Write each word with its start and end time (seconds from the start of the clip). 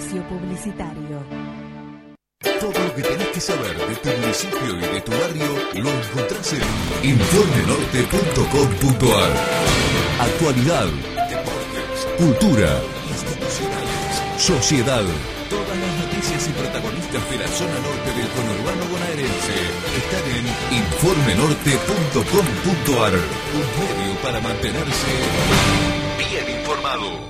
publicitario. 0.00 1.20
Todo 2.58 2.72
lo 2.72 2.94
que 2.94 3.02
tenés 3.02 3.28
que 3.28 3.40
saber 3.40 3.76
de 3.76 3.94
tu 3.96 4.08
municipio 4.08 4.78
y 4.78 4.80
de 4.80 5.00
tu 5.02 5.12
barrio 5.12 5.58
lo 5.74 5.90
encontrás 5.90 6.54
en 6.54 6.62
informenorte.com.ar. 7.10 9.32
Actualidad, 10.20 10.86
deportes, 11.28 12.06
cultura, 12.16 12.80
institucionales, 13.08 14.22
sociedad. 14.38 15.04
Todas 15.50 15.76
las 15.76 15.94
noticias 16.00 16.48
y 16.48 16.52
protagonistas 16.52 17.30
de 17.30 17.36
la 17.38 17.48
zona 17.48 17.78
norte 17.80 18.10
del 18.16 18.28
conurbano 18.30 18.86
bonaerense 18.90 19.54
están 20.00 20.24
en 20.32 20.46
informenorte.com.ar. 20.80 23.12
Un 23.52 23.66
medio 23.76 24.16
para 24.22 24.40
mantenerse 24.40 25.12
bien 26.16 26.48
informado. 26.58 27.20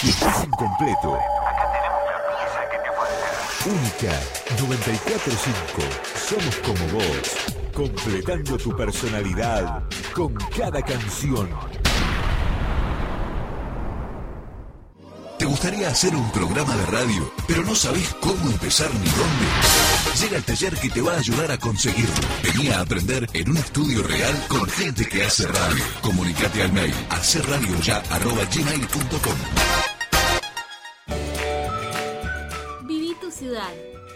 Si 0.00 0.10
estás 0.10 0.44
incompleto, 0.44 1.18
Única 3.66 4.12
945. 4.56 5.82
Somos 6.28 6.56
como 6.58 6.86
vos. 6.92 7.34
Completando 7.74 8.56
tu 8.56 8.76
personalidad 8.76 9.82
con 10.14 10.32
cada 10.56 10.80
canción. 10.80 11.50
¿Te 15.38 15.44
gustaría 15.44 15.88
hacer 15.88 16.14
un 16.14 16.30
programa 16.32 16.76
de 16.76 16.86
radio, 16.86 17.32
pero 17.46 17.64
no 17.64 17.74
sabés 17.74 18.14
cómo 18.20 18.50
empezar 18.50 18.90
ni 18.94 19.10
dónde? 19.10 19.46
Llega 20.20 20.36
el 20.36 20.44
taller 20.44 20.76
que 20.76 20.90
te 20.90 21.00
va 21.00 21.14
a 21.14 21.18
ayudar 21.18 21.50
a 21.52 21.58
conseguirlo. 21.58 22.14
Vení 22.42 22.68
a 22.68 22.80
aprender 22.80 23.26
en 23.32 23.50
un 23.50 23.56
estudio 23.56 24.02
real 24.02 24.44
con 24.48 24.68
gente 24.68 25.06
que 25.06 25.24
hace 25.24 25.46
radio. 25.46 25.82
Comunicate 26.02 26.62
al 26.62 26.72
mail 26.72 26.92
hacerradioya.gmail.com 27.10 29.97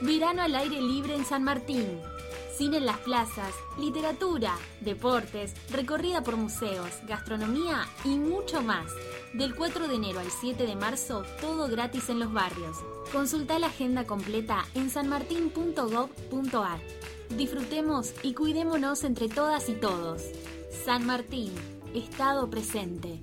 Verano 0.03 0.43
al 0.43 0.57
aire 0.57 0.83
libre 0.83 1.15
en 1.15 1.25
San 1.25 1.45
Martín. 1.45 1.87
Cine 2.57 2.79
en 2.79 2.87
las 2.87 2.99
plazas, 2.99 3.55
literatura, 3.79 4.57
deportes, 4.81 5.55
recorrida 5.71 6.23
por 6.25 6.37
museos, 6.37 6.91
gastronomía 7.07 7.87
y 8.05 8.19
mucho 8.19 8.63
más. 8.63 8.91
Del 9.33 9.55
4 9.55 9.87
de 9.87 9.95
enero 9.95 10.19
al 10.19 10.31
7 10.31 10.67
de 10.67 10.75
marzo, 10.75 11.23
todo 11.41 11.69
gratis 11.69 12.09
en 12.09 12.19
los 12.19 12.33
barrios. 12.33 12.79
Consulta 13.13 13.61
la 13.61 13.69
agenda 13.69 14.05
completa 14.05 14.65
en 14.75 14.91
sanmartin.gov.ar. 14.91 16.81
Disfrutemos 17.37 18.13
y 18.25 18.35
cuidémonos 18.35 19.05
entre 19.05 19.29
todas 19.29 19.69
y 19.69 19.75
todos. 19.75 20.23
San 20.85 21.07
Martín, 21.07 21.53
Estado 21.95 22.51
presente. 22.51 23.21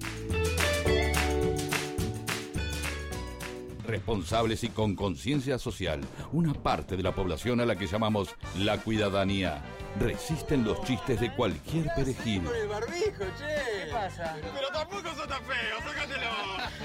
Responsables 3.89 4.63
y 4.63 4.69
con 4.69 4.95
conciencia 4.95 5.57
social, 5.57 6.01
una 6.31 6.53
parte 6.53 6.95
de 6.95 7.03
la 7.03 7.13
población 7.13 7.59
a 7.59 7.65
la 7.65 7.75
que 7.75 7.87
llamamos 7.87 8.29
la 8.57 8.77
cuidadanía. 8.77 9.61
Resisten 9.99 10.63
los 10.63 10.81
chistes 10.83 11.19
de 11.19 11.33
cualquier 11.33 11.87
perejil 11.95 12.43
el 12.61 12.67
barbijo, 12.67 13.23
che. 13.37 13.85
¿Qué 13.85 13.91
pasa? 13.91 14.35
Pero 14.53 14.67
tampoco 14.71 15.15
sos 15.15 15.27
tan 15.27 15.43
feo, 15.43 15.77
sácatelo. 15.85 16.27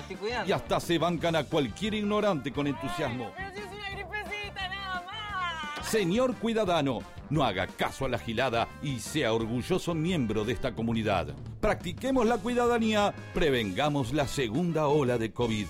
Estoy 0.00 0.16
cuidando. 0.16 0.48
y 0.48 0.52
hasta 0.52 0.80
se 0.80 0.98
bancan 0.98 1.36
a 1.36 1.44
cualquier 1.44 1.94
ignorante 1.94 2.52
con 2.52 2.66
entusiasmo. 2.66 3.32
Pero 3.36 3.50
si 3.52 3.58
es 3.58 3.66
una 3.66 3.90
gripecita 3.90 4.68
nada 4.68 5.04
más. 5.06 5.88
Señor 5.88 6.34
Cuidadano, 6.36 7.00
no 7.30 7.44
haga 7.44 7.66
caso 7.66 8.04
a 8.04 8.08
la 8.08 8.18
gilada 8.18 8.68
y 8.82 9.00
sea 9.00 9.32
orgulloso 9.32 9.94
miembro 9.94 10.44
de 10.44 10.52
esta 10.52 10.74
comunidad. 10.74 11.34
Practiquemos 11.60 12.26
la 12.26 12.38
cuidadanía, 12.38 13.14
prevengamos 13.32 14.12
la 14.12 14.26
segunda 14.26 14.86
ola 14.86 15.18
de 15.18 15.32
COVID. 15.32 15.66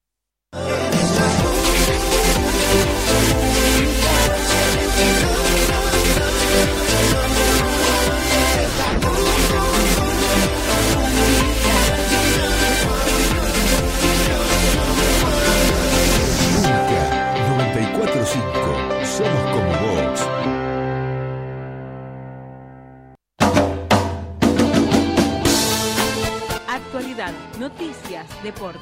945. 17.98 19.06
Somos 19.06 19.44
como 19.52 19.72
vos. 19.82 20.30
Actualidad, 26.68 27.34
noticias, 27.60 28.28
deportes, 28.44 28.82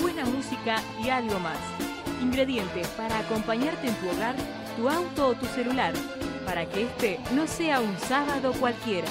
buena 0.00 0.24
música 0.24 0.80
y 1.02 1.08
algo 1.08 1.40
más. 1.40 1.58
Ingredientes 2.20 2.86
para 2.88 3.18
acompañarte 3.18 3.88
en 3.88 3.94
tu 3.96 4.08
hogar, 4.10 4.36
tu 4.76 4.88
auto 4.88 5.28
o 5.28 5.34
tu 5.34 5.46
celular, 5.46 5.92
para 6.46 6.64
que 6.66 6.82
este 6.84 7.18
no 7.34 7.48
sea 7.48 7.80
un 7.80 7.98
sábado 7.98 8.52
cualquiera. 8.60 9.08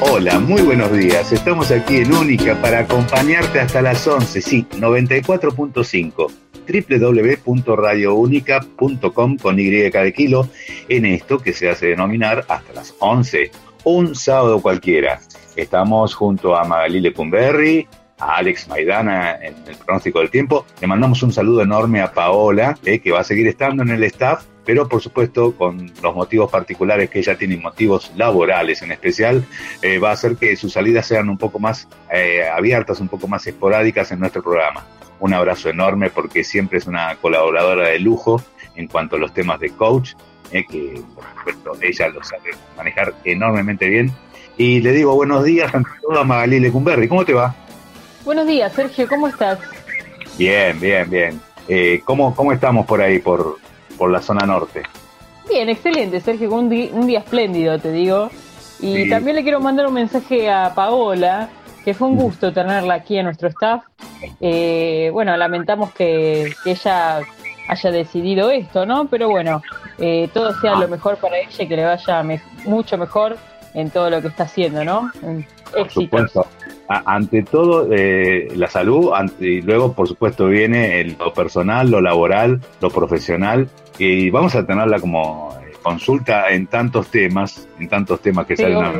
Hola, 0.00 0.38
muy 0.38 0.62
buenos 0.62 0.92
días. 0.92 1.32
Estamos 1.32 1.72
aquí 1.72 1.96
en 1.96 2.14
Única 2.14 2.54
para 2.62 2.78
acompañarte 2.80 3.58
hasta 3.58 3.82
las 3.82 4.06
11, 4.06 4.40
sí, 4.40 4.64
94.5 4.76 6.30
www.radiounica.com 7.44 9.36
con 9.38 9.58
Y 9.58 9.64
de 9.70 10.12
kilo 10.12 10.48
en 10.88 11.04
esto 11.04 11.40
que 11.40 11.52
se 11.52 11.68
hace 11.68 11.88
denominar 11.88 12.44
hasta 12.48 12.72
las 12.74 12.94
11, 13.00 13.50
un 13.82 14.14
sábado 14.14 14.62
cualquiera. 14.62 15.18
Estamos 15.56 16.14
junto 16.14 16.54
a 16.54 16.62
Magalí 16.62 17.00
Lecumberri, 17.00 17.88
a 18.20 18.36
Alex 18.36 18.68
Maidana 18.68 19.36
en 19.42 19.56
el 19.66 19.74
pronóstico 19.76 20.20
del 20.20 20.30
tiempo. 20.30 20.64
Le 20.80 20.86
mandamos 20.86 21.24
un 21.24 21.32
saludo 21.32 21.62
enorme 21.62 22.00
a 22.02 22.12
Paola, 22.12 22.78
eh, 22.84 23.00
que 23.00 23.10
va 23.10 23.18
a 23.20 23.24
seguir 23.24 23.48
estando 23.48 23.82
en 23.82 23.90
el 23.90 24.04
staff, 24.04 24.44
pero 24.68 24.86
por 24.86 25.00
supuesto 25.00 25.52
con 25.56 25.90
los 26.02 26.14
motivos 26.14 26.50
particulares 26.50 27.08
que 27.08 27.20
ella 27.20 27.38
tiene, 27.38 27.56
motivos 27.56 28.12
laborales 28.16 28.82
en 28.82 28.92
especial, 28.92 29.42
eh, 29.80 29.98
va 29.98 30.10
a 30.10 30.12
hacer 30.12 30.36
que 30.36 30.54
sus 30.56 30.74
salidas 30.74 31.06
sean 31.06 31.30
un 31.30 31.38
poco 31.38 31.58
más 31.58 31.88
eh, 32.12 32.46
abiertas, 32.46 33.00
un 33.00 33.08
poco 33.08 33.26
más 33.28 33.46
esporádicas 33.46 34.12
en 34.12 34.20
nuestro 34.20 34.42
programa. 34.42 34.84
Un 35.20 35.32
abrazo 35.32 35.70
enorme 35.70 36.10
porque 36.10 36.44
siempre 36.44 36.76
es 36.76 36.86
una 36.86 37.16
colaboradora 37.16 37.88
de 37.88 37.98
lujo 37.98 38.42
en 38.76 38.88
cuanto 38.88 39.16
a 39.16 39.18
los 39.18 39.32
temas 39.32 39.58
de 39.58 39.70
coach, 39.70 40.12
eh, 40.52 40.66
que 40.70 41.00
por 41.14 41.24
supuesto 41.34 41.72
ella 41.80 42.08
lo 42.10 42.22
sabe 42.22 42.50
manejar 42.76 43.14
enormemente 43.24 43.88
bien. 43.88 44.12
Y 44.58 44.82
le 44.82 44.92
digo 44.92 45.14
buenos 45.14 45.44
días 45.44 45.74
ante 45.74 45.88
todo 46.02 46.20
a 46.20 46.24
Magalí 46.24 46.60
Lecumberri. 46.60 47.08
¿Cómo 47.08 47.24
te 47.24 47.32
va? 47.32 47.54
Buenos 48.22 48.46
días, 48.46 48.70
Sergio, 48.74 49.08
¿cómo 49.08 49.28
estás? 49.28 49.60
Bien, 50.36 50.78
bien, 50.78 51.08
bien. 51.08 51.40
Eh, 51.68 52.02
¿cómo, 52.04 52.36
¿Cómo 52.36 52.52
estamos 52.52 52.84
por 52.84 53.00
ahí, 53.00 53.18
por, 53.18 53.56
por 53.98 54.10
la 54.10 54.22
zona 54.22 54.46
norte? 54.46 54.82
Bien, 55.48 55.68
excelente, 55.68 56.20
Sergio, 56.20 56.52
un, 56.52 56.66
un 56.92 57.06
día 57.06 57.18
espléndido, 57.20 57.78
te 57.78 57.90
digo. 57.92 58.30
Y 58.80 59.04
Sí. 59.04 59.10
también 59.10 59.34
le 59.36 59.42
quiero 59.42 59.60
mandar 59.60 59.86
un 59.86 59.94
mensaje 59.94 60.50
a 60.50 60.72
Paola, 60.74 61.48
que 61.84 61.94
fue 61.94 62.08
un 62.08 62.16
gusto 62.16 62.52
tenerla 62.52 62.94
aquí 62.94 63.18
en 63.18 63.24
nuestro 63.24 63.48
staff. 63.48 63.82
Eh, 64.40 65.10
bueno, 65.12 65.36
lamentamos 65.36 65.92
que, 65.92 66.52
que 66.62 66.72
ella 66.72 67.20
haya 67.68 67.90
decidido 67.90 68.50
esto, 68.50 68.86
¿no? 68.86 69.06
Pero 69.08 69.28
bueno, 69.28 69.62
eh, 69.98 70.28
todo 70.32 70.58
sea 70.60 70.74
lo 70.76 70.88
mejor 70.88 71.16
para 71.16 71.38
ella 71.38 71.62
y 71.64 71.66
que 71.66 71.76
le 71.76 71.84
vaya 71.84 72.22
me- 72.22 72.40
mucho 72.64 72.96
mejor 72.98 73.36
en 73.74 73.90
todo 73.90 74.10
lo 74.10 74.20
que 74.22 74.28
está 74.28 74.44
haciendo, 74.44 74.84
¿no? 74.84 75.10
En- 75.22 75.46
Por 75.72 75.90
supuesto. 75.90 76.46
A- 76.88 77.14
ante 77.14 77.42
todo, 77.42 77.88
eh, 77.92 78.48
la 78.56 78.68
salud, 78.68 79.12
ante- 79.14 79.46
y 79.46 79.60
luego, 79.62 79.92
por 79.92 80.08
supuesto, 80.08 80.46
viene 80.46 81.00
el- 81.00 81.16
lo 81.18 81.32
personal, 81.34 81.90
lo 81.90 82.00
laboral, 82.00 82.60
lo 82.80 82.88
profesional, 82.90 83.68
y 83.98 84.30
vamos 84.30 84.54
a 84.54 84.64
tenerla 84.66 84.98
como 84.98 85.54
eh, 85.62 85.72
consulta 85.82 86.48
en 86.50 86.66
tantos 86.66 87.08
temas, 87.08 87.68
en 87.78 87.88
tantos 87.88 88.20
temas 88.20 88.46
que 88.46 88.56
Sí, 88.56 88.62
salen 88.62 88.78
a, 88.78 88.90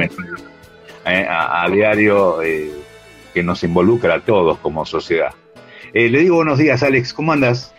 eh, 1.06 1.26
a- 1.28 1.64
a 1.64 1.70
diario, 1.70 2.42
eh, 2.42 2.70
que 3.32 3.42
nos 3.42 3.62
involucra 3.64 4.16
a 4.16 4.20
todos 4.20 4.58
como 4.58 4.84
sociedad. 4.84 5.32
Eh, 5.94 6.10
le 6.10 6.18
digo 6.20 6.36
buenos 6.36 6.58
días, 6.58 6.82
Alex, 6.82 7.14
¿cómo 7.14 7.32
andas? 7.32 7.74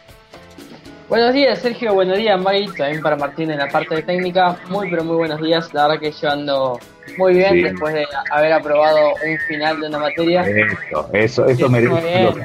Buenos 1.10 1.34
días, 1.34 1.58
Sergio. 1.60 1.96
Buenos 1.96 2.20
días, 2.20 2.40
Maggie. 2.40 2.70
También 2.78 3.02
para 3.02 3.16
Martín 3.16 3.50
en 3.50 3.58
la 3.58 3.68
parte 3.68 3.96
de 3.96 4.04
técnica. 4.04 4.60
Muy, 4.70 4.92
pero 4.92 5.04
muy 5.04 5.16
buenos 5.16 5.42
días. 5.42 5.74
La 5.74 5.88
verdad 5.88 6.00
que 6.00 6.12
yo 6.12 6.30
ando 6.30 6.80
muy 7.18 7.34
bien 7.34 7.64
después 7.64 7.96
de 7.96 8.06
haber 8.30 8.54
aprobado 8.54 9.14
un 9.28 9.38
final 9.48 9.82
de 9.82 9.88
una 9.88 9.98
materia. 9.98 10.44
Eso, 10.48 11.10
eso, 11.12 11.46
eso 11.46 11.68
merece 11.68 12.24
los 12.24 12.36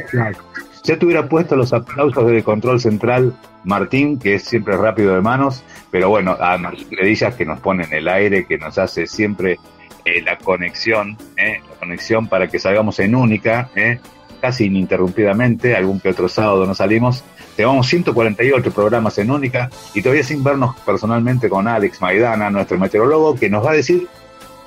Ya 0.83 0.99
te 0.99 1.05
hubiera 1.05 1.29
puesto 1.29 1.57
los 1.57 1.75
aplausos 1.75 2.27
de 2.27 2.43
control 2.43 2.81
central, 2.81 3.35
Martín, 3.65 4.19
que 4.19 4.37
es 4.37 4.45
siempre 4.45 4.79
rápido 4.79 5.15
de 5.15 5.21
manos, 5.21 5.63
pero 5.91 6.09
bueno, 6.09 6.35
a 6.41 6.57
Martín 6.57 6.89
Credillas 6.89 7.35
que 7.35 7.45
nos 7.45 7.61
pone 7.61 7.85
en 7.85 7.93
el 7.93 8.09
aire, 8.09 8.47
que 8.47 8.57
nos 8.57 8.79
hace 8.79 9.07
siempre 9.07 9.59
eh, 10.07 10.23
la 10.23 10.39
conexión, 10.39 11.19
eh, 11.37 11.61
la 11.69 11.77
conexión 11.81 12.29
para 12.29 12.49
que 12.49 12.59
salgamos 12.59 12.99
en 12.99 13.15
única, 13.15 13.69
eh, 13.75 13.99
casi 14.45 14.67
ininterrumpidamente, 14.67 15.75
algún 15.75 15.99
que 16.01 16.11
otro 16.11 16.29
sábado 16.29 16.67
no 16.67 16.75
salimos. 16.75 17.25
Llevamos 17.57 17.87
148 17.87 18.73
programas 18.73 19.17
en 19.17 19.31
única 19.31 19.71
y 19.95 20.03
todavía 20.03 20.23
sin 20.23 20.45
vernos 20.45 20.77
personalmente 20.85 21.49
con 21.49 21.67
Alex 21.67 22.03
Maidana, 22.03 22.51
nuestro 22.51 22.79
meteorólogo, 22.79 23.37
que 23.37 23.49
nos 23.49 23.65
va 23.65 23.71
a 23.71 23.75
decir 23.77 24.07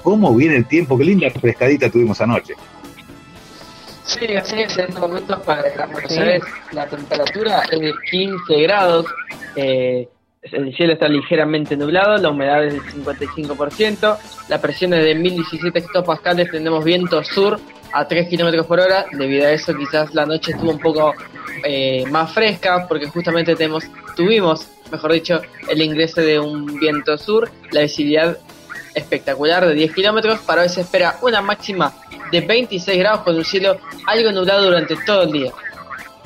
cómo 0.02 0.34
viene 0.34 0.56
el 0.56 0.66
tiempo, 0.66 0.98
qué 0.98 1.04
linda 1.04 1.28
pescadita 1.30 1.92
tuvimos 1.92 2.20
anoche. 2.22 2.56
Sí, 4.04 4.36
así 4.36 4.62
es, 4.62 4.76
en 4.80 4.86
estos 4.86 5.00
momentos 5.00 5.40
para 5.42 5.62
la, 5.62 6.40
la 6.72 6.88
temperatura 6.88 7.62
es 7.72 7.80
de 7.80 7.94
15 8.10 8.62
grados, 8.64 9.06
eh, 9.56 10.10
el 10.42 10.76
cielo 10.76 10.94
está 10.94 11.08
ligeramente 11.08 11.78
nublado, 11.78 12.18
la 12.18 12.30
humedad 12.30 12.66
es 12.66 12.74
del 12.74 12.82
55%, 13.06 14.18
la 14.50 14.60
presión 14.60 14.96
es 14.96 15.06
de 15.06 15.14
1017 15.14 15.78
hectopascales, 15.78 16.50
tenemos 16.50 16.84
viento 16.84 17.24
sur 17.24 17.60
a 17.98 18.08
3 18.08 18.30
kilómetros 18.30 18.68
por 18.68 18.80
hora, 18.80 19.08
debido 19.12 19.48
a 19.48 19.52
eso 19.52 19.76
quizás 19.76 20.14
la 20.14 20.24
noche 20.24 20.52
estuvo 20.52 20.72
un 20.72 20.80
poco 20.80 21.16
eh, 21.64 22.04
más 22.12 22.32
fresca, 22.32 22.86
porque 22.88 23.08
justamente 23.08 23.56
tenemos, 23.56 23.86
tuvimos, 24.16 24.68
mejor 24.92 25.14
dicho, 25.14 25.42
el 25.68 25.82
ingreso 25.82 26.22
de 26.22 26.40
un 26.40 26.80
viento 26.80 27.18
sur, 27.18 27.50
la 27.72 27.82
visibilidad 27.82 28.38
espectacular 28.94 29.66
de 29.66 29.74
10 29.74 29.96
kilómetros, 29.96 30.40
para 30.42 30.62
hoy 30.62 30.70
se 30.70 30.82
espera 30.82 31.16
una 31.24 31.42
máxima 31.42 31.92
de 32.32 32.42
26 32.42 33.00
grados 33.00 33.22
con 33.22 33.36
un 33.36 33.44
cielo 33.44 33.80
algo 34.06 34.32
nublado 34.32 34.66
durante 34.66 34.96
todo 34.98 35.24
el 35.24 35.32
día. 35.32 35.52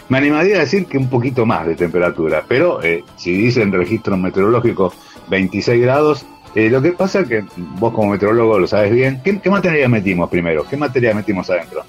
Me 0.10 0.18
animaría 0.18 0.58
a 0.58 0.60
decir 0.60 0.88
que 0.88 0.98
un 0.98 1.10
poquito 1.10 1.46
más 1.46 1.66
de 1.68 1.76
temperatura, 1.76 2.44
pero 2.46 2.84
eh, 2.84 3.06
si 3.16 3.32
dicen 3.32 3.72
registro 3.72 4.18
meteorológico 4.18 4.94
26 5.30 5.82
grados, 5.82 6.26
eh, 6.56 6.70
lo 6.70 6.82
que 6.82 6.92
pasa 6.92 7.22
es 7.22 7.28
que 7.28 7.44
vos 7.56 7.94
como 7.94 8.12
meteorólogo 8.12 8.60
lo 8.60 8.68
sabes 8.68 8.92
bien. 8.92 9.22
¿Qué, 9.24 9.50
materia 9.50 9.88
metimos 9.88 10.30
primero? 10.30 10.66
¿Qué 10.68 10.78
materia 10.78 11.14
metimos 11.14 11.50
adentro? 11.50 11.84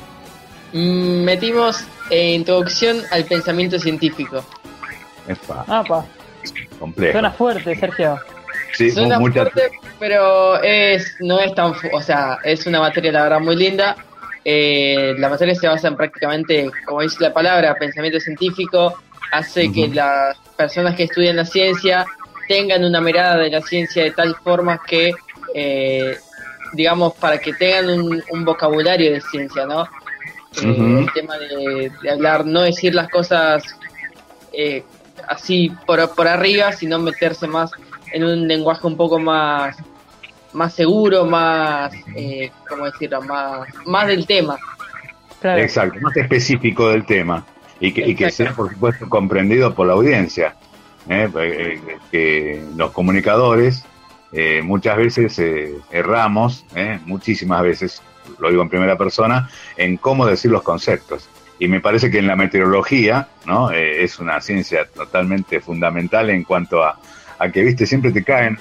Mm, 0.72 1.24
metimos 1.24 1.84
eh, 2.10 2.34
introducción 2.34 2.98
al 3.10 3.24
pensamiento 3.24 3.78
científico. 3.78 4.44
Ah, 5.68 5.84
pa. 5.86 6.04
Complejo. 6.78 7.12
Suena 7.12 7.30
fuerte, 7.30 7.76
Sergio. 7.76 8.18
Sí, 8.72 8.90
Suena 8.90 9.18
fuerte, 9.18 9.70
pero 9.98 10.60
es 10.62 11.16
no 11.20 11.38
es 11.38 11.54
tan... 11.54 11.74
O 11.92 12.00
sea, 12.00 12.38
es 12.42 12.66
una 12.66 12.80
materia, 12.80 13.12
la 13.12 13.22
verdad, 13.24 13.40
muy 13.40 13.54
linda 13.54 13.96
eh, 14.44 15.14
la 15.18 15.28
materia 15.28 15.54
se 15.54 15.68
basa 15.68 15.88
en 15.88 15.96
prácticamente, 15.96 16.70
como 16.84 17.02
dice 17.02 17.18
la 17.20 17.32
palabra, 17.32 17.74
pensamiento 17.76 18.18
científico, 18.18 18.98
hace 19.30 19.70
que 19.72 19.88
las 19.88 20.36
personas 20.56 20.96
que 20.96 21.04
estudian 21.04 21.36
la 21.36 21.44
ciencia 21.44 22.04
tengan 22.52 22.84
una 22.84 23.00
mirada 23.00 23.38
de 23.38 23.48
la 23.48 23.62
ciencia 23.62 24.04
de 24.04 24.10
tal 24.10 24.36
forma 24.36 24.78
que, 24.86 25.12
eh, 25.54 26.18
digamos, 26.74 27.14
para 27.14 27.38
que 27.38 27.54
tengan 27.54 27.88
un, 27.88 28.44
vocabulario 28.44 29.10
de 29.10 29.22
ciencia, 29.22 29.64
¿no? 29.64 29.84
Eh, 30.62 30.98
el 31.00 31.12
tema 31.14 31.38
de, 31.38 31.90
hablar, 32.10 32.44
no 32.44 32.60
decir 32.60 32.94
las 32.94 33.08
cosas 33.08 33.62
así 35.26 35.72
por, 35.86 36.14
por 36.14 36.28
arriba, 36.28 36.72
sino 36.72 36.98
meterse 36.98 37.46
más 37.46 37.70
en 38.12 38.22
un 38.22 38.46
lenguaje 38.46 38.86
un 38.86 38.98
poco 38.98 39.18
más 39.18 39.74
más 40.52 40.74
seguro, 40.74 41.24
más, 41.24 41.90
eh, 42.14 42.50
¿cómo 42.68 42.84
decirlo? 42.84 43.22
Más, 43.22 43.66
más 43.86 44.06
del 44.06 44.26
tema. 44.26 44.58
Exacto, 45.42 45.98
más 46.02 46.14
específico 46.14 46.90
del 46.90 47.06
tema 47.06 47.46
y 47.80 47.94
que, 47.94 48.06
y 48.06 48.14
que 48.14 48.30
sea, 48.30 48.52
por 48.52 48.70
supuesto, 48.70 49.08
comprendido 49.08 49.74
por 49.74 49.86
la 49.86 49.94
audiencia. 49.94 50.54
¿Eh? 51.08 51.28
Eh, 51.34 51.80
que 52.10 52.64
los 52.76 52.92
comunicadores 52.92 53.84
eh, 54.32 54.62
muchas 54.62 54.96
veces 54.96 55.40
erramos, 55.90 56.64
muchísimas 57.04 57.62
veces, 57.62 58.02
lo 58.38 58.50
digo 58.50 58.62
en 58.62 58.68
primera 58.68 58.96
persona, 58.96 59.50
en 59.76 59.96
cómo 59.96 60.26
decir 60.26 60.50
los 60.50 60.62
conceptos. 60.62 61.28
Y 61.58 61.68
me 61.68 61.80
parece 61.80 62.10
que 62.10 62.18
en 62.18 62.26
la 62.26 62.34
meteorología 62.34 63.28
¿no? 63.46 63.70
es 63.70 64.18
una 64.18 64.40
ciencia 64.40 64.86
totalmente 64.86 65.60
fundamental 65.60 66.30
en 66.30 66.44
cuanto 66.44 66.82
a, 66.82 66.98
a 67.38 67.48
que, 67.50 67.62
viste, 67.62 67.86
siempre 67.86 68.10
te 68.10 68.24
caen 68.24 68.58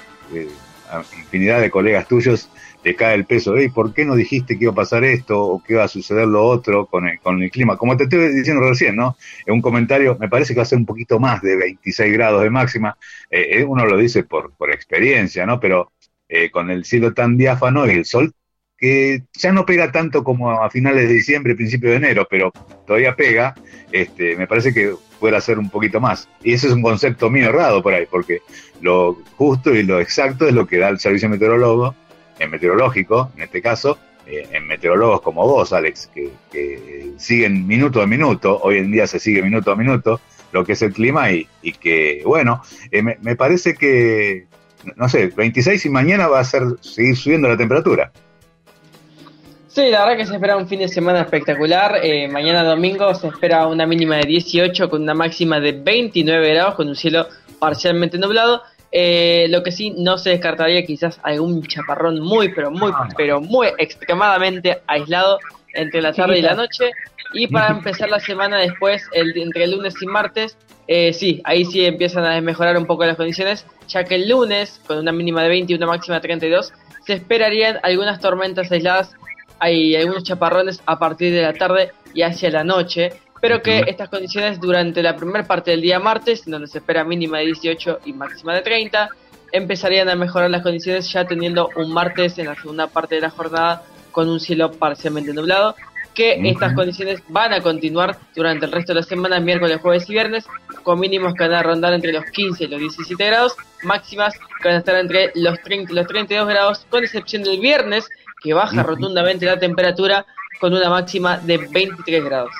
infinidad 1.18 1.60
de 1.60 1.70
colegas 1.70 2.06
tuyos 2.06 2.48
te 2.82 2.96
cae 2.96 3.14
el 3.14 3.24
peso, 3.24 3.58
¿y 3.60 3.68
¿por 3.68 3.94
qué 3.94 4.04
no 4.04 4.14
dijiste 4.14 4.58
que 4.58 4.64
iba 4.64 4.72
a 4.72 4.76
pasar 4.76 5.04
esto 5.04 5.40
o 5.40 5.62
que 5.62 5.74
iba 5.74 5.84
a 5.84 5.88
suceder 5.88 6.26
lo 6.26 6.44
otro 6.44 6.86
con 6.86 7.08
el, 7.08 7.20
con 7.20 7.42
el 7.42 7.50
clima? 7.50 7.76
Como 7.76 7.96
te 7.96 8.04
estoy 8.04 8.34
diciendo 8.34 8.68
recién, 8.68 8.96
¿no? 8.96 9.16
En 9.46 9.54
un 9.54 9.62
comentario, 9.62 10.16
me 10.18 10.28
parece 10.28 10.52
que 10.52 10.58
va 10.58 10.64
a 10.64 10.66
ser 10.66 10.78
un 10.78 10.86
poquito 10.86 11.20
más 11.20 11.42
de 11.42 11.56
26 11.56 12.12
grados 12.12 12.42
de 12.42 12.50
máxima, 12.50 12.96
eh, 13.30 13.60
eh, 13.60 13.64
uno 13.64 13.86
lo 13.86 13.96
dice 13.96 14.24
por, 14.24 14.52
por 14.54 14.72
experiencia, 14.72 15.46
¿no? 15.46 15.60
Pero 15.60 15.92
eh, 16.28 16.50
con 16.50 16.70
el 16.70 16.84
cielo 16.84 17.14
tan 17.14 17.36
diáfano 17.36 17.86
y 17.86 17.90
el 17.90 18.04
sol 18.04 18.34
que 18.82 19.22
ya 19.34 19.52
no 19.52 19.64
pega 19.64 19.92
tanto 19.92 20.24
como 20.24 20.50
a 20.50 20.68
finales 20.68 21.06
de 21.06 21.14
diciembre, 21.14 21.54
principio 21.54 21.90
de 21.90 21.96
enero, 21.96 22.26
pero 22.28 22.50
todavía 22.84 23.14
pega, 23.14 23.54
este, 23.92 24.34
me 24.34 24.48
parece 24.48 24.74
que 24.74 24.96
puede 25.20 25.40
ser 25.40 25.60
un 25.60 25.70
poquito 25.70 26.00
más. 26.00 26.28
Y 26.42 26.52
ese 26.52 26.66
es 26.66 26.72
un 26.72 26.82
concepto 26.82 27.30
mío 27.30 27.50
errado 27.50 27.80
por 27.80 27.94
ahí, 27.94 28.06
porque 28.10 28.42
lo 28.80 29.16
justo 29.36 29.72
y 29.72 29.84
lo 29.84 30.00
exacto 30.00 30.48
es 30.48 30.52
lo 30.52 30.66
que 30.66 30.78
da 30.78 30.88
el 30.88 30.98
servicio 30.98 31.28
meteorólogo, 31.28 31.94
en 32.38 32.50
meteorológico, 32.50 33.30
en 33.36 33.42
este 33.42 33.62
caso, 33.62 33.98
eh, 34.26 34.46
en 34.52 34.66
meteorólogos 34.66 35.20
como 35.20 35.46
vos, 35.46 35.72
Alex, 35.72 36.10
que, 36.14 37.12
siguen 37.16 37.66
minuto 37.66 38.00
a 38.00 38.06
minuto, 38.06 38.58
hoy 38.62 38.78
en 38.78 38.92
día 38.92 39.06
se 39.06 39.18
sigue 39.18 39.42
minuto 39.42 39.70
a 39.72 39.76
minuto, 39.76 40.20
lo 40.52 40.64
que 40.64 40.72
es 40.72 40.82
el 40.82 40.92
clima 40.92 41.30
y, 41.32 41.46
que, 41.80 42.22
bueno, 42.24 42.62
eh, 42.90 43.02
me, 43.02 43.36
parece 43.36 43.74
que, 43.74 44.46
no 44.96 45.08
sé, 45.08 45.28
26 45.28 45.86
y 45.86 45.88
mañana 45.88 46.28
va 46.28 46.40
a 46.40 46.44
ser 46.44 46.62
seguir 46.80 47.16
subiendo 47.16 47.48
la 47.48 47.56
temperatura. 47.56 48.12
Sí, 49.68 49.88
la 49.88 50.00
verdad 50.00 50.18
que 50.18 50.26
se 50.26 50.34
espera 50.34 50.56
un 50.56 50.68
fin 50.68 50.80
de 50.80 50.88
semana 50.88 51.22
espectacular. 51.22 52.00
Eh, 52.02 52.28
mañana 52.28 52.62
domingo 52.62 53.14
se 53.14 53.28
espera 53.28 53.66
una 53.66 53.86
mínima 53.86 54.16
de 54.16 54.26
18 54.26 54.90
con 54.90 55.02
una 55.02 55.14
máxima 55.14 55.60
de 55.60 55.72
29 55.72 56.50
grados 56.50 56.74
con 56.74 56.88
un 56.88 56.94
cielo 56.94 57.26
parcialmente 57.58 58.18
nublado. 58.18 58.62
Eh, 58.92 59.46
lo 59.48 59.62
que 59.62 59.72
sí 59.72 59.94
no 59.96 60.18
se 60.18 60.30
descartaría 60.30 60.84
quizás 60.84 61.18
algún 61.22 61.62
chaparrón 61.62 62.20
muy, 62.20 62.52
pero 62.52 62.70
muy, 62.70 62.92
pero 63.16 63.40
muy 63.40 63.68
extremadamente 63.78 64.82
aislado 64.86 65.38
entre 65.72 66.02
la 66.02 66.12
tarde 66.12 66.38
y 66.38 66.42
la 66.42 66.54
noche. 66.54 66.90
Y 67.34 67.46
para 67.46 67.68
empezar 67.68 68.10
la 68.10 68.20
semana 68.20 68.58
después, 68.58 69.02
el, 69.12 69.36
entre 69.38 69.64
el 69.64 69.70
lunes 69.72 69.94
y 70.02 70.06
martes, 70.06 70.58
eh, 70.86 71.14
sí, 71.14 71.40
ahí 71.44 71.64
sí 71.64 71.86
empiezan 71.86 72.26
a 72.26 72.38
mejorar 72.42 72.76
un 72.76 72.84
poco 72.84 73.06
las 73.06 73.16
condiciones, 73.16 73.64
ya 73.88 74.04
que 74.04 74.16
el 74.16 74.28
lunes, 74.28 74.80
con 74.86 74.98
una 74.98 75.12
mínima 75.12 75.42
de 75.42 75.48
20 75.48 75.72
y 75.72 75.76
una 75.76 75.86
máxima 75.86 76.16
de 76.16 76.22
32, 76.22 76.72
se 77.06 77.14
esperarían 77.14 77.78
algunas 77.82 78.20
tormentas 78.20 78.70
aisladas 78.70 79.14
hay 79.62 79.94
algunos 79.94 80.24
chaparrones 80.24 80.82
a 80.86 80.98
partir 80.98 81.32
de 81.32 81.42
la 81.42 81.52
tarde 81.52 81.92
y 82.12 82.22
hacia 82.22 82.50
la 82.50 82.64
noche, 82.64 83.12
pero 83.42 83.60
que 83.60 83.82
estas 83.88 84.08
condiciones 84.08 84.60
durante 84.60 85.02
la 85.02 85.16
primera 85.16 85.44
parte 85.44 85.72
del 85.72 85.82
día 85.82 85.98
martes, 85.98 86.44
donde 86.46 86.68
se 86.68 86.78
espera 86.78 87.02
mínima 87.02 87.38
de 87.38 87.46
18 87.46 87.98
y 88.04 88.12
máxima 88.12 88.54
de 88.54 88.62
30, 88.62 89.08
empezarían 89.50 90.08
a 90.08 90.14
mejorar 90.14 90.48
las 90.48 90.62
condiciones 90.62 91.12
ya 91.12 91.24
teniendo 91.24 91.68
un 91.74 91.92
martes 91.92 92.38
en 92.38 92.46
la 92.46 92.54
segunda 92.54 92.86
parte 92.86 93.16
de 93.16 93.22
la 93.22 93.30
jornada 93.30 93.82
con 94.12 94.28
un 94.28 94.38
cielo 94.38 94.70
parcialmente 94.70 95.34
nublado, 95.34 95.74
que 96.14 96.38
estas 96.48 96.74
condiciones 96.74 97.20
van 97.30 97.52
a 97.52 97.60
continuar 97.60 98.16
durante 98.36 98.66
el 98.66 98.70
resto 98.70 98.94
de 98.94 99.00
la 99.00 99.06
semana, 99.06 99.40
miércoles, 99.40 99.80
jueves 99.82 100.08
y 100.08 100.12
viernes, 100.12 100.46
con 100.84 101.00
mínimos 101.00 101.34
que 101.34 101.42
van 101.42 101.54
a 101.54 101.64
rondar 101.64 101.94
entre 101.94 102.12
los 102.12 102.24
15 102.26 102.62
y 102.62 102.68
los 102.68 102.78
17 102.78 103.26
grados, 103.26 103.56
máximas 103.82 104.34
que 104.62 104.68
van 104.68 104.76
a 104.76 104.78
estar 104.78 104.94
entre 104.94 105.32
los 105.34 105.60
30 105.62 105.90
y 105.90 105.96
los 105.96 106.06
32 106.06 106.48
grados, 106.48 106.86
con 106.88 107.02
excepción 107.02 107.42
del 107.42 107.58
viernes, 107.58 108.08
que 108.40 108.54
baja 108.54 108.84
rotundamente 108.84 109.46
la 109.46 109.58
temperatura 109.58 110.26
con 110.60 110.72
una 110.72 110.88
máxima 110.90 111.38
de 111.38 111.58
23 111.58 112.24
grados. 112.24 112.52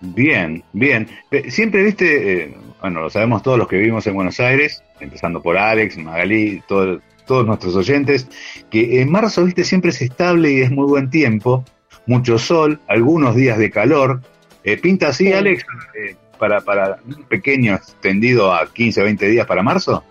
Bien, 0.00 0.62
bien. 0.72 1.08
Siempre 1.48 1.82
viste, 1.82 2.44
eh, 2.44 2.54
bueno, 2.80 3.02
lo 3.02 3.10
sabemos 3.10 3.42
todos 3.42 3.58
los 3.58 3.68
que 3.68 3.76
vivimos 3.76 4.06
en 4.06 4.14
Buenos 4.14 4.40
Aires, 4.40 4.82
empezando 4.98 5.42
por 5.42 5.58
Alex, 5.58 5.98
Magalí, 5.98 6.62
todos 6.66 7.46
nuestros 7.46 7.76
oyentes, 7.76 8.26
que 8.70 9.02
en 9.02 9.10
marzo, 9.10 9.44
viste, 9.44 9.64
siempre 9.64 9.90
es 9.90 10.00
estable 10.00 10.52
y 10.52 10.60
es 10.62 10.70
muy 10.70 10.86
buen 10.86 11.10
tiempo, 11.10 11.64
mucho 12.06 12.38
sol, 12.38 12.80
algunos 12.88 13.34
días 13.36 13.58
de 13.58 13.70
calor. 13.70 14.22
Eh, 14.64 14.78
¿Pinta 14.78 15.08
así, 15.08 15.32
Alex, 15.32 15.64
eh, 15.94 16.16
para, 16.38 16.60
para 16.60 16.98
un 17.06 17.24
pequeño 17.24 17.74
extendido 17.74 18.52
a 18.54 18.66
15 18.72 19.02
o 19.02 19.04
20 19.04 19.28
días 19.28 19.46
para 19.46 19.62
marzo? 19.62 20.02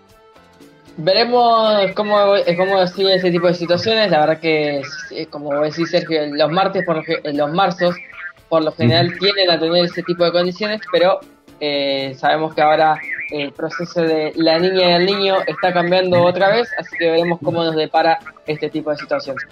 Veremos 0.98 1.92
cómo, 1.96 2.18
cómo 2.58 2.88
sigue 2.88 3.16
ese 3.16 3.32
tipo 3.32 3.48
de 3.48 3.54
situaciones. 3.54 4.12
La 4.12 4.20
verdad 4.20 4.40
que, 4.40 4.82
como 5.30 5.58
decís 5.62 5.90
Sergio, 5.90 6.20
los 6.32 6.52
martes, 6.52 6.84
por 6.84 7.04
los 7.34 7.54
marzos, 7.54 7.96
por 8.50 8.64
lo 8.64 8.72
general 8.72 9.18
tienden 9.20 9.50
a 9.50 9.60
tener 9.60 9.86
ese 9.86 10.04
tipo 10.04 10.26
de 10.26 10.32
condiciones, 10.32 10.82
pero 10.92 11.20
eh, 11.60 12.16
sabemos 12.18 12.54
que 12.54 12.62
ahora 12.62 13.00
el 13.32 13.52
proceso 13.52 14.02
de 14.02 14.34
la 14.36 14.60
niña 14.60 14.90
y 14.90 14.94
el 14.94 15.06
niño 15.06 15.36
está 15.46 15.72
cambiando 15.72 16.22
otra 16.24 16.50
vez, 16.50 16.70
así 16.78 16.96
que 16.98 17.12
veremos 17.12 17.40
cómo 17.44 17.64
nos 17.64 17.76
depara 17.76 18.20
este 18.48 18.70
tipo 18.70 18.90
de 18.90 18.98
situaciones. 18.98 19.44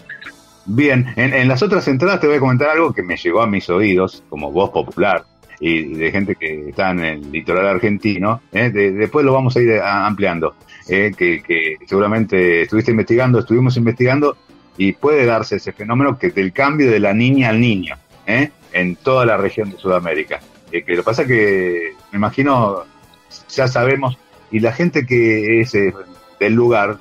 Bien, 0.66 1.14
en, 1.16 1.48
las 1.48 1.64
otras 1.64 1.88
entradas 1.88 2.20
te 2.20 2.28
voy 2.28 2.38
a 2.38 2.40
comentar 2.40 2.70
algo 2.70 2.92
que 2.92 3.04
me 3.04 3.16
llegó 3.16 3.42
a 3.42 3.48
mis 3.48 3.70
oídos 3.70 4.24
como 4.28 4.52
voz 4.52 4.72
popular 4.72 5.24
y 5.60 5.94
de 5.94 6.12
gente 6.12 6.36
que 6.36 6.70
está 6.70 6.92
en 6.92 7.00
el 7.00 7.32
litoral 7.32 7.68
argentino. 7.68 8.42
¿eh? 8.52 8.70
después 8.70 9.26
lo 9.26 9.32
vamos 9.32 9.56
a 9.56 9.62
ir 9.62 9.80
ampliando. 9.82 10.56
¿eh? 10.90 11.12
que, 11.18 11.42
que, 11.42 11.78
seguramente 11.86 12.64
estuviste 12.64 12.92
investigando, 12.92 13.40
estuvimos 13.40 13.78
investigando 13.78 14.38
y 14.78 14.94
puede 14.94 15.26
darse 15.26 15.58
ese 15.58 15.72
fenómeno 15.72 16.18
que 16.18 16.30
del 16.30 16.54
cambio 16.54 16.92
de 16.92 17.00
la 17.00 17.14
niña 17.14 17.50
al 17.50 17.60
niño 17.60 17.96
¿eh? 18.26 18.52
En 18.78 18.96
toda 18.96 19.26
la 19.26 19.38
región 19.38 19.72
de 19.72 19.78
Sudamérica. 19.78 20.40
que 20.72 20.96
lo 20.96 21.04
pasa 21.04 21.26
que 21.26 21.94
me 22.12 22.18
imagino 22.18 22.84
ya 23.50 23.68
sabemos 23.68 24.18
y 24.52 24.60
la 24.60 24.72
gente 24.72 25.06
que 25.06 25.62
es 25.62 25.74
del 26.40 26.54
lugar 26.54 26.98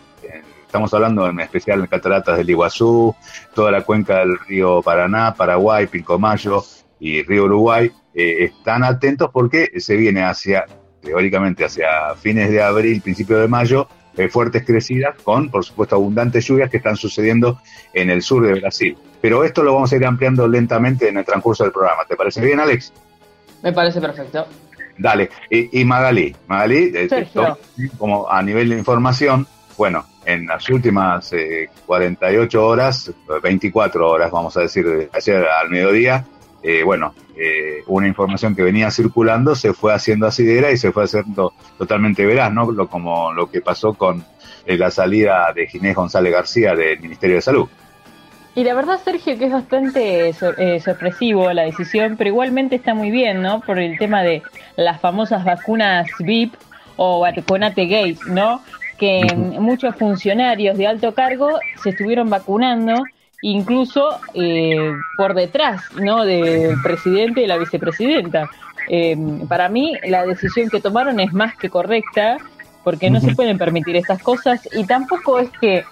Estamos 0.77 0.93
hablando 0.93 1.27
en 1.27 1.41
especial 1.41 1.81
de 1.81 1.89
cataratas 1.89 2.37
del 2.37 2.51
Iguazú, 2.51 3.15
toda 3.55 3.71
la 3.71 3.81
cuenca 3.81 4.19
del 4.19 4.37
río 4.41 4.83
Paraná, 4.83 5.33
Paraguay, 5.33 5.87
Pilcomayo 5.87 6.65
y 7.01 7.23
río 7.23 7.45
Uruguay. 7.45 7.91
Eh, 8.13 8.45
están 8.45 8.85
atentos 8.85 9.31
porque 9.33 9.71
se 9.79 9.97
viene 9.97 10.25
hacia, 10.25 10.67
teóricamente, 11.01 11.65
hacia 11.65 12.15
fines 12.17 12.51
de 12.51 12.63
abril, 12.63 13.01
principio 13.01 13.39
de 13.39 13.49
mayo, 13.49 13.89
eh, 14.17 14.29
fuertes 14.29 14.65
crecidas 14.65 15.17
con, 15.23 15.51
por 15.51 15.65
supuesto, 15.65 15.97
abundantes 15.97 16.45
lluvias 16.47 16.71
que 16.71 16.79
están 16.79 16.97
sucediendo 16.97 17.61
en 17.93 18.11
el 18.11 18.23
sur 18.23 18.47
de 18.47 18.61
Brasil. 18.61 18.97
Pero 19.21 19.45
esto 19.45 19.63
lo 19.63 19.75
vamos 19.75 19.93
a 19.93 19.97
ir 19.97 20.07
ampliando 20.07 20.47
lentamente 20.49 21.09
en 21.09 21.19
el 21.19 21.25
transcurso 21.25 21.65
del 21.65 21.73
programa. 21.73 22.05
¿Te 22.09 22.17
parece 22.17 22.41
bien, 22.45 22.61
Alex? 22.61 22.93
Me 23.63 23.73
parece 23.73 24.01
perfecto. 24.01 24.47
Dale. 24.99 25.29
Y, 25.51 25.85
Magalí, 25.85 26.35
Magalí, 26.47 26.93
eh, 26.95 27.27
como 27.99 28.31
a 28.31 28.43
nivel 28.43 28.71
de 28.71 28.79
información, 28.79 29.47
bueno, 29.77 30.07
en 30.25 30.47
las 30.47 30.69
últimas 30.71 31.31
48 31.85 32.59
eh, 32.59 32.63
horas, 32.63 33.13
24 33.43 34.11
horas, 34.11 34.31
vamos 34.31 34.57
a 34.57 34.61
decir, 34.61 34.87
de 34.87 35.11
ayer 35.13 35.45
al 35.47 35.69
mediodía, 35.69 36.25
eh, 36.63 36.83
bueno, 36.83 37.15
eh, 37.37 37.83
una 37.87 38.09
información 38.09 38.55
que 38.55 38.63
venía 38.63 38.91
circulando 38.91 39.55
se 39.55 39.73
fue 39.73 39.93
haciendo 39.93 40.27
asidera 40.27 40.71
y 40.71 40.77
se 40.77 40.93
fue 40.93 41.05
haciendo 41.05 41.53
totalmente 41.79 42.25
veraz, 42.25 42.53
¿no? 42.53 42.71
Lo, 42.71 42.89
como 42.89 43.33
lo 43.33 43.51
que 43.51 43.61
pasó 43.61 43.95
con 43.95 44.25
la 44.67 44.91
salida 44.91 45.53
de 45.55 45.69
Ginés 45.69 45.95
González 45.95 46.33
García 46.33 46.75
del 46.75 46.99
Ministerio 47.01 47.37
de 47.37 47.43
Salud. 47.43 47.69
Y 48.57 48.65
la 48.65 48.75
verdad, 48.75 48.99
Sergio, 49.05 49.39
que 49.39 49.45
es 49.45 49.53
bastante 49.53 50.33
sorpresivo 50.33 51.53
la 51.53 51.63
decisión, 51.63 52.17
pero 52.17 52.31
igualmente 52.31 52.75
está 52.75 52.95
muy 52.95 53.11
bien, 53.13 53.43
¿no? 53.43 53.61
Por 53.61 53.79
el 53.79 53.97
tema 53.97 54.23
de 54.23 54.43
las 54.77 55.01
famosas 55.01 55.45
vacunas 55.45 56.09
VIP 56.19 56.55
o 56.97 57.21
vacunate 57.21 57.87
gays, 57.87 58.27
¿no? 58.27 58.61
que 58.97 59.27
muchos 59.37 59.95
funcionarios 59.97 60.77
de 60.77 60.87
alto 60.87 61.15
cargo 61.15 61.59
se 61.83 61.91
estuvieron 61.91 62.31
vacunando, 62.31 62.95
incluso 63.43 64.19
eh, 64.35 64.93
por 65.17 65.35
detrás 65.35 65.83
¿no? 66.01 66.25
del 66.25 66.81
presidente 66.83 67.43
y 67.43 67.47
la 67.47 67.59
vicepresidenta. 67.59 68.49
Em, 68.89 69.47
para 69.49 69.69
mí 69.69 69.95
la 70.07 70.25
decisión 70.25 70.71
que 70.71 70.81
tomaron 70.81 71.19
es 71.21 71.33
más 71.33 71.57
que 71.57 71.69
correcta, 71.69 72.39
porque 72.85 73.11
no 73.11 73.21
se 73.21 73.35
pueden 73.35 73.59
permitir 73.59 73.97
estas 73.97 74.23
cosas 74.23 74.69
y 74.73 74.85
tampoco 74.85 75.41
es 75.41 75.51
que 75.61 75.85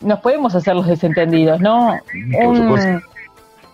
nos 0.00 0.18
podemos 0.20 0.54
hacer 0.54 0.74
los 0.74 0.86
desentendidos, 0.86 1.60
¿no? 1.60 1.96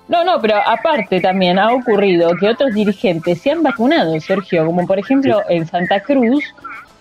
no, 0.09 0.25
no, 0.25 0.41
pero 0.41 0.57
aparte 0.67 1.21
también 1.21 1.59
ha 1.59 1.73
ocurrido 1.73 2.37
que 2.39 2.49
otros 2.49 2.75
dirigentes 2.75 3.41
se 3.41 3.51
han 3.53 3.63
vacunado, 3.63 4.19
Sergio, 4.21 4.67
como 4.67 4.87
por 4.87 4.99
ejemplo 4.99 5.41
en 5.49 5.67
Santa 5.67 6.01
Cruz, 6.01 6.45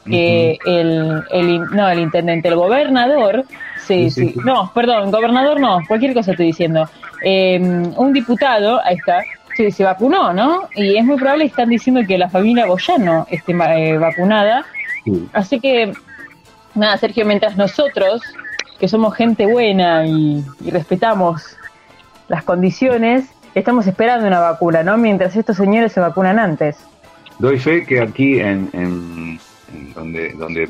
que 0.06 0.58
el, 0.66 1.24
el, 1.32 1.62
no, 1.72 1.90
el 1.90 2.00
intendente, 2.00 2.48
el 2.48 2.56
gobernador, 2.56 3.46
sí, 3.78 4.10
sí, 4.10 4.34
no, 4.44 4.72
perdón, 4.74 5.12
gobernador 5.12 5.60
no, 5.60 5.80
cualquier 5.88 6.14
cosa 6.14 6.32
estoy 6.32 6.48
diciendo, 6.48 6.90
em, 7.24 7.94
un 7.98 8.14
diputado, 8.14 8.82
ahí 8.84 8.96
está, 8.96 9.22
se, 9.56 9.72
se 9.72 9.84
vacunó, 9.84 10.34
¿no? 10.34 10.70
Y 10.76 10.98
es 10.98 11.06
muy 11.06 11.18
probable 11.18 11.46
que 11.46 11.50
están 11.50 11.70
diciendo 11.70 12.02
que 12.08 12.18
la 12.18 12.30
familia 12.30 12.66
Boyano 12.66 13.28
esté 13.30 13.52
eh, 13.52 13.98
vacunada. 13.98 14.66
Así 15.34 15.60
que, 15.60 15.92
nada, 16.76 16.98
Sergio, 16.98 17.26
mientras 17.26 17.58
nosotros, 17.58 18.22
que 18.80 18.88
somos 18.88 19.16
gente 19.16 19.46
buena 19.46 20.06
y, 20.06 20.44
respetamos 20.72 21.58
las 22.28 22.44
condiciones, 22.44 23.26
estamos 23.56 23.88
esperando 23.88 24.28
una 24.28 24.40
vacuna, 24.40 24.84
¿no? 24.84 24.98
Mientras 24.98 25.36
estos 25.36 25.58
señores 25.58 25.92
se 25.92 26.00
vacunan 26.00 26.40
antes. 26.40 26.78
Doy 27.40 27.58
fe 27.58 27.86
que 27.86 28.02
aquí 28.02 28.40
en, 28.40 28.70
en 28.74 29.40
donde, 29.94 30.34
donde 30.34 30.70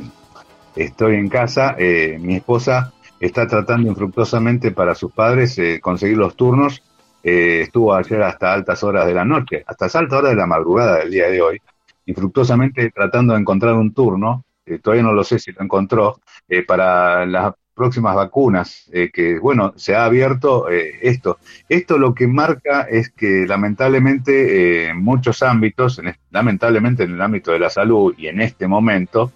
estoy 0.75 1.15
en 1.15 1.29
casa, 1.29 1.75
eh, 1.77 2.17
mi 2.19 2.35
esposa 2.35 2.93
está 3.19 3.47
tratando 3.47 3.89
infructuosamente 3.89 4.71
para 4.71 4.95
sus 4.95 5.11
padres 5.11 5.57
eh, 5.59 5.79
conseguir 5.81 6.17
los 6.17 6.35
turnos. 6.35 6.81
Eh, 7.21 7.61
estuvo 7.63 7.93
ayer 7.93 8.21
hasta 8.23 8.53
altas 8.53 8.83
horas 8.83 9.05
de 9.05 9.13
la 9.13 9.25
noche, 9.25 9.63
hasta 9.67 9.85
altas 9.85 10.19
horas 10.19 10.31
de 10.31 10.37
la 10.37 10.45
madrugada 10.45 10.99
del 10.99 11.11
día 11.11 11.29
de 11.29 11.41
hoy, 11.41 11.61
infructuosamente 12.05 12.89
tratando 12.91 13.33
de 13.33 13.41
encontrar 13.41 13.75
un 13.75 13.93
turno, 13.93 14.45
todavía 14.81 15.03
no 15.03 15.13
lo 15.13 15.23
sé 15.23 15.39
si 15.39 15.51
lo 15.51 15.61
encontró, 15.61 16.21
para 16.67 17.25
las 17.25 17.53
próximas 17.79 18.15
vacunas, 18.15 18.91
que 19.13 19.39
bueno, 19.39 19.73
se 19.77 19.95
ha 19.95 20.03
abierto 20.03 20.67
esto. 20.69 21.39
Esto 21.67 21.97
lo 21.97 22.13
que 22.13 22.27
marca 22.27 22.81
es 22.83 23.09
que 23.09 23.45
lamentablemente 23.47 24.89
en 24.89 25.01
muchos 25.01 25.41
ámbitos, 25.41 26.01
lamentablemente 26.29 27.03
en 27.03 27.13
el 27.13 27.21
ámbito 27.21 27.51
de 27.51 27.59
la 27.59 27.69
salud 27.69 28.13
y 28.17 28.27
en 28.27 28.41
este 28.41 28.67
momento, 28.67 29.31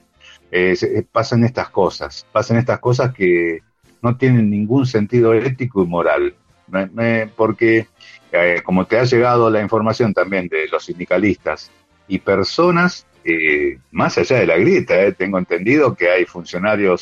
pasan 1.12 1.43
estas 1.45 1.69
cosas, 1.69 2.27
pasan 2.31 2.57
estas 2.57 2.79
cosas 2.79 3.13
que 3.13 3.62
no 4.03 4.17
tienen 4.17 4.50
ningún 4.50 4.85
sentido 4.85 5.33
ético 5.33 5.81
y 5.81 5.88
moral. 5.88 6.35
porque, 7.35 7.88
eh, 8.31 8.62
como 8.63 8.85
te 8.85 8.97
ha 8.97 9.03
llegado 9.03 9.50
la 9.50 9.62
información 9.62 10.13
también 10.13 10.47
de 10.47 10.67
los 10.67 10.85
sindicalistas 10.85 11.71
y 12.07 12.17
personas, 12.19 13.05
eh, 13.23 13.77
más 13.91 14.17
allá 14.17 14.39
de 14.39 14.47
la 14.47 14.57
grieta, 14.57 15.00
eh, 15.01 15.13
tengo 15.13 15.38
entendido 15.38 15.95
que 15.95 16.09
hay 16.09 16.25
funcionarios 16.25 17.01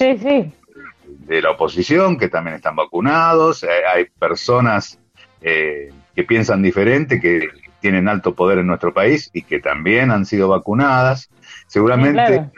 de 1.26 1.42
la 1.42 1.52
oposición 1.52 2.18
que 2.18 2.30
también 2.30 2.56
están 2.56 2.76
vacunados, 2.76 3.64
hay 3.64 4.06
personas 4.20 5.00
que 5.42 6.24
piensan 6.28 6.62
diferente, 6.62 7.20
que 7.20 7.50
tienen 7.80 8.08
alto 8.08 8.36
poder 8.36 8.60
en 8.60 8.68
nuestro 8.68 8.94
país 8.94 9.30
y 9.34 9.42
que 9.42 9.60
también 9.60 10.12
han 10.12 10.26
sido 10.26 10.48
vacunadas. 10.48 11.30
Seguramente 11.68 12.50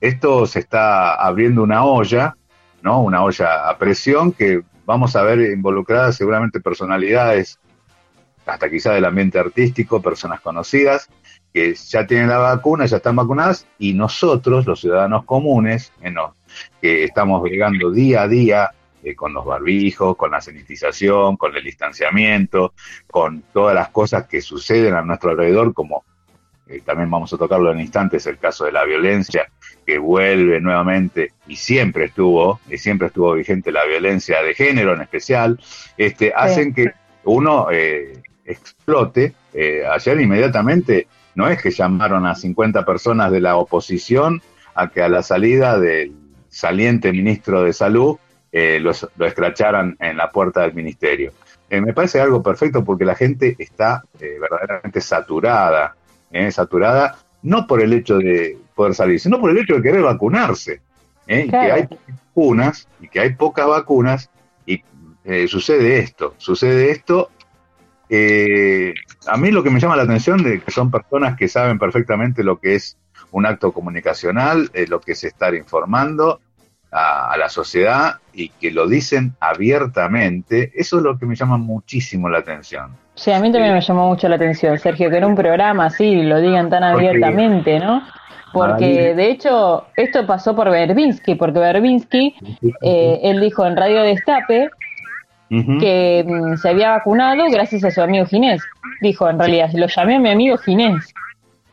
esto 0.00 0.46
se 0.46 0.58
está 0.58 1.14
abriendo 1.14 1.62
una 1.62 1.84
olla 1.84 2.36
¿no? 2.82 3.02
Una 3.02 3.22
olla 3.22 3.68
a 3.68 3.78
presión 3.78 4.32
que 4.32 4.62
vamos 4.84 5.16
a 5.16 5.22
ver 5.22 5.40
involucradas 5.52 6.16
seguramente 6.16 6.60
personalidades, 6.60 7.58
hasta 8.44 8.68
quizá 8.68 8.92
del 8.92 9.04
ambiente 9.04 9.38
artístico, 9.38 10.02
personas 10.02 10.40
conocidas, 10.40 11.08
que 11.54 11.74
ya 11.74 12.06
tienen 12.06 12.28
la 12.28 12.38
vacuna, 12.38 12.86
ya 12.86 12.96
están 12.96 13.16
vacunadas, 13.16 13.66
y 13.78 13.94
nosotros, 13.94 14.66
los 14.66 14.80
ciudadanos 14.80 15.24
comunes, 15.24 15.92
que 16.80 17.04
estamos 17.04 17.42
llegando 17.48 17.90
día 17.90 18.22
a 18.22 18.28
día 18.28 18.70
eh, 19.02 19.14
con 19.14 19.32
los 19.32 19.44
barbijos, 19.44 20.16
con 20.16 20.30
la 20.30 20.40
sanitización, 20.40 21.36
con 21.36 21.54
el 21.56 21.64
distanciamiento, 21.64 22.74
con 23.10 23.42
todas 23.52 23.74
las 23.74 23.88
cosas 23.88 24.26
que 24.26 24.40
suceden 24.40 24.94
a 24.94 25.02
nuestro 25.02 25.30
alrededor, 25.30 25.74
como 25.74 26.04
eh, 26.68 26.80
también 26.84 27.10
vamos 27.10 27.32
a 27.32 27.38
tocarlo 27.38 27.72
en 27.72 27.80
instantes, 27.80 28.26
el 28.26 28.38
caso 28.38 28.64
de 28.64 28.72
la 28.72 28.84
violencia, 28.84 29.50
que 29.84 29.98
vuelve 29.98 30.60
nuevamente 30.60 31.32
y 31.46 31.56
siempre 31.56 32.06
estuvo, 32.06 32.60
y 32.70 32.78
siempre 32.78 33.08
estuvo 33.08 33.34
vigente 33.34 33.72
la 33.72 33.84
violencia 33.84 34.42
de 34.42 34.54
género 34.54 34.94
en 34.94 35.02
especial, 35.02 35.60
este, 35.96 36.32
hacen 36.34 36.72
que 36.72 36.92
uno 37.24 37.68
eh, 37.70 38.22
explote. 38.44 39.34
Eh, 39.52 39.82
ayer 39.86 40.20
inmediatamente 40.20 41.08
no 41.34 41.48
es 41.48 41.60
que 41.60 41.70
llamaron 41.70 42.26
a 42.26 42.34
50 42.34 42.84
personas 42.84 43.30
de 43.30 43.40
la 43.40 43.56
oposición 43.56 44.40
a 44.74 44.88
que 44.88 45.02
a 45.02 45.08
la 45.08 45.22
salida 45.22 45.78
del 45.78 46.14
saliente 46.52 47.10
ministro 47.12 47.62
de 47.62 47.72
Salud 47.72 48.16
eh, 48.52 48.78
lo 48.80 49.26
escracharan 49.26 49.96
en 49.98 50.16
la 50.16 50.30
puerta 50.30 50.60
del 50.60 50.74
ministerio. 50.74 51.32
me 51.70 51.92
parece 51.92 52.20
algo 52.20 52.42
perfecto 52.42 52.84
porque 52.84 53.04
la 53.04 53.14
gente 53.14 53.56
está 53.58 54.04
verdaderamente 54.20 55.00
saturada, 55.00 55.96
saturada 56.50 57.16
no 57.42 57.66
por 57.66 57.82
el 57.82 57.94
hecho 57.94 58.18
de 58.18 58.58
poder 58.74 58.94
salir, 58.94 59.18
sino 59.18 59.40
por 59.40 59.50
el 59.50 59.58
hecho 59.58 59.74
de 59.74 59.82
querer 59.82 60.02
vacunarse. 60.02 60.80
¿eh? 61.26 61.48
que 61.48 61.56
hay 61.56 61.88
vacunas 62.08 62.88
y 63.00 63.08
que 63.08 63.20
hay 63.20 63.34
pocas 63.34 63.66
vacunas 63.66 64.30
y 64.66 64.82
eh, 65.24 65.46
sucede 65.48 65.98
esto, 65.98 66.34
sucede 66.38 66.90
esto. 66.90 67.30
Eh, 68.08 68.94
a 69.26 69.36
mí 69.36 69.50
lo 69.50 69.62
que 69.62 69.70
me 69.70 69.80
llama 69.80 69.96
la 69.96 70.02
atención 70.02 70.46
es 70.46 70.62
que 70.62 70.70
son 70.70 70.90
personas 70.90 71.36
que 71.36 71.48
saben 71.48 71.78
perfectamente 71.78 72.44
lo 72.44 72.58
que 72.58 72.74
es 72.74 72.98
un 73.32 73.46
acto 73.46 73.72
comunicacional, 73.72 74.70
lo 74.88 75.00
que 75.00 75.12
es 75.12 75.24
estar 75.24 75.54
informando 75.54 76.40
a, 76.92 77.34
la 77.38 77.48
sociedad 77.48 78.16
y 78.32 78.50
que 78.50 78.70
lo 78.70 78.86
dicen 78.86 79.34
abiertamente, 79.40 80.70
eso 80.74 80.98
es 80.98 81.02
lo 81.02 81.18
que 81.18 81.26
me 81.26 81.34
llama 81.34 81.56
muchísimo 81.56 82.28
la 82.28 82.38
atención. 82.38 82.94
Sí, 83.14 83.32
a 83.32 83.40
mí 83.40 83.50
también 83.50 83.74
me 83.74 83.80
llamó 83.80 84.08
mucho 84.08 84.28
la 84.28 84.36
atención, 84.36 84.78
Sergio, 84.78 85.10
que 85.10 85.16
en 85.16 85.24
un 85.24 85.34
programa 85.34 85.86
así 85.86 86.22
lo 86.22 86.40
digan 86.40 86.70
tan 86.70 86.84
abiertamente, 86.84 87.78
¿no? 87.78 88.02
Porque 88.52 89.14
de 89.14 89.30
hecho 89.30 89.86
esto 89.96 90.26
pasó 90.26 90.54
por 90.54 90.70
Berbinsky, 90.70 91.36
porque 91.36 91.58
Berbinsky, 91.58 92.36
eh, 92.82 93.20
él 93.22 93.40
dijo 93.40 93.66
en 93.66 93.76
Radio 93.76 94.02
Destape 94.02 94.68
que 95.80 96.24
mm, 96.26 96.56
se 96.56 96.68
había 96.68 96.90
vacunado 96.90 97.44
gracias 97.50 97.84
a 97.84 97.90
su 97.90 98.02
amigo 98.02 98.26
Ginés. 98.26 98.62
Dijo, 99.00 99.28
en 99.28 99.38
realidad, 99.38 99.70
lo 99.74 99.86
llamé 99.86 100.16
a 100.16 100.20
mi 100.20 100.30
amigo 100.30 100.56
Ginés. 100.58 101.12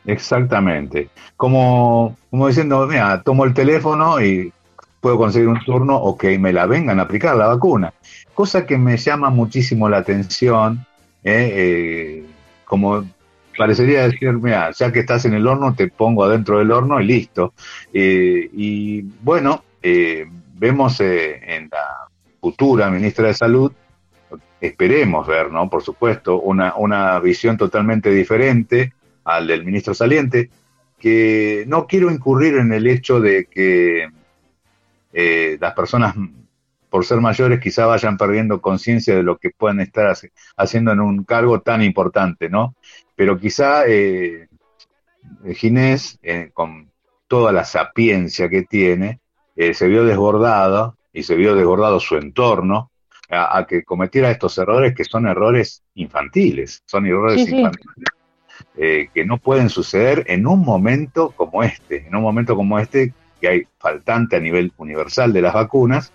Exactamente. 0.04 1.10
Como, 1.36 2.16
como 2.30 2.48
diciendo, 2.48 2.86
mira, 2.86 3.22
tomo 3.22 3.44
el 3.44 3.54
teléfono 3.54 4.20
y 4.20 4.52
puedo 5.00 5.16
conseguir 5.16 5.48
un 5.48 5.60
turno 5.64 5.96
o 5.96 6.16
que 6.16 6.38
me 6.38 6.52
la 6.52 6.66
vengan 6.66 6.98
a 6.98 7.02
aplicar 7.02 7.36
la 7.36 7.46
vacuna. 7.46 7.92
Cosa 8.34 8.66
que 8.66 8.78
me 8.78 8.96
llama 8.96 9.30
muchísimo 9.30 9.88
la 9.88 9.98
atención, 9.98 10.86
¿eh? 11.24 11.50
Eh, 11.52 12.24
como 12.64 13.04
parecería 13.56 14.08
decir, 14.08 14.32
mira, 14.34 14.70
ya 14.70 14.92
que 14.92 15.00
estás 15.00 15.24
en 15.24 15.34
el 15.34 15.46
horno, 15.46 15.74
te 15.74 15.88
pongo 15.88 16.24
adentro 16.24 16.58
del 16.58 16.70
horno 16.70 17.00
y 17.00 17.06
listo. 17.06 17.52
Eh, 17.92 18.48
y 18.52 19.02
bueno, 19.22 19.64
vemos 20.54 21.00
en 21.00 21.68
la 21.70 22.08
futura 22.40 22.90
ministra 22.90 23.26
de 23.26 23.34
Salud, 23.34 23.72
esperemos 24.60 25.26
ver, 25.26 25.50
¿no? 25.50 25.68
Por 25.68 25.82
supuesto, 25.82 26.40
una, 26.40 26.74
una 26.76 27.18
visión 27.18 27.56
totalmente 27.56 28.10
diferente 28.10 28.92
al 29.36 29.46
del 29.46 29.64
ministro 29.64 29.94
saliente, 29.94 30.50
que 30.98 31.64
no 31.66 31.86
quiero 31.86 32.10
incurrir 32.10 32.56
en 32.56 32.72
el 32.72 32.86
hecho 32.86 33.20
de 33.20 33.46
que 33.46 34.08
eh, 35.12 35.58
las 35.60 35.74
personas 35.74 36.14
por 36.88 37.04
ser 37.04 37.20
mayores 37.20 37.60
quizá 37.60 37.86
vayan 37.86 38.16
perdiendo 38.16 38.60
conciencia 38.60 39.14
de 39.14 39.22
lo 39.22 39.38
que 39.38 39.50
pueden 39.50 39.80
estar 39.80 40.12
haciendo 40.56 40.92
en 40.92 41.00
un 41.00 41.24
cargo 41.24 41.60
tan 41.60 41.82
importante, 41.82 42.48
¿no? 42.48 42.74
Pero 43.14 43.38
quizá 43.38 43.84
eh, 43.86 44.48
Ginés, 45.54 46.18
eh, 46.22 46.50
con 46.52 46.90
toda 47.28 47.52
la 47.52 47.64
sapiencia 47.64 48.48
que 48.48 48.62
tiene, 48.64 49.20
se 49.56 49.88
vio 49.88 50.04
desbordado 50.04 50.96
y 51.12 51.22
se 51.22 51.36
vio 51.36 51.54
desbordado 51.54 52.00
su 52.00 52.16
entorno 52.16 52.90
a, 53.28 53.66
que 53.68 53.84
cometiera 53.84 54.30
estos 54.30 54.56
errores 54.58 54.94
que 54.94 55.04
son 55.04 55.26
errores 55.26 55.84
infantiles, 55.94 56.82
son 56.86 57.06
errores 57.06 57.46
infantiles. 57.46 58.04
Que 58.76 59.24
no 59.26 59.36
pueden 59.36 59.68
suceder 59.68 60.24
en 60.28 60.46
un 60.46 60.64
momento 60.64 61.32
como 61.36 61.62
este, 61.62 62.06
en 62.06 62.14
un 62.14 62.22
momento 62.22 62.56
como 62.56 62.78
este 62.78 63.12
que 63.40 63.48
hay 63.48 63.62
faltante 63.78 64.36
a 64.36 64.40
nivel 64.40 64.72
universal 64.76 65.32
de 65.32 65.42
las 65.42 65.54
vacunas, 65.54 66.12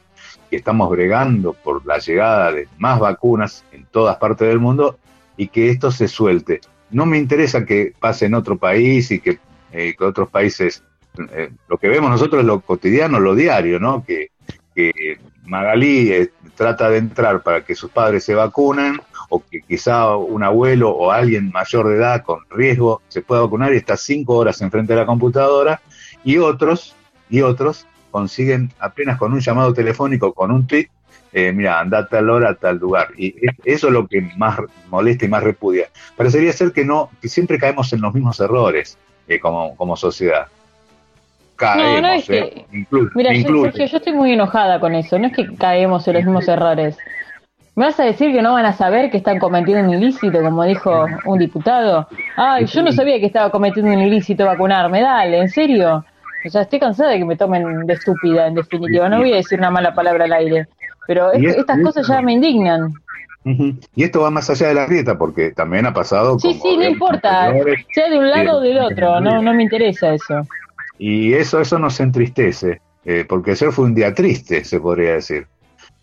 que 0.49 0.57
estamos 0.57 0.89
bregando 0.89 1.53
por 1.53 1.85
la 1.85 1.97
llegada 1.97 2.51
de 2.51 2.67
más 2.77 2.99
vacunas 2.99 3.65
en 3.71 3.85
todas 3.85 4.17
partes 4.17 4.47
del 4.47 4.59
mundo 4.59 4.97
y 5.37 5.47
que 5.47 5.69
esto 5.69 5.91
se 5.91 6.07
suelte. 6.07 6.61
No 6.91 7.05
me 7.05 7.17
interesa 7.17 7.65
que 7.65 7.93
pase 7.99 8.25
en 8.25 8.35
otro 8.35 8.57
país 8.57 9.11
y 9.11 9.19
que, 9.19 9.39
eh, 9.71 9.95
otros 9.99 10.29
países, 10.29 10.83
eh, 11.31 11.51
lo 11.67 11.77
que 11.77 11.89
vemos 11.89 12.09
nosotros 12.09 12.41
es 12.41 12.45
lo 12.45 12.61
cotidiano, 12.61 13.19
lo 13.19 13.35
diario, 13.35 13.79
¿no? 13.79 14.03
Que, 14.05 14.29
que 14.73 15.17
Magalí 15.45 16.11
eh, 16.11 16.31
trata 16.55 16.89
de 16.89 16.97
entrar 16.97 17.41
para 17.43 17.65
que 17.65 17.75
sus 17.75 17.89
padres 17.91 18.23
se 18.23 18.35
vacunen 18.35 19.01
o 19.35 19.43
que 19.49 19.61
quizá 19.61 20.15
un 20.15 20.43
abuelo 20.43 20.91
o 20.91 21.11
alguien 21.11 21.51
mayor 21.51 21.89
de 21.89 21.95
edad 21.97 22.23
con 22.23 22.39
riesgo 22.49 23.01
se 23.09 23.21
pueda 23.21 23.41
vacunar 23.41 23.73
y 23.73 23.77
está 23.77 23.97
cinco 23.97 24.35
horas 24.37 24.61
enfrente 24.61 24.93
de 24.93 24.99
la 24.99 25.05
computadora 25.05 25.81
y 26.23 26.37
otros 26.37 26.95
y 27.29 27.41
otros 27.41 27.85
consiguen 28.11 28.71
apenas 28.79 29.17
con 29.17 29.33
un 29.33 29.41
llamado 29.41 29.73
telefónico, 29.73 30.33
con 30.33 30.49
un 30.51 30.65
tweet, 30.65 30.87
eh, 31.33 31.51
mira, 31.51 31.81
anda 31.81 31.97
a 31.99 32.07
tal 32.07 32.29
hora 32.29 32.51
a 32.51 32.55
tal 32.55 32.77
lugar. 32.77 33.09
Y 33.17 33.35
eso 33.65 33.87
es 33.87 33.93
lo 33.93 34.07
que 34.07 34.21
más 34.37 34.57
molesta 34.89 35.25
y 35.25 35.27
más 35.27 35.43
repudia. 35.43 35.89
Parecería 36.15 36.53
ser 36.53 36.71
que 36.71 36.85
no, 36.85 37.09
que 37.21 37.27
siempre 37.27 37.59
caemos 37.59 37.91
en 37.91 37.99
los 37.99 38.13
mismos 38.13 38.39
errores 38.39 38.97
eh, 39.27 39.37
como, 39.39 39.75
como 39.75 39.97
sociedad. 39.97 40.47
Caemos, 41.57 42.01
no, 42.01 42.07
no 42.07 42.13
es 42.13 42.25
que, 42.25 42.37
eh, 42.39 42.65
mira, 43.15 43.33
yo, 43.33 43.69
yo 43.69 43.83
estoy 43.83 44.13
muy 44.13 44.31
enojada 44.31 44.79
con 44.79 44.95
eso, 44.95 45.19
no 45.19 45.27
es 45.27 45.33
que 45.33 45.53
caemos 45.55 46.07
en 46.07 46.13
los 46.13 46.23
mismos 46.23 46.47
errores. 46.47 46.97
¿Me 47.75 47.85
vas 47.85 47.99
a 47.99 48.05
decir 48.05 48.31
que 48.31 48.41
no 48.41 48.53
van 48.53 48.65
a 48.65 48.71
saber 48.71 49.11
que 49.11 49.17
están 49.17 49.37
cometiendo 49.37 49.89
un 49.89 49.95
ilícito, 49.95 50.41
como 50.41 50.63
dijo 50.63 51.05
un 51.25 51.39
diputado? 51.39 52.07
Ay, 52.37 52.65
yo 52.67 52.81
no 52.81 52.91
sabía 52.93 53.19
que 53.19 53.25
estaba 53.25 53.49
cometiendo 53.49 53.91
un 53.91 54.01
ilícito 54.01 54.45
vacunarme, 54.45 55.01
dale, 55.01 55.39
¿en 55.39 55.49
serio? 55.49 56.05
O 56.45 56.49
sea, 56.49 56.61
estoy 56.61 56.79
cansada 56.79 57.11
de 57.11 57.17
que 57.17 57.25
me 57.25 57.35
tomen 57.35 57.85
de 57.85 57.93
estúpida, 57.93 58.47
en 58.47 58.55
definitiva. 58.55 59.09
No 59.09 59.17
voy 59.17 59.33
a 59.33 59.37
decir 59.37 59.59
una 59.59 59.71
mala 59.71 59.93
palabra 59.93 60.23
al 60.23 60.33
aire. 60.33 60.67
Pero 61.07 61.33
estas 61.33 61.81
cosas 61.81 62.07
ya 62.07 62.21
me 62.21 62.33
indignan. 62.33 62.93
Y 63.43 64.03
esto 64.03 64.21
va 64.21 64.31
más 64.31 64.49
allá 64.49 64.69
de 64.69 64.73
la 64.73 64.85
grieta, 64.85 65.17
porque 65.17 65.51
también 65.51 65.85
ha 65.85 65.93
pasado. 65.93 66.39
Sí, 66.39 66.53
sí, 66.53 66.77
no 66.77 66.85
importa. 66.85 67.51
Sea 67.93 68.09
de 68.09 68.17
un 68.17 68.29
lado 68.29 68.57
o 68.57 68.61
del 68.61 68.79
otro, 68.79 69.19
no, 69.19 69.41
no 69.41 69.53
me 69.53 69.63
interesa 69.63 70.13
eso. 70.13 70.41
Y 70.97 71.33
eso, 71.33 71.59
eso 71.59 71.77
nos 71.77 71.99
entristece, 71.99 72.81
eh, 73.03 73.25
porque 73.27 73.51
ayer 73.51 73.71
fue 73.71 73.85
un 73.85 73.93
día 73.93 74.13
triste, 74.13 74.63
se 74.63 74.79
podría 74.79 75.13
decir. 75.13 75.45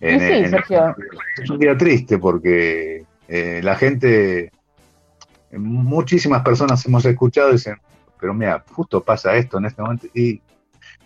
Sí, 0.03 0.51
Sergio. 0.51 0.97
Es 1.41 1.51
un 1.51 1.59
día 1.59 1.77
triste 1.77 2.19
porque 2.19 3.05
eh, 3.29 3.61
la 3.63 3.77
gente, 3.77 4.51
muchísimas 5.53 6.43
personas 6.43 6.85
hemos 6.87 7.05
escuchado 7.05 7.51
y 7.51 7.53
dicen, 7.53 7.77
pero 8.21 8.35
mira, 8.35 8.65
justo 8.71 9.03
pasa 9.03 9.35
esto 9.37 9.59
en 9.59 9.67
este 9.67 9.83
momento. 9.83 10.07
Y 10.15 10.41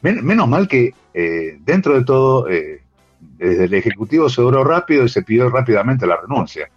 menos 0.00 0.48
mal 0.48 0.66
que 0.68 0.94
eh, 1.14 1.58
dentro 1.60 1.94
de 1.94 2.04
todo, 2.04 2.48
eh, 2.48 2.82
desde 3.20 3.64
el 3.64 3.74
Ejecutivo 3.74 4.28
se 4.28 4.40
obró 4.40 4.64
rápido 4.64 5.04
y 5.04 5.08
se 5.08 5.22
pidió 5.22 5.48
rápidamente 5.48 6.06
la 6.06 6.20
renuncia. 6.20 6.68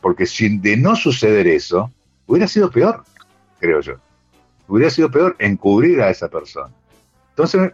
Porque 0.00 0.26
si 0.26 0.58
de 0.58 0.76
no 0.76 0.96
suceder 0.96 1.46
eso, 1.46 1.90
hubiera 2.26 2.46
sido 2.46 2.70
peor, 2.70 3.04
creo 3.58 3.80
yo. 3.80 3.94
Hubiera 4.68 4.90
sido 4.90 5.10
peor 5.10 5.36
encubrir 5.38 6.00
a 6.02 6.10
esa 6.10 6.28
persona. 6.28 6.72
Entonces, 7.30 7.72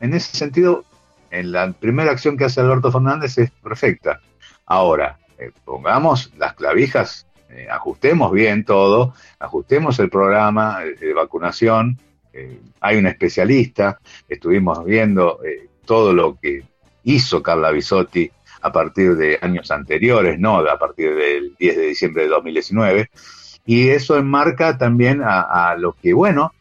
en 0.00 0.14
ese 0.14 0.36
sentido, 0.36 0.84
en 1.32 1.50
la 1.50 1.72
primera 1.72 2.12
acción 2.12 2.36
que 2.36 2.44
hace 2.44 2.60
Alberto 2.60 2.92
Fernández 2.92 3.36
es 3.38 3.50
perfecta. 3.50 4.20
Ahora, 4.66 5.18
eh, 5.38 5.50
pongamos 5.64 6.32
las 6.36 6.54
clavijas 6.54 7.26
eh, 7.54 7.66
ajustemos 7.70 8.32
bien 8.32 8.64
todo, 8.64 9.14
ajustemos 9.38 9.98
el 9.98 10.08
programa 10.08 10.80
de 10.80 11.12
vacunación. 11.12 11.98
Eh, 12.32 12.58
hay 12.80 12.96
un 12.96 13.06
especialista, 13.06 13.98
estuvimos 14.26 14.82
viendo 14.86 15.38
eh, 15.44 15.68
todo 15.84 16.14
lo 16.14 16.38
que 16.40 16.62
hizo 17.04 17.42
Carla 17.42 17.70
Bisotti 17.70 18.30
a 18.62 18.72
partir 18.72 19.16
de 19.16 19.38
años 19.42 19.70
anteriores, 19.70 20.38
no 20.38 20.58
a 20.58 20.78
partir 20.78 21.14
del 21.14 21.54
10 21.58 21.76
de 21.76 21.86
diciembre 21.88 22.22
de 22.22 22.28
2019, 22.30 23.10
y 23.66 23.88
eso 23.88 24.16
enmarca 24.16 24.78
también 24.78 25.20
a, 25.22 25.74
lo 25.76 25.92
que, 25.92 26.12
bueno, 26.14 26.52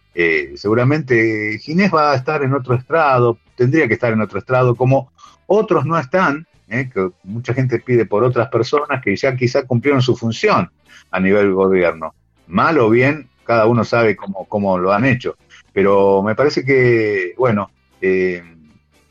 seguramente 0.55 1.59
Ginés 1.59 1.93
va 1.93 2.11
a 2.11 2.15
estar 2.15 2.43
en 2.43 2.53
otro 2.53 2.73
estrado, 2.73 3.37
tendría 3.61 3.87
que 3.87 3.93
estar 3.93 4.11
en 4.11 4.21
otro 4.21 4.39
estrado, 4.39 4.73
como 4.73 5.11
otros 5.45 5.85
no 5.85 5.95
están, 5.99 6.47
que 6.67 7.11
mucha 7.23 7.53
gente 7.53 7.77
pide 7.79 8.07
por 8.07 8.23
otras 8.23 8.47
personas 8.47 9.03
que 9.03 9.15
ya 9.15 9.35
quizá 9.35 9.67
cumplieron 9.67 10.01
su 10.01 10.15
función 10.15 10.71
a 11.11 11.19
nivel 11.19 11.53
gobierno. 11.53 12.15
Mal 12.47 12.79
o 12.79 12.89
bien, 12.89 13.29
cada 13.45 13.67
uno 13.67 13.83
sabe 13.83 14.15
cómo, 14.15 14.45
cómo 14.45 14.79
lo 14.79 14.91
han 14.91 15.05
hecho. 15.05 15.35
Pero 15.71 16.23
me 16.23 16.33
parece 16.33 16.65
que, 16.65 17.35
bueno, 17.37 17.69
eh, 18.01 18.41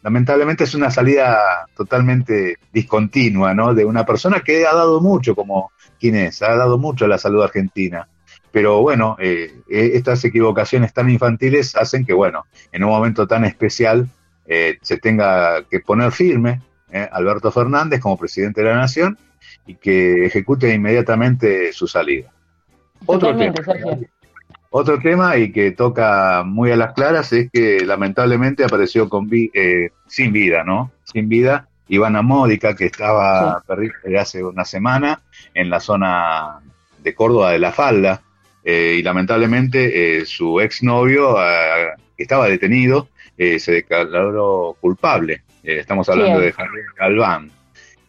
lamentablemente 0.02 0.64
es 0.64 0.74
una 0.74 0.90
salida 0.90 1.38
totalmente 1.76 2.56
discontinua, 2.72 3.54
¿no? 3.54 3.72
De 3.72 3.84
una 3.84 4.04
persona 4.04 4.40
que 4.40 4.66
ha 4.66 4.74
dado 4.74 5.00
mucho, 5.00 5.36
como 5.36 5.70
quien 6.00 6.16
es, 6.16 6.42
ha 6.42 6.56
dado 6.56 6.76
mucho 6.76 7.04
a 7.04 7.08
la 7.08 7.18
salud 7.18 7.40
argentina. 7.40 8.08
Pero 8.50 8.80
bueno, 8.80 9.16
eh, 9.20 9.60
eh, 9.70 9.92
estas 9.94 10.24
equivocaciones 10.24 10.92
tan 10.92 11.08
infantiles 11.08 11.76
hacen 11.76 12.04
que, 12.04 12.14
bueno, 12.14 12.46
en 12.72 12.82
un 12.82 12.90
momento 12.90 13.28
tan 13.28 13.44
especial 13.44 14.08
se 14.82 14.96
tenga 14.98 15.62
que 15.70 15.78
poner 15.78 16.10
firme 16.10 16.60
Alberto 17.12 17.52
Fernández 17.52 18.00
como 18.00 18.18
presidente 18.18 18.62
de 18.62 18.66
la 18.68 18.76
Nación 18.76 19.16
y 19.66 19.76
que 19.76 20.26
ejecute 20.26 20.74
inmediatamente 20.74 21.72
su 21.72 21.86
salida. 21.86 22.32
Otro 23.06 23.36
tema, 23.36 23.54
otro 24.72 25.00
tema 25.00 25.36
y 25.36 25.50
que 25.50 25.72
toca 25.72 26.44
muy 26.44 26.70
a 26.70 26.76
las 26.76 26.92
claras 26.92 27.32
es 27.32 27.50
que 27.50 27.84
lamentablemente 27.84 28.64
apareció 28.64 29.08
con 29.08 29.28
eh, 29.32 29.90
sin 30.06 30.32
vida, 30.32 30.62
¿no? 30.62 30.92
Sin 31.04 31.28
vida 31.28 31.68
Ivana 31.88 32.22
Módica, 32.22 32.76
que 32.76 32.86
estaba 32.86 33.62
perdida 33.66 34.20
hace 34.20 34.44
una 34.44 34.64
semana 34.64 35.22
en 35.54 35.70
la 35.70 35.80
zona 35.80 36.60
de 37.02 37.14
Córdoba 37.16 37.50
de 37.50 37.58
la 37.58 37.72
Falda, 37.72 38.22
eh, 38.62 38.96
y 38.98 39.02
lamentablemente 39.02 40.18
eh, 40.18 40.26
su 40.26 40.60
exnovio, 40.60 41.34
que 42.16 42.22
estaba 42.22 42.46
detenido, 42.46 43.08
se 43.58 43.72
declaró 43.72 44.76
culpable. 44.80 45.42
estamos 45.62 46.08
hablando 46.08 46.40
de 46.40 46.52
Javier 46.52 46.84
Galván. 46.98 47.50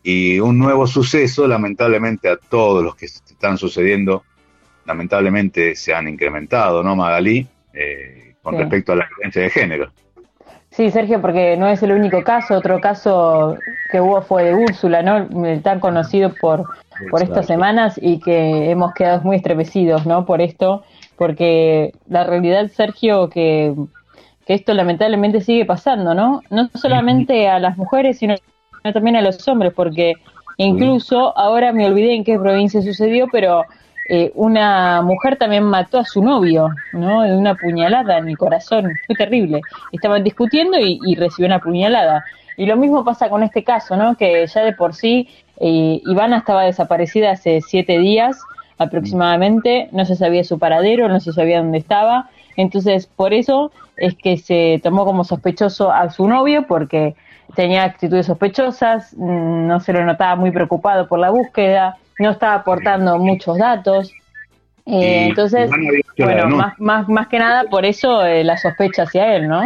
Y 0.04 0.40
un 0.40 0.58
nuevo 0.58 0.88
suceso, 0.88 1.48
lamentablemente 1.48 2.28
a 2.28 2.36
todos 2.36 2.84
los 2.84 2.96
que 2.96 3.06
están 3.06 3.58
sucediendo, 3.58 4.24
lamentablemente 4.86 5.76
se 5.76 5.94
han 5.94 6.08
incrementado, 6.08 6.84
¿no, 6.84 6.96
Magalí? 6.96 7.48
Eh, 7.74 8.34
con 8.42 8.58
respecto 8.58 8.94
a 8.94 8.96
la 8.96 9.08
violencia 9.08 9.44
de 9.44 9.50
género. 9.50 9.92
Sí, 10.72 10.90
Sergio, 10.90 11.22
porque 11.22 11.58
no 11.58 11.68
es 11.68 11.84
el 11.84 11.92
único 11.92 12.24
caso. 12.24 12.56
Otro 12.56 12.80
caso 12.80 13.58
que 13.92 14.00
hubo 14.00 14.22
fue 14.22 14.46
de 14.46 14.56
Úrsula, 14.56 15.04
¿no? 15.04 15.28
Tan 15.62 15.80
conocido 15.80 16.34
por, 16.40 16.66
por 17.10 17.22
estas 17.22 17.46
semanas 17.46 18.00
y 18.02 18.20
que 18.20 18.72
hemos 18.72 18.94
quedado 18.94 19.22
muy 19.22 19.36
estremecidos, 19.36 20.06
¿no? 20.06 20.26
Por 20.26 20.42
esto, 20.42 20.84
porque 21.18 21.92
la 22.08 22.24
realidad, 22.24 22.68
Sergio, 22.70 23.30
que, 23.30 23.74
que 24.52 24.56
esto 24.56 24.74
lamentablemente 24.74 25.40
sigue 25.40 25.64
pasando, 25.66 26.14
¿no? 26.14 26.42
No 26.50 26.70
solamente 26.76 27.48
a 27.48 27.58
las 27.58 27.78
mujeres, 27.78 28.18
sino 28.18 28.36
también 28.94 29.16
a 29.16 29.22
los 29.22 29.48
hombres, 29.48 29.72
porque 29.74 30.16
incluso 30.58 31.38
ahora 31.38 31.72
me 31.72 31.86
olvidé 31.86 32.16
en 32.16 32.26
qué 32.26 32.38
provincia 32.38 32.82
sucedió, 32.82 33.28
pero 33.32 33.64
eh, 34.10 34.30
una 34.36 35.02
mujer 35.04 35.38
también 35.38 35.64
mató 35.64 36.00
a 36.00 36.04
su 36.04 36.22
novio, 36.22 36.68
¿no? 36.92 37.22
De 37.22 37.34
una 37.34 37.56
puñalada 37.56 38.18
en 38.18 38.28
el 38.28 38.38
corazón, 38.38 38.92
fue 39.08 39.16
terrible. 39.16 39.62
Estaban 39.94 40.22
discutiendo 40.22 40.78
y, 40.78 41.16
recibió 41.16 41.46
una 41.48 41.60
puñalada. 41.60 42.26
Y 42.58 42.66
lo 42.66 42.76
mismo 42.76 43.06
pasa 43.06 43.30
con 43.30 43.44
este 43.44 43.64
caso, 43.64 43.96
¿no? 43.96 44.18
Que 44.18 44.46
ya 44.48 44.66
de 44.66 44.74
por 44.74 44.96
sí 44.96 45.30
eh, 45.62 46.02
Ivana 46.06 46.40
estaba 46.40 46.64
desaparecida 46.64 47.32
hace 47.32 47.62
siete 47.62 48.00
días 48.00 48.38
aproximadamente, 48.78 49.88
no 49.94 50.04
se 50.04 50.18
sabía 50.18 50.44
su 50.44 50.60
paradero, 50.60 51.08
no 51.08 51.22
se 51.22 51.32
sabía 51.32 51.60
dónde 51.60 51.78
estaba. 51.78 52.30
Entonces, 52.56 53.08
por 53.08 53.34
eso 53.34 53.72
es 53.98 54.16
que 54.16 54.38
se 54.38 54.80
tomó 54.84 55.06
como 55.06 55.24
sospechoso 55.24 55.92
a 55.92 56.10
su 56.10 56.28
novio, 56.28 56.66
porque 56.68 57.16
tenía 57.56 57.84
actitudes 57.84 58.26
sospechosas, 58.26 59.14
mm, 59.16 59.68
no 59.68 59.80
se 59.80 59.94
lo 59.94 60.04
notaba 60.04 60.36
muy 60.36 60.52
preocupado 60.52 61.08
por 61.08 61.20
la 61.20 61.30
búsqueda, 61.30 61.98
no 62.20 62.32
estaba 62.32 62.56
aportando 62.56 63.18
muchos 63.18 63.58
datos. 63.58 64.14
Eh, 64.86 65.28
entonces, 65.28 65.70
bueno, 66.18 66.56
más, 66.56 66.80
más, 66.80 67.08
más 67.08 67.28
que 67.28 67.38
nada 67.38 67.66
por 67.66 67.86
eso 67.86 68.26
eh, 68.26 68.44
la 68.44 68.58
sospecha 68.58 69.04
hacia 69.04 69.36
él, 69.36 69.48
¿no? 69.48 69.62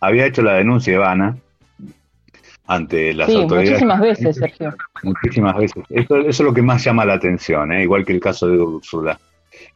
Había 0.00 0.26
hecho 0.26 0.42
la 0.42 0.54
denuncia 0.54 0.94
Ivana 0.94 1.36
ante 2.66 3.14
las 3.14 3.28
sí, 3.28 3.36
autoridades. 3.36 3.70
Muchísimas 3.70 4.00
veces, 4.00 4.36
Sergio. 4.36 4.74
Muchísimas 5.02 5.56
veces. 5.56 5.84
Eso, 5.88 6.16
eso, 6.16 6.28
es 6.28 6.40
lo 6.40 6.52
que 6.52 6.62
más 6.62 6.84
llama 6.84 7.04
la 7.04 7.14
atención, 7.14 7.72
¿eh? 7.72 7.82
igual 7.82 8.04
que 8.04 8.12
el 8.12 8.20
caso 8.20 8.46
de 8.46 8.58
Ursula, 8.58 9.18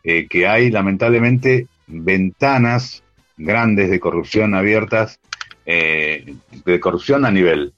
que 0.03 0.47
hay 0.47 0.71
lamentablemente 0.71 1.67
ventanas 1.87 3.03
grandes 3.37 3.91
de 3.91 4.01
corrupción 4.01 4.55
abiertas, 4.55 5.21
de 5.67 6.81
corrupción 6.81 7.25
a 7.25 7.31
nivel 7.31 7.75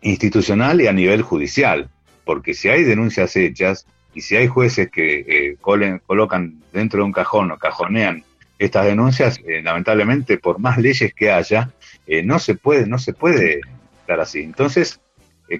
institucional 0.00 0.80
y 0.80 0.86
a 0.86 0.92
nivel 0.92 1.22
judicial 1.22 1.90
porque 2.30 2.54
si 2.54 2.68
hay 2.68 2.84
denuncias 2.84 3.34
hechas 3.34 3.86
y 4.14 4.20
si 4.20 4.36
hay 4.36 4.46
jueces 4.46 4.88
que 4.88 5.24
eh, 5.26 5.56
colocan 5.60 6.62
dentro 6.72 6.98
de 6.98 7.06
un 7.06 7.12
cajón 7.12 7.50
o 7.50 7.58
cajonean 7.58 8.22
estas 8.56 8.86
denuncias, 8.86 9.40
eh, 9.48 9.62
lamentablemente, 9.62 10.38
por 10.38 10.60
más 10.60 10.78
leyes 10.78 11.12
que 11.12 11.32
haya, 11.32 11.72
eh, 12.06 12.22
no 12.22 12.38
se 12.38 12.54
puede, 12.54 12.86
no 12.86 12.98
se 12.98 13.14
puede 13.14 13.62
estar 14.00 14.20
así. 14.20 14.42
Entonces, 14.42 15.00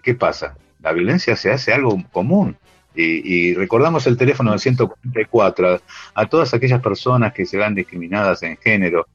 ¿qué 0.00 0.14
pasa? 0.14 0.56
La 0.80 0.92
violencia 0.92 1.34
se 1.34 1.50
hace 1.50 1.72
algo 1.72 2.00
común. 2.12 2.56
Y, 2.94 3.54
recordamos 3.54 4.06
el 4.06 4.16
teléfono 4.16 4.50
del 4.50 4.60
144 4.60 5.74
a, 5.74 5.80
a, 6.14 6.26
todas 6.28 6.52
aquellas 6.52 6.82
personas 6.82 7.32
que 7.32 7.46
se 7.46 7.56
van 7.56 7.74
discriminadas 7.74 8.42
en 8.42 8.56
género, 8.56 9.06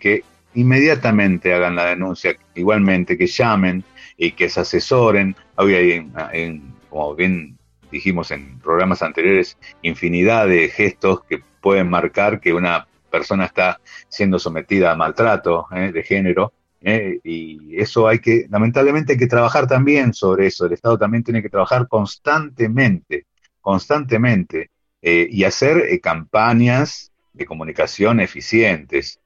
que 0.00 0.24
inmediatamente 0.54 1.54
hagan 1.54 1.76
la 1.76 1.86
denuncia, 1.86 2.34
igualmente 2.54 3.16
que 3.16 3.26
llamen 3.26 3.84
y 4.16 4.32
que 4.32 4.48
se 4.48 4.60
asesoren. 4.60 5.36
Hoy 5.56 5.74
en, 5.74 6.12
en 6.32 6.74
como 6.88 7.14
bien 7.14 7.56
dijimos 7.90 8.30
en 8.30 8.58
programas 8.58 9.02
anteriores, 9.02 9.56
infinidad 9.82 10.46
de 10.46 10.68
gestos 10.68 11.24
que 11.24 11.42
pueden 11.60 11.88
marcar 11.88 12.40
que 12.40 12.52
una 12.52 12.86
persona 13.10 13.44
está 13.44 13.80
siendo 14.08 14.38
sometida 14.38 14.92
a 14.92 14.96
maltrato 14.96 15.66
¿eh? 15.72 15.92
de 15.92 16.02
género. 16.02 16.52
¿Eh? 16.80 17.20
Y 17.24 17.78
eso 17.80 18.08
hay 18.08 18.18
que, 18.18 18.46
lamentablemente 18.50 19.12
hay 19.12 19.18
que 19.18 19.26
trabajar 19.26 19.66
también 19.66 20.14
sobre 20.14 20.46
eso. 20.46 20.66
El 20.66 20.72
Estado 20.72 20.98
también 20.98 21.24
tiene 21.24 21.42
que 21.42 21.48
trabajar 21.48 21.88
constantemente, 21.88 23.26
constantemente, 23.60 24.70
eh, 25.02 25.28
y 25.30 25.44
hacer 25.44 26.00
campañas 26.00 27.12
de 27.32 27.46
comunicación 27.46 28.20
eficientes. 28.20 29.20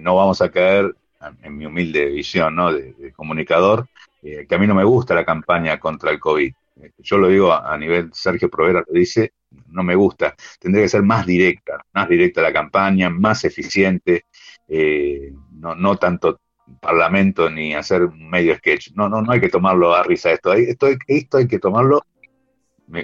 no 0.00 0.16
vamos 0.16 0.40
a 0.40 0.50
caer, 0.50 0.94
en 1.42 1.56
mi 1.56 1.66
humilde 1.66 2.06
visión 2.06 2.54
¿no? 2.56 2.72
de, 2.72 3.12
comunicador, 3.14 3.88
que 4.22 4.54
a 4.54 4.58
mí 4.58 4.66
no 4.66 4.74
me 4.74 4.84
gusta 4.84 5.14
la 5.14 5.24
campaña 5.24 5.78
contra 5.78 6.10
el 6.10 6.18
COVID 6.18 6.52
yo 6.98 7.18
lo 7.18 7.28
digo 7.28 7.52
a, 7.52 7.76
nivel, 7.78 8.10
Sergio 8.12 8.50
Provera 8.50 8.84
lo 8.86 8.98
dice, 8.98 9.32
no 9.68 9.82
me 9.82 9.94
gusta, 9.94 10.34
tendría 10.58 10.84
que 10.84 10.90
ser 10.90 11.02
más 11.02 11.26
directa, 11.26 11.84
más 11.92 12.08
directa 12.08 12.42
la 12.42 12.52
campaña, 12.52 13.08
más 13.08 13.44
eficiente, 13.44 14.26
eh, 14.68 15.32
no, 15.52 15.74
no 15.74 15.96
tanto 15.96 16.40
parlamento 16.80 17.50
ni 17.50 17.74
hacer 17.74 18.04
un 18.04 18.28
medio 18.28 18.54
sketch, 18.56 18.90
no, 18.94 19.08
no, 19.08 19.22
no 19.22 19.32
hay 19.32 19.40
que 19.40 19.48
tomarlo 19.48 19.94
a 19.94 20.02
risa 20.02 20.32
esto, 20.32 20.52
esto, 20.52 20.88
esto 21.06 21.38
hay 21.38 21.46
que 21.46 21.58
tomarlo, 21.58 22.02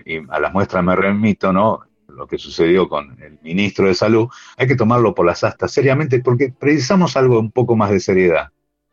y 0.04 0.18
a 0.28 0.40
las 0.40 0.52
muestras 0.52 0.84
me 0.84 0.96
remito, 0.96 1.52
¿no? 1.52 1.80
lo 2.08 2.26
que 2.26 2.36
sucedió 2.36 2.88
con 2.88 3.20
el 3.22 3.38
ministro 3.42 3.86
de 3.86 3.94
Salud, 3.94 4.28
hay 4.58 4.66
que 4.66 4.76
tomarlo 4.76 5.14
por 5.14 5.24
las 5.24 5.42
astas 5.44 5.72
seriamente 5.72 6.20
porque 6.20 6.52
precisamos 6.56 7.16
algo 7.16 7.40
un 7.40 7.50
poco 7.50 7.74
más 7.74 7.90
de 7.90 8.00
seriedad, 8.00 8.50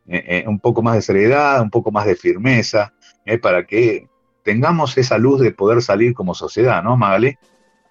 eh, 0.08 0.24
eh, 0.26 0.44
un 0.46 0.58
poco 0.58 0.80
más 0.80 0.94
de 0.94 1.02
seriedad, 1.02 1.60
un 1.60 1.70
poco 1.70 1.90
más 1.90 2.06
de 2.06 2.16
firmeza, 2.16 2.94
para 3.42 3.64
que 3.66 4.08
tengamos 4.42 4.96
esa 4.96 5.18
luz 5.18 5.40
de 5.40 5.52
poder 5.52 5.82
salir 5.82 6.14
como 6.14 6.34
sociedad, 6.34 6.82
¿no, 6.82 6.96
Magali? 6.96 7.36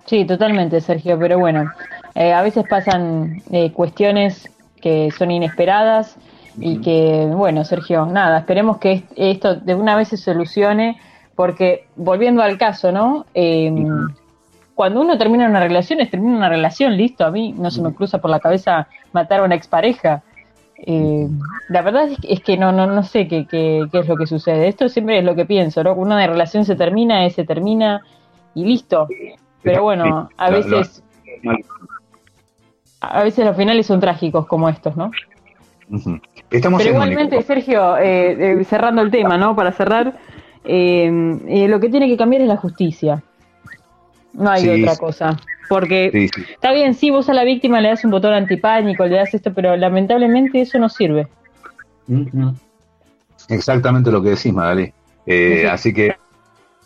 Sí, 0.05 0.25
totalmente, 0.25 0.81
Sergio, 0.81 1.19
pero 1.19 1.37
bueno, 1.37 1.71
eh, 2.15 2.33
a 2.33 2.41
veces 2.41 2.65
pasan 2.67 3.41
eh, 3.51 3.71
cuestiones 3.71 4.49
que 4.81 5.11
son 5.15 5.29
inesperadas 5.29 6.17
y 6.59 6.81
que, 6.81 7.27
bueno, 7.33 7.63
Sergio, 7.63 8.05
nada, 8.05 8.39
esperemos 8.39 8.77
que 8.77 9.03
esto 9.15 9.55
de 9.55 9.75
una 9.75 9.95
vez 9.95 10.09
se 10.09 10.17
solucione, 10.17 10.99
porque 11.35 11.87
volviendo 11.95 12.41
al 12.41 12.57
caso, 12.57 12.91
¿no? 12.91 13.25
Em, 13.33 13.87
cuando 14.75 15.01
uno 15.01 15.17
termina 15.17 15.47
una 15.47 15.59
relación, 15.59 15.99
es 15.99 16.11
termina 16.11 16.37
una 16.37 16.49
relación, 16.49 16.95
listo, 16.95 17.25
a 17.25 17.31
mí 17.31 17.53
no 17.57 17.71
se 17.71 17.81
me 17.81 17.93
cruza 17.93 18.19
por 18.19 18.31
la 18.31 18.39
cabeza 18.39 18.87
matar 19.13 19.41
a 19.41 19.43
una 19.43 19.55
expareja. 19.55 20.23
Eh, 20.77 21.27
la 21.67 21.81
verdad 21.81 22.09
es 22.23 22.39
que, 22.41 22.57
no, 22.57 22.71
no, 22.71 22.87
no 22.87 23.03
sé 23.03 23.27
qué, 23.27 23.45
qué, 23.45 23.87
es 23.91 24.07
lo 24.07 24.15
que 24.15 24.27
sucede. 24.27 24.67
Esto 24.67 24.87
siempre 24.87 25.19
es 25.19 25.25
lo 25.25 25.35
que 25.35 25.45
pienso, 25.45 25.83
¿no? 25.83 25.93
Una 25.95 26.25
relación 26.25 26.65
se 26.65 26.75
termina, 26.75 27.29
se 27.29 27.43
termina 27.43 28.01
y 28.55 28.63
listo. 28.63 29.07
Pero 29.61 29.83
bueno, 29.83 30.29
a 30.37 30.49
veces 30.49 31.03
a 33.01 33.23
veces 33.23 33.45
los 33.45 33.55
finales 33.55 33.85
son 33.85 33.99
trágicos 33.99 34.45
como 34.45 34.69
estos, 34.69 34.95
¿no? 34.95 35.11
Pero 36.49 36.81
igualmente, 36.83 37.41
Sergio, 37.43 37.97
eh, 37.97 38.61
eh, 38.61 38.63
cerrando 38.63 39.01
el 39.01 39.11
tema, 39.11 39.37
¿no? 39.37 39.55
Para 39.55 39.71
cerrar, 39.71 40.17
eh, 40.63 41.67
lo 41.69 41.79
que 41.79 41.89
tiene 41.89 42.07
que 42.07 42.17
cambiar 42.17 42.41
es 42.41 42.47
la 42.47 42.57
justicia. 42.57 43.23
No 44.33 44.49
hay 44.49 44.83
otra 44.83 44.95
cosa. 44.97 45.37
Porque 45.69 46.29
está 46.51 46.73
bien, 46.73 46.95
si 46.95 47.11
vos 47.11 47.29
a 47.29 47.33
la 47.33 47.43
víctima 47.43 47.79
le 47.79 47.89
das 47.89 48.03
un 48.03 48.09
botón 48.09 48.33
antipánico, 48.33 49.05
le 49.05 49.17
das 49.17 49.33
esto, 49.35 49.53
pero 49.53 49.77
lamentablemente 49.77 50.61
eso 50.61 50.79
no 50.79 50.89
sirve. 50.89 51.27
Exactamente 53.47 54.11
lo 54.11 54.21
que 54.23 54.29
decís, 54.29 54.51
Magali. 54.51 54.91
Eh, 55.27 55.67
así 55.69 55.93
que 55.93 56.15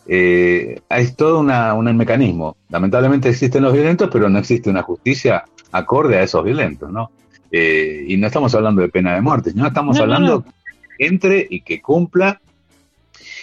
eh, 0.06 0.82
es 0.90 1.16
todo 1.16 1.40
una, 1.40 1.74
un 1.74 1.96
mecanismo. 1.96 2.58
Lamentablemente 2.70 3.30
existen 3.30 3.64
los 3.64 3.72
violentos, 3.72 4.10
pero 4.12 4.28
no 4.28 4.40
existe 4.40 4.70
una 4.70 4.82
justicia 4.82 5.46
acorde 5.72 6.18
a 6.18 6.24
esos 6.24 6.44
violentos, 6.44 6.92
¿no? 6.92 7.10
Eh, 7.56 8.06
y 8.08 8.18
no 8.18 8.26
estamos 8.26 8.56
hablando 8.56 8.82
de 8.82 8.90
pena 8.90 9.14
de 9.14 9.22
muerte, 9.22 9.52
no 9.54 9.68
estamos 9.68 10.00
hablando 10.00 10.44
que 10.44 11.06
entre 11.06 11.46
y 11.48 11.62
que 11.62 11.82
cumpla 11.82 12.42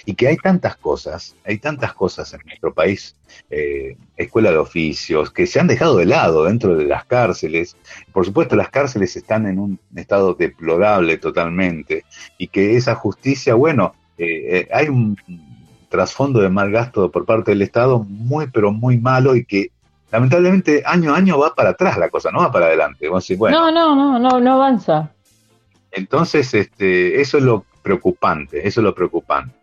y 0.05 0.15
que 0.15 0.27
hay 0.27 0.37
tantas 0.37 0.77
cosas, 0.77 1.37
hay 1.45 1.59
tantas 1.59 1.95
cosas 1.95 2.35
en 2.35 2.41
nuestro 2.45 2.75
país, 2.75 3.15
eh, 3.51 3.97
escuela 4.17 4.51
de 4.51 4.57
oficios, 4.57 5.31
que 5.31 5.47
se 5.47 5.61
han 5.61 5.67
dejado 5.67 5.97
de 5.97 6.07
lado 6.07 6.45
dentro 6.45 6.77
de 6.77 6.87
las 6.87 7.05
cárceles. 7.05 7.77
Por 8.13 8.25
supuesto, 8.25 8.57
las 8.57 8.71
cárceles 8.71 9.15
están 9.17 9.47
en 9.47 9.61
un 9.61 9.79
estado 9.95 10.35
deplorable 10.35 11.19
totalmente 11.19 12.05
y 12.37 12.49
que 12.49 12.77
esa 12.77 12.97
justicia, 12.97 13.55
bueno, 13.55 13.95
eh, 14.19 14.59
eh, 14.59 14.69
hay 14.73 14.89
un 14.89 15.17
trasfondo 15.89 16.41
de 16.41 16.49
mal 16.49 16.71
gasto 16.71 17.11
por 17.11 17.25
parte 17.25 17.53
del 17.53 17.63
Estado 17.63 18.05
muy, 18.09 18.49
pero 18.49 18.73
muy 18.73 18.99
malo 18.99 19.35
y 19.35 19.45
que 19.45 19.71
lamentablemente 20.11 20.83
año 20.85 21.15
a 21.15 21.17
año 21.17 21.39
va 21.39 21.55
para 21.55 21.71
atrás 21.71 21.99
la 21.99 22.09
cosa, 22.09 22.31
no 22.31 22.41
va 22.41 22.53
para 22.53 22.67
adelante. 22.67 23.09
no, 23.09 23.71
no, 23.71 23.95
no, 23.95 24.19
no, 24.19 24.41
no 24.41 24.53
avanza. 24.55 25.11
Entonces, 25.91 26.53
este, 26.55 27.21
eso 27.21 27.39
es 27.39 27.45
lo 27.45 27.65
preocupante, 27.83 28.67
eso 28.67 28.81
es 28.81 28.85
lo 28.85 28.95
preocupante. 28.95 29.55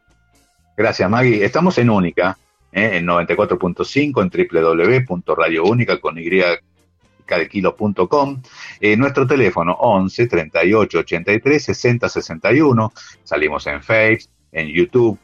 Gracias, 0.75 1.09
Maggie. 1.09 1.43
Estamos 1.43 1.77
en 1.77 1.89
Única, 1.89 2.37
¿eh? 2.71 2.97
en 2.97 3.07
94.5, 3.07 4.21
en 4.21 5.15
www.radiounica 5.17 5.99
con 5.99 6.17
y 7.49 7.61
eh, 8.79 8.97
nuestro 8.97 9.27
teléfono 9.27 9.73
11 9.73 10.27
38 10.27 10.99
83 10.99 11.63
60 11.63 12.09
61. 12.09 12.93
Salimos 13.23 13.67
en 13.67 13.83
Facebook, 13.83 14.31
en 14.51 14.67
YouTube. 14.69 15.19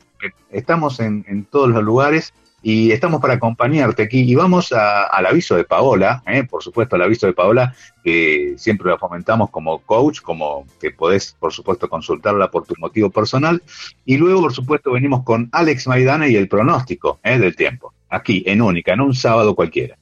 Estamos 0.49 0.99
en, 0.99 1.45
todos 1.49 1.69
los 1.69 1.83
lugares 1.83 2.33
y 2.63 2.91
estamos 2.91 3.19
para 3.19 3.35
acompañarte 3.35 4.03
aquí. 4.03 4.21
Y 4.21 4.35
vamos 4.35 4.71
al 4.71 5.25
aviso 5.25 5.55
de 5.55 5.65
Paola, 5.65 6.23
¿eh? 6.25 6.45
por 6.45 6.63
supuesto, 6.63 6.95
al 6.95 7.03
aviso 7.03 7.27
de 7.27 7.33
Paola, 7.33 7.75
que 8.03 8.53
siempre 8.57 8.89
lo 8.89 8.97
fomentamos 8.97 9.49
como 9.49 9.79
coach, 9.79 10.21
como 10.21 10.65
que 10.79 10.91
podés, 10.91 11.35
por 11.37 11.51
supuesto, 11.51 11.89
consultarla 11.89 12.49
por 12.49 12.65
tu 12.65 12.73
motivo 12.79 13.09
personal. 13.09 13.61
Y 14.05 14.17
luego, 14.17 14.41
por 14.41 14.53
supuesto, 14.53 14.93
venimos 14.93 15.23
con 15.23 15.49
Alex 15.51 15.87
Maidana 15.87 16.27
y 16.27 16.37
el 16.37 16.47
pronóstico 16.47 17.19
¿eh? 17.21 17.37
del 17.37 17.55
tiempo, 17.55 17.93
aquí 18.09 18.43
en 18.47 18.61
Única, 18.61 18.93
en 18.93 19.01
un 19.01 19.13
sábado 19.13 19.53
cualquiera. 19.53 19.97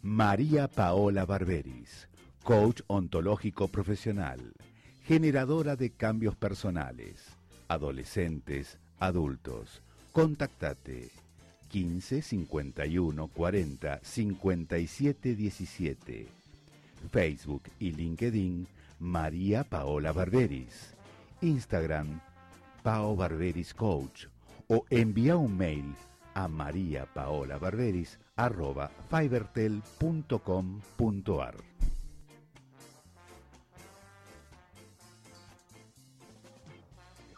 María 0.00 0.68
Paola 0.68 1.26
Barberis, 1.26 2.08
coach 2.42 2.80
ontológico 2.86 3.68
profesional, 3.68 4.54
generadora 5.04 5.76
de 5.76 5.90
cambios 5.90 6.34
personales 6.34 7.27
adolescentes, 7.68 8.78
adultos. 8.98 9.82
Contactate 10.12 11.10
15 11.68 12.22
51 12.22 13.28
40 13.28 14.00
57 14.02 15.36
17. 15.36 16.26
Facebook 17.10 17.62
y 17.78 17.92
LinkedIn 17.92 18.66
María 18.98 19.64
Paola 19.64 20.12
Barberis. 20.12 20.94
Instagram 21.40 22.20
Pao 22.82 23.14
Barberis 23.14 23.74
Coach 23.74 24.26
o 24.68 24.84
envía 24.90 25.36
un 25.36 25.56
mail 25.56 25.94
a 26.34 26.48
María 26.48 27.06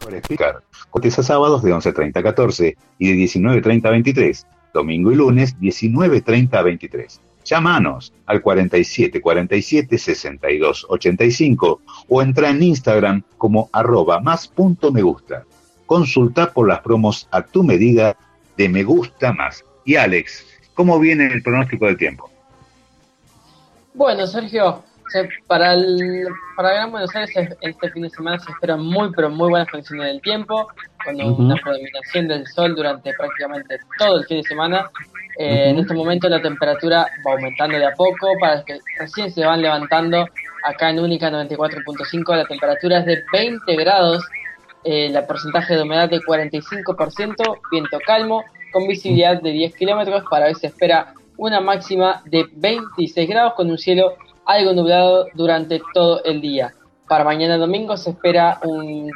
explicar. 0.08 0.62
Cotiza 0.90 1.22
sábados 1.22 1.62
de 1.62 1.72
11.30 1.72 2.16
a 2.16 2.22
14 2.22 2.76
y 2.98 3.08
de 3.08 3.14
19.30 3.14 3.86
a 3.86 3.90
23. 3.90 4.46
Domingo 4.72 5.12
y 5.12 5.16
lunes 5.16 5.58
19.30 5.58 6.54
a 6.54 6.62
23. 6.62 7.20
Llámanos 7.44 8.12
al 8.26 8.42
47 8.42 9.20
47 9.20 9.98
62 9.98 10.86
85 10.88 11.80
o 12.08 12.22
entra 12.22 12.50
en 12.50 12.62
Instagram 12.62 13.22
como 13.38 13.68
arroba 13.72 14.20
más 14.20 14.46
punto 14.46 14.92
me 14.92 15.02
gusta. 15.02 15.44
Consulta 15.86 16.52
por 16.52 16.68
las 16.68 16.80
promos 16.80 17.26
a 17.30 17.42
tu 17.42 17.64
medida 17.64 18.16
de 18.56 18.68
me 18.68 18.84
gusta 18.84 19.32
más. 19.32 19.64
Y 19.84 19.96
Alex, 19.96 20.46
¿cómo 20.74 20.98
viene 21.00 21.26
el 21.26 21.42
pronóstico 21.42 21.86
del 21.86 21.96
tiempo? 21.96 22.30
Bueno, 23.94 24.26
Sergio, 24.26 24.84
para 25.46 25.74
el 25.74 26.26
para 26.56 26.74
Gran 26.74 26.90
Buenos 26.90 27.14
Aires 27.14 27.30
este 27.60 27.90
fin 27.90 28.02
de 28.02 28.10
semana 28.10 28.38
se 28.38 28.50
esperan 28.52 28.80
muy 28.80 29.10
pero 29.14 29.30
muy 29.30 29.48
buenas 29.48 29.68
condiciones 29.68 30.06
del 30.06 30.20
tiempo, 30.20 30.68
con 31.04 31.20
una 31.20 31.56
predominación 31.56 32.28
del 32.28 32.46
sol 32.46 32.74
durante 32.74 33.12
prácticamente 33.14 33.78
todo 33.98 34.18
el 34.18 34.26
fin 34.26 34.38
de 34.38 34.44
semana. 34.44 34.90
Eh, 35.38 35.70
en 35.70 35.78
este 35.78 35.94
momento 35.94 36.28
la 36.28 36.42
temperatura 36.42 37.06
va 37.26 37.32
aumentando 37.32 37.78
de 37.78 37.86
a 37.86 37.94
poco, 37.94 38.28
para 38.40 38.62
que 38.64 38.78
recién 38.98 39.30
se 39.30 39.44
van 39.44 39.62
levantando. 39.62 40.26
Acá 40.62 40.90
en 40.90 41.00
Única 41.00 41.30
94.5 41.30 42.36
la 42.36 42.44
temperatura 42.44 42.98
es 42.98 43.06
de 43.06 43.22
20 43.32 43.76
grados, 43.76 44.22
eh, 44.84 45.08
la 45.10 45.26
porcentaje 45.26 45.74
de 45.74 45.82
humedad 45.82 46.10
de 46.10 46.20
45%, 46.20 47.58
viento 47.70 47.98
calmo, 48.06 48.44
con 48.72 48.86
visibilidad 48.86 49.40
de 49.40 49.50
10 49.50 49.74
kilómetros, 49.76 50.24
para 50.30 50.46
hoy 50.46 50.54
se 50.54 50.66
espera 50.66 51.14
una 51.36 51.60
máxima 51.60 52.22
de 52.26 52.46
26 52.52 53.28
grados 53.28 53.54
con 53.54 53.70
un 53.70 53.78
cielo 53.78 54.14
algo 54.46 54.72
nublado 54.72 55.26
durante 55.34 55.80
todo 55.94 56.22
el 56.24 56.40
día. 56.40 56.72
Para 57.08 57.24
mañana 57.24 57.56
domingo 57.56 57.96
se 57.96 58.10
espera 58.10 58.60
un 58.64 59.10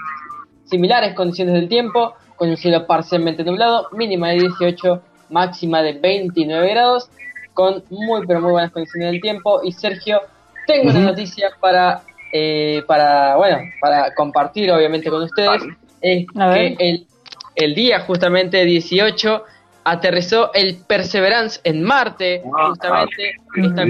similares 0.64 1.14
condiciones 1.14 1.54
del 1.54 1.68
tiempo, 1.68 2.14
con 2.36 2.48
un 2.48 2.56
cielo 2.56 2.86
parcialmente 2.86 3.44
nublado, 3.44 3.88
mínima 3.92 4.30
de 4.30 4.40
18, 4.40 5.02
máxima 5.30 5.82
de 5.82 5.92
29 5.94 6.68
grados, 6.70 7.10
con 7.52 7.84
muy 7.90 8.26
pero 8.26 8.40
muy 8.40 8.52
buenas 8.52 8.72
condiciones 8.72 9.12
del 9.12 9.20
tiempo. 9.20 9.60
Y 9.62 9.72
Sergio, 9.72 10.20
tengo 10.66 10.90
una 10.90 11.00
noticia 11.00 11.50
para, 11.60 12.02
eh, 12.32 12.82
para, 12.86 13.36
bueno, 13.36 13.58
para 13.80 14.14
compartir 14.14 14.72
obviamente 14.72 15.10
con 15.10 15.22
ustedes, 15.22 15.62
es 16.00 16.26
que 16.26 16.76
el, 16.78 17.06
el 17.54 17.74
día 17.74 18.00
justamente 18.00 18.64
18 18.64 19.44
aterrizó 19.84 20.52
el 20.54 20.76
Perseverance 20.86 21.60
en 21.64 21.82
Marte, 21.82 22.42
ah, 22.46 22.68
justamente 22.70 23.36
esta, 23.56 23.84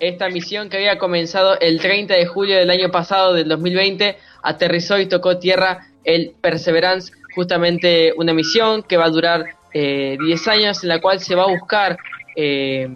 esta 0.00 0.28
misión 0.28 0.68
que 0.68 0.78
había 0.78 0.98
comenzado 0.98 1.58
el 1.60 1.78
30 1.78 2.14
de 2.14 2.26
julio 2.26 2.56
del 2.56 2.70
año 2.70 2.90
pasado, 2.90 3.34
del 3.34 3.48
2020, 3.48 4.16
aterrizó 4.42 4.98
y 4.98 5.06
tocó 5.06 5.38
tierra 5.38 5.86
el 6.04 6.34
Perseverance, 6.40 7.12
justamente 7.34 8.12
una 8.16 8.32
misión 8.32 8.82
que 8.82 8.96
va 8.96 9.04
a 9.04 9.10
durar 9.10 9.44
10 9.72 9.74
eh, 9.74 10.18
años, 10.50 10.82
en 10.82 10.88
la 10.88 11.00
cual 11.00 11.20
se 11.20 11.34
va 11.34 11.44
a 11.44 11.48
buscar, 11.48 11.96
eh, 12.34 12.88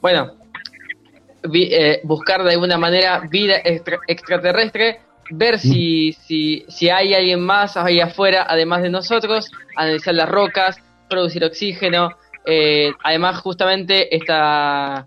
bueno, 0.00 0.32
eh, 1.54 2.00
buscar 2.02 2.42
de 2.42 2.50
alguna 2.50 2.76
manera 2.76 3.20
vida 3.30 3.56
extraterrestre, 4.08 5.00
ver 5.30 5.58
si, 5.58 6.12
si, 6.12 6.64
si 6.68 6.90
hay 6.90 7.14
alguien 7.14 7.40
más 7.40 7.76
ahí 7.76 8.00
afuera, 8.00 8.46
además 8.48 8.82
de 8.82 8.90
nosotros, 8.90 9.50
analizar 9.76 10.14
las 10.14 10.28
rocas, 10.28 10.76
producir 11.08 11.44
oxígeno. 11.44 12.10
además, 13.04 13.40
justamente 13.40 14.14
esta 14.14 15.06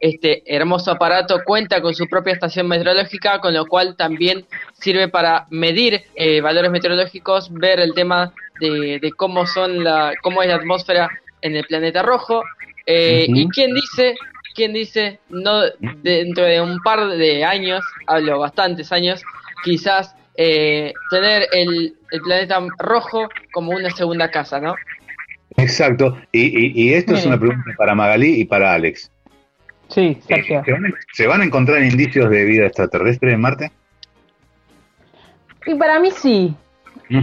este 0.00 0.42
hermoso 0.46 0.90
aparato 0.90 1.42
cuenta 1.44 1.82
con 1.82 1.94
su 1.94 2.08
propia 2.08 2.32
estación 2.32 2.66
meteorológica, 2.66 3.38
con 3.40 3.52
lo 3.52 3.66
cual 3.66 3.96
también 3.96 4.46
sirve 4.72 5.08
para 5.08 5.46
medir 5.50 6.02
eh, 6.14 6.40
valores 6.40 6.70
meteorológicos, 6.70 7.52
ver 7.52 7.80
el 7.80 7.92
tema 7.92 8.32
de, 8.60 9.12
cómo 9.16 9.46
son 9.46 9.84
la, 9.84 10.14
cómo 10.22 10.42
es 10.42 10.48
la 10.48 10.56
atmósfera 10.56 11.10
en 11.42 11.54
el 11.54 11.64
planeta 11.64 12.02
rojo. 12.02 12.42
Eh, 12.86 13.26
y 13.28 13.48
quién 13.50 13.74
dice, 13.74 14.16
quién 14.54 14.72
dice, 14.72 15.20
no 15.28 15.62
dentro 16.02 16.44
de 16.44 16.62
un 16.62 16.80
par 16.82 17.06
de 17.08 17.44
años, 17.44 17.84
hablo 18.06 18.38
bastantes 18.38 18.90
años, 18.92 19.22
quizás 19.62 20.16
eh, 20.36 20.94
tener 21.10 21.46
el, 21.52 21.94
el, 22.10 22.20
planeta 22.22 22.58
rojo 22.78 23.28
como 23.52 23.72
una 23.72 23.90
segunda 23.90 24.30
casa, 24.30 24.60
¿no? 24.60 24.74
Exacto. 25.58 26.18
Y, 26.32 26.82
y 26.82 26.94
esto 26.94 27.14
es 27.14 27.26
una 27.26 27.38
pregunta 27.38 27.70
para 27.76 27.94
Magalí 27.94 28.40
y 28.40 28.44
para 28.46 28.72
Alex. 28.72 29.10
Sí, 29.90 30.18
¿Se 31.12 31.26
van 31.26 31.40
a 31.40 31.44
encontrar 31.44 31.82
indicios 31.82 32.30
de 32.30 32.44
vida 32.44 32.66
extraterrestre 32.66 33.32
en 33.32 33.40
Marte? 33.40 33.72
Y 35.66 35.74
para 35.74 35.98
mí 35.98 36.10
sí, 36.12 36.54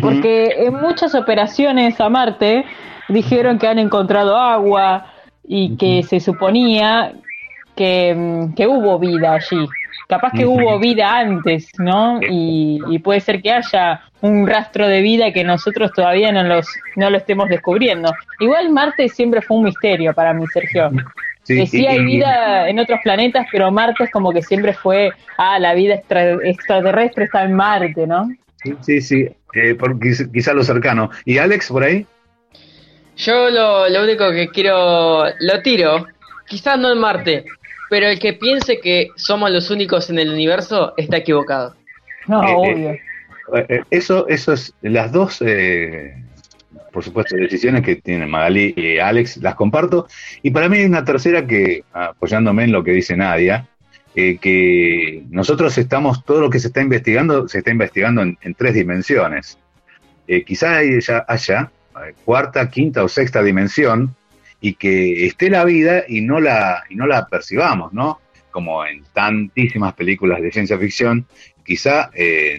porque 0.01 0.49
en 0.58 0.73
muchas 0.73 1.15
operaciones 1.15 1.99
a 2.01 2.10
Marte 2.10 2.65
dijeron 3.08 3.58
que 3.58 3.67
han 3.67 3.80
encontrado 3.80 4.36
agua 4.36 5.13
y 5.47 5.77
que 5.77 6.03
se 6.03 6.19
suponía 6.19 7.13
que, 7.75 8.13
mm, 8.13 8.53
que, 8.53 8.67
hubo 8.67 8.99
vida 8.99 9.36
allí. 9.36 9.65
Capaz 10.10 10.32
que 10.32 10.45
hubo 10.45 10.80
vida 10.80 11.17
antes, 11.17 11.69
¿no? 11.80 12.19
Y, 12.21 12.80
y, 12.89 12.99
puede 12.99 13.19
ser 13.19 13.41
que 13.41 13.51
haya 13.51 14.01
un 14.21 14.47
rastro 14.47 14.88
de 14.88 15.01
vida 15.01 15.34
que 15.34 15.43
nosotros 15.43 15.91
todavía 15.93 16.32
no, 16.32 16.43
los, 16.43 16.67
no 16.95 17.10
lo 17.10 17.17
estemos 17.17 17.49
descubriendo. 17.49 18.13
Igual 18.39 18.69
Marte 18.71 19.10
siempre 19.10 19.41
fue 19.41 19.58
un 19.58 19.65
misterio 19.65 20.13
para 20.13 20.34
mí, 20.34 20.45
Sergio. 20.47 20.91
Sí, 21.47 21.65
sí 21.65 21.88
hay 21.88 22.03
vida 22.03 22.67
en 22.67 22.77
otros 22.77 22.99
planetas, 23.01 23.47
pero 23.49 23.71
Marte 23.71 24.03
es 24.03 24.12
como 24.12 24.33
que 24.33 24.41
siempre 24.41 24.73
fue, 24.73 25.12
ah, 25.38 25.57
la 25.60 25.73
vida 25.75 25.93
extraterrestre 26.43 27.23
está 27.23 27.45
en 27.45 27.53
Marte, 27.53 28.05
¿no? 28.05 28.29
Sí, 28.81 28.99
sí, 28.99 29.29
eh, 29.53 29.73
por, 29.75 29.97
quizá, 29.97 30.53
lo 30.53 30.62
cercano. 30.65 31.10
¿Y 31.23 31.38
Alex 31.38 31.69
por 31.69 31.83
ahí? 31.83 32.05
Yo 33.15 33.49
lo, 33.49 33.88
lo 33.88 34.03
único 34.03 34.29
que 34.29 34.49
quiero, 34.49 35.23
lo 35.39 35.62
tiro, 35.62 36.07
quizás 36.47 36.77
no 36.77 36.91
en 36.91 36.99
Marte, 36.99 37.45
pero 37.89 38.07
el 38.07 38.19
que 38.19 38.33
piense 38.33 38.81
que 38.81 39.12
somos 39.15 39.49
los 39.49 39.71
únicos 39.71 40.10
en 40.10 40.19
el 40.19 40.29
universo 40.29 40.93
está 40.97 41.15
equivocado. 41.15 41.75
No, 42.27 42.43
eh, 42.43 42.55
obvio. 42.57 42.89
Eh, 43.69 43.83
eso, 43.89 44.27
eso 44.27 44.51
es, 44.51 44.73
las 44.81 45.13
dos 45.13 45.41
por 46.97 47.03
supuesto, 47.03 47.36
decisiones 47.36 47.83
que 47.83 47.97
tienen 47.97 48.27
Magali 48.27 48.73
y 48.75 48.97
Alex, 48.97 49.38
las 49.38 49.53
comparto. 49.53 50.07
Y 50.41 50.49
para 50.49 50.67
mí 50.67 50.79
hay 50.79 50.86
una 50.86 51.05
tercera 51.05 51.45
que, 51.45 51.83
apoyándome 51.93 52.63
en 52.63 52.71
lo 52.71 52.83
que 52.83 52.89
dice 52.89 53.15
Nadia, 53.15 53.67
eh, 54.15 54.39
que 54.39 55.23
nosotros 55.29 55.77
estamos, 55.77 56.25
todo 56.25 56.41
lo 56.41 56.49
que 56.49 56.57
se 56.57 56.69
está 56.69 56.81
investigando, 56.81 57.47
se 57.47 57.60
está 57.60 57.69
investigando 57.69 58.23
en, 58.23 58.55
tres 58.55 58.73
dimensiones. 58.73 59.60
Eh, 60.27 60.43
quizá 60.43 60.79
haya, 61.27 61.71
eh, 62.03 62.15
cuarta, 62.25 62.67
quinta 62.67 63.03
o 63.03 63.07
sexta 63.07 63.43
dimensión 63.43 64.15
y 64.60 64.73
que 64.73 65.27
esté 65.27 65.51
la 65.51 65.65
vida 65.65 66.03
y 66.07 66.21
no 66.21 66.39
la, 66.39 66.83
y 66.89 66.95
no 66.95 67.05
la 67.05 67.27
percibamos, 67.27 67.93
¿no? 67.93 68.21
Como 68.49 68.83
en 68.83 69.03
tantísimas 69.13 69.93
películas 69.93 70.41
de 70.41 70.51
ciencia 70.51 70.79
ficción, 70.79 71.27
quizá 71.63 72.10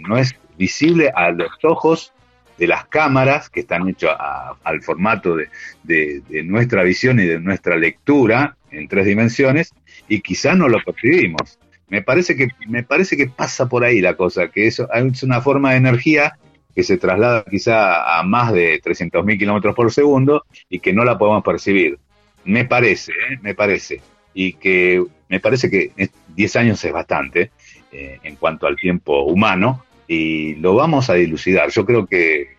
no 0.06 0.16
es 0.16 0.32
visible 0.56 1.10
a 1.12 1.32
los 1.32 1.50
ojos 1.64 2.12
de 2.58 2.66
las 2.66 2.86
cámaras 2.86 3.48
que 3.48 3.60
están 3.60 3.88
hechas 3.88 4.16
al 4.64 4.82
formato 4.82 5.36
de, 5.36 6.22
nuestra 6.44 6.82
visión 6.82 7.20
y 7.20 7.24
de 7.24 7.40
nuestra 7.40 7.76
lectura 7.76 8.56
en 8.70 8.88
tres 8.88 9.06
dimensiones 9.06 9.72
y 10.08 10.20
quizá 10.20 10.54
no 10.54 10.68
lo 10.68 10.82
percibimos. 10.82 11.58
Me 11.88 12.02
parece 12.02 12.36
que, 12.36 12.48
me 12.66 12.82
parece 12.82 13.16
que 13.16 13.28
pasa 13.28 13.68
por 13.68 13.84
ahí 13.84 14.00
la 14.00 14.14
cosa, 14.14 14.48
que 14.48 14.66
eso 14.66 14.88
es 14.92 15.22
una 15.22 15.40
forma 15.40 15.70
de 15.70 15.78
energía 15.78 16.36
que 16.74 16.82
se 16.82 16.98
traslada 16.98 17.44
quizá 17.48 18.18
a 18.18 18.22
más 18.24 18.52
de 18.52 18.80
300.000 18.82 19.38
kilómetros 19.38 19.74
por 19.74 19.90
segundo 19.90 20.44
y 20.68 20.80
que 20.80 20.92
no 20.92 21.04
la 21.04 21.16
podemos 21.16 21.42
percibir. 21.42 21.98
Me 22.44 22.64
parece, 22.64 23.12
¿eh? 23.12 23.38
me 23.40 23.54
parece. 23.54 24.00
Y 24.34 24.52
que 24.54 25.02
me 25.28 25.40
parece 25.40 25.70
que 25.70 25.92
10 26.34 26.56
años 26.56 26.84
es 26.84 26.92
bastante 26.92 27.50
eh, 27.90 28.18
en 28.22 28.36
cuanto 28.36 28.66
al 28.66 28.76
tiempo 28.76 29.22
humano 29.22 29.84
y 30.08 30.54
lo 30.56 30.74
vamos 30.74 31.10
a 31.10 31.14
dilucidar. 31.14 31.70
Yo 31.70 31.84
creo 31.84 32.06
que 32.06 32.56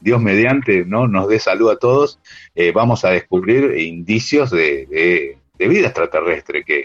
Dios 0.00 0.20
mediante 0.20 0.84
no 0.84 1.08
nos 1.08 1.28
dé 1.28 1.38
salud 1.38 1.70
a 1.70 1.78
todos, 1.78 2.20
eh, 2.54 2.72
vamos 2.72 3.04
a 3.06 3.10
descubrir 3.10 3.78
indicios 3.78 4.50
de, 4.50 5.38
vida 5.58 5.86
extraterrestre 5.86 6.62
que, 6.62 6.84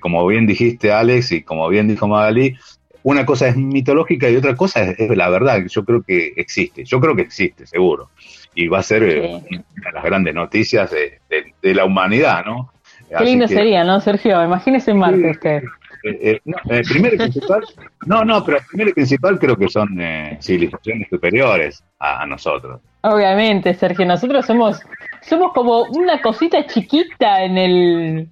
como 0.00 0.26
bien 0.26 0.46
dijiste 0.46 0.90
Alex 0.90 1.32
y 1.32 1.42
como 1.42 1.68
bien 1.68 1.86
dijo 1.86 2.08
Magali, 2.08 2.56
una 3.02 3.26
cosa 3.26 3.48
es 3.48 3.56
mitológica 3.56 4.30
y 4.30 4.36
otra 4.36 4.56
cosa 4.56 4.82
es, 4.82 5.16
la 5.16 5.28
verdad. 5.28 5.64
Yo 5.66 5.84
creo 5.84 6.02
que 6.02 6.32
existe, 6.36 6.84
yo 6.84 6.98
creo 6.98 7.14
que 7.14 7.22
existe, 7.22 7.66
seguro. 7.66 8.08
Y 8.54 8.68
va 8.68 8.78
a 8.78 8.82
ser 8.82 9.02
eh, 9.02 9.20
una 9.20 9.64
de 9.86 9.92
las 9.92 10.04
grandes 10.04 10.34
noticias 10.34 10.90
de, 10.90 11.74
la 11.74 11.84
humanidad, 11.84 12.44
¿no? 12.44 12.72
Qué 13.16 13.24
lindo 13.24 13.48
sería, 13.48 13.84
¿no, 13.84 14.00
Sergio? 14.00 14.42
Imagínese 14.42 14.92
en 14.92 14.98
Marte 14.98 15.30
usted. 15.30 15.62
Eh, 16.02 16.40
no, 16.44 16.56
primero 16.88 17.14
y 17.14 17.18
principal, 17.18 17.64
no, 18.06 18.24
no, 18.24 18.44
pero 18.44 18.58
primero 18.68 18.90
y 18.90 18.94
principal 18.94 19.38
creo 19.38 19.56
que 19.56 19.68
son 19.68 19.98
civilizaciones 20.40 21.08
superiores 21.08 21.82
a, 21.98 22.24
nosotros. 22.26 22.80
Obviamente, 23.02 23.74
Sergio, 23.74 24.06
nosotros 24.06 24.46
somos 24.46 24.80
somos 25.22 25.52
como 25.52 25.82
una 25.82 26.20
cosita 26.22 26.66
chiquita 26.66 27.44
en 27.44 27.58
el, 27.58 28.28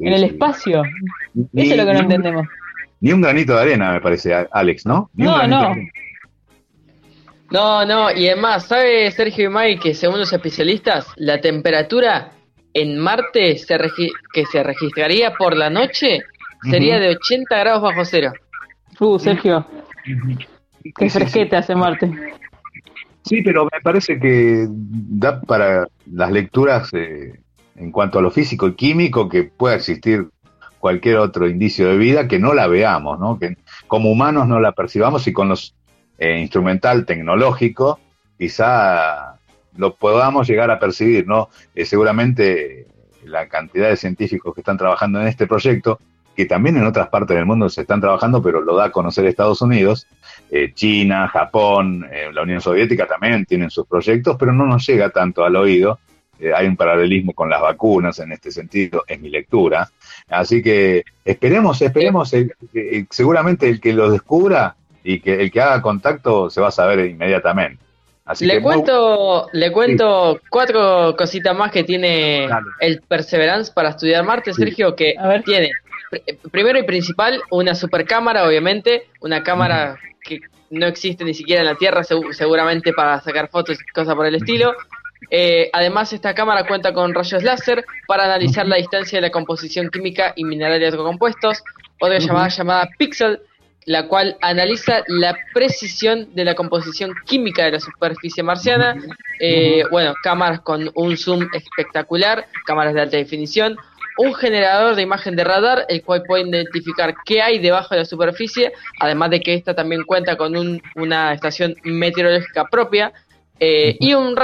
en 0.00 0.12
el 0.12 0.24
espacio. 0.24 0.82
Eso 1.54 1.72
es 1.72 1.76
lo 1.76 1.86
que 1.86 1.92
no 1.92 2.00
entendemos. 2.00 2.46
Ni 3.00 3.12
un 3.12 3.20
granito 3.20 3.54
de 3.54 3.60
arena, 3.60 3.92
me 3.92 4.00
parece, 4.00 4.32
Alex, 4.50 4.86
¿no? 4.86 5.10
no, 5.14 5.46
no. 5.46 5.74
No, 7.50 7.84
no, 7.84 8.10
y 8.10 8.28
además, 8.28 8.64
¿sabe 8.64 9.10
Sergio 9.10 9.44
y 9.44 9.48
May 9.50 9.78
que 9.78 9.92
según 9.92 10.18
los 10.18 10.32
especialistas, 10.32 11.06
la 11.16 11.38
temperatura 11.38 12.32
en 12.72 12.98
Marte 12.98 13.58
se 13.58 13.78
que 14.32 14.46
se 14.46 14.62
registraría 14.62 15.34
por 15.34 15.54
la 15.54 15.68
noche 15.68 16.20
sería 16.62 16.98
de 16.98 17.10
80 17.10 17.58
grados 17.58 17.82
bajo 17.82 18.04
cero? 18.04 18.32
Uh, 19.00 19.18
Sergio, 19.18 19.66
qué 20.96 21.10
fresquete 21.10 21.56
hace 21.56 21.74
Marte. 21.74 22.10
Sí, 23.24 23.42
pero 23.42 23.64
me 23.64 23.80
parece 23.82 24.18
que 24.18 24.66
da 24.68 25.40
para 25.40 25.86
las 26.10 26.30
lecturas 26.30 26.90
eh, 26.92 27.40
en 27.76 27.92
cuanto 27.92 28.18
a 28.18 28.22
lo 28.22 28.30
físico 28.30 28.66
y 28.68 28.74
químico 28.74 29.28
que 29.28 29.44
pueda 29.44 29.76
existir 29.76 30.28
cualquier 30.78 31.18
otro 31.18 31.48
indicio 31.48 31.88
de 31.88 31.96
vida 31.96 32.26
que 32.26 32.40
no 32.40 32.54
la 32.54 32.66
veamos, 32.66 33.18
¿no? 33.20 33.38
que 33.38 33.56
como 33.86 34.10
humanos 34.10 34.48
no 34.48 34.58
la 34.58 34.72
percibamos 34.72 35.26
y 35.28 35.32
con 35.32 35.48
los 35.48 35.76
eh, 36.18 36.40
instrumental 36.40 37.06
tecnológico 37.06 38.00
quizá 38.36 39.36
lo 39.76 39.94
podamos 39.94 40.48
llegar 40.48 40.70
a 40.70 40.78
percibir, 40.78 41.26
¿no? 41.26 41.48
Eh, 41.74 41.84
seguramente 41.84 42.86
la 43.24 43.48
cantidad 43.48 43.88
de 43.88 43.96
científicos 43.96 44.54
que 44.54 44.60
están 44.60 44.76
trabajando 44.76 45.20
en 45.20 45.28
este 45.28 45.46
proyecto, 45.46 46.00
que 46.34 46.46
también 46.46 46.76
en 46.76 46.86
otras 46.86 47.08
partes 47.08 47.36
del 47.36 47.46
mundo 47.46 47.68
se 47.68 47.82
están 47.82 48.00
trabajando, 48.00 48.42
pero 48.42 48.60
lo 48.60 48.76
da 48.76 48.86
a 48.86 48.92
conocer 48.92 49.26
Estados 49.26 49.60
Unidos, 49.62 50.06
eh, 50.50 50.72
China, 50.74 51.28
Japón, 51.28 52.06
la 52.32 52.42
Unión 52.42 52.60
Soviética 52.60 53.06
también 53.06 53.44
tienen 53.44 53.70
sus 53.70 53.86
proyectos, 53.86 54.36
pero 54.38 54.52
no 54.52 54.66
nos 54.66 54.86
llega 54.86 55.10
tanto 55.10 55.44
al 55.44 55.56
oído. 55.56 55.98
Eh, 56.38 56.52
hay 56.54 56.66
un 56.66 56.76
paralelismo 56.76 57.32
con 57.34 57.48
las 57.48 57.60
vacunas 57.60 58.18
en 58.18 58.32
este 58.32 58.50
sentido, 58.50 59.04
es 59.06 59.20
mi 59.20 59.28
lectura. 59.28 59.88
Así 60.28 60.62
que 60.62 61.04
esperemos, 61.24 61.80
esperemos, 61.82 62.34
seguramente 63.10 63.68
el 63.68 63.80
que 63.80 63.92
lo 63.92 64.10
descubra 64.10 64.74
y 65.04 65.20
que 65.20 65.40
el 65.40 65.50
que 65.50 65.60
haga 65.60 65.82
contacto 65.82 66.50
se 66.50 66.60
va 66.60 66.68
a 66.68 66.72
saber 66.72 67.06
inmediatamente. 67.06 67.82
Así 68.24 68.46
le 68.46 68.62
cuento, 68.62 69.48
le 69.52 69.72
cuento 69.72 70.40
cuatro 70.48 71.14
cositas 71.16 71.56
más 71.56 71.72
que 71.72 71.82
tiene 71.84 72.48
el 72.78 73.02
Perseverance 73.02 73.72
para 73.72 73.90
estudiar 73.90 74.24
Marte, 74.24 74.54
Sergio, 74.54 74.94
que 74.94 75.14
tiene 75.44 75.70
primero 76.50 76.78
y 76.78 76.84
principal 76.84 77.42
una 77.50 77.74
super 77.74 78.04
cámara, 78.04 78.46
obviamente, 78.46 79.08
una 79.20 79.42
cámara 79.42 79.98
que 80.22 80.40
no 80.70 80.86
existe 80.86 81.24
ni 81.24 81.34
siquiera 81.34 81.62
en 81.62 81.66
la 81.66 81.74
Tierra, 81.76 82.02
seguramente 82.04 82.92
para 82.92 83.20
sacar 83.20 83.48
fotos 83.48 83.78
y 83.80 83.92
cosas 83.92 84.14
por 84.14 84.26
el 84.26 84.34
estilo. 84.34 84.74
Eh, 85.30 85.70
además, 85.72 86.12
esta 86.12 86.34
cámara 86.34 86.66
cuenta 86.66 86.92
con 86.92 87.14
rayos 87.14 87.42
láser 87.42 87.84
para 88.06 88.24
analizar 88.24 88.66
la 88.66 88.76
distancia 88.76 89.18
de 89.18 89.22
la 89.22 89.30
composición 89.30 89.88
química 89.90 90.32
y 90.36 90.44
minerales 90.44 90.92
de 90.92 90.98
compuestos. 90.98 91.62
Otra 92.00 92.18
llamada 92.18 92.48
llamada 92.48 92.88
Pixel, 92.98 93.40
la 93.86 94.08
cual 94.08 94.36
analiza 94.42 95.02
la 95.08 95.36
precisión 95.54 96.34
de 96.34 96.44
la 96.44 96.54
composición 96.54 97.12
química 97.26 97.64
de 97.64 97.72
la 97.72 97.80
superficie 97.80 98.42
marciana. 98.42 98.96
Eh, 99.40 99.84
bueno, 99.90 100.14
cámaras 100.22 100.60
con 100.60 100.90
un 100.94 101.16
zoom 101.16 101.48
espectacular, 101.52 102.46
cámaras 102.66 102.94
de 102.94 103.02
alta 103.02 103.16
definición, 103.16 103.76
un 104.18 104.34
generador 104.34 104.94
de 104.94 105.02
imagen 105.02 105.36
de 105.36 105.44
radar, 105.44 105.86
el 105.88 106.02
cual 106.02 106.22
puede 106.26 106.48
identificar 106.48 107.14
qué 107.24 107.42
hay 107.42 107.58
debajo 107.58 107.94
de 107.94 108.00
la 108.00 108.04
superficie, 108.04 108.72
además 109.00 109.30
de 109.30 109.40
que 109.40 109.54
esta 109.54 109.74
también 109.74 110.04
cuenta 110.04 110.36
con 110.36 110.80
una 110.96 111.32
estación 111.32 111.74
meteorológica 111.84 112.66
propia, 112.66 113.12
eh, 113.60 113.96
y 114.00 114.14
un, 114.14 114.34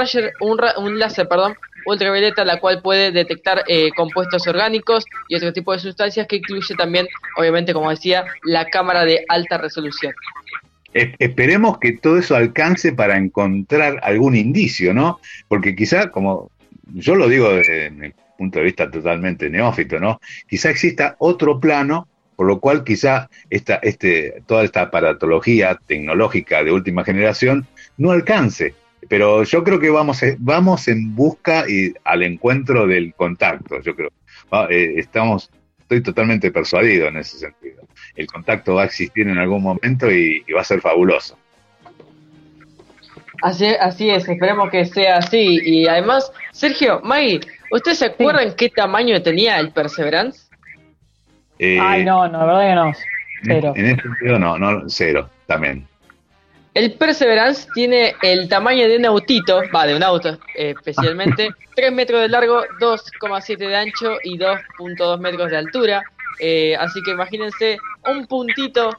un, 0.41 0.59
un, 0.77 0.99
láser 0.99 1.27
perdón, 1.27 1.55
ultravioleta, 1.85 2.45
la 2.45 2.59
cual 2.59 2.81
puede 2.81 3.11
detectar 3.11 3.63
eh, 3.67 3.89
compuestos 3.95 4.47
orgánicos 4.47 5.05
y 5.27 5.35
otro 5.35 5.51
tipo 5.51 5.73
de 5.73 5.79
sustancias 5.79 6.25
que 6.25 6.37
incluye 6.37 6.73
también, 6.75 7.07
obviamente, 7.35 7.73
como 7.73 7.89
decía, 7.89 8.25
la 8.43 8.65
cámara 8.65 9.03
de 9.03 9.25
alta 9.27 9.57
resolución. 9.57 10.13
Esperemos 10.93 11.77
que 11.77 11.93
todo 11.93 12.17
eso 12.17 12.35
alcance 12.35 12.93
para 12.93 13.17
encontrar 13.17 13.99
algún 14.03 14.35
indicio, 14.35 14.93
¿no? 14.93 15.19
Porque 15.47 15.75
quizá, 15.75 16.09
como 16.09 16.49
yo 16.93 17.15
lo 17.15 17.27
digo 17.27 17.49
mi 17.91 18.11
punto 18.39 18.59
de 18.59 18.65
vista 18.65 18.89
totalmente 18.89 19.49
neófito, 19.49 19.99
¿no? 19.99 20.19
Quizá 20.47 20.71
exista 20.71 21.15
otro 21.19 21.59
plano 21.59 22.07
por 22.35 22.47
lo 22.47 22.61
cual 22.61 22.85
quizá 22.85 23.29
esta, 23.49 23.75
este, 23.83 24.43
toda 24.47 24.63
esta 24.63 24.83
aparatología 24.83 25.77
tecnológica 25.85 26.63
de 26.63 26.71
última 26.71 27.03
generación 27.03 27.67
no 27.97 28.11
alcance 28.11 28.73
pero 29.07 29.43
yo 29.43 29.63
creo 29.63 29.79
que 29.79 29.89
vamos, 29.89 30.21
vamos 30.37 30.87
en 30.87 31.15
busca 31.15 31.65
y 31.67 31.93
al 32.03 32.23
encuentro 32.23 32.85
del 32.85 33.13
contacto, 33.13 33.81
yo 33.81 33.95
creo. 33.95 34.11
Eh, 34.69 34.93
estamos, 34.97 35.49
estoy 35.79 36.01
totalmente 36.01 36.51
persuadido 36.51 37.07
en 37.07 37.17
ese 37.17 37.39
sentido. 37.39 37.83
El 38.15 38.27
contacto 38.27 38.75
va 38.75 38.83
a 38.83 38.85
existir 38.85 39.27
en 39.27 39.37
algún 39.37 39.63
momento 39.63 40.11
y, 40.11 40.43
va 40.51 40.61
a 40.61 40.63
ser 40.63 40.81
fabuloso. 40.81 41.37
Así, 43.41 43.65
así 43.65 44.09
es, 44.09 44.27
esperemos 44.27 44.69
que 44.69 44.85
sea 44.85 45.17
así. 45.17 45.59
Y 45.63 45.87
además, 45.87 46.31
Sergio, 46.51 46.99
Maggie, 47.03 47.39
¿ustedes 47.71 47.99
se 47.99 48.05
acuerdan 48.05 48.53
qué 48.55 48.69
tamaño 48.69 49.21
tenía 49.21 49.59
el 49.59 49.71
Perseverance? 49.71 50.49
Eh, 51.57 51.79
Ay, 51.81 52.03
no, 52.05 52.27
no, 52.27 52.39
la 52.39 52.45
verdad 52.45 52.69
que 52.69 52.75
no. 52.75 52.93
Cero. 53.43 53.73
En, 53.75 53.85
en 53.85 53.91
ese 53.91 54.01
sentido, 54.01 54.39
no, 54.39 54.57
no, 54.57 54.83
cero, 54.87 55.29
también. 55.45 55.87
El 56.73 56.93
Perseverance 56.93 57.67
tiene 57.73 58.15
el 58.21 58.47
tamaño 58.47 58.87
de 58.87 58.97
un 58.97 59.05
autito, 59.05 59.61
va, 59.75 59.85
de 59.85 59.95
un 59.95 60.03
auto 60.03 60.37
eh, 60.55 60.73
especialmente, 60.77 61.49
3 61.75 61.91
metros 61.91 62.21
de 62.21 62.29
largo, 62.29 62.63
2,7 62.79 63.57
de 63.57 63.75
ancho 63.75 64.17
y 64.23 64.37
2.2 64.37 65.19
metros 65.19 65.49
de 65.49 65.57
altura. 65.57 66.03
Eh, 66.39 66.75
así 66.77 67.01
que 67.03 67.11
imagínense 67.11 67.77
un 68.07 68.25
puntito 68.27 68.91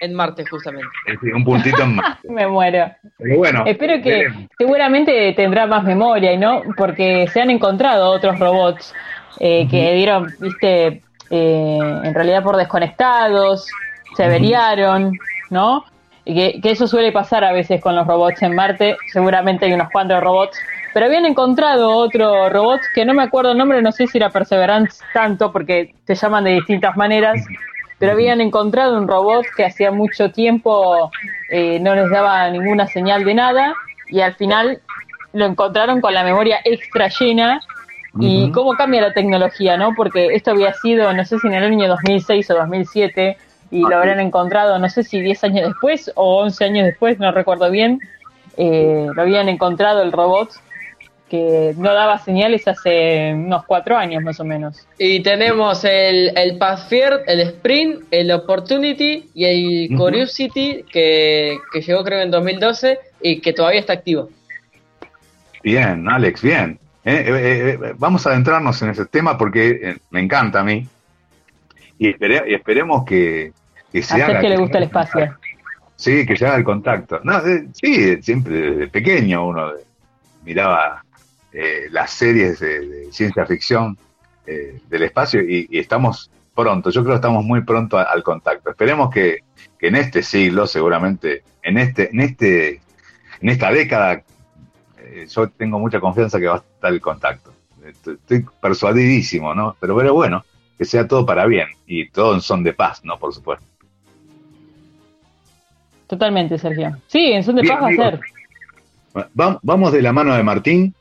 en 0.00 0.14
Marte, 0.14 0.44
justamente. 0.50 0.88
un 1.34 1.44
puntito 1.44 1.82
en 1.82 1.96
Marte. 1.96 2.28
Me 2.28 2.46
muero. 2.46 2.90
Pero 3.18 3.36
bueno. 3.36 3.64
Espero 3.66 4.02
que 4.02 4.26
seguramente 4.56 5.32
tendrá 5.34 5.66
más 5.66 5.84
memoria, 5.84 6.32
y 6.32 6.38
¿no? 6.38 6.62
Porque 6.76 7.26
se 7.28 7.40
han 7.40 7.50
encontrado 7.50 8.10
otros 8.10 8.38
robots 8.38 8.94
eh, 9.40 9.66
que 9.68 9.94
dieron, 9.94 10.28
viste, 10.40 11.02
en 11.30 12.14
realidad 12.14 12.42
por 12.42 12.56
desconectados, 12.56 13.68
se 14.16 14.24
averiaron, 14.24 15.12
¿no? 15.50 15.84
que, 16.34 16.60
eso 16.64 16.86
suele 16.86 17.12
pasar 17.12 17.44
a 17.44 17.52
veces 17.52 17.80
con 17.80 17.96
los 17.96 18.06
robots 18.06 18.42
en 18.42 18.54
Marte, 18.54 18.96
seguramente 19.12 19.66
hay 19.66 19.72
unos 19.72 19.88
cuantos 19.90 20.20
robots, 20.22 20.58
pero 20.92 21.06
habían 21.06 21.26
encontrado 21.26 21.90
otro 21.90 22.48
robot 22.50 22.80
que 22.94 23.04
no 23.04 23.14
me 23.14 23.22
acuerdo 23.22 23.52
el 23.52 23.58
nombre, 23.58 23.80
no 23.82 23.92
sé 23.92 24.06
si 24.06 24.18
era 24.18 24.30
Perseverance 24.30 25.02
tanto, 25.12 25.52
porque 25.52 25.94
se 26.06 26.14
llaman 26.14 26.44
de 26.44 26.50
distintas 26.52 26.96
maneras, 26.96 27.44
pero 27.98 28.12
habían 28.12 28.40
encontrado 28.40 28.96
un 28.96 29.08
robot 29.08 29.46
que 29.56 29.64
hacía 29.64 29.90
mucho 29.90 30.30
tiempo 30.30 31.10
eh, 31.50 31.80
no 31.80 31.94
les 31.94 32.10
daba 32.10 32.48
ninguna 32.50 32.86
señal 32.86 33.24
de 33.24 33.34
nada 33.34 33.74
y 34.08 34.20
al 34.20 34.34
final 34.34 34.80
lo 35.32 35.46
encontraron 35.46 36.00
con 36.00 36.14
la 36.14 36.24
memoria 36.24 36.60
extra 36.64 37.08
llena. 37.08 37.60
Y 38.20 38.50
cómo 38.50 38.72
cambia 38.72 39.02
la 39.02 39.12
tecnología, 39.12 39.76
¿no? 39.76 39.94
Porque 39.94 40.34
esto 40.34 40.50
había 40.50 40.72
sido, 40.72 41.12
no 41.12 41.24
sé 41.24 41.38
si 41.38 41.46
en 41.46 41.54
el 41.54 41.62
año 41.62 41.86
2006 41.88 42.50
o 42.50 42.54
2007, 42.54 43.36
y 43.70 43.80
lo 43.80 43.96
habrán 43.96 44.18
encontrado, 44.18 44.78
no 44.78 44.88
sé 44.88 45.04
si 45.04 45.20
10 45.20 45.44
años 45.44 45.68
después 45.68 46.10
o 46.16 46.38
11 46.42 46.64
años 46.64 46.86
después, 46.86 47.20
no 47.20 47.30
recuerdo 47.30 47.70
bien, 47.70 48.00
eh, 48.56 49.06
lo 49.14 49.22
habían 49.22 49.48
encontrado 49.48 50.02
el 50.02 50.10
robot 50.10 50.50
que 51.28 51.74
no 51.76 51.92
daba 51.92 52.18
señales 52.18 52.66
hace 52.66 53.32
unos 53.34 53.64
4 53.66 53.96
años 53.96 54.22
más 54.22 54.40
o 54.40 54.44
menos. 54.44 54.86
Y 54.98 55.20
tenemos 55.20 55.84
el, 55.84 56.36
el 56.36 56.58
Pathfinder, 56.58 57.22
el 57.26 57.40
Sprint, 57.40 58.02
el 58.10 58.30
Opportunity 58.30 59.30
y 59.34 59.44
el 59.44 59.96
Curiosity 59.96 60.84
que, 60.90 61.58
que 61.72 61.80
llegó 61.80 62.02
creo 62.04 62.22
en 62.22 62.30
2012 62.30 62.98
y 63.22 63.40
que 63.40 63.52
todavía 63.52 63.80
está 63.80 63.92
activo. 63.94 64.30
Bien, 65.62 66.08
Alex, 66.08 66.42
bien. 66.42 66.78
Eh, 67.04 67.24
eh, 67.26 67.78
eh, 67.82 67.94
vamos 67.96 68.26
a 68.26 68.30
adentrarnos 68.30 68.80
en 68.82 68.90
ese 68.90 69.06
tema 69.06 69.38
porque 69.38 69.96
me 70.10 70.20
encanta 70.20 70.60
a 70.60 70.64
mí. 70.64 70.86
Y, 71.98 72.14
esperemos 72.54 73.04
que, 73.04 73.52
que 73.92 74.02
se 74.02 74.22
haga. 74.22 74.40
que 74.40 74.48
le 74.48 74.56
gusta 74.56 74.78
el 74.78 74.84
espacio. 74.84 75.36
Sí, 75.96 76.24
que 76.26 76.36
se 76.36 76.46
haga 76.46 76.56
el 76.56 76.64
contacto. 76.64 77.20
No, 77.24 77.40
sí, 77.72 78.22
siempre 78.22 78.54
desde 78.54 78.88
pequeño 78.88 79.48
uno 79.48 79.72
miraba 80.44 81.02
las 81.90 82.10
series 82.10 82.60
de, 82.60 83.08
ciencia 83.12 83.46
ficción 83.46 83.96
del 84.44 85.02
espacio 85.02 85.42
y, 85.42 85.68
estamos 85.72 86.30
pronto, 86.54 86.90
yo 86.90 87.02
creo 87.02 87.12
que 87.14 87.18
estamos 87.18 87.44
muy 87.44 87.62
pronto 87.62 87.98
al 87.98 88.22
contacto. 88.22 88.70
Esperemos 88.70 89.10
que, 89.10 89.44
que 89.78 89.88
en 89.88 89.96
este 89.96 90.22
siglo, 90.22 90.66
seguramente, 90.66 91.42
en 91.62 91.78
este, 91.78 92.10
en 92.10 92.20
este, 92.20 92.80
en 93.40 93.48
esta 93.48 93.70
década 93.70 94.22
eh, 95.18 95.26
yo 95.28 95.48
tengo 95.50 95.78
mucha 95.78 96.00
confianza 96.00 96.38
que 96.38 96.46
va 96.46 96.56
a 96.56 96.58
estar 96.58 96.92
el 96.92 97.00
contacto. 97.00 97.52
Estoy, 97.84 98.44
persuadidísimo, 98.60 99.54
¿no? 99.54 99.76
Pero, 99.80 99.96
pero 99.96 100.14
bueno, 100.14 100.44
que 100.76 100.84
sea 100.84 101.08
todo 101.08 101.24
para 101.24 101.46
bien 101.46 101.68
y 101.86 102.08
todo 102.10 102.34
en 102.34 102.40
son 102.40 102.62
de 102.62 102.74
paz, 102.74 103.02
¿no? 103.04 103.18
Por 103.18 103.32
supuesto. 103.32 103.64
Totalmente, 106.06 106.58
Sergio. 106.58 106.96
Sí, 107.06 107.32
en 107.32 107.42
son 107.42 107.56
de 107.56 107.64
paz 107.64 107.82
va 107.82 107.88
a 107.88 107.92
ser. 107.92 108.20
Vamos 109.62 109.92
de 109.92 110.02
la 110.02 110.12
mano 110.12 110.34
de 110.34 110.42
Martín, 110.42 110.84
¿eh? 110.84 110.88
Eh, 110.88 110.94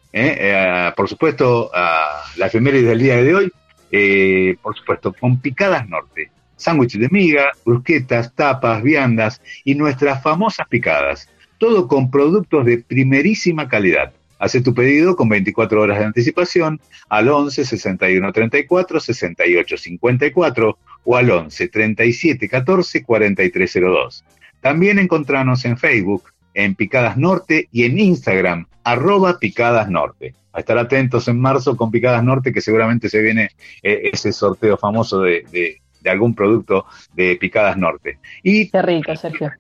por 0.96 1.10
supuesto, 1.10 1.72
la 1.74 2.48
efeméride 2.48 2.90
del 2.90 3.00
día 3.00 3.16
de 3.18 3.36
hoy, 3.36 4.56
por 4.62 4.76
supuesto, 4.76 5.14
con 5.14 5.40
Picadas 5.40 5.88
Norte, 5.88 6.32
sándwiches 6.56 7.02
de 7.02 7.10
miga, 7.10 7.52
brusquetas, 7.66 8.34
tapas, 8.34 8.82
viandas 8.84 9.42
y 9.64 9.76
nuestras 9.76 10.22
famosas 10.22 10.68
picadas 10.68 11.30
todo 11.58 11.88
con 11.88 12.12
productos 12.12 12.66
de 12.66 12.80
primerísima 12.80 13.68
calidad. 13.68 14.14
Hace 14.40 14.62
tu 14.62 14.74
pedido 14.74 15.16
con 15.16 15.30
24 15.30 15.82
horas 15.82 15.98
de 15.98 16.06
anticipación 16.06 16.80
al 17.10 17.28
11 17.28 17.66
61 17.66 18.32
34 18.32 19.00
68 19.00 19.78
54 19.78 20.78
o 21.06 21.16
al 21.16 21.32
11 21.32 21.68
37 21.68 22.48
14 22.48 23.04
43 23.04 23.74
02. 23.74 24.24
También 24.62 25.00
encontranos 25.00 25.66
en 25.66 25.78
Facebook, 25.78 26.32
en 26.58 26.74
Picadas 26.74 27.18
Norte 27.18 27.70
y 27.72 27.84
en 27.84 28.00
Instagram, 28.00 28.66
arroba 28.84 29.38
Picadas 29.38 29.90
Norte. 29.90 30.34
A 30.54 30.60
estar 30.60 30.76
atentos 30.80 31.28
en 31.28 31.40
marzo 31.40 31.78
con 31.78 31.92
Picadas 31.92 32.24
Norte, 32.24 32.52
que 32.52 32.62
seguramente 32.62 33.10
se 33.10 33.22
viene 33.22 33.52
eh, 33.84 34.10
ese 34.12 34.32
sorteo 34.32 34.76
famoso 34.76 35.22
de, 35.22 35.46
de, 35.52 36.10
algún 36.10 36.34
producto 36.34 36.86
de 37.14 37.36
Picadas 37.36 37.78
Norte. 37.78 38.18
Y, 38.42 38.70
Qué 38.70 38.82
rico, 38.82 39.16
Sergio. 39.16 39.52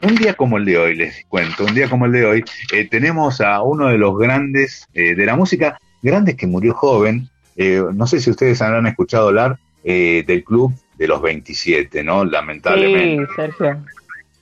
Un 0.00 0.14
día 0.14 0.32
como 0.34 0.56
el 0.56 0.64
de 0.64 0.78
hoy, 0.78 0.96
les 0.96 1.26
cuento, 1.26 1.66
un 1.66 1.74
día 1.74 1.90
como 1.90 2.06
el 2.06 2.12
de 2.12 2.24
hoy, 2.24 2.44
eh, 2.72 2.88
tenemos 2.88 3.42
a 3.42 3.60
uno 3.60 3.88
de 3.88 3.98
los 3.98 4.16
grandes 4.16 4.88
eh, 4.94 5.14
de 5.14 5.26
la 5.26 5.36
música, 5.36 5.78
grandes 6.02 6.36
que 6.36 6.46
murió 6.46 6.72
joven. 6.72 7.28
No 7.56 8.06
sé 8.06 8.20
si 8.20 8.30
ustedes 8.30 8.62
habrán 8.62 8.86
escuchado 8.86 9.28
hablar 9.28 9.58
del 9.82 10.44
club 10.44 10.72
de 10.96 11.08
los 11.08 11.20
27, 11.20 12.04
¿no? 12.04 12.24
Lamentablemente. 12.24 13.26
Sí, 13.26 13.32
Sergio. 13.34 13.84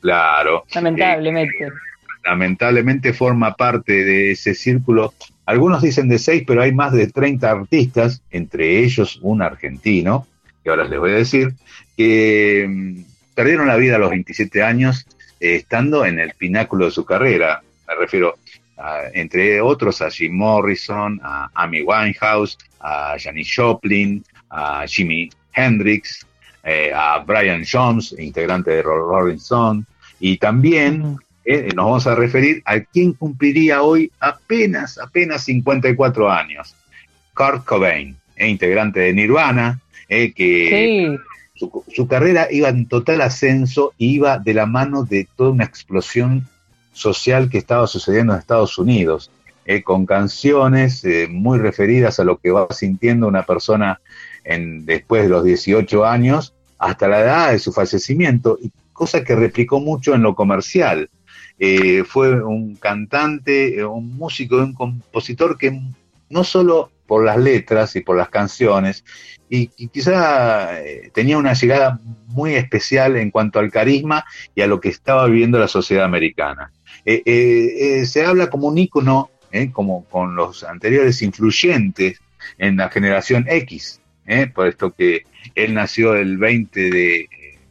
Claro. 0.03 0.65
Lamentablemente. 0.75 1.73
Lamentablemente 2.27 3.13
forma 3.13 3.55
parte 3.55 4.05
de 4.05 4.33
ese 4.33 4.55
círculo. 4.55 5.15
Algunos 5.45 5.83
dicen 5.83 6.09
de 6.09 6.19
seis, 6.19 6.43
pero 6.47 6.63
hay 6.63 6.73
más 6.73 6.93
de 6.93 7.07
30 7.07 7.51
artistas, 7.51 8.23
entre 8.31 8.81
ellos 8.81 9.19
un 9.23 9.43
argentino, 9.43 10.27
que 10.63 10.71
ahora 10.71 10.85
les 10.85 10.99
voy 10.99 11.13
a 11.13 11.17
decir, 11.17 11.55
que 11.97 12.67
mm, 12.69 13.35
perdieron 13.35 13.69
la 13.69 13.77
vida 13.77 13.97
a 13.97 13.99
los 13.99 14.11
27 14.11 14.63
años 14.63 15.07
eh, 15.39 15.57
estando 15.57 16.05
en 16.05 16.19
el 16.19 16.33
pináculo 16.35 16.87
de 16.87 16.91
su 16.91 17.05
carrera. 17.05 17.63
Me 17.87 17.95
refiero, 17.95 18.35
entre 19.15 19.61
otros, 19.61 20.03
a 20.03 20.11
Jim 20.11 20.35
Morrison, 20.37 21.21
a 21.23 21.49
Amy 21.55 21.83
Winehouse, 21.83 22.59
a 22.81 23.17
Janis 23.19 23.53
Joplin, 23.55 24.25
a 24.51 24.85
Jimi 24.87 25.31
Hendrix, 25.55 26.27
eh, 26.65 26.91
a 26.95 27.21
Brian 27.21 27.65
Jones, 27.65 28.15
integrante 28.19 28.73
de 28.73 28.83
Rolling 28.83 29.37
Stone, 29.37 29.85
y 30.19 30.37
también 30.39 31.17
eh, 31.47 31.69
nos 31.75 31.85
vamos 31.85 32.07
a 32.07 32.15
referir 32.15 32.63
a 32.65 32.81
quien 32.81 33.13
cumpliría 33.13 33.83
hoy 33.83 34.11
apenas, 34.21 34.99
apenas 34.99 35.45
54 35.45 36.31
años, 36.31 36.75
Kurt 37.35 37.65
Cobain, 37.65 38.17
integrante 38.39 39.01
de 39.01 39.13
Nirvana, 39.15 39.81
que 40.09 41.19
su, 41.57 42.07
carrera 42.07 42.49
iba 42.51 42.69
en 42.69 42.87
total 42.87 43.21
ascenso 43.23 43.95
y 43.97 44.15
iba 44.15 44.39
de 44.39 44.55
la 44.55 44.67
mano 44.67 45.05
de 45.05 45.27
toda 45.37 45.51
una 45.51 45.65
explosión 45.65 46.47
social 46.93 47.49
que 47.49 47.59
estaba 47.59 47.87
sucediendo 47.87 48.33
en 48.33 48.41
Estados 48.41 48.79
Unidos, 48.79 49.31
eh, 49.65 49.83
con 49.83 50.07
canciones 50.07 51.05
eh, 51.05 51.29
muy 51.31 51.59
referidas 51.59 52.21
a 52.21 52.25
lo 52.25 52.39
que 52.39 52.51
va 52.51 52.67
sintiendo 52.71 53.27
una 53.27 53.45
persona 53.45 54.01
en, 54.45 54.85
después 54.85 55.25
de 55.25 55.29
los 55.29 55.45
18 55.45 56.05
años 56.05 56.55
hasta 56.79 57.09
la 57.09 57.21
edad 57.21 57.53
de 57.53 57.59
su 57.59 57.73
fallecimiento, 57.73 58.59
y 58.61 58.71
cosa 58.93 59.25
que 59.25 59.35
replicó 59.35 59.81
mucho 59.81 60.15
en 60.15 60.23
lo 60.23 60.35
comercial. 60.35 61.09
Eh, 61.59 62.05
fue 62.05 62.43
un 62.43 62.77
cantante, 62.77 63.85
un 63.85 64.17
músico, 64.17 64.57
un 64.57 64.75
compositor 64.75 65.57
que 65.57 65.81
no 66.29 66.45
solo 66.45 66.91
por 67.07 67.25
las 67.25 67.39
letras 67.39 67.97
y 67.97 68.01
por 68.01 68.17
las 68.17 68.29
canciones, 68.29 69.05
y, 69.49 69.69
quizá 69.89 70.81
eh, 70.83 71.11
tenía 71.15 71.39
una 71.39 71.55
llegada 71.55 72.01
muy 72.27 72.55
especial 72.55 73.17
en 73.17 73.31
cuanto 73.31 73.59
al 73.59 73.71
carisma 73.71 74.25
y 74.55 74.63
a 74.63 74.67
lo 74.67 74.81
que 74.81 74.89
estaba 74.89 75.27
viviendo 75.27 75.59
la 75.59 75.69
sociedad 75.69 76.05
americana. 76.05 76.73
Eh, 77.05 77.23
eh, 77.25 78.07
se 78.07 78.25
habla 78.25 78.51
como 78.51 78.69
un 78.69 78.79
ícono, 78.79 79.31
como 79.73 80.05
con 80.05 80.37
los 80.37 80.65
anteriores 80.65 81.23
influyentes 81.23 82.21
en 82.59 82.77
la 82.77 82.91
generación 82.91 83.47
X, 83.49 84.03
por 84.55 84.67
esto 84.67 84.93
que 84.93 85.23
él 85.55 85.73
nació 85.73 86.15
el 86.15 86.37
20 86.37 86.91
de 86.91 87.29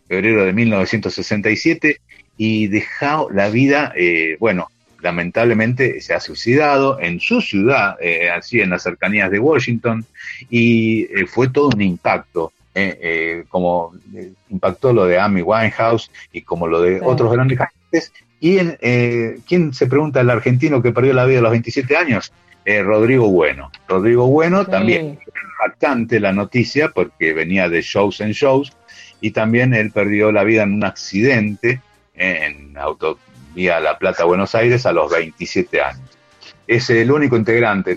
febrero 0.08 0.46
de 0.46 0.54
1967 0.54 2.02
y 2.38 2.68
dejó 2.68 3.30
la 3.32 3.50
vida, 3.50 3.94
bueno, 4.40 4.68
lamentablemente 5.06 6.02
se 6.02 6.16
ha 6.16 6.20
suicidado 6.20 7.00
en 7.00 7.20
su 7.20 7.40
ciudad, 7.40 7.96
eh, 8.02 8.30
así 8.32 8.60
en 8.60 8.72
las 8.72 8.82
cercanías 8.82 9.30
de 9.30 9.40
Washington, 9.40 10.04
y 10.50 11.04
eh, 11.04 11.28
fue 11.28 11.50
todo 11.50 11.70
un 11.76 11.82
impacto, 11.82 12.52
eh, 12.74 13.44
como 13.48 13.94
impactó 14.50 14.92
lo 14.92 15.06
de 15.06 15.20
Amy 15.20 15.44
Winehouse 15.44 16.10
y 16.34 16.42
como 16.42 16.68
lo 16.68 16.82
de 16.82 17.00
otros 17.02 17.32
grandes 17.32 17.60
cantantes. 17.60 18.12
¿Y 18.40 18.58
en, 18.58 18.78
quién 19.48 19.74
se 19.74 19.88
pregunta 19.88 20.22
el 20.22 20.30
argentino 20.30 20.82
que 20.82 20.92
perdió 20.92 21.14
la 21.14 21.26
vida 21.26 21.40
a 21.40 21.44
los 21.44 21.52
27 21.52 21.96
años? 21.96 22.34
Rodrigo 22.66 23.30
Bueno. 23.30 23.72
Rodrigo 23.88 24.28
Bueno 24.28 24.66
también 24.66 25.20
impactante 25.54 26.20
la 26.20 26.34
noticia 26.34 26.90
porque 26.90 27.34
venía 27.34 27.70
de 27.70 27.82
shows 27.82 28.22
en 28.22 28.32
shows 28.32 28.74
y 29.22 29.32
también 29.32 29.74
él 29.74 29.92
perdió 29.92 30.32
la 30.32 30.44
vida 30.44 30.64
en 30.64 30.74
un 30.74 30.84
accidente 30.84 31.80
en 32.18 32.78
auto 32.78 33.20
vía 33.54 33.80
La 33.80 33.98
Plata, 33.98 34.26
Buenos 34.26 34.54
Aires, 34.54 34.86
a 34.86 34.92
los 34.92 35.10
27 35.12 35.82
años. 35.82 36.10
Es 36.68 36.90
el 36.90 37.12
único 37.12 37.38
integrante, 37.38 37.96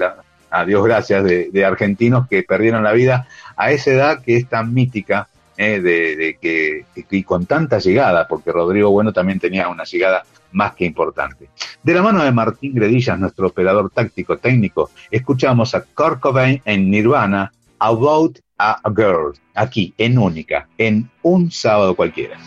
a 0.51 0.65
Dios 0.65 0.85
gracias, 0.85 1.25
de, 1.25 1.65
argentinos 1.65 2.29
que 2.29 2.43
perdieron 2.43 2.83
la 2.83 2.93
vida 2.93 3.29
a 3.57 3.73
esa 3.73 3.91
edad 3.91 4.23
que 4.23 4.37
es 4.37 4.49
tan 4.49 4.73
mítica, 4.73 5.29
eh, 5.57 5.81
de, 5.81 6.39
que, 6.41 6.85
y 7.11 7.23
con 7.25 7.47
tanta 7.47 7.79
llegada, 7.79 8.29
porque 8.29 8.53
Rodrigo 8.53 8.91
Bueno 8.91 9.13
también 9.13 9.41
tenía 9.41 9.69
una 9.69 9.85
llegada 9.85 10.23
más 10.53 10.75
que 10.75 10.85
importante. 10.85 11.49
De 11.83 11.95
la 11.95 12.03
mano 12.03 12.23
de 12.23 12.31
Martín 12.31 12.75
Gredillas, 12.75 13.19
nuestro 13.19 13.49
operador 13.49 13.91
táctico 13.91 14.39
técnico, 14.39 14.91
escuchamos 15.11 15.75
a 15.75 15.83
Kurt 15.83 16.23
en 16.65 16.91
Nirvana, 16.91 17.53
About 17.81 18.39
a 18.59 18.81
Girl, 18.95 19.35
aquí 19.55 19.95
en 19.99 20.19
Única, 20.19 20.69
en 20.79 21.11
un 21.23 21.51
sábado 21.51 21.95
cualquiera. 21.95 22.39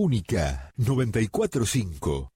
Única 0.00 0.70
945. 0.76 2.30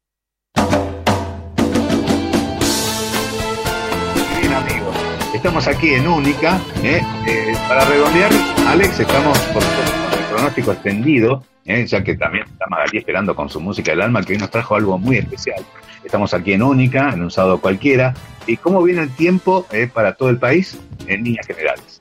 Bien 4.41 4.53
amigos, 4.53 4.97
estamos 5.33 5.69
aquí 5.69 5.95
en 5.95 6.09
Única. 6.09 6.61
¿eh? 6.83 7.01
Eh, 7.29 7.55
para 7.69 7.85
redondear, 7.85 8.33
Alex, 8.67 8.99
estamos 8.99 9.39
por 9.39 9.63
con 9.63 10.19
el 10.19 10.29
pronóstico 10.29 10.73
extendido, 10.73 11.45
¿eh? 11.65 11.87
ya 11.87 12.03
que 12.03 12.17
también 12.17 12.47
está 12.49 12.67
Magalí 12.69 12.99
esperando 12.99 13.37
con 13.37 13.49
su 13.49 13.61
música 13.61 13.93
del 13.93 14.03
alma, 14.03 14.25
que 14.25 14.33
hoy 14.33 14.41
nos 14.41 14.51
trajo 14.51 14.75
algo 14.75 14.99
muy 14.99 15.19
especial. 15.19 15.65
Estamos 16.03 16.35
aquí 16.35 16.55
en 16.55 16.65
Única, 16.65 17.13
en 17.13 17.23
un 17.23 17.31
sábado 17.31 17.61
cualquiera. 17.61 18.13
¿Y 18.45 18.57
cómo 18.57 18.83
viene 18.83 19.03
el 19.03 19.15
tiempo 19.15 19.69
para 19.95 20.15
todo 20.17 20.31
el 20.31 20.39
país 20.39 20.77
en 21.07 21.23
líneas 21.23 21.47
generales? 21.47 21.92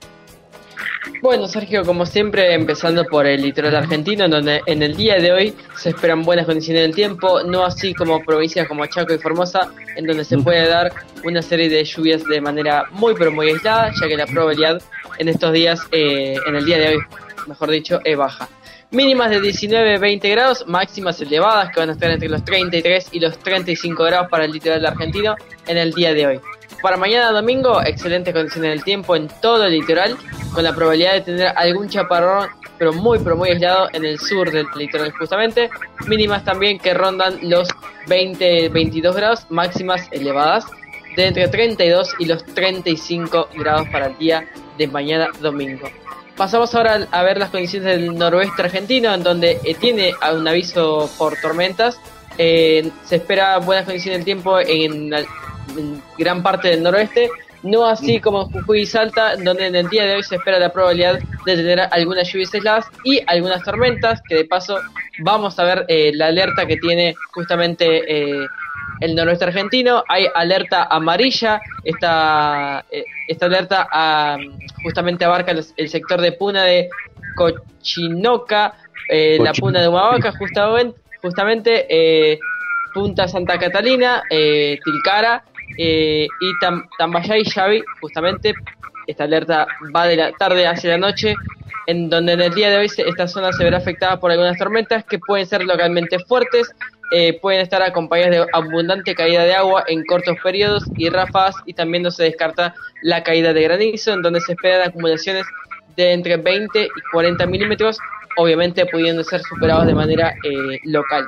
Bueno, 1.21 1.47
Sergio, 1.47 1.85
como 1.85 2.07
siempre, 2.07 2.55
empezando 2.55 3.05
por 3.05 3.27
el 3.27 3.43
litoral 3.43 3.75
argentino, 3.75 4.25
en 4.25 4.31
donde 4.31 4.61
en 4.65 4.81
el 4.81 4.95
día 4.95 5.17
de 5.17 5.31
hoy 5.31 5.53
se 5.77 5.89
esperan 5.89 6.23
buenas 6.23 6.47
condiciones 6.47 6.81
del 6.81 6.95
tiempo, 6.95 7.43
no 7.43 7.63
así 7.63 7.93
como 7.93 8.23
provincias 8.23 8.67
como 8.67 8.87
Chaco 8.87 9.13
y 9.13 9.19
Formosa, 9.19 9.71
en 9.95 10.07
donde 10.07 10.25
se 10.25 10.39
puede 10.39 10.67
dar 10.67 10.91
una 11.23 11.43
serie 11.43 11.69
de 11.69 11.83
lluvias 11.83 12.23
de 12.23 12.41
manera 12.41 12.85
muy 12.89 13.13
pero 13.13 13.31
muy 13.31 13.49
aislada, 13.49 13.91
ya 14.01 14.07
que 14.07 14.17
la 14.17 14.25
probabilidad 14.25 14.81
en 15.19 15.29
estos 15.29 15.53
días, 15.53 15.81
eh, 15.91 16.37
en 16.47 16.55
el 16.55 16.65
día 16.65 16.79
de 16.79 16.87
hoy, 16.87 16.97
mejor 17.45 17.69
dicho, 17.69 17.99
es 18.03 18.17
baja. 18.17 18.49
Mínimas 18.89 19.29
de 19.29 19.41
19-20 19.41 20.31
grados, 20.31 20.65
máximas 20.67 21.21
elevadas 21.21 21.71
que 21.71 21.81
van 21.81 21.89
a 21.89 21.93
estar 21.93 22.09
entre 22.09 22.29
los 22.29 22.43
33 22.43 23.09
y 23.11 23.19
los 23.19 23.37
35 23.37 24.03
grados 24.05 24.27
para 24.27 24.45
el 24.45 24.51
litoral 24.51 24.83
argentino 24.87 25.35
en 25.67 25.77
el 25.77 25.93
día 25.93 26.15
de 26.15 26.25
hoy. 26.25 26.39
Para 26.81 26.97
mañana 26.97 27.31
domingo, 27.31 27.79
excelentes 27.83 28.33
condiciones 28.33 28.71
del 28.71 28.83
tiempo 28.83 29.15
en 29.15 29.27
todo 29.39 29.65
el 29.65 29.73
litoral, 29.73 30.17
con 30.53 30.63
la 30.63 30.73
probabilidad 30.73 31.13
de 31.13 31.21
tener 31.21 31.47
algún 31.55 31.87
chaparrón, 31.87 32.49
pero 32.79 32.91
muy, 32.91 33.19
pero 33.19 33.37
muy 33.37 33.49
aislado 33.49 33.87
en 33.93 34.03
el 34.03 34.19
sur 34.19 34.51
del 34.51 34.65
litoral 34.75 35.11
justamente. 35.11 35.69
Mínimas 36.07 36.43
también 36.43 36.79
que 36.79 36.95
rondan 36.95 37.37
los 37.43 37.69
20-22 38.07 39.13
grados, 39.13 39.45
máximas 39.49 40.07
elevadas 40.11 40.65
de 41.15 41.27
entre 41.27 41.47
32 41.47 42.15
y 42.17 42.25
los 42.25 42.43
35 42.45 43.49
grados 43.55 43.87
para 43.89 44.07
el 44.07 44.17
día 44.17 44.47
de 44.77 44.87
mañana 44.87 45.29
domingo. 45.39 45.87
Pasamos 46.35 46.73
ahora 46.73 47.07
a 47.11 47.21
ver 47.21 47.37
las 47.37 47.51
condiciones 47.51 47.95
del 47.95 48.15
noroeste 48.15 48.63
argentino, 48.63 49.13
en 49.13 49.21
donde 49.21 49.59
eh, 49.63 49.75
tiene 49.75 50.13
un 50.33 50.47
aviso 50.47 51.11
por 51.19 51.39
tormentas. 51.39 51.99
Eh, 52.39 52.89
se 53.05 53.17
espera 53.17 53.59
buenas 53.59 53.85
condiciones 53.85 54.19
del 54.19 54.25
tiempo 54.25 54.59
en 54.59 55.13
gran 56.17 56.43
parte 56.43 56.69
del 56.69 56.83
noroeste, 56.83 57.29
no 57.63 57.85
así 57.85 58.19
como 58.19 58.45
Jujuy 58.49 58.81
y 58.81 58.85
Salta, 58.85 59.35
donde 59.35 59.67
en 59.67 59.75
el 59.75 59.89
día 59.89 60.05
de 60.05 60.15
hoy 60.15 60.23
se 60.23 60.35
espera 60.35 60.59
la 60.59 60.71
probabilidad 60.71 61.19
de 61.45 61.55
tener 61.55 61.79
algunas 61.91 62.31
lluvias 62.31 62.53
aisladas 62.53 62.85
y 63.03 63.21
algunas 63.27 63.63
tormentas, 63.63 64.21
que 64.27 64.35
de 64.35 64.45
paso 64.45 64.79
vamos 65.19 65.59
a 65.59 65.63
ver 65.63 65.85
eh, 65.87 66.11
la 66.13 66.27
alerta 66.27 66.65
que 66.65 66.77
tiene 66.77 67.15
justamente 67.33 67.85
eh, 68.07 68.47
el 68.99 69.15
noroeste 69.15 69.45
argentino. 69.45 70.03
Hay 70.07 70.27
alerta 70.33 70.87
amarilla, 70.89 71.61
esta, 71.83 72.83
eh, 72.89 73.03
esta 73.27 73.45
alerta 73.45 73.87
ah, 73.91 74.37
justamente 74.83 75.25
abarca 75.25 75.51
el, 75.51 75.89
sector 75.89 76.21
de 76.21 76.31
Puna 76.31 76.63
de 76.63 76.89
Cochinoca, 77.35 78.75
la 79.09 79.53
Puna 79.53 79.81
de 79.81 79.87
Humahuaca, 79.87 80.31
justamente, 80.31 80.99
justamente 81.21 82.39
Punta 82.93 83.27
Santa 83.27 83.57
Catalina, 83.59 84.23
Tilcara, 84.29 85.43
eh, 85.77 86.27
y 86.39 86.59
Tam 86.59 86.87
y 87.37 87.49
Xavi, 87.49 87.83
justamente, 87.99 88.53
esta 89.07 89.23
alerta 89.23 89.67
va 89.95 90.05
de 90.05 90.15
la 90.15 90.31
tarde 90.33 90.67
hacia 90.67 90.91
la 90.91 90.97
noche, 90.97 91.35
en 91.87 92.09
donde 92.09 92.33
en 92.33 92.41
el 92.41 92.53
día 92.53 92.69
de 92.69 92.77
hoy 92.77 92.85
esta 92.85 93.27
zona 93.27 93.51
se 93.51 93.63
verá 93.63 93.77
afectada 93.77 94.19
por 94.19 94.31
algunas 94.31 94.57
tormentas 94.57 95.03
que 95.05 95.19
pueden 95.19 95.45
ser 95.45 95.63
localmente 95.63 96.19
fuertes, 96.19 96.69
eh, 97.13 97.37
pueden 97.41 97.61
estar 97.61 97.81
acompañadas 97.81 98.31
de 98.31 98.45
abundante 98.53 99.13
caída 99.15 99.43
de 99.43 99.53
agua 99.53 99.83
en 99.87 100.05
cortos 100.05 100.37
periodos 100.41 100.85
y 100.95 101.09
ráfagas, 101.09 101.55
y 101.65 101.73
también 101.73 102.03
no 102.03 102.11
se 102.11 102.23
descarta 102.23 102.73
la 103.01 103.23
caída 103.23 103.53
de 103.53 103.63
granizo, 103.63 104.13
en 104.13 104.21
donde 104.21 104.39
se 104.41 104.53
esperan 104.53 104.87
acumulaciones 104.87 105.45
de 105.97 106.13
entre 106.13 106.37
20 106.37 106.83
y 106.83 106.87
40 107.11 107.45
milímetros, 107.47 107.97
obviamente 108.37 108.85
pudiendo 108.85 109.23
ser 109.23 109.41
superados 109.41 109.87
de 109.87 109.93
manera 109.93 110.33
eh, 110.43 110.79
local. 110.85 111.27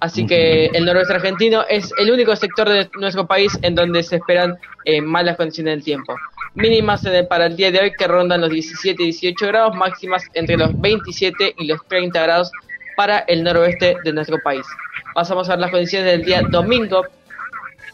Así 0.00 0.26
que 0.26 0.66
el 0.66 0.86
noroeste 0.86 1.14
argentino 1.14 1.64
es 1.68 1.92
el 1.98 2.10
único 2.10 2.34
sector 2.34 2.68
de 2.68 2.88
nuestro 2.98 3.26
país 3.26 3.58
en 3.60 3.74
donde 3.74 4.02
se 4.02 4.16
esperan 4.16 4.58
eh, 4.86 5.02
malas 5.02 5.36
condiciones 5.36 5.74
del 5.74 5.84
tiempo. 5.84 6.14
Mínimas 6.54 7.06
para 7.28 7.46
el 7.46 7.56
día 7.56 7.70
de 7.70 7.80
hoy 7.80 7.92
que 7.92 8.08
rondan 8.08 8.40
los 8.40 8.50
17 8.50 9.02
y 9.02 9.06
18 9.06 9.46
grados, 9.46 9.76
máximas 9.76 10.24
entre 10.32 10.56
los 10.56 10.78
27 10.80 11.54
y 11.58 11.66
los 11.66 11.86
30 11.86 12.20
grados 12.22 12.50
para 12.96 13.20
el 13.20 13.44
noroeste 13.44 13.96
de 14.02 14.12
nuestro 14.12 14.38
país. 14.42 14.66
Pasamos 15.14 15.48
a 15.48 15.52
ver 15.52 15.60
las 15.60 15.70
condiciones 15.70 16.10
del 16.10 16.24
día 16.24 16.42
domingo, 16.48 17.04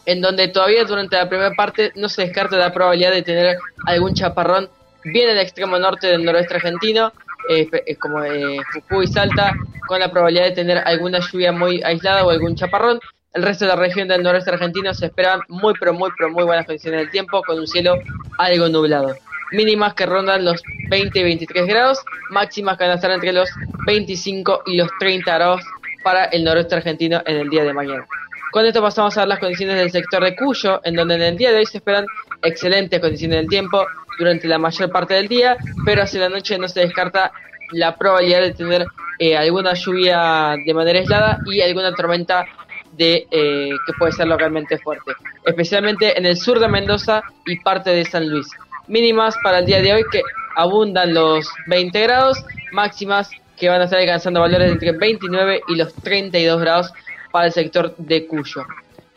en 0.05 0.21
donde 0.21 0.47
todavía 0.47 0.85
durante 0.85 1.17
la 1.17 1.27
primera 1.27 1.51
parte 1.51 1.91
no 1.95 2.07
se 2.07 2.23
descarta 2.23 2.57
la 2.57 2.73
probabilidad 2.73 3.11
de 3.11 3.21
tener 3.21 3.57
algún 3.85 4.13
chaparrón 4.13 4.69
bien 5.03 5.29
en 5.29 5.37
el 5.37 5.43
extremo 5.43 5.77
norte 5.77 6.07
del 6.07 6.23
noroeste 6.23 6.55
argentino, 6.55 7.11
eh, 7.49 7.95
como 7.97 8.23
eh, 8.23 8.57
Jujuy, 8.73 9.07
Salta, 9.07 9.53
con 9.87 9.99
la 9.99 10.11
probabilidad 10.11 10.45
de 10.45 10.51
tener 10.51 10.77
alguna 10.79 11.19
lluvia 11.19 11.51
muy 11.51 11.81
aislada 11.83 12.25
o 12.25 12.29
algún 12.29 12.55
chaparrón. 12.55 12.99
El 13.33 13.43
resto 13.43 13.65
de 13.65 13.69
la 13.69 13.75
región 13.75 14.07
del 14.07 14.23
noreste 14.23 14.49
argentino 14.49 14.93
se 14.93 15.07
esperan 15.07 15.41
muy, 15.47 15.73
pero 15.79 15.93
muy, 15.93 16.09
pero 16.17 16.29
muy 16.31 16.43
buenas 16.43 16.65
condiciones 16.65 17.01
del 17.01 17.11
tiempo, 17.11 17.41
con 17.43 17.59
un 17.59 17.67
cielo 17.67 17.95
algo 18.37 18.67
nublado. 18.69 19.15
Mínimas 19.51 19.93
que 19.93 20.05
rondan 20.05 20.43
los 20.43 20.61
20 20.89 21.19
y 21.19 21.23
23 21.23 21.67
grados, 21.67 22.03
máximas 22.31 22.77
que 22.77 22.83
van 22.83 22.91
a 22.91 22.95
estar 22.95 23.11
entre 23.11 23.31
los 23.31 23.49
25 23.85 24.63
y 24.65 24.77
los 24.77 24.89
30 24.99 25.33
grados 25.33 25.61
para 26.03 26.25
el 26.25 26.43
noroeste 26.43 26.75
argentino 26.75 27.21
en 27.25 27.37
el 27.37 27.49
día 27.49 27.63
de 27.63 27.73
mañana. 27.73 28.05
Con 28.51 28.65
esto 28.65 28.81
pasamos 28.81 29.15
a 29.17 29.21
ver 29.21 29.29
las 29.29 29.39
condiciones 29.39 29.77
del 29.77 29.91
sector 29.91 30.23
de 30.23 30.35
Cuyo, 30.35 30.81
en 30.83 30.95
donde 30.95 31.15
en 31.15 31.21
el 31.21 31.37
día 31.37 31.51
de 31.51 31.57
hoy 31.57 31.65
se 31.65 31.77
esperan 31.77 32.05
excelentes 32.41 32.99
condiciones 32.99 33.39
del 33.39 33.47
tiempo 33.47 33.85
durante 34.17 34.47
la 34.47 34.57
mayor 34.57 34.91
parte 34.91 35.13
del 35.13 35.27
día, 35.27 35.57
pero 35.85 36.03
hacia 36.03 36.21
la 36.21 36.29
noche 36.29 36.57
no 36.57 36.67
se 36.67 36.81
descarta 36.81 37.31
la 37.71 37.95
probabilidad 37.95 38.41
de 38.41 38.53
tener 38.53 38.85
eh, 39.19 39.35
alguna 39.35 39.73
lluvia 39.73 40.55
de 40.63 40.73
manera 40.73 40.99
aislada 40.99 41.39
y 41.45 41.61
alguna 41.61 41.93
tormenta 41.93 42.45
de 42.93 43.27
eh, 43.29 43.69
que 43.85 43.93
puede 43.97 44.11
ser 44.11 44.27
localmente 44.27 44.77
fuerte, 44.77 45.11
especialmente 45.45 46.17
en 46.17 46.25
el 46.25 46.37
sur 46.37 46.59
de 46.59 46.67
Mendoza 46.67 47.21
y 47.45 47.59
parte 47.59 47.91
de 47.91 48.05
San 48.05 48.27
Luis. 48.27 48.47
Mínimas 48.87 49.35
para 49.43 49.59
el 49.59 49.65
día 49.65 49.81
de 49.81 49.93
hoy 49.93 50.03
que 50.11 50.21
abundan 50.55 51.13
los 51.13 51.49
20 51.67 52.01
grados, 52.01 52.43
máximas 52.71 53.29
que 53.57 53.69
van 53.69 53.81
a 53.81 53.85
estar 53.85 53.99
alcanzando 53.99 54.39
valores 54.39 54.71
entre 54.71 54.91
29 54.91 55.61
y 55.67 55.75
los 55.75 55.93
32 55.95 56.61
grados 56.61 56.93
para 57.31 57.47
el 57.47 57.51
sector 57.51 57.95
de 57.97 58.25
Cuyo. 58.27 58.65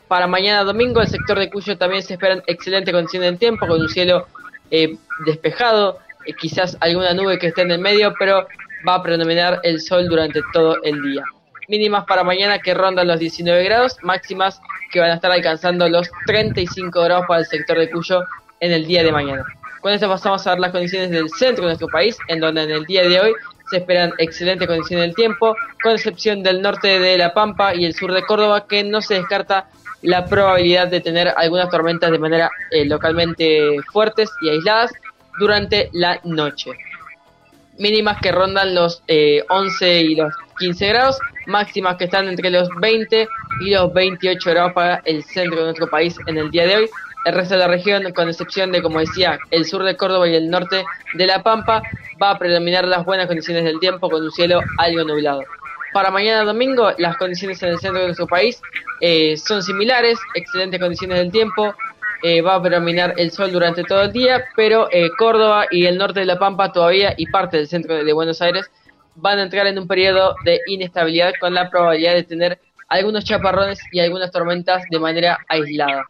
Para 0.08 0.26
mañana 0.26 0.64
domingo, 0.64 1.00
el 1.00 1.08
sector 1.08 1.38
de 1.38 1.50
Cuyo 1.50 1.78
también 1.78 2.02
se 2.02 2.14
esperan 2.14 2.42
excelentes 2.46 2.92
condiciones 2.92 3.30
del 3.30 3.38
tiempo, 3.38 3.66
con 3.66 3.80
un 3.80 3.88
cielo 3.88 4.26
eh, 4.70 4.96
despejado, 5.26 5.98
eh, 6.26 6.34
quizás 6.34 6.76
alguna 6.80 7.14
nube 7.14 7.38
que 7.38 7.48
esté 7.48 7.62
en 7.62 7.72
el 7.72 7.80
medio, 7.80 8.14
pero 8.18 8.46
va 8.86 8.94
a 8.94 9.02
predominar 9.02 9.60
el 9.62 9.80
sol 9.80 10.08
durante 10.08 10.40
todo 10.52 10.76
el 10.82 11.00
día. 11.02 11.22
Mínimas 11.68 12.04
para 12.06 12.24
mañana 12.24 12.58
que 12.58 12.74
rondan 12.74 13.06
los 13.06 13.18
19 13.20 13.62
grados, 13.64 13.96
máximas 14.02 14.60
que 14.90 15.00
van 15.00 15.10
a 15.10 15.14
estar 15.14 15.30
alcanzando 15.30 15.88
los 15.88 16.10
35 16.26 17.00
grados 17.02 17.26
para 17.28 17.40
el 17.40 17.46
sector 17.46 17.78
de 17.78 17.90
Cuyo 17.90 18.24
en 18.60 18.72
el 18.72 18.86
día 18.86 19.02
de 19.02 19.12
mañana. 19.12 19.44
Con 19.80 19.92
esto 19.92 20.08
pasamos 20.08 20.46
a 20.46 20.50
ver 20.50 20.60
las 20.60 20.72
condiciones 20.72 21.10
del 21.10 21.30
centro 21.30 21.64
de 21.64 21.70
nuestro 21.70 21.88
país, 21.88 22.18
en 22.28 22.40
donde 22.40 22.64
en 22.64 22.70
el 22.70 22.84
día 22.84 23.02
de 23.02 23.20
hoy 23.20 23.32
se 23.70 23.78
esperan 23.78 24.12
excelentes 24.18 24.66
condiciones 24.66 25.06
del 25.06 25.14
tiempo, 25.14 25.54
con 25.82 25.92
excepción 25.92 26.42
del 26.42 26.60
norte 26.60 26.98
de 26.98 27.16
La 27.16 27.32
Pampa 27.32 27.74
y 27.74 27.84
el 27.86 27.94
sur 27.94 28.12
de 28.12 28.22
Córdoba, 28.22 28.66
que 28.66 28.84
no 28.84 29.00
se 29.00 29.14
descarta 29.14 29.68
la 30.02 30.24
probabilidad 30.24 30.88
de 30.88 31.00
tener 31.00 31.32
algunas 31.36 31.68
tormentas 31.70 32.10
de 32.10 32.18
manera 32.18 32.50
eh, 32.70 32.84
localmente 32.86 33.76
fuertes 33.92 34.30
y 34.42 34.48
aisladas 34.48 34.92
durante 35.38 35.90
la 35.92 36.20
noche. 36.24 36.72
Mínimas 37.78 38.20
que 38.20 38.32
rondan 38.32 38.74
los 38.74 39.02
11 39.48 39.86
eh, 39.86 40.02
y 40.02 40.14
los 40.14 40.32
15 40.58 40.88
grados, 40.88 41.18
máximas 41.46 41.96
que 41.96 42.04
están 42.04 42.28
entre 42.28 42.50
los 42.50 42.68
20 42.80 43.26
y 43.62 43.70
los 43.70 43.92
28 43.92 44.50
grados 44.50 44.72
para 44.74 45.02
el 45.04 45.24
centro 45.24 45.58
de 45.58 45.64
nuestro 45.64 45.88
país 45.88 46.16
en 46.26 46.38
el 46.38 46.50
día 46.50 46.66
de 46.66 46.76
hoy. 46.76 46.90
El 47.24 47.34
resto 47.34 47.54
de 47.54 47.60
la 47.60 47.68
región, 47.68 48.10
con 48.12 48.28
excepción 48.28 48.72
de, 48.72 48.80
como 48.80 48.98
decía, 48.98 49.38
el 49.50 49.66
sur 49.66 49.82
de 49.84 49.96
Córdoba 49.96 50.26
y 50.28 50.34
el 50.34 50.48
norte 50.48 50.84
de 51.14 51.26
La 51.26 51.42
Pampa, 51.42 51.82
va 52.22 52.30
a 52.30 52.38
predominar 52.38 52.86
las 52.86 53.04
buenas 53.04 53.26
condiciones 53.26 53.64
del 53.64 53.78
tiempo 53.78 54.08
con 54.08 54.22
un 54.22 54.30
cielo 54.30 54.60
algo 54.78 55.04
nublado. 55.04 55.42
Para 55.92 56.10
mañana 56.10 56.44
domingo, 56.44 56.92
las 56.98 57.16
condiciones 57.16 57.62
en 57.62 57.70
el 57.70 57.78
centro 57.78 58.00
de 58.00 58.06
nuestro 58.06 58.26
país 58.26 58.62
eh, 59.00 59.36
son 59.36 59.62
similares, 59.62 60.18
excelentes 60.34 60.78
condiciones 60.78 61.18
del 61.18 61.32
tiempo, 61.32 61.74
eh, 62.22 62.42
va 62.42 62.56
a 62.56 62.62
predominar 62.62 63.14
el 63.16 63.32
sol 63.32 63.50
durante 63.50 63.82
todo 63.82 64.02
el 64.02 64.12
día, 64.12 64.44
pero 64.54 64.88
eh, 64.92 65.08
Córdoba 65.18 65.66
y 65.70 65.86
el 65.86 65.98
norte 65.98 66.20
de 66.20 66.26
La 66.26 66.38
Pampa 66.38 66.70
todavía 66.70 67.14
y 67.16 67.26
parte 67.26 67.56
del 67.56 67.66
centro 67.66 68.04
de 68.04 68.12
Buenos 68.12 68.40
Aires 68.40 68.70
van 69.16 69.38
a 69.38 69.42
entrar 69.42 69.66
en 69.66 69.78
un 69.78 69.88
periodo 69.88 70.36
de 70.44 70.60
inestabilidad 70.66 71.32
con 71.40 71.54
la 71.54 71.70
probabilidad 71.70 72.14
de 72.14 72.22
tener 72.22 72.58
algunos 72.90 73.24
chaparrones 73.24 73.80
y 73.92 74.00
algunas 74.00 74.30
tormentas 74.30 74.82
de 74.90 74.98
manera 74.98 75.38
aislada. 75.48 76.06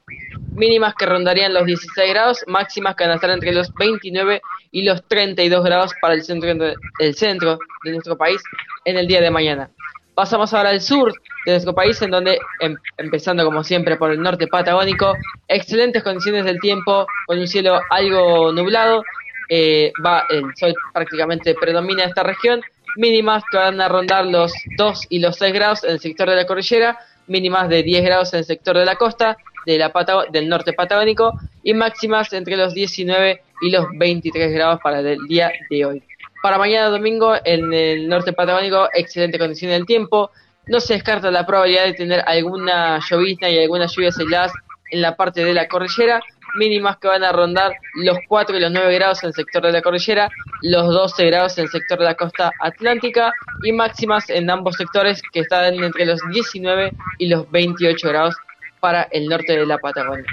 Mínimas 0.53 0.95
que 0.95 1.07
rondarían 1.07 1.55
los 1.55 1.67
16 1.67 2.11
grados, 2.11 2.45
máximas 2.47 2.97
que 2.97 3.05
van 3.05 3.13
a 3.13 3.15
estar 3.17 3.31
entre 3.31 3.53
los 3.53 3.73
29 3.75 4.41
y 4.73 4.83
los 4.83 5.07
32 5.07 5.63
grados 5.63 5.93
para 6.01 6.15
el 6.15 6.25
centro, 6.25 6.51
el 6.99 7.15
centro 7.15 7.59
de 7.85 7.93
nuestro 7.93 8.17
país 8.17 8.43
en 8.85 8.97
el 8.97 9.07
día 9.07 9.21
de 9.21 9.31
mañana. 9.31 9.71
Pasamos 10.15 10.53
ahora 10.53 10.71
al 10.71 10.81
sur 10.81 11.13
de 11.47 11.53
nuestro 11.53 11.75
país, 11.75 12.01
en 12.03 12.11
donde, 12.11 12.39
em, 12.61 12.77
empezando 12.97 13.45
como 13.45 13.63
siempre 13.63 13.97
por 13.97 14.11
el 14.11 14.21
norte 14.21 14.49
patagónico, 14.49 15.15
excelentes 15.49 16.03
condiciones 16.03 16.45
del 16.45 16.61
tiempo, 16.61 17.07
con 17.27 17.39
un 17.39 17.47
cielo 17.47 17.81
algo 17.91 18.53
nublado, 18.53 19.05
eh, 19.49 19.93
va 20.05 20.27
el 20.31 20.45
sol 20.57 20.75
prácticamente 20.93 21.55
predomina 21.55 22.05
esta 22.05 22.23
región, 22.23 22.63
mínimas 22.97 23.43
que 23.51 23.59
van 23.59 23.81
a 23.81 23.89
rondar 23.89 24.27
los 24.27 24.53
2 24.77 25.07
y 25.09 25.19
los 25.19 25.37
6 25.37 25.53
grados 25.53 25.85
en 25.85 25.93
el 25.93 26.01
sector 26.01 26.29
de 26.29 26.37
la 26.37 26.47
cordillera, 26.47 26.99
mínimas 27.27 27.69
de 27.69 27.83
10 27.83 28.05
grados 28.05 28.33
en 28.33 28.41
el 28.41 28.45
sector 28.45 28.77
de 28.77 28.85
la 28.85 28.97
costa, 28.97 29.37
del 29.67 30.49
norte 30.49 30.73
patagónico, 30.73 31.33
y 31.63 31.75
máximas 31.75 32.33
entre 32.33 32.57
los 32.57 32.75
19 32.75 33.43
y 33.63 33.71
los 33.71 33.87
23 33.97 34.53
grados 34.53 34.81
para 34.83 35.01
el 35.01 35.19
día 35.29 35.53
de 35.69 35.85
hoy. 35.85 36.03
Para 36.43 36.57
mañana 36.57 36.89
domingo 36.89 37.35
en 37.45 37.73
el 37.73 38.09
norte 38.09 38.33
patagónico, 38.33 38.89
excelente 38.95 39.39
condición 39.39 39.71
del 39.73 39.85
tiempo. 39.85 40.31
No 40.67 40.81
se 40.81 40.95
descarta 40.95 41.31
la 41.31 41.45
probabilidad 41.45 41.85
de 41.85 41.95
tener 41.95 42.23
alguna 42.27 42.99
llovizna 43.11 43.51
y 43.51 43.59
algunas 43.59 43.95
lluvias 43.95 44.19
aisladas 44.19 44.53
en 44.91 45.03
la 45.03 45.17
parte 45.17 45.45
de 45.45 45.53
la 45.53 45.69
cordillera, 45.69 46.23
mínimas 46.55 46.97
que 46.99 47.09
van 47.09 47.25
a 47.25 47.33
rondar 47.33 47.73
los 47.95 48.19
4 48.29 48.57
y 48.57 48.61
los 48.61 48.73
9 48.73 48.95
grados 48.95 49.23
en 49.23 49.29
el 49.29 49.35
sector 49.35 49.63
de 49.63 49.73
la 49.73 49.83
cordillera, 49.83 50.29
los 50.63 50.87
12 50.87 51.27
grados 51.27 51.59
en 51.59 51.65
el 51.65 51.71
sector 51.71 51.99
de 51.99 52.05
la 52.05 52.15
costa 52.15 52.53
atlántica 52.61 53.33
y 53.65 53.73
máximas 53.73 54.29
en 54.31 54.51
ambos 54.51 54.77
sectores 54.77 55.23
que 55.33 55.41
están 55.41 55.75
entre 55.75 56.07
los 56.07 56.21
19 56.33 56.93
y 57.19 57.29
los 57.29 57.51
28 57.51 58.09
grados 58.09 58.37
para 58.81 59.03
el 59.11 59.27
norte 59.29 59.57
de 59.57 59.67
la 59.67 59.79
Patagonia. 59.79 60.25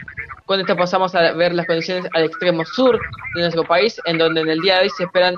Con 0.46 0.60
esto 0.60 0.76
pasamos 0.76 1.14
a 1.16 1.34
ver 1.34 1.54
las 1.54 1.68
condiciones 1.68 2.10
al 2.14 2.24
extremo 2.24 2.64
sur 2.66 3.00
de 3.36 3.42
nuestro 3.42 3.66
país, 3.66 4.00
en 4.06 4.18
donde 4.18 4.42
en 4.42 4.50
el 4.50 4.62
día 4.62 4.76
de 4.76 4.84
hoy 4.84 4.90
se 4.90 5.04
esperan 5.04 5.36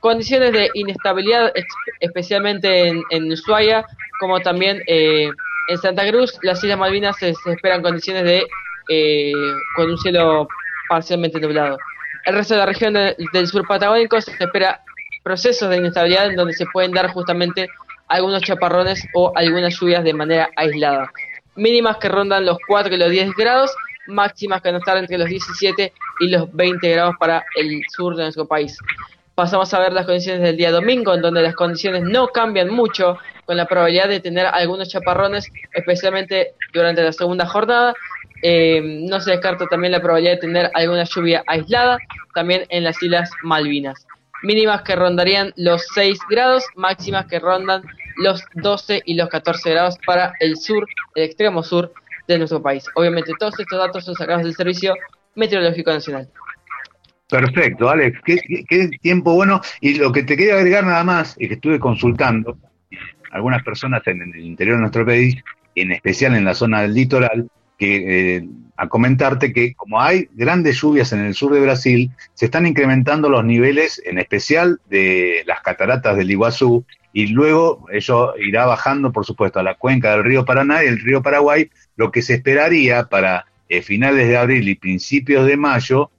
condiciones 0.00 0.52
de 0.52 0.68
inestabilidad, 0.74 1.52
especialmente 2.00 2.88
en, 2.88 3.02
en 3.10 3.32
Ushuaia, 3.32 3.86
como 4.20 4.40
también 4.40 4.82
eh, 4.86 5.30
en 5.68 5.78
Santa 5.78 6.08
Cruz, 6.08 6.38
las 6.42 6.62
Islas 6.62 6.78
Malvinas 6.78 7.16
se, 7.16 7.34
esperan 7.46 7.82
condiciones 7.82 8.24
de 8.24 8.46
eh, 8.92 9.32
con 9.74 9.90
un 9.90 9.98
cielo 9.98 10.48
parcialmente 10.88 11.40
nublado. 11.40 11.78
El 12.24 12.34
resto 12.34 12.54
de 12.54 12.60
la 12.60 12.66
región 12.66 12.94
del 12.94 13.46
sur 13.46 13.66
patagónico 13.66 14.20
se 14.20 14.32
espera 14.32 14.82
procesos 15.22 15.70
de 15.70 15.78
inestabilidad 15.78 16.26
en 16.26 16.36
donde 16.36 16.52
se 16.52 16.66
pueden 16.66 16.92
dar 16.92 17.08
justamente 17.10 17.68
algunos 18.08 18.42
chaparrones 18.42 19.06
o 19.14 19.32
algunas 19.34 19.78
lluvias 19.78 20.04
de 20.04 20.12
manera 20.12 20.50
aislada. 20.56 21.10
Mínimas 21.56 21.96
que 21.96 22.08
rondan 22.08 22.44
los 22.44 22.58
4 22.66 22.94
y 22.94 22.98
los 22.98 23.10
10 23.10 23.30
grados, 23.36 23.74
máximas 24.06 24.60
que 24.60 24.68
van 24.68 24.76
a 24.76 24.78
estar 24.78 24.96
entre 24.96 25.18
los 25.18 25.28
17 25.28 25.92
y 26.20 26.28
los 26.28 26.52
20 26.52 26.88
grados 26.90 27.14
para 27.18 27.44
el 27.56 27.82
sur 27.88 28.14
de 28.16 28.24
nuestro 28.24 28.46
país 28.46 28.76
pasamos 29.34 29.72
a 29.72 29.80
ver 29.80 29.92
las 29.92 30.06
condiciones 30.06 30.42
del 30.42 30.56
día 30.56 30.70
domingo, 30.70 31.14
en 31.14 31.22
donde 31.22 31.42
las 31.42 31.54
condiciones 31.54 32.02
no 32.02 32.28
cambian 32.28 32.70
mucho, 32.70 33.18
con 33.44 33.56
la 33.56 33.66
probabilidad 33.66 34.08
de 34.08 34.20
tener 34.20 34.46
algunos 34.46 34.88
chaparrones, 34.88 35.48
especialmente 35.72 36.54
durante 36.72 37.02
la 37.02 37.12
segunda 37.12 37.46
jornada. 37.46 37.94
Eh, 38.42 38.80
no 39.08 39.20
se 39.20 39.30
descarta 39.30 39.66
también 39.66 39.92
la 39.92 40.00
probabilidad 40.00 40.34
de 40.34 40.40
tener 40.40 40.70
alguna 40.74 41.04
lluvia 41.04 41.44
aislada, 41.46 41.98
también 42.34 42.64
en 42.68 42.84
las 42.84 43.00
Islas 43.02 43.30
Malvinas. 43.42 44.06
Mínimas 44.42 44.82
que 44.82 44.96
rondarían 44.96 45.52
los 45.56 45.86
6 45.94 46.18
grados, 46.28 46.64
máximas 46.74 47.26
que 47.26 47.38
rondan 47.38 47.82
los 48.16 48.44
12 48.54 49.02
y 49.04 49.14
los 49.14 49.28
14 49.28 49.70
grados 49.70 49.96
para 50.04 50.34
el 50.40 50.56
sur, 50.56 50.86
el 51.14 51.24
extremo 51.24 51.62
sur 51.62 51.92
de 52.26 52.38
nuestro 52.38 52.60
país. 52.60 52.84
Obviamente 52.94 53.32
todos 53.38 53.58
estos 53.58 53.78
datos 53.78 54.04
son 54.04 54.14
sacados 54.14 54.42
del 54.42 54.54
Servicio 54.54 54.94
Meteorológico 55.36 55.92
Nacional. 55.92 56.28
Perfecto, 57.28 57.88
Alex, 57.88 58.20
qué, 58.26 58.90
tiempo 59.00 59.34
bueno. 59.34 59.62
Y 59.80 59.94
lo 59.94 60.12
que 60.12 60.22
te 60.22 60.36
quería 60.36 60.56
agregar 60.56 60.84
nada 60.84 61.02
más, 61.02 61.34
es 61.38 61.48
que 61.48 61.54
estuve 61.54 61.80
consultando 61.80 62.58
algunas 63.30 63.62
personas 63.62 64.06
en 64.06 64.20
el 64.20 64.40
interior 64.40 64.76
de 64.76 64.82
nuestro 64.82 65.06
país, 65.06 65.36
en 65.74 65.92
especial 65.92 66.34
en 66.34 66.44
la 66.44 66.52
zona 66.52 66.82
del 66.82 66.92
litoral, 66.92 67.48
que 67.82 68.36
eh, 68.36 68.48
a 68.76 68.88
comentarte 68.88 69.52
que 69.52 69.74
como 69.74 70.00
hay 70.00 70.28
grandes 70.34 70.80
lluvias 70.80 71.12
en 71.12 71.18
el 71.18 71.34
sur 71.34 71.52
de 71.52 71.60
Brasil, 71.60 72.12
se 72.32 72.44
están 72.44 72.64
incrementando 72.64 73.28
los 73.28 73.44
niveles, 73.44 74.00
en 74.06 74.18
especial 74.18 74.80
de 74.88 75.42
las 75.48 75.62
cataratas 75.62 76.16
del 76.16 76.30
Iguazú, 76.30 76.84
y 77.12 77.26
luego 77.26 77.84
eso 77.90 78.34
irá 78.38 78.66
bajando, 78.66 79.10
por 79.10 79.26
supuesto, 79.26 79.58
a 79.58 79.64
la 79.64 79.74
cuenca 79.74 80.12
del 80.12 80.22
río 80.22 80.44
Paraná 80.44 80.84
y 80.84 80.86
el 80.86 81.00
río 81.00 81.22
Paraguay, 81.22 81.70
lo 81.96 82.12
que 82.12 82.22
se 82.22 82.34
esperaría 82.34 83.08
para 83.08 83.46
eh, 83.68 83.82
finales 83.82 84.28
de 84.28 84.36
abril 84.36 84.68
y 84.68 84.76
principios 84.76 85.44
de 85.44 85.56
mayo, 85.56 86.12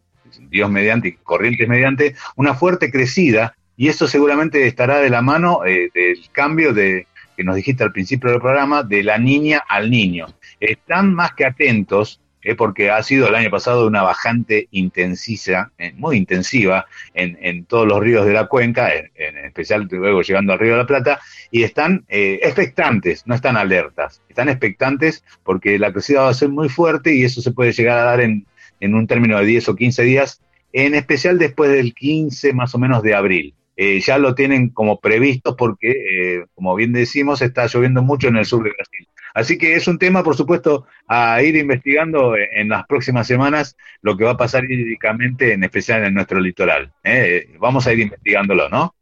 Dios 0.49 0.69
mediante 0.69 1.07
y 1.07 1.11
corrientes 1.13 1.69
mediante, 1.69 2.15
una 2.35 2.55
fuerte 2.55 2.91
crecida 2.91 3.55
y 3.77 3.87
eso 3.87 4.05
seguramente 4.05 4.67
estará 4.67 4.99
de 4.99 5.09
la 5.09 5.21
mano 5.21 5.65
eh, 5.65 5.89
del 5.93 6.19
cambio 6.33 6.73
de 6.73 7.07
que 7.37 7.43
nos 7.45 7.55
dijiste 7.55 7.83
al 7.83 7.93
principio 7.93 8.29
del 8.29 8.41
programa, 8.41 8.83
de 8.83 9.01
la 9.03 9.17
niña 9.17 9.63
al 9.67 9.89
niño. 9.89 10.27
Están 10.63 11.13
más 11.13 11.33
que 11.33 11.45
atentos, 11.45 12.21
eh, 12.41 12.55
porque 12.55 12.89
ha 12.89 13.01
sido 13.03 13.27
el 13.27 13.35
año 13.35 13.49
pasado 13.49 13.87
una 13.87 14.01
bajante 14.01 14.67
intensiva, 14.71 15.71
eh, 15.77 15.93
muy 15.95 16.17
intensiva 16.17 16.85
en, 17.13 17.65
todos 17.65 17.87
los 17.87 17.99
ríos 17.99 18.25
de 18.25 18.33
la 18.33 18.47
cuenca, 18.47 18.93
en, 18.93 19.37
especial 19.37 19.87
luego 19.89 20.21
llegando 20.21 20.53
al 20.53 20.59
río 20.59 20.71
de 20.73 20.77
la 20.77 20.87
Plata, 20.87 21.19
y 21.51 21.63
están 21.63 22.05
expectantes, 22.07 23.27
no 23.27 23.35
están 23.35 23.57
alertas, 23.57 24.21
están 24.29 24.49
expectantes 24.49 25.23
porque 25.43 25.77
la 25.79 25.91
crecida 25.91 26.21
va 26.21 26.29
a 26.29 26.33
ser 26.33 26.49
muy 26.49 26.69
fuerte 26.69 27.13
y 27.13 27.23
eso 27.23 27.41
se 27.41 27.51
puede 27.51 27.71
llegar 27.71 27.99
a 27.99 28.03
dar 28.03 28.21
en, 28.21 28.45
en 28.79 28.95
un 28.95 29.07
término 29.07 29.37
de 29.39 29.45
10 29.45 29.69
o 29.69 29.75
15 29.75 30.03
días, 30.03 30.41
en 30.73 30.95
especial 30.95 31.37
después 31.37 31.71
del 31.71 31.93
15 31.93 32.53
más 32.53 32.75
o 32.75 32.79
menos 32.79 33.03
de 33.03 33.15
abril. 33.15 33.53
Eh, 33.75 33.99
ya 34.01 34.17
lo 34.17 34.35
tienen 34.35 34.69
como 34.69 34.99
previsto 34.99 35.55
porque, 35.55 35.91
eh, 35.91 36.45
como 36.53 36.75
bien 36.75 36.93
decimos, 36.93 37.41
está 37.41 37.65
lloviendo 37.67 38.03
mucho 38.03 38.27
en 38.27 38.37
el 38.37 38.45
sur 38.45 38.63
de 38.63 38.71
Brasil. 38.71 39.07
Así 39.33 39.57
que 39.57 39.75
es 39.75 39.87
un 39.87 39.97
tema, 39.97 40.23
por 40.23 40.35
supuesto, 40.35 40.85
a 41.07 41.41
ir 41.41 41.55
investigando 41.55 42.35
en 42.35 42.69
las 42.69 42.85
próximas 42.85 43.25
semanas 43.25 43.75
lo 44.01 44.15
que 44.15 44.25
va 44.25 44.31
a 44.31 44.37
pasar 44.37 44.63
hídricamente, 44.65 45.53
en 45.53 45.63
especial 45.63 46.03
en 46.05 46.13
nuestro 46.13 46.39
litoral. 46.39 46.91
¿eh? 47.03 47.47
Vamos 47.57 47.87
a 47.87 47.93
ir 47.93 47.99
investigándolo, 47.99 48.69
¿no? 48.69 48.93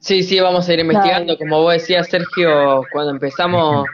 Sí, 0.00 0.22
sí, 0.22 0.40
vamos 0.40 0.68
a 0.68 0.74
ir 0.74 0.80
investigando. 0.80 1.38
Como 1.38 1.62
vos 1.62 1.74
decías, 1.74 2.08
Sergio, 2.08 2.84
cuando 2.92 3.12
empezamos 3.12 3.86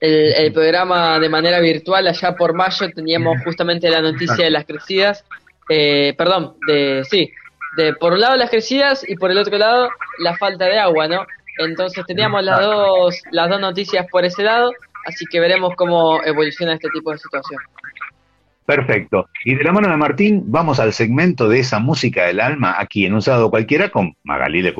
el, 0.00 0.52
programa 0.52 1.20
de 1.20 1.28
manera 1.28 1.60
virtual 1.60 2.08
allá 2.08 2.34
por 2.34 2.54
mayo 2.54 2.90
teníamos 2.92 3.38
justamente 3.44 3.88
la 3.88 4.00
noticia 4.00 4.44
de 4.44 4.50
las 4.50 4.64
crecidas, 4.64 5.24
eh, 5.68 6.12
perdón, 6.18 6.56
de 6.66 7.04
sí, 7.08 7.30
de 7.76 7.94
por 7.94 8.12
un 8.12 8.20
lado 8.20 8.36
las 8.36 8.50
crecidas 8.50 9.08
y 9.08 9.14
por 9.14 9.30
el 9.30 9.38
otro 9.38 9.56
lado 9.58 9.88
la 10.18 10.36
falta 10.36 10.64
de 10.64 10.78
agua, 10.78 11.06
¿no? 11.06 11.24
Entonces 11.58 12.04
teníamos 12.06 12.44
las 12.44 12.60
dos 12.60 13.22
las 13.30 13.48
dos 13.48 13.60
noticias 13.60 14.06
por 14.10 14.24
ese 14.24 14.42
lado, 14.42 14.72
así 15.06 15.24
que 15.26 15.40
veremos 15.40 15.74
cómo 15.76 16.22
evoluciona 16.24 16.74
este 16.74 16.88
tipo 16.92 17.12
de 17.12 17.18
situación. 17.18 17.60
Perfecto. 18.64 19.28
Y 19.44 19.56
de 19.56 19.64
la 19.64 19.72
mano 19.72 19.88
de 19.88 19.96
Martín, 19.96 20.44
vamos 20.46 20.78
al 20.78 20.92
segmento 20.92 21.48
de 21.48 21.58
esa 21.58 21.80
música 21.80 22.26
del 22.26 22.40
alma 22.40 22.76
aquí 22.78 23.04
en 23.04 23.14
un 23.14 23.22
sábado 23.22 23.50
cualquiera 23.50 23.90
con 23.90 24.16
Magalí 24.22 24.62
de 24.62 24.72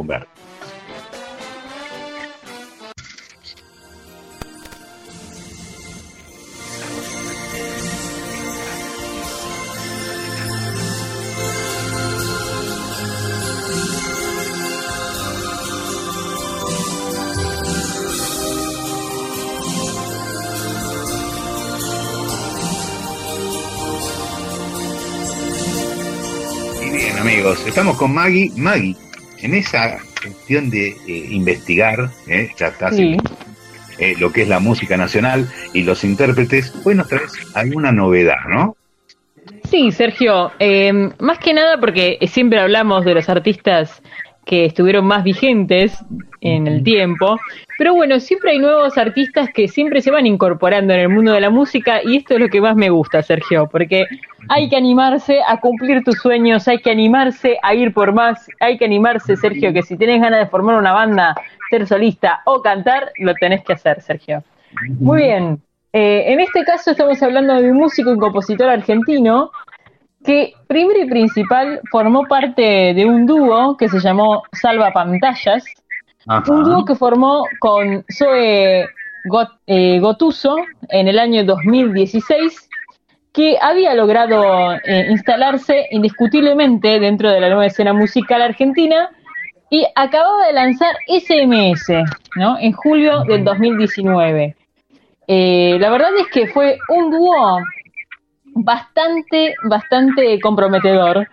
con 28.03 28.15
Maggie. 28.15 28.51
Maggie, 28.57 28.97
en 29.43 29.55
esa 29.55 29.97
cuestión 30.21 30.71
de 30.71 30.89
eh, 30.89 31.29
investigar, 31.31 32.11
eh, 32.27 32.51
ya 32.59 32.67
está 32.67 32.91
eh, 32.91 34.17
lo 34.19 34.33
que 34.33 34.43
es 34.43 34.49
la 34.49 34.59
música 34.59 34.97
nacional 34.97 35.49
y 35.73 35.85
los 35.85 36.03
intérpretes, 36.03 36.75
hoy 36.85 36.97
nos 36.97 37.07
traes 37.07 37.33
alguna 37.55 37.93
novedad, 37.93 38.41
¿no? 38.49 38.77
Sí, 39.71 39.93
Sergio, 39.93 40.51
más 41.21 41.39
que 41.39 41.55
nada 41.55 41.79
porque 41.79 42.19
siempre 42.27 42.59
hablamos 42.59 43.05
de 43.05 43.15
los 43.15 43.29
artistas 43.29 44.03
que 44.45 44.65
estuvieron 44.65 45.07
más 45.07 45.23
vigentes 45.23 46.05
en 46.41 46.67
el 46.67 46.83
tiempo. 46.83 47.39
Pero 47.79 47.95
bueno, 47.95 48.19
siempre 48.19 48.53
hay 48.53 48.59
nuevos 48.59 48.99
artistas 48.99 49.49
que 49.55 49.69
siempre 49.69 50.01
se 50.01 50.11
van 50.11 50.27
incorporando 50.27 50.93
en 50.93 51.01
el 51.01 51.09
mundo 51.09 51.33
de 51.33 51.41
la 51.41 51.51
música 51.51 52.01
y 52.03 52.17
esto 52.17 52.35
es 52.35 52.41
lo 52.41 52.49
que 52.49 52.61
más 52.61 52.75
me 52.75 52.91
gusta, 52.91 53.23
Sergio, 53.23 53.69
porque 53.71 54.05
hay 54.49 54.69
que 54.69 54.77
animarse 54.77 55.41
a 55.47 55.61
cumplir 55.61 56.03
tus 56.03 56.17
sueños, 56.17 56.67
hay 56.67 56.79
que 56.79 56.91
animarse 56.91 57.59
a 57.63 57.75
ir 57.75 57.93
por 57.93 58.13
más, 58.13 58.49
hay 58.61 58.77
que 58.77 58.85
animarse, 58.85 59.37
Sergio, 59.37 59.73
que 59.73 59.83
si 59.83 59.97
tienes 59.97 60.21
ganas 60.21 60.41
de 60.41 60.47
formar 60.47 60.77
una 60.77 60.93
banda, 60.93 61.35
ser 61.71 61.87
solista 61.87 62.43
o 62.45 62.61
cantar, 62.61 63.13
lo 63.19 63.35
tenés 63.35 63.63
que 63.63 63.75
hacer, 63.75 64.01
Sergio. 64.01 64.43
Muy 64.99 65.23
bien. 65.23 65.63
Eh, 65.93 66.33
en 66.33 66.41
este 66.41 66.65
caso 66.65 66.93
estamos 66.93 67.23
hablando 67.23 67.55
de 67.61 67.71
un 67.71 67.77
músico 67.77 68.13
y 68.13 68.19
compositor 68.19 68.69
argentino 68.69 69.51
que 70.25 70.53
primero 70.67 71.01
y 71.01 71.09
principal 71.09 71.81
formó 71.91 72.27
parte 72.27 72.95
de 72.95 73.05
un 73.05 73.27
dúo 73.27 73.77
que 73.77 73.89
se 73.89 74.01
llamó 74.01 74.43
Salva 74.53 74.93
Pantallas, 74.93 75.65
un 76.49 76.65
dúo 76.65 76.85
que 76.85 76.95
formó 76.95 77.45
con 77.59 78.05
Zoe 78.13 78.87
eh, 79.67 80.01
Gotuso 80.01 80.57
en 80.89 81.09
el 81.09 81.19
año 81.19 81.45
2016, 81.45 82.69
que 83.33 83.57
había 83.61 83.95
logrado 83.95 84.73
eh, 84.73 85.07
instalarse 85.11 85.87
indiscutiblemente 85.91 87.01
dentro 87.01 87.31
de 87.31 87.41
la 87.41 87.49
nueva 87.49 87.67
escena 87.67 87.93
musical 87.93 88.43
argentina 88.43 89.11
y 89.71 89.87
acababa 89.95 90.47
de 90.47 90.53
lanzar 90.53 90.95
SMS, 91.07 92.05
¿no? 92.37 92.59
En 92.59 92.73
julio 92.73 93.25
del 93.25 93.43
2019. 93.43 94.55
Eh, 95.27 95.79
la 95.81 95.91
verdad 95.91 96.11
es 96.19 96.27
que 96.29 96.47
fue 96.49 96.77
un 96.89 97.11
dúo 97.11 97.59
bastante, 98.55 99.55
bastante 99.65 100.41
comprometedor, 100.41 101.29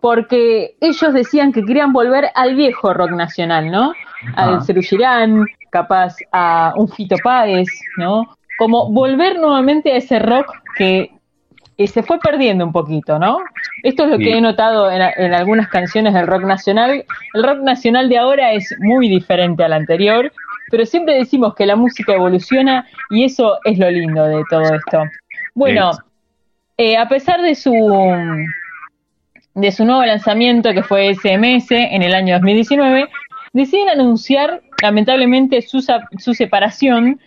porque 0.00 0.76
ellos 0.80 1.12
decían 1.12 1.52
que 1.52 1.64
querían 1.64 1.92
volver 1.92 2.30
al 2.34 2.54
viejo 2.54 2.94
rock 2.94 3.10
nacional, 3.10 3.70
¿no? 3.70 3.92
Al 4.34 4.62
Ceru 4.62 4.82
Girán, 4.82 5.46
capaz 5.70 6.16
a 6.32 6.72
un 6.76 6.88
Fito 6.88 7.16
Páez, 7.22 7.68
¿no? 7.96 8.36
Como 8.58 8.90
volver 8.90 9.38
nuevamente 9.38 9.92
a 9.92 9.96
ese 9.96 10.18
rock 10.18 10.46
que 10.76 11.10
se 11.86 12.02
fue 12.02 12.18
perdiendo 12.18 12.64
un 12.64 12.72
poquito, 12.72 13.18
¿no? 13.18 13.38
Esto 13.84 14.04
es 14.04 14.10
lo 14.10 14.18
que 14.18 14.36
he 14.36 14.40
notado 14.40 14.90
en, 14.90 15.00
en, 15.16 15.32
algunas 15.32 15.68
canciones 15.68 16.12
del 16.14 16.26
rock 16.26 16.42
nacional. 16.42 17.04
El 17.34 17.42
rock 17.44 17.58
nacional 17.60 18.08
de 18.08 18.18
ahora 18.18 18.52
es 18.52 18.74
muy 18.80 19.08
diferente 19.08 19.62
al 19.62 19.72
anterior, 19.72 20.32
pero 20.70 20.84
siempre 20.84 21.14
decimos 21.14 21.54
que 21.54 21.66
la 21.66 21.76
música 21.76 22.14
evoluciona 22.14 22.86
y 23.10 23.24
eso 23.24 23.58
es 23.64 23.78
lo 23.78 23.88
lindo 23.90 24.24
de 24.24 24.42
todo 24.50 24.74
esto. 24.74 25.04
Bueno, 25.54 25.92
eh, 26.78 26.96
a 26.96 27.08
pesar 27.08 27.42
de 27.42 27.54
su 27.54 27.74
de 29.54 29.72
su 29.72 29.84
nuevo 29.84 30.04
lanzamiento 30.04 30.72
que 30.72 30.84
fue 30.84 31.12
SMS 31.14 31.72
en 31.72 32.02
el 32.02 32.14
año 32.14 32.34
2019, 32.34 33.08
deciden 33.52 33.88
anunciar 33.88 34.62
lamentablemente 34.80 35.62
su, 35.62 35.84
su 36.18 36.34
separación 36.34 37.20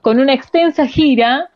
con 0.00 0.18
una 0.18 0.34
extensa 0.34 0.86
gira 0.86 1.50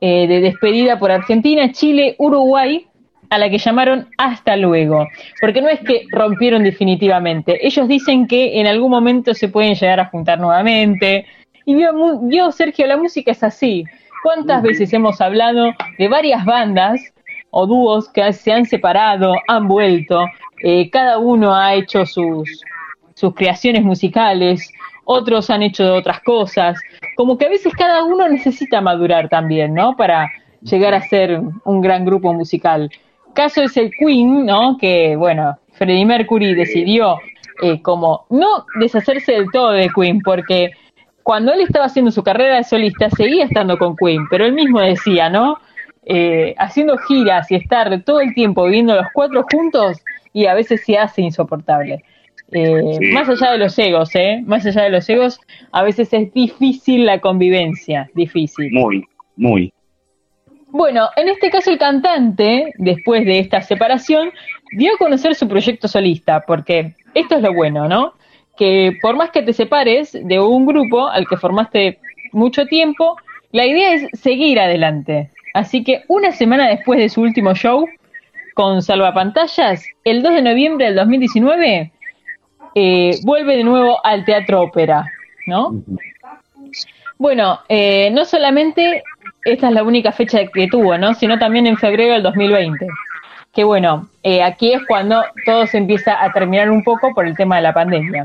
eh, 0.00 0.26
de 0.26 0.40
despedida 0.40 0.98
por 0.98 1.12
Argentina, 1.12 1.70
Chile, 1.70 2.16
Uruguay, 2.18 2.86
a 3.30 3.38
la 3.38 3.50
que 3.50 3.58
llamaron 3.58 4.08
hasta 4.16 4.56
luego, 4.56 5.06
porque 5.40 5.60
no 5.60 5.68
es 5.68 5.80
que 5.80 6.04
rompieron 6.10 6.64
definitivamente, 6.64 7.66
ellos 7.66 7.86
dicen 7.88 8.26
que 8.26 8.58
en 8.60 8.66
algún 8.66 8.90
momento 8.90 9.34
se 9.34 9.48
pueden 9.48 9.74
llegar 9.74 10.00
a 10.00 10.06
juntar 10.06 10.40
nuevamente, 10.40 11.26
y 11.64 11.74
vio, 11.74 12.50
Sergio, 12.50 12.86
la 12.86 12.96
música 12.96 13.32
es 13.32 13.42
así, 13.42 13.84
¿cuántas 14.22 14.62
veces 14.62 14.92
hemos 14.92 15.20
hablado 15.20 15.72
de 15.98 16.08
varias 16.08 16.44
bandas 16.44 17.00
o 17.50 17.66
dúos 17.66 18.08
que 18.10 18.32
se 18.32 18.52
han 18.52 18.66
separado, 18.66 19.34
han 19.46 19.68
vuelto, 19.68 20.24
eh, 20.62 20.90
cada 20.90 21.18
uno 21.18 21.54
ha 21.54 21.74
hecho 21.74 22.04
sus, 22.04 22.62
sus 23.14 23.34
creaciones 23.34 23.82
musicales, 23.82 24.70
otros 25.04 25.48
han 25.48 25.62
hecho 25.62 25.94
otras 25.94 26.20
cosas, 26.20 26.78
como 27.16 27.38
que 27.38 27.46
a 27.46 27.48
veces 27.48 27.72
cada 27.72 28.04
uno 28.04 28.28
necesita 28.28 28.80
madurar 28.80 29.28
también, 29.28 29.72
¿no? 29.72 29.96
Para 29.96 30.30
llegar 30.60 30.94
a 30.94 31.00
ser 31.00 31.40
un 31.64 31.80
gran 31.80 32.04
grupo 32.04 32.32
musical. 32.34 32.90
Caso 33.34 33.62
es 33.62 33.76
el 33.76 33.90
Queen, 33.90 34.44
¿no? 34.44 34.76
Que, 34.78 35.16
bueno, 35.16 35.56
Freddie 35.72 36.04
Mercury 36.04 36.54
decidió 36.54 37.16
eh, 37.62 37.80
como 37.80 38.26
no 38.30 38.66
deshacerse 38.78 39.32
del 39.32 39.46
todo 39.52 39.70
de 39.70 39.88
Queen, 39.88 40.20
porque 40.20 40.72
cuando 41.28 41.52
él 41.52 41.60
estaba 41.60 41.84
haciendo 41.84 42.10
su 42.10 42.22
carrera 42.22 42.56
de 42.56 42.64
solista 42.64 43.10
seguía 43.10 43.44
estando 43.44 43.76
con 43.76 43.94
Queen, 43.94 44.22
pero 44.30 44.46
él 44.46 44.54
mismo 44.54 44.80
decía, 44.80 45.28
¿no? 45.28 45.58
Eh, 46.06 46.54
haciendo 46.56 46.96
giras 46.96 47.50
y 47.50 47.56
estar 47.56 48.02
todo 48.02 48.22
el 48.22 48.32
tiempo 48.32 48.64
viviendo 48.64 48.94
los 48.94 49.08
cuatro 49.12 49.44
juntos 49.52 49.98
y 50.32 50.46
a 50.46 50.54
veces 50.54 50.82
se 50.86 50.96
hace 50.96 51.20
insoportable. 51.20 52.02
Eh, 52.52 53.12
más 53.12 53.28
allá 53.28 53.52
de 53.52 53.58
los 53.58 53.78
egos, 53.78 54.08
¿eh? 54.14 54.42
Más 54.46 54.64
allá 54.64 54.84
de 54.84 54.88
los 54.88 55.06
egos, 55.10 55.38
a 55.70 55.82
veces 55.82 56.10
es 56.14 56.32
difícil 56.32 57.04
la 57.04 57.20
convivencia, 57.20 58.08
difícil. 58.14 58.72
Muy, 58.72 59.04
muy. 59.36 59.70
Bueno, 60.68 61.10
en 61.14 61.28
este 61.28 61.50
caso 61.50 61.70
el 61.70 61.78
cantante, 61.78 62.72
después 62.78 63.26
de 63.26 63.40
esta 63.40 63.60
separación, 63.60 64.30
dio 64.72 64.94
a 64.94 64.96
conocer 64.96 65.34
su 65.34 65.46
proyecto 65.46 65.88
solista, 65.88 66.40
porque 66.46 66.94
esto 67.12 67.36
es 67.36 67.42
lo 67.42 67.52
bueno, 67.52 67.86
¿no? 67.86 68.14
Que 68.58 68.98
por 69.00 69.16
más 69.16 69.30
que 69.30 69.42
te 69.42 69.52
separes 69.52 70.12
de 70.12 70.40
un 70.40 70.66
grupo 70.66 71.08
al 71.08 71.26
que 71.26 71.36
formaste 71.36 71.98
mucho 72.32 72.66
tiempo, 72.66 73.16
la 73.52 73.64
idea 73.64 73.94
es 73.94 74.08
seguir 74.20 74.60
adelante. 74.60 75.30
Así 75.54 75.84
que 75.84 76.02
una 76.08 76.32
semana 76.32 76.68
después 76.68 76.98
de 76.98 77.08
su 77.08 77.22
último 77.22 77.54
show, 77.54 77.86
con 78.54 78.82
Salvapantallas, 78.82 79.86
el 80.04 80.22
2 80.22 80.34
de 80.34 80.42
noviembre 80.42 80.86
del 80.86 80.96
2019, 80.96 81.92
eh, 82.74 83.10
vuelve 83.24 83.56
de 83.56 83.64
nuevo 83.64 84.04
al 84.04 84.24
Teatro 84.24 84.62
Ópera, 84.62 85.06
¿no? 85.46 85.74
Bueno, 87.18 87.60
eh, 87.68 88.10
no 88.12 88.24
solamente 88.24 89.02
esta 89.44 89.68
es 89.68 89.74
la 89.74 89.82
única 89.82 90.12
fecha 90.12 90.46
que 90.46 90.68
tuvo, 90.68 90.98
¿no? 90.98 91.14
Sino 91.14 91.38
también 91.38 91.66
en 91.66 91.76
febrero 91.76 92.14
del 92.14 92.22
2020. 92.22 92.86
Que 93.52 93.64
bueno, 93.64 94.08
eh, 94.22 94.42
aquí 94.42 94.72
es 94.72 94.82
cuando 94.86 95.24
todo 95.44 95.66
se 95.66 95.78
empieza 95.78 96.22
a 96.22 96.32
terminar 96.32 96.70
un 96.70 96.84
poco 96.84 97.14
por 97.14 97.26
el 97.26 97.36
tema 97.36 97.56
de 97.56 97.62
la 97.62 97.72
pandemia. 97.72 98.22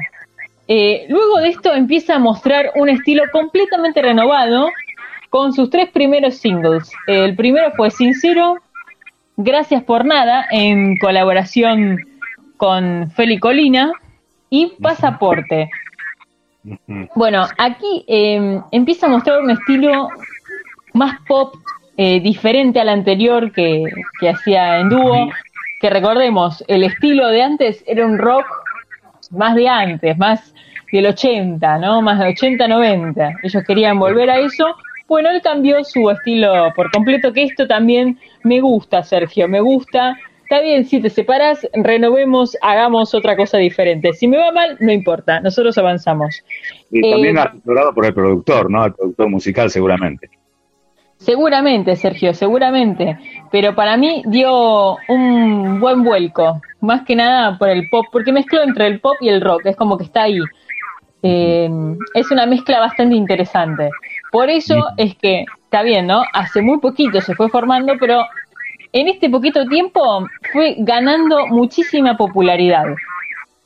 Luego 0.67 1.39
de 1.39 1.49
esto 1.49 1.73
empieza 1.73 2.15
a 2.15 2.19
mostrar 2.19 2.71
un 2.75 2.89
estilo 2.89 3.23
completamente 3.31 4.01
renovado 4.01 4.67
con 5.29 5.53
sus 5.53 5.69
tres 5.69 5.89
primeros 5.89 6.35
singles. 6.35 6.91
el 7.07 7.35
primero 7.35 7.71
fue 7.75 7.89
Sincero, 7.89 8.57
Gracias 9.35 9.83
por 9.83 10.05
Nada, 10.05 10.45
en 10.51 10.97
colaboración 10.97 11.97
con 12.57 13.09
Feli 13.11 13.39
Colina, 13.39 13.91
y 14.53 14.67
pasaporte. 14.79 15.71
Bueno, 17.15 17.47
aquí 17.57 18.05
em, 18.07 18.61
empieza 18.71 19.07
a 19.07 19.09
mostrar 19.09 19.41
un 19.41 19.49
estilo 19.49 20.09
más 20.93 21.19
pop, 21.27 21.55
eh, 21.97 22.19
diferente 22.19 22.79
al 22.79 22.89
anterior 22.89 23.51
que, 23.51 23.83
que 24.19 24.29
hacía 24.29 24.77
en 24.77 24.89
dúo, 24.89 25.27
que 25.81 25.89
recordemos, 25.89 26.63
el 26.67 26.83
estilo 26.83 27.29
de 27.29 27.41
antes 27.41 27.83
era 27.87 28.05
un 28.05 28.19
rock 28.19 28.45
más 29.31 29.55
de 29.55 29.67
antes, 29.67 30.15
más 30.19 30.52
del 30.93 31.07
80, 31.07 31.79
¿no? 31.79 32.01
Más 32.01 32.19
de 32.19 32.29
80, 32.29 32.67
90. 32.67 33.33
Ellos 33.43 33.63
querían 33.65 33.99
volver 33.99 34.29
a 34.29 34.39
eso. 34.39 34.75
Bueno, 35.07 35.29
él 35.29 35.41
cambió 35.41 35.83
su 35.83 36.09
estilo 36.09 36.71
por 36.75 36.89
completo, 36.91 37.33
que 37.33 37.43
esto 37.43 37.67
también 37.67 38.17
me 38.43 38.61
gusta, 38.61 39.03
Sergio, 39.03 39.47
me 39.47 39.59
gusta 39.59 40.15
está 40.43 40.61
bien, 40.61 40.85
si 40.85 41.01
te 41.01 41.09
separas, 41.09 41.67
renovemos, 41.73 42.55
hagamos 42.61 43.15
otra 43.15 43.35
cosa 43.35 43.57
diferente. 43.57 44.13
Si 44.13 44.27
me 44.27 44.37
va 44.37 44.51
mal, 44.51 44.77
no 44.79 44.91
importa, 44.91 45.39
nosotros 45.39 45.75
avanzamos. 45.79 46.43
Y 46.91 47.09
también 47.09 47.37
eh, 47.37 47.41
asesorado 47.41 47.93
por 47.93 48.05
el 48.05 48.13
productor, 48.13 48.69
¿no? 48.69 48.85
El 48.85 48.93
productor 48.93 49.29
musical, 49.29 49.71
seguramente. 49.71 50.29
Seguramente, 51.17 51.95
Sergio, 51.95 52.35
seguramente. 52.35 53.17
Pero 53.51 53.73
para 53.73 53.97
mí 53.97 54.23
dio 54.27 54.97
un 55.07 55.79
buen 55.79 56.03
vuelco, 56.03 56.61
más 56.81 57.03
que 57.03 57.15
nada 57.15 57.57
por 57.57 57.69
el 57.69 57.89
pop, 57.89 58.05
porque 58.11 58.31
mezcló 58.31 58.61
entre 58.61 58.87
el 58.87 58.99
pop 58.99 59.15
y 59.21 59.29
el 59.29 59.41
rock, 59.41 59.65
es 59.65 59.75
como 59.75 59.97
que 59.97 60.03
está 60.03 60.23
ahí. 60.23 60.39
Eh, 61.23 61.69
es 62.13 62.31
una 62.31 62.45
mezcla 62.45 62.79
bastante 62.79 63.15
interesante. 63.15 63.89
Por 64.31 64.49
eso 64.49 64.75
es 64.97 65.15
que, 65.15 65.45
está 65.63 65.81
bien, 65.81 66.07
¿no? 66.07 66.23
Hace 66.33 66.61
muy 66.61 66.79
poquito 66.79 67.21
se 67.21 67.33
fue 67.33 67.49
formando, 67.49 67.93
pero 67.99 68.25
en 68.91 69.07
este 69.07 69.29
poquito 69.29 69.65
tiempo 69.67 70.27
fue 70.51 70.75
ganando 70.79 71.47
muchísima 71.47 72.17
popularidad. 72.17 72.85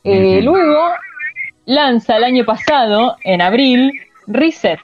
Eh, 0.04 0.42
luego 0.42 0.92
lanza 1.66 2.18
el 2.18 2.24
año 2.24 2.46
pasado, 2.46 3.18
en 3.24 3.42
abril, 3.42 3.92
Reset, 4.28 4.80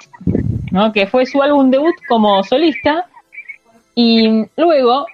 ¿no? 0.71 0.91
que 0.91 1.05
fue 1.05 1.26
su 1.26 1.41
álbum 1.41 1.69
debut 1.69 1.95
como 2.07 2.43
solista, 2.43 3.05
y 3.95 4.45
luego 4.57 5.05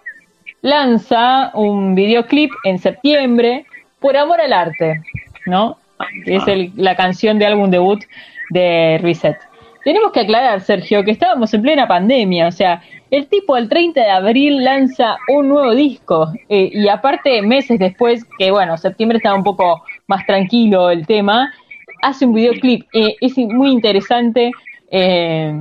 lanza 0.62 1.52
un 1.54 1.94
videoclip 1.96 2.52
en 2.64 2.80
septiembre, 2.80 3.66
Por 4.00 4.16
Amor 4.16 4.40
al 4.40 4.54
Arte, 4.54 5.02
¿no? 5.46 5.79
Es 6.26 6.44
la 6.76 6.96
canción 6.96 7.40
de 7.40 7.46
álbum 7.46 7.70
debut 7.70 8.04
de 8.50 9.00
Reset. 9.02 9.38
Tenemos 9.84 10.12
que 10.12 10.22
aclarar, 10.22 10.62
Sergio, 10.62 11.04
que 11.04 11.12
estábamos 11.12 11.54
en 11.54 11.62
plena 11.62 11.88
pandemia, 11.88 12.48
o 12.48 12.52
sea, 12.52 12.82
el 13.12 13.28
tipo 13.28 13.58
el 13.58 13.70
30 13.70 14.02
de 14.02 14.10
abril 14.10 14.64
lanza 14.64 15.18
un 15.30 15.48
nuevo 15.48 15.74
disco 15.74 16.32
eh, 16.50 16.70
y 16.74 16.88
aparte 16.90 17.42
meses 17.42 17.80
después, 17.80 18.26
que 18.38 18.52
bueno, 18.52 18.78
septiembre 18.78 19.18
estaba 19.18 19.36
un 19.36 19.44
poco 19.44 19.84
más 20.08 20.26
tranquilo 20.26 20.90
el 20.90 21.08
tema, 21.08 21.54
hace 22.02 22.26
un 22.26 22.34
videoclip, 22.34 22.88
eh, 22.94 23.16
es 23.20 23.38
muy 23.38 23.72
interesante. 23.72 24.52
Eh, 24.92 25.54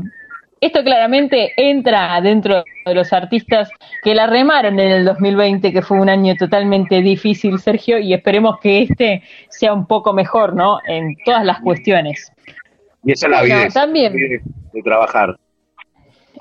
esto 0.61 0.83
claramente 0.83 1.53
entra 1.57 2.21
dentro 2.21 2.65
de 2.85 2.95
los 2.95 3.13
artistas 3.13 3.71
que 4.03 4.15
la 4.15 4.27
remaron 4.27 4.79
en 4.81 4.91
el 4.91 5.05
2020, 5.05 5.73
que 5.73 5.83
fue 5.83 6.01
un 6.01 6.09
año 6.09 6.35
totalmente 6.37 7.01
difícil, 7.01 7.59
Sergio, 7.59 7.99
y 7.99 8.15
esperemos 8.15 8.59
que 8.61 8.83
este 8.83 9.23
sea 9.49 9.73
un 9.73 9.87
poco 9.87 10.13
mejor, 10.13 10.55
¿no? 10.55 10.79
En 10.87 11.17
todas 11.25 11.45
las 11.45 11.61
cuestiones. 11.61 12.33
Y 13.05 13.13
esa 13.13 13.27
es 13.27 13.33
la 13.33 13.43
vida 13.43 13.69
también. 13.69 14.13
de 14.13 14.83
trabajar. 14.83 15.37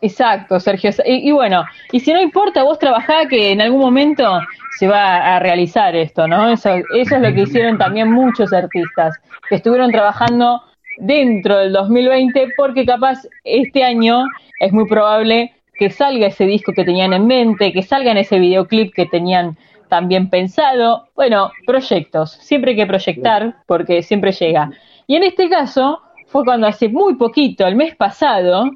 Exacto, 0.01 0.59
Sergio. 0.59 0.91
Y, 1.05 1.31
bueno, 1.31 1.63
y 1.91 1.99
si 1.99 2.13
no 2.13 2.21
importa, 2.21 2.63
vos 2.63 2.77
trabajá 2.77 3.27
que 3.27 3.51
en 3.51 3.61
algún 3.61 3.81
momento 3.81 4.39
se 4.77 4.87
va 4.87 5.35
a 5.35 5.39
realizar 5.39 5.95
esto, 5.95 6.27
¿no? 6.27 6.49
Eso, 6.49 6.69
eso 6.95 7.15
es 7.15 7.21
lo 7.21 7.33
que 7.33 7.41
hicieron 7.41 7.77
también 7.77 8.11
muchos 8.11 8.53
artistas, 8.53 9.15
que 9.49 9.55
estuvieron 9.55 9.91
trabajando 9.91 10.61
dentro 10.97 11.57
del 11.57 11.73
2020 11.73 12.53
porque 12.57 12.85
capaz 12.85 13.27
este 13.43 13.83
año 13.83 14.25
es 14.59 14.71
muy 14.73 14.87
probable 14.87 15.53
que 15.77 15.89
salga 15.89 16.27
ese 16.27 16.45
disco 16.45 16.73
que 16.73 16.83
tenían 16.83 17.13
en 17.13 17.27
mente, 17.27 17.71
que 17.71 17.83
salga 17.83 18.11
en 18.11 18.17
ese 18.17 18.39
videoclip 18.39 18.93
que 18.93 19.05
tenían 19.05 19.57
también 19.89 20.29
pensado. 20.29 21.07
Bueno, 21.15 21.51
proyectos, 21.65 22.31
siempre 22.31 22.71
hay 22.71 22.77
que 22.77 22.87
proyectar 22.87 23.57
porque 23.67 24.01
siempre 24.03 24.31
llega. 24.31 24.71
Y 25.05 25.15
en 25.15 25.23
este 25.23 25.49
caso 25.49 26.01
fue 26.27 26.43
cuando 26.43 26.67
hace 26.67 26.89
muy 26.89 27.15
poquito, 27.15 27.65
el 27.65 27.75
mes 27.75 27.95
pasado, 27.95 28.71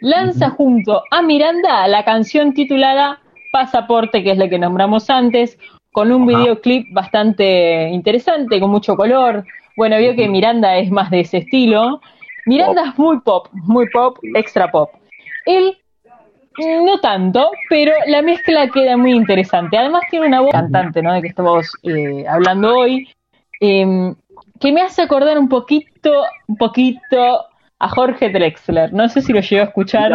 lanza 0.00 0.50
junto 0.50 1.02
a 1.10 1.22
Miranda 1.22 1.86
la 1.88 2.04
canción 2.04 2.52
titulada 2.54 3.20
Pasaporte, 3.52 4.22
que 4.22 4.32
es 4.32 4.38
la 4.38 4.48
que 4.48 4.58
nombramos 4.58 5.10
antes, 5.10 5.58
con 5.92 6.10
un 6.10 6.26
videoclip 6.26 6.92
bastante 6.92 7.88
interesante, 7.90 8.60
con 8.60 8.70
mucho 8.70 8.96
color. 8.96 9.44
Bueno, 9.76 9.98
vio 9.98 10.14
que 10.14 10.28
Miranda 10.28 10.76
es 10.76 10.90
más 10.90 11.10
de 11.10 11.20
ese 11.20 11.38
estilo. 11.38 12.00
Miranda 12.46 12.88
es 12.88 12.98
muy 12.98 13.20
pop, 13.20 13.48
muy 13.52 13.88
pop, 13.90 14.18
extra 14.34 14.70
pop. 14.70 14.90
Él 15.46 15.76
no 16.58 17.00
tanto, 17.00 17.50
pero 17.68 17.92
la 18.06 18.22
mezcla 18.22 18.68
queda 18.68 18.96
muy 18.96 19.12
interesante. 19.12 19.76
Además 19.76 20.02
tiene 20.10 20.26
una 20.26 20.40
voz 20.40 20.52
cantante, 20.52 21.02
¿no? 21.02 21.12
De 21.14 21.22
que 21.22 21.28
estamos 21.28 21.72
eh, 21.82 22.24
hablando 22.28 22.76
hoy, 22.76 23.08
em, 23.60 24.14
que 24.60 24.72
me 24.72 24.82
hace 24.82 25.02
acordar 25.02 25.38
un 25.38 25.48
poquito, 25.48 26.24
un 26.46 26.56
poquito 26.56 27.46
a 27.78 27.88
Jorge 27.88 28.30
Drexler. 28.30 28.92
No 28.92 29.08
sé 29.08 29.22
si 29.22 29.32
lo 29.32 29.40
llegó 29.40 29.62
a 29.62 29.66
escuchar. 29.66 30.12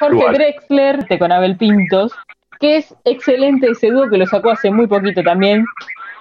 Jorge 0.00 0.32
Drexler 0.32 1.18
con 1.18 1.32
Abel 1.32 1.56
Pintos, 1.56 2.12
que 2.58 2.76
es 2.78 2.94
excelente 3.04 3.68
ese 3.70 3.90
dúo 3.90 4.08
que 4.08 4.18
lo 4.18 4.26
sacó 4.26 4.50
hace 4.50 4.70
muy 4.70 4.86
poquito 4.86 5.22
también, 5.22 5.64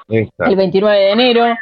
el 0.10 0.56
29 0.56 0.98
de 0.98 1.12
enero, 1.12 1.56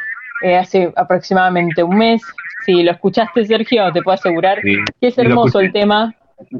eh, 0.44 0.56
hace 0.56 0.92
aproximadamente 0.94 1.82
un 1.82 1.96
mes. 1.96 2.22
Si 2.66 2.82
lo 2.82 2.92
escuchaste, 2.92 3.46
Sergio, 3.46 3.90
te 3.92 4.02
puedo 4.02 4.14
asegurar 4.14 4.60
que 4.60 4.84
es 5.00 5.16
hermoso 5.16 5.60
el 5.60 5.72
tema. 5.72 6.14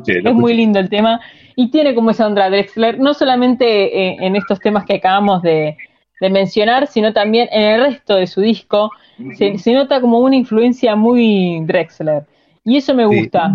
es 0.07 0.35
muy 0.35 0.55
lindo 0.55 0.78
el 0.78 0.89
tema 0.89 1.20
y 1.55 1.70
tiene 1.70 1.95
como 1.95 2.11
esa 2.11 2.26
onda 2.26 2.49
Drexler, 2.49 2.99
no 2.99 3.12
solamente 3.12 3.66
eh, 3.66 4.16
en 4.20 4.37
estos 4.37 4.59
temas 4.61 4.87
que 4.87 4.95
acabamos 4.95 5.43
de, 5.43 5.76
de 6.20 6.30
mencionar, 6.30 6.87
sino 6.87 7.12
también 7.12 7.49
en 7.53 7.62
el 7.62 7.80
resto 7.82 8.16
de 8.16 8.26
su 8.26 8.41
disco. 8.41 8.91
Se, 9.37 9.72
nota 9.72 10.01
como 10.01 10.18
una 10.20 10.37
influencia 10.37 10.97
muy 10.97 11.61
Drexler. 11.66 12.24
Y 12.64 12.78
eso 12.78 12.95
me 12.95 13.05
gusta. 13.05 13.53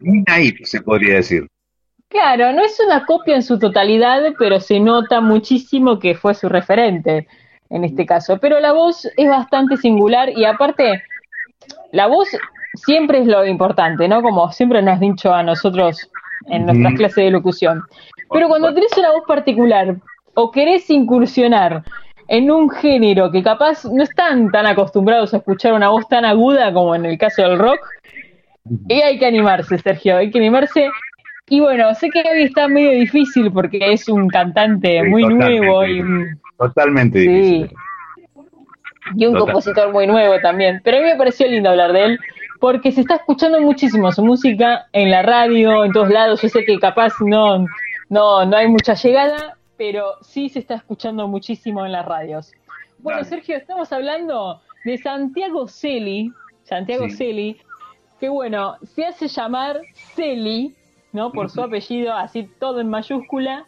muy 0.00 0.24
naive, 0.26 0.64
se 0.64 0.80
podría 0.80 1.16
decir. 1.16 1.46
Claro, 2.08 2.52
no 2.52 2.64
es 2.64 2.80
una 2.84 3.04
copia 3.04 3.36
en 3.36 3.42
su 3.42 3.58
totalidad, 3.58 4.22
pero 4.38 4.58
se 4.58 4.80
nota 4.80 5.20
muchísimo 5.20 6.00
que 6.00 6.16
fue 6.16 6.34
su 6.34 6.48
referente 6.48 7.28
en 7.70 7.84
este 7.84 8.06
caso. 8.06 8.38
Pero 8.38 8.60
la 8.60 8.72
voz 8.72 9.08
es 9.16 9.28
bastante 9.28 9.76
singular 9.76 10.30
y 10.30 10.44
aparte, 10.44 11.02
la 11.92 12.06
voz 12.06 12.28
siempre 12.74 13.20
es 13.20 13.26
lo 13.26 13.44
importante, 13.46 14.08
¿no? 14.08 14.22
Como 14.22 14.50
siempre 14.52 14.82
nos 14.82 14.94
has 14.94 15.00
dicho 15.00 15.32
a 15.32 15.42
nosotros 15.42 16.10
en 16.46 16.66
nuestras 16.66 16.94
clases 16.94 17.24
de 17.24 17.30
locución. 17.30 17.82
Pero 18.30 18.48
cuando 18.48 18.72
tenés 18.74 18.96
una 18.96 19.12
voz 19.12 19.22
particular 19.26 19.96
o 20.34 20.50
querés 20.50 20.88
incursionar 20.90 21.82
en 22.28 22.50
un 22.50 22.68
género 22.70 23.30
que 23.30 23.42
capaz 23.42 23.84
no 23.86 24.02
están 24.02 24.50
tan 24.50 24.66
acostumbrados 24.66 25.32
a 25.32 25.38
escuchar 25.38 25.72
una 25.72 25.88
voz 25.88 26.06
tan 26.08 26.24
aguda 26.24 26.72
como 26.72 26.94
en 26.94 27.06
el 27.06 27.18
caso 27.18 27.42
del 27.42 27.58
rock, 27.58 27.80
y 28.86 29.00
hay 29.00 29.18
que 29.18 29.26
animarse, 29.26 29.78
Sergio, 29.78 30.18
hay 30.18 30.30
que 30.30 30.38
animarse. 30.38 30.90
Y 31.48 31.60
bueno, 31.60 31.94
sé 31.94 32.10
que 32.10 32.20
hoy 32.20 32.42
está 32.42 32.68
medio 32.68 32.90
difícil 32.90 33.50
porque 33.50 33.78
es 33.80 34.08
un 34.08 34.28
cantante 34.28 35.02
muy 35.04 35.24
nuevo 35.24 35.86
y 35.86 36.02
totalmente 36.58 37.18
difícil. 37.20 37.70
Y 39.14 39.26
un 39.26 39.38
compositor 39.38 39.92
muy 39.92 40.06
nuevo 40.06 40.34
también. 40.40 40.80
Pero 40.84 40.98
a 40.98 41.00
mí 41.00 41.06
me 41.06 41.16
pareció 41.16 41.46
lindo 41.48 41.70
hablar 41.70 41.92
de 41.92 42.04
él 42.04 42.20
porque 42.60 42.92
se 42.92 43.02
está 43.02 43.16
escuchando 43.16 43.60
muchísimo 43.60 44.10
su 44.12 44.24
música 44.24 44.88
en 44.92 45.10
la 45.10 45.22
radio, 45.22 45.84
en 45.84 45.92
todos 45.92 46.10
lados. 46.10 46.42
Yo 46.42 46.48
sé 46.48 46.64
que 46.64 46.78
capaz 46.78 47.14
no, 47.20 47.64
no, 48.08 48.44
no 48.44 48.56
hay 48.56 48.68
mucha 48.68 48.94
llegada, 48.94 49.56
pero 49.76 50.14
sí 50.22 50.48
se 50.48 50.58
está 50.58 50.74
escuchando 50.74 51.28
muchísimo 51.28 51.86
en 51.86 51.92
las 51.92 52.04
radios. 52.04 52.52
Bueno, 52.98 53.22
Sergio, 53.24 53.56
estamos 53.56 53.92
hablando 53.92 54.60
de 54.84 54.98
Santiago 54.98 55.68
Celi, 55.68 56.32
Santiago 56.64 57.08
Celi, 57.08 57.56
que 58.18 58.28
bueno, 58.28 58.76
se 58.82 59.06
hace 59.06 59.28
llamar 59.28 59.80
Celi, 60.14 60.74
¿no? 61.12 61.30
Por 61.30 61.48
su 61.48 61.62
apellido, 61.62 62.12
así 62.12 62.50
todo 62.58 62.80
en 62.80 62.90
mayúscula. 62.90 63.64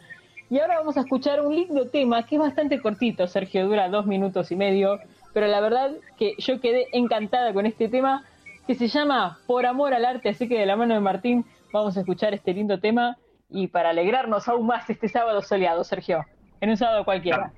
Y 0.51 0.59
ahora 0.59 0.79
vamos 0.79 0.97
a 0.97 0.99
escuchar 0.99 1.39
un 1.39 1.55
lindo 1.55 1.87
tema 1.87 2.25
que 2.25 2.35
es 2.35 2.41
bastante 2.41 2.81
cortito, 2.81 3.25
Sergio, 3.25 3.65
dura 3.65 3.87
dos 3.87 4.05
minutos 4.05 4.51
y 4.51 4.57
medio, 4.57 4.99
pero 5.33 5.47
la 5.47 5.61
verdad 5.61 5.91
que 6.17 6.35
yo 6.39 6.59
quedé 6.59 6.87
encantada 6.91 7.53
con 7.53 7.65
este 7.65 7.87
tema 7.87 8.25
que 8.67 8.75
se 8.75 8.89
llama 8.89 9.39
Por 9.47 9.65
Amor 9.65 9.93
al 9.93 10.03
Arte, 10.03 10.27
así 10.27 10.49
que 10.49 10.59
de 10.59 10.65
la 10.65 10.75
mano 10.75 10.93
de 10.93 10.99
Martín 10.99 11.45
vamos 11.71 11.95
a 11.95 12.01
escuchar 12.01 12.33
este 12.33 12.53
lindo 12.53 12.81
tema 12.81 13.17
y 13.49 13.67
para 13.67 13.91
alegrarnos 13.91 14.49
aún 14.49 14.67
más 14.67 14.89
este 14.89 15.07
sábado 15.07 15.41
soleado, 15.41 15.85
Sergio, 15.85 16.25
en 16.59 16.71
un 16.71 16.75
sábado 16.75 17.05
cualquiera. 17.05 17.53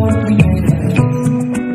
was 0.00 0.14
created. 0.14 1.67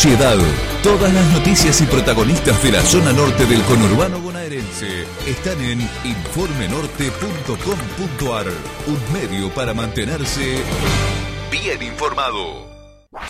Sociedad. 0.00 0.38
Todas 0.82 1.12
las 1.12 1.26
noticias 1.26 1.78
y 1.82 1.84
protagonistas 1.84 2.62
de 2.62 2.72
la 2.72 2.80
zona 2.80 3.12
norte 3.12 3.44
del 3.44 3.60
conurbano 3.64 4.18
bonaerense 4.18 5.06
están 5.26 5.60
en 5.60 5.86
informenorte.com.ar. 6.04 8.46
Un 8.86 9.12
medio 9.12 9.50
para 9.50 9.74
mantenerse 9.74 10.64
bien 11.50 11.82
informado. 11.82 12.66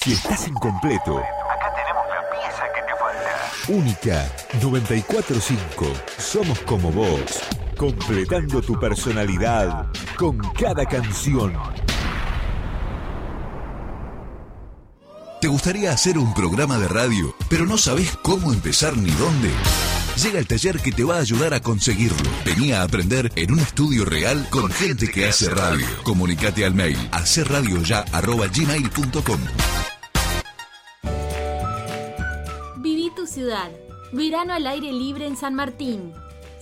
Si 0.00 0.12
estás 0.12 0.46
incompleto, 0.46 1.18
Acá 1.18 1.74
tenemos 1.74 2.06
la 2.06 2.30
pieza 2.30 2.62
que 2.72 2.82
te 2.82 2.94
falta. 2.96 3.50
Única 3.66 4.30
945. 4.62 5.92
Somos 6.18 6.60
como 6.60 6.92
vos. 6.92 7.40
Completando 7.76 8.62
tu 8.62 8.78
personalidad 8.78 9.88
con 10.16 10.38
cada 10.38 10.86
canción. 10.86 11.52
Gustaría 15.60 15.92
hacer 15.92 16.16
un 16.16 16.32
programa 16.32 16.78
de 16.78 16.88
radio, 16.88 17.34
pero 17.50 17.66
no 17.66 17.76
sabes 17.76 18.16
cómo 18.22 18.50
empezar 18.50 18.96
ni 18.96 19.10
dónde? 19.10 19.50
Llega 20.22 20.38
el 20.38 20.46
taller 20.46 20.80
que 20.80 20.90
te 20.90 21.04
va 21.04 21.16
a 21.16 21.20
ayudar 21.20 21.52
a 21.52 21.60
conseguirlo. 21.60 22.30
Vení 22.46 22.72
a 22.72 22.82
aprender 22.82 23.30
en 23.36 23.52
un 23.52 23.58
estudio 23.58 24.06
real 24.06 24.46
con 24.48 24.70
gente 24.70 25.08
que 25.08 25.28
hace 25.28 25.50
radio. 25.50 25.86
Comunicate 26.02 26.64
al 26.64 26.74
mail 26.74 26.96
hacerradioya@gmail.com. 27.12 29.40
Viví 32.78 33.10
tu 33.14 33.26
ciudad. 33.26 33.70
Verano 34.14 34.54
al 34.54 34.66
aire 34.66 34.94
libre 34.94 35.26
en 35.26 35.36
San 35.36 35.54
Martín. 35.54 36.14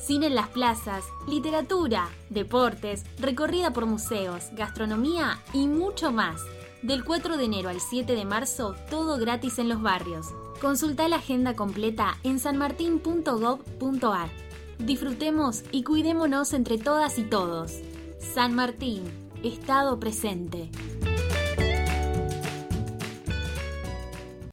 Cine 0.04 0.26
en 0.26 0.34
las 0.34 0.48
plazas, 0.48 1.04
literatura, 1.28 2.08
deportes, 2.30 3.04
recorrida 3.20 3.72
por 3.72 3.86
museos, 3.86 4.46
gastronomía 4.56 5.38
y 5.52 5.68
mucho 5.68 6.10
más. 6.10 6.40
Del 6.82 7.02
4 7.02 7.36
de 7.36 7.44
enero 7.44 7.70
al 7.70 7.80
7 7.80 8.14
de 8.14 8.24
marzo, 8.24 8.76
todo 8.88 9.18
gratis 9.18 9.58
en 9.58 9.68
los 9.68 9.82
barrios. 9.82 10.28
Consulta 10.60 11.08
la 11.08 11.16
agenda 11.16 11.56
completa 11.56 12.16
en 12.22 12.38
sanmartin.gov.ar. 12.38 14.28
Disfrutemos 14.78 15.64
y 15.72 15.82
cuidémonos 15.82 16.52
entre 16.52 16.78
todas 16.78 17.18
y 17.18 17.24
todos. 17.24 17.72
San 18.20 18.54
Martín, 18.54 19.02
Estado 19.42 19.98
presente. 19.98 20.70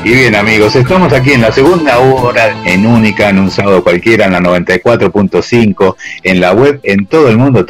Y 0.06 0.14
bien 0.14 0.36
amigos, 0.36 0.76
estamos 0.76 1.12
aquí 1.14 1.32
en 1.32 1.42
la 1.42 1.52
segunda 1.52 1.98
hora 1.98 2.62
en 2.64 2.86
Única, 2.86 3.28
en 3.28 3.40
un 3.40 3.50
sábado 3.50 3.84
cualquiera, 3.84 4.28
en 4.28 4.34
la 4.34 4.40
94.5, 4.40 5.96
en 6.22 6.40
la 6.40 6.54
web, 6.54 6.80
en 6.84 7.08
todo 7.08 7.28
el 7.28 7.40
mundo, 7.40 7.66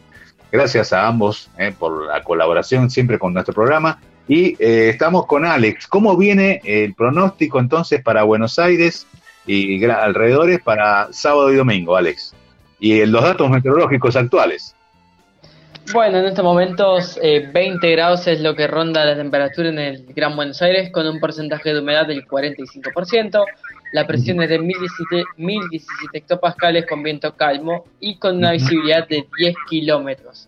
Gracias 0.52 0.92
a 0.92 1.08
ambos 1.08 1.50
eh, 1.58 1.74
por 1.76 2.06
la 2.06 2.22
colaboración 2.22 2.88
siempre 2.88 3.18
con 3.18 3.34
nuestro 3.34 3.52
programa. 3.52 4.00
Y 4.28 4.54
eh, 4.62 4.90
estamos 4.90 5.26
con 5.26 5.44
Alex. 5.44 5.88
¿Cómo 5.88 6.16
viene 6.16 6.60
el 6.62 6.94
pronóstico 6.94 7.58
entonces 7.58 8.00
para 8.02 8.22
Buenos 8.22 8.60
Aires 8.60 9.06
y 9.46 9.84
alrededores 9.84 10.60
para 10.62 11.12
sábado 11.12 11.52
y 11.52 11.56
domingo, 11.56 11.96
Alex? 11.96 12.34
Y 12.84 13.00
eh, 13.00 13.06
los 13.06 13.22
datos 13.22 13.48
meteorológicos 13.48 14.14
actuales. 14.14 14.76
Bueno, 15.94 16.18
en 16.18 16.26
estos 16.26 16.44
momentos 16.44 17.18
eh, 17.22 17.48
20 17.50 17.90
grados 17.92 18.26
es 18.26 18.42
lo 18.42 18.54
que 18.54 18.66
ronda 18.66 19.06
la 19.06 19.16
temperatura 19.16 19.70
en 19.70 19.78
el 19.78 20.04
Gran 20.14 20.36
Buenos 20.36 20.60
Aires 20.60 20.92
con 20.92 21.06
un 21.06 21.18
porcentaje 21.18 21.72
de 21.72 21.80
humedad 21.80 22.06
del 22.06 22.26
45%. 22.26 23.42
La 23.94 24.06
presión 24.06 24.42
es 24.42 24.50
de 24.50 24.58
1017, 24.58 25.24
1017 25.38 26.18
hectopascales 26.18 26.84
con 26.86 27.02
viento 27.02 27.34
calmo 27.34 27.86
y 28.00 28.18
con 28.18 28.36
una 28.36 28.52
visibilidad 28.52 29.08
de 29.08 29.24
10 29.38 29.54
kilómetros. 29.70 30.46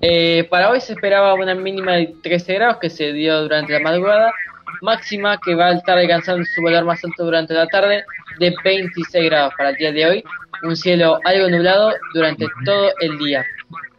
Eh, 0.00 0.44
para 0.48 0.70
hoy 0.70 0.80
se 0.80 0.94
esperaba 0.94 1.34
una 1.34 1.54
mínima 1.54 1.96
de 1.96 2.14
13 2.22 2.54
grados 2.54 2.78
que 2.78 2.88
se 2.88 3.12
dio 3.12 3.42
durante 3.42 3.74
la 3.74 3.80
madrugada 3.80 4.32
máxima 4.80 5.38
que 5.44 5.54
va 5.54 5.66
a 5.66 5.72
estar 5.74 5.98
alcanzando 5.98 6.46
su 6.46 6.62
valor 6.62 6.84
más 6.84 7.04
alto 7.04 7.24
durante 7.24 7.52
la 7.52 7.66
tarde 7.66 8.04
de 8.38 8.54
26 8.64 9.24
grados 9.26 9.52
para 9.58 9.70
el 9.70 9.76
día 9.76 9.92
de 9.92 10.06
hoy. 10.06 10.24
Un 10.62 10.76
cielo 10.76 11.20
algo 11.24 11.48
nublado 11.48 11.92
durante 12.14 12.46
todo 12.64 12.90
el 13.00 13.18
día. 13.18 13.44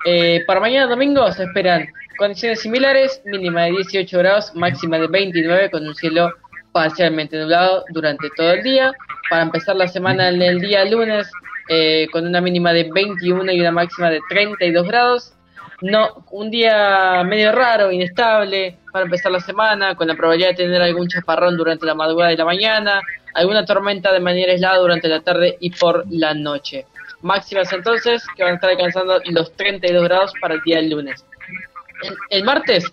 Eh, 0.05 0.43
para 0.45 0.59
mañana 0.59 0.87
domingo 0.87 1.31
se 1.31 1.43
esperan 1.43 1.87
condiciones 2.17 2.61
similares, 2.61 3.21
mínima 3.25 3.63
de 3.63 3.71
18 3.71 4.17
grados, 4.17 4.55
máxima 4.55 4.97
de 4.97 5.07
29 5.07 5.71
con 5.71 5.87
un 5.87 5.95
cielo 5.95 6.33
parcialmente 6.71 7.37
nublado 7.37 7.85
durante 7.89 8.29
todo 8.35 8.51
el 8.51 8.63
día. 8.63 8.93
Para 9.29 9.43
empezar 9.43 9.75
la 9.75 9.87
semana 9.87 10.29
en 10.29 10.41
el 10.41 10.59
día 10.59 10.85
lunes 10.85 11.29
eh, 11.69 12.07
con 12.11 12.25
una 12.25 12.41
mínima 12.41 12.73
de 12.73 12.89
21 12.91 13.51
y 13.51 13.61
una 13.61 13.71
máxima 13.71 14.09
de 14.09 14.19
32 14.29 14.87
grados. 14.87 15.33
No, 15.81 16.25
un 16.31 16.51
día 16.51 17.23
medio 17.23 17.51
raro, 17.53 17.91
inestable 17.91 18.77
para 18.91 19.05
empezar 19.05 19.31
la 19.31 19.39
semana, 19.39 19.95
con 19.95 20.07
la 20.07 20.15
probabilidad 20.15 20.49
de 20.49 20.55
tener 20.55 20.81
algún 20.81 21.07
chaparrón 21.07 21.55
durante 21.55 21.85
la 21.85 21.95
madrugada 21.95 22.33
y 22.33 22.37
la 22.37 22.45
mañana, 22.45 23.01
alguna 23.33 23.65
tormenta 23.65 24.11
de 24.11 24.19
manera 24.19 24.51
aislada 24.51 24.77
durante 24.77 25.07
la 25.07 25.21
tarde 25.21 25.57
y 25.59 25.69
por 25.71 26.05
la 26.09 26.33
noche. 26.33 26.85
Máximas 27.21 27.71
entonces 27.71 28.25
que 28.35 28.43
van 28.43 28.53
a 28.53 28.55
estar 28.55 28.69
alcanzando 28.69 29.19
los 29.25 29.53
32 29.53 30.03
grados 30.03 30.33
para 30.41 30.55
el 30.55 30.61
día 30.63 30.77
del 30.77 30.89
lunes. 30.89 31.23
El, 32.29 32.43
martes, 32.43 32.85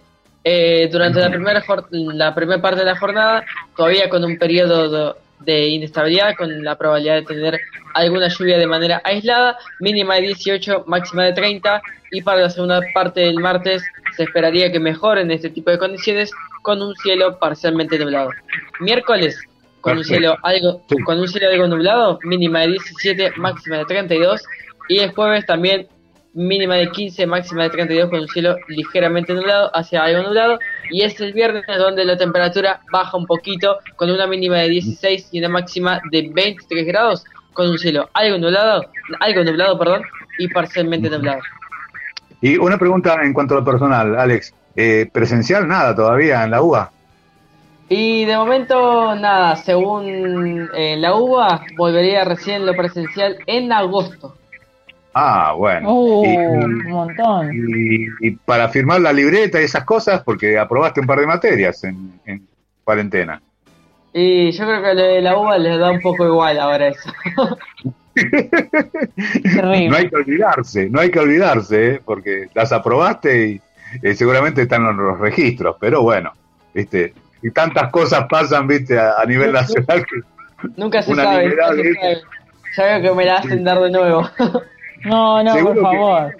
eh, 0.44 0.88
durante 0.90 1.20
la 1.20 1.30
primera, 1.30 1.64
la 1.90 2.34
primera 2.34 2.60
parte 2.60 2.80
de 2.80 2.86
la 2.86 2.96
jornada, 2.96 3.44
todavía 3.76 4.08
con 4.08 4.24
un 4.24 4.38
periodo 4.38 4.88
de 4.88 5.25
inestabilidad, 5.46 6.34
con 6.36 6.64
la 6.64 6.76
probabilidad 6.76 7.16
de 7.16 7.22
tener 7.22 7.60
alguna 7.94 8.28
lluvia 8.28 8.58
de 8.58 8.66
manera 8.66 9.00
aislada, 9.04 9.56
mínima 9.80 10.16
de 10.16 10.22
18, 10.22 10.84
máxima 10.86 11.24
de 11.24 11.32
30, 11.32 11.82
y 12.12 12.22
para 12.22 12.42
la 12.42 12.50
segunda 12.50 12.80
parte 12.94 13.20
del 13.20 13.36
martes 13.36 13.82
se 14.16 14.24
esperaría 14.24 14.70
que 14.72 14.80
mejoren 14.80 15.30
este 15.30 15.50
tipo 15.50 15.70
de 15.70 15.78
condiciones 15.78 16.30
con 16.62 16.82
un 16.82 16.94
cielo 16.96 17.38
parcialmente 17.38 17.98
nublado. 17.98 18.30
Miércoles, 18.80 19.38
con 19.80 19.98
un 19.98 20.04
cielo 20.04 20.36
algo 20.42 20.82
con 21.04 21.20
un 21.20 21.28
cielo 21.28 21.48
algo 21.48 21.68
nublado, 21.68 22.18
mínima 22.24 22.60
de 22.60 22.68
17, 22.68 23.32
máxima 23.36 23.78
de 23.78 23.84
32, 23.84 24.42
y 24.88 24.98
el 24.98 25.12
jueves 25.12 25.46
también 25.46 25.86
mínima 26.36 26.74
de 26.74 26.90
15, 26.90 27.26
máxima 27.26 27.64
de 27.64 27.70
32 27.70 28.10
con 28.10 28.20
un 28.20 28.28
cielo 28.28 28.56
ligeramente 28.68 29.32
nublado 29.32 29.70
hacia 29.74 30.04
algo 30.04 30.22
nublado 30.22 30.58
y 30.90 31.02
es 31.02 31.18
el 31.20 31.32
viernes 31.32 31.64
donde 31.66 32.04
la 32.04 32.16
temperatura 32.18 32.80
baja 32.92 33.16
un 33.16 33.26
poquito 33.26 33.78
con 33.96 34.10
una 34.10 34.26
mínima 34.26 34.58
de 34.58 34.68
16 34.68 35.28
y 35.32 35.38
una 35.38 35.48
máxima 35.48 36.00
de 36.10 36.30
23 36.32 36.86
grados 36.86 37.24
con 37.54 37.70
un 37.70 37.78
cielo 37.78 38.10
algo 38.12 38.36
nublado, 38.36 38.84
algo 39.20 39.44
nublado, 39.44 39.78
perdón, 39.78 40.02
y 40.38 40.46
parcialmente 40.48 41.08
nublado. 41.08 41.40
Y 42.42 42.58
una 42.58 42.76
pregunta 42.76 43.18
en 43.22 43.32
cuanto 43.32 43.54
a 43.54 43.60
lo 43.60 43.64
personal, 43.64 44.14
Alex, 44.18 44.52
eh, 44.76 45.08
presencial 45.10 45.66
nada 45.66 45.94
todavía 45.94 46.44
en 46.44 46.50
la 46.50 46.60
UBA. 46.60 46.90
Y 47.88 48.26
de 48.26 48.36
momento 48.36 49.14
nada, 49.14 49.56
según 49.56 50.68
eh, 50.74 50.96
la 50.98 51.14
UBA 51.14 51.62
volvería 51.78 52.24
recién 52.24 52.66
lo 52.66 52.74
presencial 52.74 53.38
en 53.46 53.72
agosto. 53.72 54.36
Ah, 55.18 55.54
bueno. 55.56 55.94
Uh, 55.94 56.20
un 56.20 56.82
montón. 56.90 57.50
Y, 58.20 58.32
para 58.32 58.68
firmar 58.68 59.00
la 59.00 59.14
libreta 59.14 59.58
y 59.58 59.64
esas 59.64 59.84
cosas, 59.84 60.22
porque 60.22 60.58
aprobaste 60.58 61.00
un 61.00 61.06
par 61.06 61.20
de 61.20 61.26
materias 61.26 61.82
en, 61.84 62.46
cuarentena. 62.84 63.40
Y 64.12 64.50
yo 64.50 64.66
creo 64.66 64.82
que 64.82 65.22
la 65.22 65.38
UBA 65.38 65.56
les 65.56 65.78
da 65.78 65.90
un 65.90 66.02
poco 66.02 66.26
igual 66.26 66.58
ahora 66.58 66.88
eso. 66.88 67.10
no 69.62 69.96
hay 69.96 70.10
que 70.10 70.16
olvidarse, 70.16 70.90
no 70.90 71.00
hay 71.00 71.10
que 71.10 71.20
olvidarse, 71.20 71.94
¿eh? 71.94 72.00
porque 72.04 72.48
las 72.52 72.72
aprobaste 72.72 73.48
y 73.48 73.60
eh, 74.02 74.14
seguramente 74.14 74.60
están 74.62 74.84
en 74.84 74.98
los 74.98 75.18
registros, 75.18 75.76
pero 75.80 76.02
bueno, 76.02 76.32
viste, 76.74 77.14
y 77.42 77.50
tantas 77.52 77.90
cosas 77.90 78.26
pasan, 78.28 78.66
viste, 78.66 78.98
a, 78.98 79.24
nivel 79.26 79.52
nacional 79.52 80.04
que 80.04 80.20
nunca 80.76 81.00
se 81.00 81.14
sabe. 81.14 81.56
Ya 82.76 82.84
veo 82.84 83.02
que 83.02 83.16
me 83.16 83.24
la 83.24 83.36
hacen 83.36 83.64
dar 83.64 83.80
de 83.80 83.90
nuevo. 83.90 84.28
No, 85.06 85.42
no, 85.42 85.54
por 85.62 85.80
favor. 85.80 86.36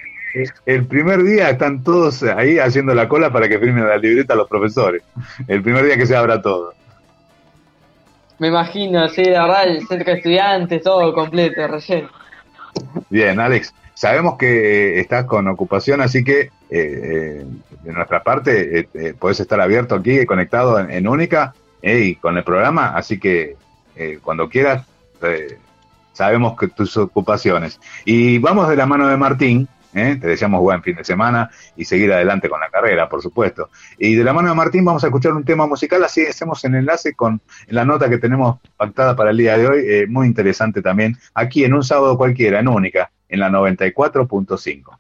El 0.67 0.87
primer 0.87 1.23
día 1.23 1.49
están 1.49 1.83
todos 1.83 2.23
ahí 2.23 2.59
haciendo 2.59 2.95
la 2.95 3.09
cola 3.09 3.33
para 3.33 3.49
que 3.49 3.59
firmen 3.59 3.89
la 3.89 3.97
libreta 3.97 4.35
a 4.35 4.37
los 4.37 4.49
profesores. 4.49 5.03
El 5.49 5.63
primer 5.63 5.85
día 5.85 5.97
que 5.97 6.07
se 6.07 6.15
abra 6.15 6.43
todo. 6.43 6.75
Me 8.39 8.49
imagino, 8.49 9.09
sí, 9.09 9.25
la 9.25 9.47
verdad, 9.47 9.69
el 9.69 9.87
centro 9.87 10.13
de 10.13 10.19
estudiantes, 10.19 10.83
todo 10.83 11.15
completo, 11.15 11.67
relleno. 11.67 12.11
Bien, 13.09 13.41
Alex, 13.41 13.73
sabemos 13.95 14.37
que 14.37 15.01
estás 15.01 15.25
con 15.25 15.49
ocupación, 15.49 16.03
así 16.03 16.23
que 16.23 16.41
eh, 16.41 16.51
eh 16.71 17.47
de 17.83 17.93
nuestra 17.93 18.23
parte 18.23 18.81
eh, 18.81 18.89
eh, 18.95 19.15
puedes 19.17 19.39
estar 19.39 19.61
abierto 19.61 19.95
aquí, 19.95 20.27
conectado 20.27 20.81
en, 20.81 21.07
Única 21.07 21.55
y 21.81 22.17
con 22.17 22.37
el 22.37 22.43
programa, 22.43 22.89
así 22.97 23.19
que 23.21 23.57
cuando 24.23 24.49
quieras 24.49 24.85
sabemos 26.17 26.57
que 26.59 26.69
tus 26.69 26.97
ocupaciones. 26.97 27.79
Y 28.05 28.39
vamos 28.39 28.69
de 28.69 28.77
la 28.77 28.87
mano 28.87 29.07
de 29.07 29.19
Martín, 29.19 29.69
¿eh? 29.93 30.17
te 30.19 30.29
deseamos 30.29 30.63
buen 30.63 30.83
fin 30.83 30.97
de 30.97 31.05
semana 31.05 31.51
y 31.77 31.85
seguir 31.85 32.11
adelante 32.11 32.49
con 32.49 32.59
la 32.59 32.71
carrera, 32.71 33.07
por 33.09 33.21
supuesto. 33.21 33.69
Y 33.99 34.15
de 34.15 34.25
la 34.25 34.33
mano 34.33 34.49
de 34.49 34.55
Martín 34.55 34.85
vamos 34.85 35.05
a 35.05 35.09
escuchar 35.09 35.35
un 35.35 35.45
tema 35.45 35.67
musical, 35.67 36.03
así 36.03 36.25
hacemos 36.25 36.65
el 36.65 36.75
enlace 36.75 37.15
con 37.15 37.41
la 37.69 37.85
nota 37.85 38.09
que 38.09 38.17
tenemos 38.17 38.59
pactada 38.79 39.15
para 39.15 39.31
el 39.31 39.37
día 39.37 39.59
de 39.59 39.69
hoy, 39.69 39.85
eh, 39.87 40.07
muy 40.09 40.27
interesante 40.27 40.81
también, 40.81 41.19
aquí 41.35 41.65
en 41.65 41.75
un 41.75 41.85
sábado 41.85 42.17
cualquiera, 42.17 42.61
en 42.61 42.69
Única, 42.69 43.11
en 43.29 43.41
la 43.41 43.51
94.5. 43.51 44.99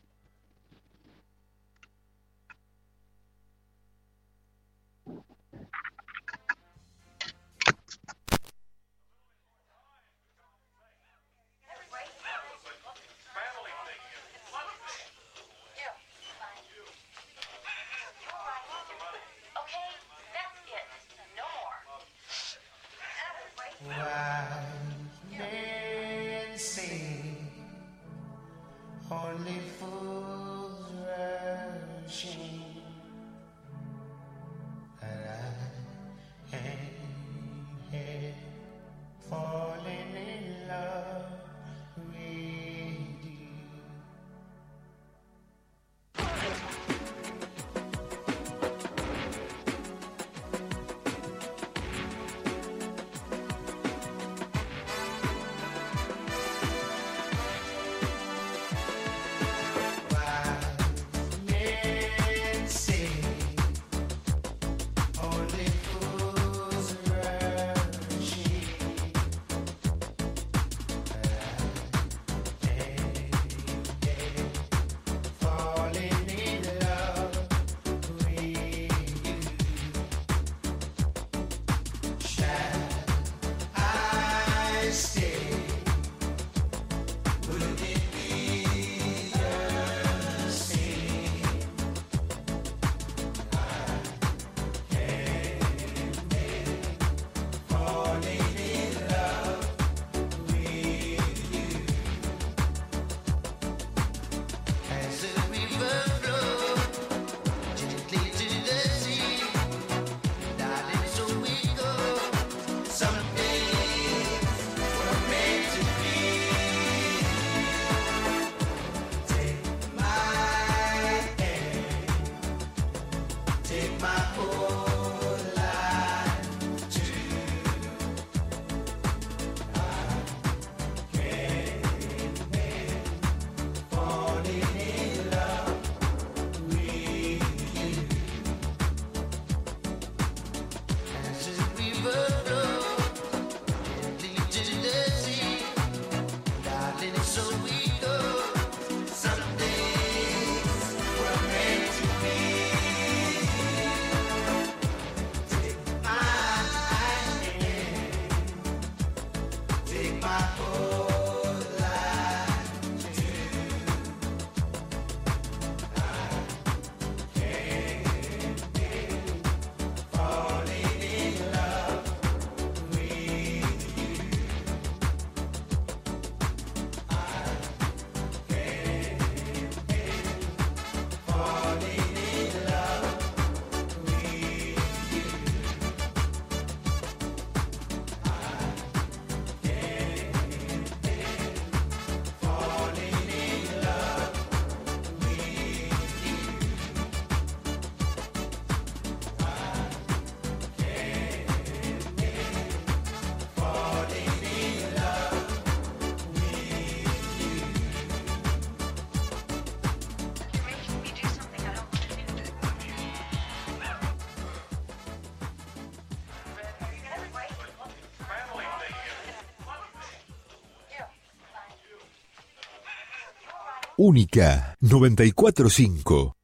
Única 224.10 224.76
945. 224.82 226.36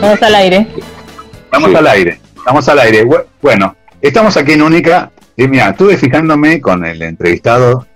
Vamos 0.00 0.22
al 0.22 0.34
aire. 0.36 0.66
Estamos 1.44 1.74
al 1.74 1.86
aire, 1.86 2.20
estamos 2.36 2.68
al 2.68 2.78
aire. 2.78 3.04
Bu- 3.04 3.24
Bueno, 3.42 3.76
estamos 4.00 4.36
aquí 4.36 4.52
en 4.52 4.62
Única. 4.62 5.10
Y 5.36 5.48
mira, 5.48 5.70
estuve 5.70 5.96
fijándome 5.96 6.60
con 6.60 6.84
el 6.84 7.00
entrevistado 7.02 7.86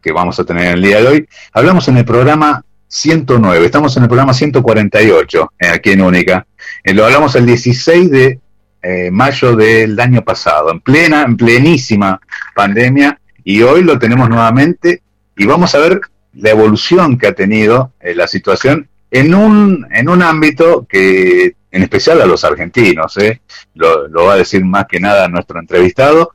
que 0.00 0.12
vamos 0.12 0.38
a 0.40 0.44
tener 0.44 0.74
el 0.74 0.82
día 0.82 1.00
de 1.00 1.06
hoy. 1.06 1.28
Hablamos 1.52 1.86
en 1.88 1.98
el 1.98 2.04
programa 2.04 2.64
109, 2.88 3.64
estamos 3.64 3.96
en 3.96 4.02
el 4.02 4.08
programa 4.08 4.34
148 4.34 5.52
eh, 5.58 5.68
aquí 5.68 5.90
en 5.90 6.02
Única. 6.02 6.46
Eh, 6.82 6.92
lo 6.92 7.04
hablamos 7.04 7.34
el 7.36 7.46
16 7.46 8.10
de 8.10 8.40
eh, 8.82 9.10
mayo 9.10 9.54
del 9.56 9.98
año 10.00 10.22
pasado, 10.22 10.70
en 10.70 10.80
plena, 10.80 11.22
en 11.22 11.36
plenísima 11.36 12.20
pandemia, 12.54 13.20
y 13.44 13.62
hoy 13.62 13.82
lo 13.82 13.98
tenemos 13.98 14.28
nuevamente 14.28 15.02
y 15.36 15.44
vamos 15.44 15.74
a 15.74 15.78
ver 15.78 16.00
la 16.32 16.50
evolución 16.50 17.18
que 17.18 17.26
ha 17.26 17.34
tenido 17.34 17.92
eh, 18.00 18.14
la 18.14 18.26
situación 18.26 18.88
en 19.10 19.34
un, 19.34 19.86
en 19.90 20.08
un 20.08 20.22
ámbito 20.22 20.86
que, 20.88 21.54
en 21.70 21.82
especial 21.82 22.22
a 22.22 22.26
los 22.26 22.42
argentinos, 22.44 23.16
¿eh? 23.18 23.40
lo, 23.74 24.08
va 24.24 24.34
a 24.34 24.36
decir 24.36 24.64
más 24.64 24.86
que 24.88 24.98
nada 24.98 25.28
nuestro 25.28 25.60
entrevistado, 25.60 26.32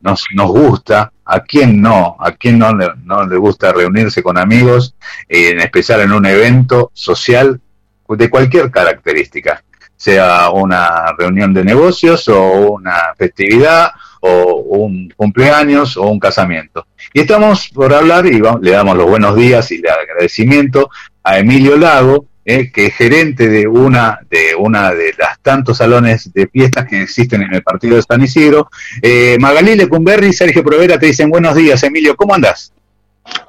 nos, 0.00 0.26
nos 0.34 0.48
gusta, 0.48 1.11
a 1.24 1.40
quién 1.40 1.80
no, 1.80 2.16
a 2.20 2.32
quién 2.32 2.58
no 2.58 2.74
le, 2.74 2.88
no 3.04 3.26
le 3.26 3.36
gusta 3.36 3.72
reunirse 3.72 4.22
con 4.22 4.38
amigos, 4.38 4.94
eh, 5.28 5.50
en 5.50 5.60
especial 5.60 6.00
en 6.00 6.12
un 6.12 6.26
evento 6.26 6.90
social 6.94 7.60
de 8.08 8.28
cualquier 8.30 8.70
característica, 8.70 9.62
sea 9.96 10.50
una 10.50 11.12
reunión 11.16 11.54
de 11.54 11.64
negocios 11.64 12.28
o 12.28 12.72
una 12.72 13.14
festividad 13.16 13.92
o 14.20 14.56
un 14.56 15.08
cumpleaños 15.16 15.96
o 15.96 16.02
un 16.02 16.18
casamiento. 16.20 16.86
Y 17.12 17.20
estamos 17.20 17.68
por 17.70 17.92
hablar 17.94 18.26
y 18.26 18.40
va- 18.40 18.58
le 18.60 18.72
damos 18.72 18.96
los 18.96 19.06
buenos 19.08 19.34
días 19.36 19.70
y 19.72 19.76
el 19.76 19.88
agradecimiento 19.88 20.90
a 21.24 21.38
Emilio 21.38 21.76
Lago, 21.76 22.26
eh, 22.44 22.70
que 22.72 22.86
es 22.86 22.94
gerente 22.94 23.48
de 23.48 23.66
una 23.68 24.18
de 24.30 24.54
una 24.58 24.92
de 24.92 25.14
las 25.18 25.38
tantos 25.40 25.78
salones 25.78 26.32
de 26.32 26.46
fiestas 26.48 26.86
que 26.86 27.02
existen 27.02 27.42
en 27.42 27.54
el 27.54 27.62
partido 27.62 27.96
de 27.96 28.02
San 28.02 28.22
Isidro. 28.22 28.68
Eh, 29.00 29.36
Magalí 29.40 29.74
Lecumberri 29.76 30.28
y 30.28 30.32
Sergio 30.32 30.64
Provera 30.64 30.98
te 30.98 31.06
dicen 31.06 31.30
buenos 31.30 31.54
días, 31.54 31.82
Emilio, 31.82 32.16
¿cómo 32.16 32.34
andás? 32.34 32.72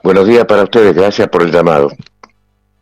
Buenos 0.03 0.27
días 0.27 0.45
para 0.45 0.63
ustedes, 0.63 0.93
gracias 0.95 1.27
por 1.29 1.41
el 1.43 1.51
llamado. 1.51 1.91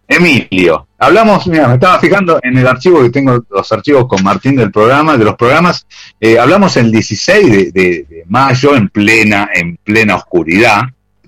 Emilio, 0.07 0.87
hablamos, 0.97 1.47
mira, 1.47 1.69
me 1.69 1.75
estaba 1.75 1.97
fijando 1.97 2.37
en 2.43 2.57
el 2.57 2.67
archivo 2.67 3.01
que 3.01 3.09
tengo, 3.11 3.45
los 3.49 3.71
archivos 3.71 4.07
con 4.09 4.21
Martín 4.23 4.57
del 4.57 4.69
programa, 4.69 5.15
de 5.15 5.23
los 5.23 5.35
programas, 5.35 5.87
eh, 6.19 6.37
hablamos 6.37 6.75
el 6.75 6.91
16 6.91 7.49
de, 7.49 7.57
de- 7.71 8.05
de 8.09 8.23
mayo 8.27 8.75
en 8.75 8.89
plena, 8.89 9.49
en 9.53 9.77
plena 9.77 10.15
oscuridad, 10.17 10.81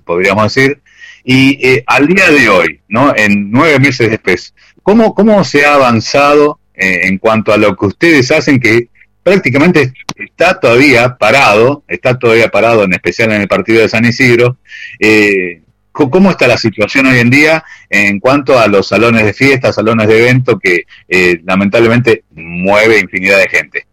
podríamos 0.04 0.52
decir, 0.52 0.80
y 1.24 1.66
eh, 1.66 1.82
al 1.86 2.06
día 2.08 2.28
de 2.30 2.50
hoy, 2.50 2.80
¿no? 2.88 3.14
En 3.16 3.50
nueve 3.50 3.78
meses 3.78 4.10
después, 4.10 4.52
¿cómo, 4.84 5.12
cómo 5.12 5.42
se 5.42 5.66
ha 5.66 5.74
avanzado 5.74 6.60
eh, 6.74 7.08
en 7.08 7.18
cuanto 7.18 7.52
a 7.52 7.56
lo 7.56 7.74
que 7.74 7.86
ustedes 7.86 8.30
hacen 8.30 8.60
que 8.60 8.90
prácticamente 9.24 9.92
está 10.14 10.60
todavía 10.60 11.16
parado, 11.16 11.82
está 11.88 12.16
todavía 12.16 12.48
parado 12.48 12.84
en 12.84 12.92
especial 12.92 13.32
en 13.32 13.40
el 13.40 13.48
partido 13.48 13.80
de 13.80 13.88
San 13.88 14.04
Isidro, 14.04 14.58
eh, 15.00 15.62
¿Cómo 15.94 16.28
está 16.28 16.48
la 16.48 16.56
situación 16.56 17.06
hoy 17.06 17.20
en 17.20 17.30
día 17.30 17.62
en 17.88 18.18
cuanto 18.18 18.58
a 18.58 18.66
los 18.66 18.88
salones 18.88 19.24
de 19.24 19.32
fiesta, 19.32 19.72
salones 19.72 20.08
de 20.08 20.22
evento 20.22 20.58
que 20.58 20.86
eh, 21.08 21.40
lamentablemente 21.44 22.24
mueve 22.32 22.98
infinidad 22.98 23.38
de 23.38 23.48
gente? 23.48 23.86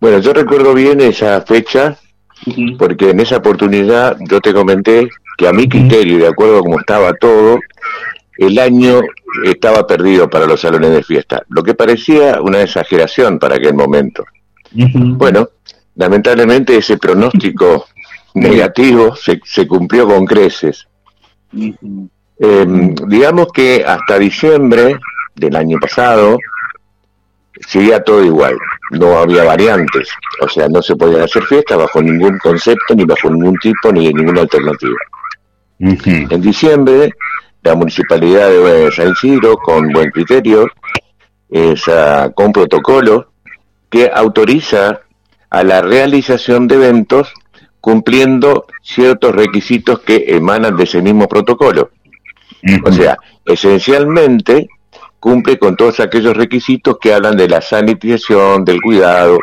Bueno, 0.00 0.18
yo 0.20 0.32
recuerdo 0.32 0.72
bien 0.72 1.02
esa 1.02 1.42
fecha, 1.42 1.98
porque 2.78 3.10
en 3.10 3.20
esa 3.20 3.36
oportunidad 3.36 4.16
yo 4.30 4.40
te 4.40 4.54
comenté 4.54 5.10
que 5.36 5.46
a 5.46 5.52
mi 5.52 5.68
criterio, 5.68 6.16
de 6.16 6.28
acuerdo 6.28 6.60
a 6.60 6.62
cómo 6.62 6.80
estaba 6.80 7.12
todo, 7.12 7.60
el 8.38 8.58
año 8.58 9.02
estaba 9.44 9.86
perdido 9.86 10.28
para 10.28 10.46
los 10.46 10.60
salones 10.60 10.90
de 10.90 11.02
fiesta, 11.02 11.42
lo 11.48 11.62
que 11.62 11.74
parecía 11.74 12.40
una 12.40 12.62
exageración 12.62 13.38
para 13.38 13.56
aquel 13.56 13.74
momento. 13.74 14.24
Bueno, 14.72 15.48
lamentablemente 15.96 16.76
ese 16.76 16.98
pronóstico 16.98 17.86
negativo 18.34 19.16
se, 19.16 19.40
se 19.44 19.66
cumplió 19.66 20.06
con 20.06 20.24
creces. 20.24 20.86
Eh, 21.52 22.66
digamos 23.06 23.48
que 23.52 23.84
hasta 23.86 24.18
diciembre 24.18 24.96
del 25.34 25.56
año 25.56 25.78
pasado 25.78 26.38
seguía 27.66 28.02
todo 28.02 28.24
igual, 28.24 28.56
no 28.92 29.18
había 29.18 29.44
variantes, 29.44 30.08
o 30.40 30.48
sea, 30.48 30.68
no 30.68 30.80
se 30.80 30.96
podían 30.96 31.22
hacer 31.22 31.42
fiestas 31.44 31.76
bajo 31.76 32.00
ningún 32.00 32.38
concepto, 32.38 32.94
ni 32.94 33.04
bajo 33.04 33.30
ningún 33.30 33.56
tipo, 33.58 33.92
ni 33.92 34.06
de 34.06 34.14
ninguna 34.14 34.42
alternativa. 34.42 34.96
En 35.78 36.40
diciembre, 36.40 37.14
la 37.62 37.74
municipalidad 37.74 38.48
de 38.48 38.90
San 38.92 39.12
Isidro, 39.12 39.56
con 39.56 39.88
buen 39.92 40.10
criterio, 40.10 40.68
esa, 41.50 42.30
con 42.34 42.52
protocolo, 42.52 43.32
que 43.88 44.10
autoriza 44.12 45.00
a 45.50 45.64
la 45.64 45.82
realización 45.82 46.68
de 46.68 46.76
eventos 46.76 47.32
cumpliendo 47.80 48.66
ciertos 48.82 49.34
requisitos 49.34 50.00
que 50.00 50.24
emanan 50.28 50.76
de 50.76 50.84
ese 50.84 51.02
mismo 51.02 51.28
protocolo. 51.28 51.90
O 52.84 52.92
sea, 52.92 53.16
esencialmente 53.44 54.68
cumple 55.18 55.58
con 55.58 55.76
todos 55.76 56.00
aquellos 56.00 56.36
requisitos 56.36 56.98
que 57.00 57.12
hablan 57.12 57.36
de 57.36 57.48
la 57.48 57.60
sanitización, 57.60 58.64
del 58.64 58.80
cuidado, 58.80 59.38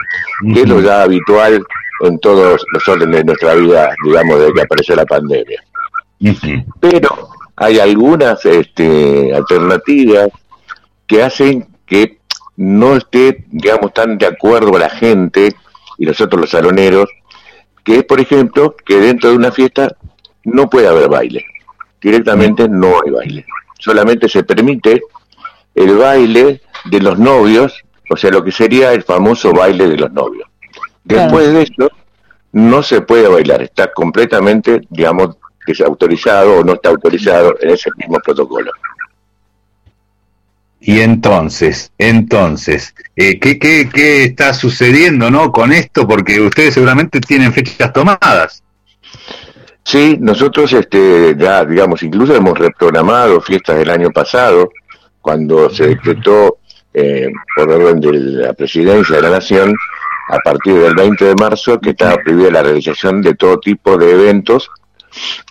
que 0.53 0.61
es 0.61 0.69
lo 0.69 0.81
ya 0.81 1.03
habitual 1.03 1.63
en 2.01 2.19
todos 2.19 2.63
los 2.71 2.87
órdenes 2.87 3.17
de 3.17 3.23
nuestra 3.25 3.53
vida, 3.55 3.93
digamos, 4.03 4.39
desde 4.39 4.53
que 4.53 4.61
apareció 4.61 4.95
la 4.95 5.05
pandemia. 5.05 5.63
Pero 6.79 7.29
hay 7.57 7.79
algunas 7.79 8.45
este, 8.45 9.33
alternativas 9.33 10.29
que 11.07 11.23
hacen 11.23 11.67
que 11.85 12.19
no 12.55 12.95
esté, 12.95 13.45
digamos, 13.49 13.93
tan 13.93 14.17
de 14.17 14.27
acuerdo 14.27 14.77
la 14.77 14.89
gente 14.89 15.55
y 15.97 16.05
nosotros 16.05 16.41
los 16.41 16.51
saloneros, 16.51 17.09
que 17.83 17.97
es, 17.97 18.03
por 18.03 18.19
ejemplo, 18.19 18.75
que 18.85 18.99
dentro 18.99 19.31
de 19.31 19.35
una 19.35 19.51
fiesta 19.51 19.95
no 20.43 20.69
puede 20.69 20.87
haber 20.87 21.09
baile. 21.09 21.45
Directamente 21.99 22.69
no 22.69 22.93
hay 23.03 23.11
baile. 23.11 23.45
Solamente 23.79 24.29
se 24.29 24.43
permite 24.43 25.01
el 25.73 25.97
baile 25.97 26.61
de 26.85 27.01
los 27.01 27.17
novios, 27.17 27.83
o 28.09 28.17
sea, 28.17 28.29
lo 28.29 28.43
que 28.43 28.51
sería 28.51 28.93
el 28.93 29.03
famoso 29.03 29.51
baile 29.51 29.87
de 29.87 29.97
los 29.97 30.11
novios. 30.11 30.47
Después 31.03 31.51
de 31.53 31.63
eso, 31.63 31.89
no 32.51 32.83
se 32.83 33.01
puede 33.01 33.27
bailar, 33.27 33.63
está 33.63 33.91
completamente, 33.93 34.81
digamos, 34.89 35.37
desautorizado 35.67 36.59
o 36.59 36.63
no 36.63 36.73
está 36.73 36.89
autorizado 36.89 37.55
en 37.61 37.71
ese 37.71 37.89
mismo 37.97 38.17
protocolo. 38.23 38.71
Y 40.79 41.01
entonces, 41.01 41.91
entonces, 41.97 42.95
eh, 43.15 43.39
¿qué, 43.39 43.59
qué, 43.59 43.89
qué 43.93 44.23
está 44.23 44.53
sucediendo 44.53 45.29
no 45.29 45.51
con 45.51 45.73
esto? 45.73 46.07
Porque 46.07 46.39
ustedes 46.39 46.75
seguramente 46.75 47.19
tienen 47.19 47.51
fechas 47.53 47.91
tomadas. 47.93 48.63
Sí, 49.83 50.17
nosotros 50.19 50.73
este, 50.73 51.35
ya, 51.37 51.63
digamos, 51.63 52.03
incluso 52.03 52.35
hemos 52.35 52.59
reprogramado 52.59 53.39
fiestas 53.39 53.77
del 53.77 53.89
año 53.89 54.11
pasado, 54.11 54.69
cuando 55.21 55.69
se 55.69 55.87
decretó 55.87 56.57
eh, 56.93 57.29
por 57.55 57.69
orden 57.71 58.01
de 58.01 58.11
la 58.13 58.53
presidencia 58.53 59.15
de 59.15 59.21
la 59.21 59.29
Nación, 59.29 59.73
a 60.29 60.37
partir 60.39 60.73
del 60.73 60.93
20 60.93 61.25
de 61.25 61.35
marzo, 61.35 61.79
que 61.79 61.91
estaba 61.91 62.17
prohibida 62.17 62.51
la 62.51 62.63
realización 62.63 63.21
de 63.21 63.35
todo 63.35 63.59
tipo 63.59 63.97
de 63.97 64.11
eventos. 64.11 64.69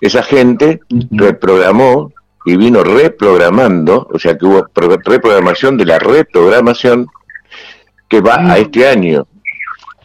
Esa 0.01 0.23
gente 0.23 0.81
reprogramó 1.11 2.13
y 2.45 2.57
vino 2.57 2.85
reprogramando, 2.85 4.09
o 4.13 4.19
sea 4.19 4.37
que 4.39 4.47
hubo 4.47 4.67
pro- 4.69 4.97
reprogramación 5.05 5.77
de 5.77 5.85
la 5.85 5.99
reprogramación 5.99 7.07
que 8.09 8.21
va 8.21 8.37
a 8.53 8.59
este 8.59 8.87
año. 8.87 9.27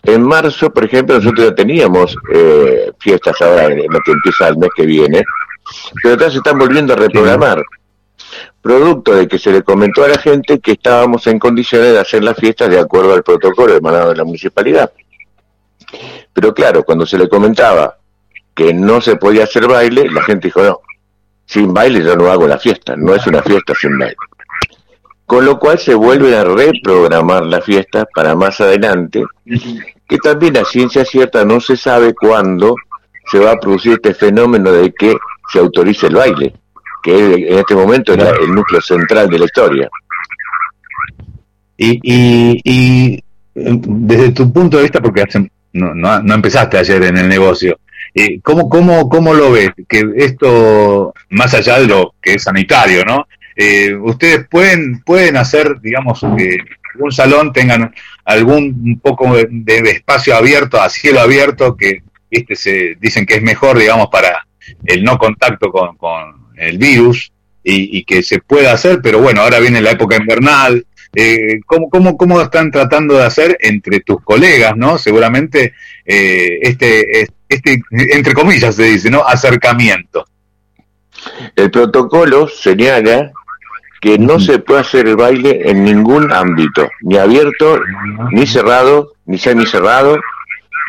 En 0.03 0.23
marzo, 0.23 0.73
por 0.73 0.85
ejemplo, 0.85 1.15
nosotros 1.15 1.49
ya 1.49 1.55
teníamos 1.55 2.15
eh, 2.33 2.91
fiestas 2.99 3.39
ahora 3.41 3.65
en 3.65 3.85
lo 3.91 3.99
que 3.99 4.11
empieza 4.11 4.47
el 4.47 4.57
mes 4.57 4.69
que 4.75 4.85
viene, 4.87 5.21
pero 6.01 6.17
ya 6.17 6.31
se 6.31 6.37
están 6.37 6.57
volviendo 6.57 6.93
a 6.93 6.95
reprogramar. 6.95 7.63
Producto 8.61 9.13
de 9.13 9.27
que 9.27 9.37
se 9.37 9.51
le 9.51 9.61
comentó 9.61 10.03
a 10.03 10.07
la 10.07 10.17
gente 10.17 10.59
que 10.59 10.71
estábamos 10.73 11.27
en 11.27 11.37
condiciones 11.37 11.93
de 11.93 11.99
hacer 11.99 12.23
las 12.23 12.37
fiestas 12.37 12.69
de 12.69 12.79
acuerdo 12.79 13.13
al 13.13 13.23
protocolo 13.23 13.75
emanado 13.75 14.09
de 14.09 14.15
la 14.15 14.23
municipalidad. 14.23 14.91
Pero 16.33 16.53
claro, 16.53 16.83
cuando 16.83 17.05
se 17.05 17.17
le 17.17 17.27
comentaba 17.27 17.97
que 18.65 18.73
no 18.73 19.01
se 19.01 19.15
podía 19.15 19.45
hacer 19.45 19.67
baile, 19.67 20.09
la 20.09 20.21
gente 20.23 20.47
dijo, 20.47 20.61
no, 20.63 20.79
sin 21.45 21.73
baile 21.73 22.03
yo 22.03 22.15
no 22.15 22.31
hago 22.31 22.47
la 22.47 22.57
fiesta, 22.59 22.95
no 22.95 23.13
es 23.15 23.25
una 23.27 23.41
fiesta 23.41 23.73
sin 23.79 23.97
baile. 23.97 24.15
Con 25.25 25.45
lo 25.45 25.57
cual 25.59 25.79
se 25.79 25.93
vuelven 25.95 26.33
a 26.33 26.43
reprogramar 26.43 27.45
las 27.45 27.63
fiestas 27.63 28.05
para 28.13 28.35
más 28.35 28.59
adelante, 28.61 29.23
que 30.07 30.17
también 30.17 30.57
a 30.57 30.65
ciencia 30.65 31.05
cierta 31.05 31.45
no 31.45 31.59
se 31.61 31.77
sabe 31.77 32.13
cuándo 32.13 32.75
se 33.31 33.39
va 33.39 33.51
a 33.51 33.57
producir 33.59 33.93
este 33.93 34.13
fenómeno 34.13 34.71
de 34.71 34.91
que 34.93 35.15
se 35.51 35.59
autorice 35.59 36.07
el 36.07 36.15
baile. 36.15 36.53
que 37.03 37.33
en 37.33 37.57
este 37.57 37.73
momento 37.73 38.13
es 38.13 38.19
el 38.41 38.53
núcleo 38.53 38.79
central 38.81 39.27
de 39.27 39.39
la 39.39 39.45
historia. 39.45 39.89
Y, 41.77 41.99
y, 42.03 42.61
y 42.63 43.15
eh, 43.15 43.21
desde 43.55 44.31
tu 44.33 44.53
punto 44.53 44.77
de 44.77 44.83
vista, 44.83 45.01
porque 45.01 45.23
hace- 45.23 45.51
no, 45.73 45.95
no, 45.95 46.21
no 46.21 46.33
empezaste 46.35 46.77
ayer 46.77 47.01
en 47.03 47.17
el 47.17 47.27
negocio, 47.27 47.79
eh, 48.13 48.39
¿cómo, 48.41 48.69
cómo, 48.69 49.09
¿cómo 49.09 49.33
lo 49.33 49.51
ves? 49.51 49.71
Que 49.87 50.03
esto, 50.17 51.13
más 51.29 51.53
allá 51.53 51.79
de 51.79 51.87
lo 51.87 52.13
que 52.21 52.33
es 52.33 52.43
sanitario, 52.43 53.05
¿no? 53.05 53.27
Eh, 53.55 53.93
ustedes 53.95 54.47
pueden, 54.49 55.01
pueden 55.03 55.37
hacer, 55.37 55.79
digamos, 55.81 56.19
que 56.37 56.57
algún 56.93 57.11
salón 57.11 57.53
tengan 57.53 57.93
algún 58.25 58.81
un 58.83 58.99
poco 58.99 59.35
de, 59.35 59.47
de 59.49 59.91
espacio 59.91 60.35
abierto, 60.35 60.81
a 60.81 60.89
cielo 60.89 61.21
abierto, 61.21 61.75
que 61.75 62.03
este 62.29 62.55
se 62.55 62.95
dicen 62.99 63.25
que 63.25 63.35
es 63.35 63.41
mejor, 63.41 63.77
digamos, 63.77 64.07
para 64.11 64.45
el 64.85 65.03
no 65.03 65.17
contacto 65.17 65.71
con, 65.71 65.97
con 65.97 66.51
el 66.57 66.77
virus 66.77 67.31
y, 67.63 67.97
y 67.97 68.03
que 68.03 68.23
se 68.23 68.39
pueda 68.39 68.73
hacer, 68.73 69.01
pero 69.01 69.19
bueno, 69.21 69.41
ahora 69.41 69.59
viene 69.59 69.81
la 69.81 69.91
época 69.91 70.15
invernal. 70.15 70.85
Eh, 71.13 71.59
¿cómo, 71.65 71.89
cómo, 71.89 72.17
¿Cómo 72.17 72.39
están 72.41 72.71
tratando 72.71 73.15
de 73.15 73.25
hacer 73.25 73.57
entre 73.59 73.99
tus 73.99 74.21
colegas, 74.23 74.77
no? 74.77 74.97
Seguramente 74.97 75.73
eh, 76.05 76.59
este, 76.61 77.27
este, 77.49 77.81
entre 77.91 78.33
comillas 78.33 78.75
se 78.75 78.83
dice, 78.83 79.09
¿no? 79.09 79.23
Acercamiento. 79.23 80.25
El 81.55 81.69
protocolo 81.69 82.47
señala 82.47 83.31
que 83.99 84.17
no 84.17 84.39
se 84.39 84.59
puede 84.59 84.81
hacer 84.81 85.07
el 85.07 85.15
baile 85.15 85.69
en 85.69 85.83
ningún 85.83 86.31
ámbito, 86.31 86.89
ni 87.01 87.17
abierto, 87.17 87.81
ni 88.31 88.47
cerrado, 88.47 89.13
ni 89.25 89.37
semicerrado, 89.37 90.17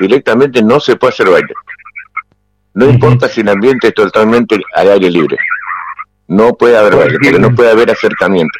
directamente 0.01 0.63
no 0.63 0.81
se 0.81 0.97
puede 0.97 1.13
hacer 1.13 1.29
baile. 1.29 1.53
No 2.75 2.89
importa 2.89 3.29
si 3.29 3.43
el 3.43 3.51
ambiente 3.51 3.89
es 3.89 3.95
totalmente 3.95 4.59
al 4.75 4.93
aire 4.93 5.11
libre. 5.11 5.37
No 6.29 6.55
puede 6.55 6.79
haber 6.79 6.97
baile, 6.97 7.19
porque 7.23 7.39
no 7.39 7.55
puede 7.55 7.71
haber 7.71 7.91
acercamiento. 7.91 8.59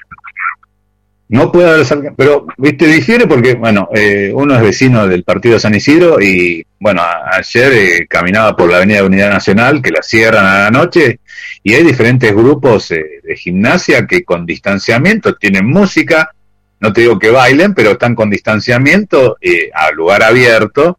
No 1.33 1.51
puede 1.51 1.71
haber 1.71 2.15
pero 2.15 2.47
viste 2.59 2.87
difiere 2.87 3.27
porque 3.27 3.55
bueno 3.55 3.89
eh, 3.95 4.31
uno 4.35 4.55
es 4.55 4.61
vecino 4.61 5.09
del 5.09 5.25
partido 5.25 5.55
de 5.55 5.61
San 5.61 5.75
Isidro 5.75 6.21
y 6.21 6.63
bueno 6.79 7.01
ayer 7.33 7.73
eh, 7.73 8.07
caminaba 8.07 8.55
por 8.55 8.71
la 8.71 8.77
Avenida 8.77 8.99
de 8.99 9.07
Unidad 9.07 9.31
Nacional 9.31 9.81
que 9.81 9.91
la 9.93 10.03
cierran 10.03 10.45
a 10.45 10.59
la 10.65 10.71
noche 10.71 11.21
y 11.63 11.73
hay 11.73 11.85
diferentes 11.85 12.35
grupos 12.35 12.91
eh, 12.91 13.03
de 13.23 13.35
gimnasia 13.35 14.07
que 14.07 14.25
con 14.25 14.45
distanciamiento 14.45 15.35
tienen 15.37 15.65
música. 15.67 16.31
No 16.81 16.93
te 16.93 17.01
digo 17.01 17.19
que 17.19 17.31
bailen 17.31 17.73
pero 17.73 17.93
están 17.93 18.15
con 18.15 18.29
distanciamiento 18.29 19.39
eh, 19.41 19.71
a 19.73 19.91
lugar 19.93 20.23
abierto 20.23 20.99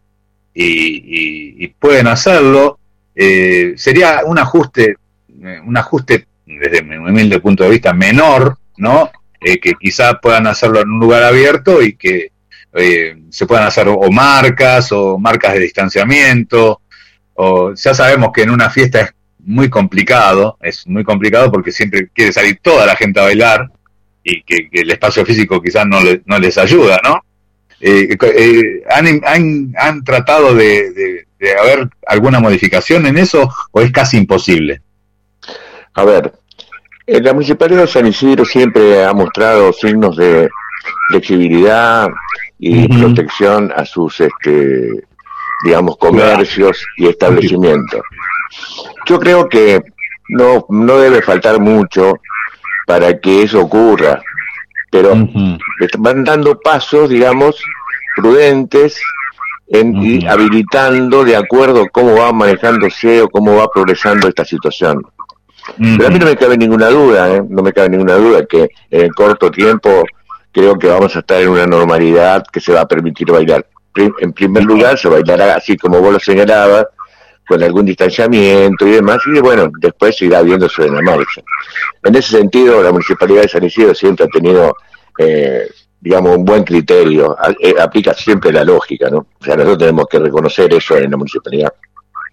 y, 0.52 0.64
y- 0.66 1.64
y 1.64 1.68
pueden 1.68 2.08
hacerlo. 2.08 2.80
Eh, 3.16 3.74
sería 3.78 4.22
un 4.26 4.40
ajuste 4.40 4.96
eh, 5.44 5.60
un 5.64 5.78
ajuste 5.78 6.26
desde 6.48 6.82
mi 6.82 6.96
humilde 6.96 7.40
punto 7.40 7.66
de 7.66 7.70
vista 7.70 7.94
menor 7.94 8.58
no 8.78 9.12
eh, 9.46 9.60
que 9.60 9.74
quizás 9.80 10.16
puedan 10.22 10.48
hacerlo 10.48 10.82
en 10.82 10.90
un 10.92 11.00
lugar 11.00 11.24
abierto 11.24 11.82
y 11.82 11.96
que 11.96 12.32
eh, 12.74 13.16
se 13.30 13.46
puedan 13.46 13.66
hacer 13.68 13.88
o 13.88 14.12
marcas 14.12 14.92
o 14.92 15.18
marcas 15.18 15.54
de 15.54 15.60
distanciamiento. 15.60 16.82
O 17.36 17.74
ya 17.74 17.94
sabemos 17.94 18.30
que 18.34 18.44
en 18.44 18.52
una 18.52 18.70
fiesta 18.70 19.02
es 19.02 19.12
muy 19.46 19.70
complicado 19.70 20.58
es 20.62 20.88
muy 20.88 21.04
complicado 21.04 21.52
porque 21.52 21.72
siempre 21.72 22.08
quiere 22.14 22.32
salir 22.32 22.60
toda 22.62 22.86
la 22.86 22.96
gente 22.96 23.20
a 23.20 23.24
bailar 23.24 23.70
y 24.24 24.42
que, 24.44 24.70
el 24.72 24.90
espacio 24.90 25.26
físico 25.26 25.62
quizás 25.62 25.86
no, 25.86 26.00
le- 26.02 26.22
no 26.26 26.40
les 26.40 26.58
ayuda 26.58 27.00
no 27.04 27.20
Eh, 27.82 28.16
eh, 28.22 28.62
¿han, 28.90 29.06
han, 29.26 29.74
han 29.78 30.04
tratado 30.06 30.56
de 30.56 31.26
haber 31.60 31.90
alguna 32.08 32.40
modificación 32.40 33.06
en 33.06 33.18
eso 33.18 33.50
o 33.72 33.82
es 33.82 33.92
casi 33.92 34.16
imposible 34.18 34.82
A 35.94 36.06
ver, 36.06 36.34
la 37.08 37.34
Municipalidad 37.34 37.82
de 37.82 37.88
San 37.88 38.08
Isidro 38.08 38.46
siempre 38.46 39.04
ha 39.04 39.14
mostrado 39.14 39.74
signos 39.74 40.16
de 40.16 40.50
flexibilidad 41.10 42.08
y 42.60 42.88
protección 42.88 43.74
a 43.76 43.86
sus, 43.86 44.22
este, 44.22 45.06
digamos, 45.66 45.98
comercios 45.98 46.86
y 46.98 47.08
establecimientos. 47.08 48.02
Yo 49.06 49.20
creo 49.20 49.50
que 49.50 49.82
no, 50.30 50.66
no 50.70 50.98
debe 50.98 51.22
faltar 51.22 51.60
mucho 51.60 52.14
para 52.88 53.20
que 53.20 53.44
eso 53.44 53.62
ocurra, 53.62 54.22
pero 54.90 55.14
van 56.00 56.24
dando 56.24 56.60
pasos, 56.60 57.10
digamos, 57.10 57.62
prudentes 58.16 59.02
en 59.68 59.96
ir 59.98 60.30
habilitando 60.30 61.24
de 61.24 61.36
acuerdo 61.36 61.88
cómo 61.92 62.16
va 62.16 62.32
manejándose 62.32 63.22
o 63.22 63.30
cómo 63.30 63.56
va 63.56 63.68
progresando 63.68 64.28
esta 64.28 64.46
situación. 64.46 65.02
Pero 65.78 66.08
a 66.08 66.10
mí 66.10 66.20
no 66.20 66.26
me 66.26 66.36
cabe 66.36 66.58
ninguna 66.58 66.90
duda, 66.90 67.36
¿eh? 67.36 67.42
no 67.48 67.62
me 67.62 67.72
cabe 67.72 67.90
ninguna 67.90 68.16
duda 68.16 68.46
que 68.46 68.70
en 68.92 69.02
el 69.02 69.14
corto 69.14 69.50
tiempo 69.50 70.04
creo 70.52 70.78
que 70.78 70.88
vamos 70.88 71.16
a 71.16 71.20
estar 71.20 71.42
en 71.42 71.50
una 71.50 71.66
normalidad 71.66 72.46
que 72.52 72.60
se 72.60 72.74
va 72.74 72.82
a 72.82 72.88
permitir 72.88 73.32
bailar. 73.32 73.66
En 73.96 74.34
primer 74.34 74.64
lugar, 74.64 74.98
se 74.98 75.08
bailará 75.08 75.56
así 75.56 75.78
como 75.78 76.00
vos 76.00 76.14
lo 76.14 76.20
señalabas, 76.20 76.88
con 77.48 77.62
algún 77.62 77.86
distanciamiento 77.86 78.88
y 78.88 78.92
demás, 78.92 79.20
y 79.26 79.40
bueno, 79.40 79.70
después 79.80 80.16
se 80.18 80.26
irá 80.26 80.42
viendo 80.42 80.70
sobre 80.70 80.92
la 80.92 81.02
marcha. 81.02 81.42
En 82.04 82.16
ese 82.16 82.38
sentido, 82.38 82.82
la 82.82 82.92
Municipalidad 82.92 83.42
de 83.42 83.50
San 83.50 83.64
Isidro 83.64 83.94
siempre 83.94 84.26
ha 84.26 84.30
tenido, 84.30 84.76
eh, 85.18 85.68
digamos, 86.00 86.38
un 86.38 86.46
buen 86.46 86.64
criterio, 86.64 87.36
eh, 87.60 87.76
aplica 87.80 88.14
siempre 88.14 88.52
la 88.52 88.64
lógica, 88.64 89.10
¿no? 89.10 89.18
O 89.40 89.44
sea, 89.44 89.56
nosotros 89.56 89.80
tenemos 89.80 90.06
que 90.08 90.20
reconocer 90.20 90.74
eso 90.74 90.98
en 90.98 91.12
la 91.12 91.18
Municipalidad. 91.18 91.74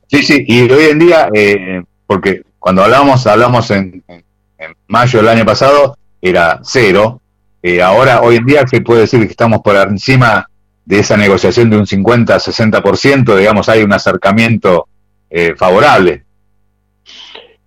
Sí, 0.07 0.23
sí, 0.23 0.44
y 0.47 0.70
hoy 0.70 0.85
en 0.85 0.98
día, 0.98 1.28
eh, 1.35 1.82
porque 2.07 2.43
cuando 2.60 2.84
hablamos, 2.84 3.26
hablamos 3.26 3.70
en, 3.72 4.04
en- 4.06 4.24
en 4.58 4.76
mayo 4.88 5.18
del 5.18 5.28
año 5.28 5.44
pasado, 5.44 5.96
era 6.22 6.60
cero. 6.62 7.20
Eh, 7.62 7.82
ahora, 7.82 8.20
hoy 8.22 8.36
en 8.36 8.46
día, 8.46 8.66
se 8.68 8.80
puede 8.82 9.00
decir 9.02 9.20
que 9.20 9.26
estamos 9.32 9.60
por 9.62 9.74
encima 9.76 10.46
de 10.84 10.98
esa 11.00 11.16
negociación 11.16 11.70
de 11.70 11.78
un 11.78 11.86
50-60%, 11.86 13.34
digamos, 13.36 13.68
hay 13.68 13.82
un 13.82 13.92
acercamiento 13.92 14.86
eh, 15.30 15.54
favorable. 15.56 16.24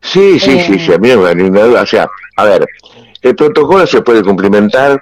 Sí, 0.01 0.39
sí, 0.39 0.59
sí, 0.61 0.79
sí, 0.79 0.93
a 0.93 0.97
mí 0.97 1.09
no 1.09 1.17
me 1.21 1.23
da 1.25 1.33
ninguna 1.35 1.63
duda. 1.63 1.81
O 1.81 1.85
sea, 1.85 2.07
a 2.37 2.43
ver, 2.45 2.65
el 3.21 3.35
protocolo 3.35 3.87
se 3.87 4.01
puede 4.01 4.21
cumplimentar, 4.23 4.99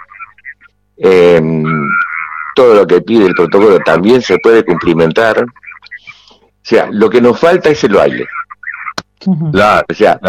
eh, 0.98 1.42
todo 2.56 2.76
lo 2.76 2.86
que 2.88 3.02
pide 3.02 3.26
el 3.26 3.34
protocolo 3.34 3.80
también 3.80 4.22
se 4.22 4.38
puede 4.40 4.64
cumplimentar. 4.64 5.44
O 5.44 6.64
sea, 6.64 6.88
lo 6.92 7.10
que 7.10 7.20
nos 7.22 7.40
falta 7.40 7.70
es 7.70 7.84
el 7.84 7.94
baile. 7.94 8.28
Claro, 9.52 9.86
o 9.90 9.94
sea, 9.94 10.20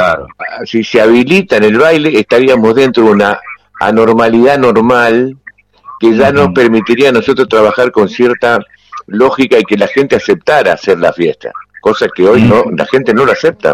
si 0.64 0.84
se 0.84 1.00
habilita 1.00 1.56
en 1.56 1.64
el 1.64 1.78
baile, 1.78 2.18
estaríamos 2.18 2.74
dentro 2.74 3.04
de 3.04 3.10
una 3.10 3.40
anormalidad 3.80 4.58
normal 4.58 5.36
que 5.98 6.14
ya 6.14 6.32
nos 6.32 6.52
permitiría 6.52 7.08
a 7.08 7.12
nosotros 7.12 7.48
trabajar 7.48 7.90
con 7.90 8.08
cierta 8.08 8.58
lógica 9.06 9.58
y 9.58 9.64
que 9.64 9.76
la 9.76 9.86
gente 9.86 10.16
aceptara 10.16 10.74
hacer 10.74 10.98
la 10.98 11.12
fiesta, 11.12 11.52
cosa 11.80 12.08
que 12.14 12.24
hoy 12.24 12.42
no, 12.42 12.64
la 12.76 12.86
gente 12.86 13.14
no 13.14 13.24
lo 13.24 13.32
acepta, 13.32 13.72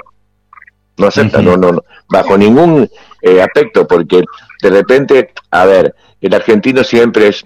no 0.99 1.07
acepta, 1.07 1.43
no, 1.43 1.57
no, 1.57 1.73
no, 1.73 1.85
bajo 2.09 2.37
ningún 2.37 2.89
eh, 3.23 3.41
aspecto, 3.41 3.87
porque 3.87 4.23
de 4.63 4.71
repente, 4.71 5.33
a 5.51 5.65
ver, 5.65 5.95
el 6.21 6.35
argentino 6.35 6.85
siempre 6.85 7.29
es 7.29 7.45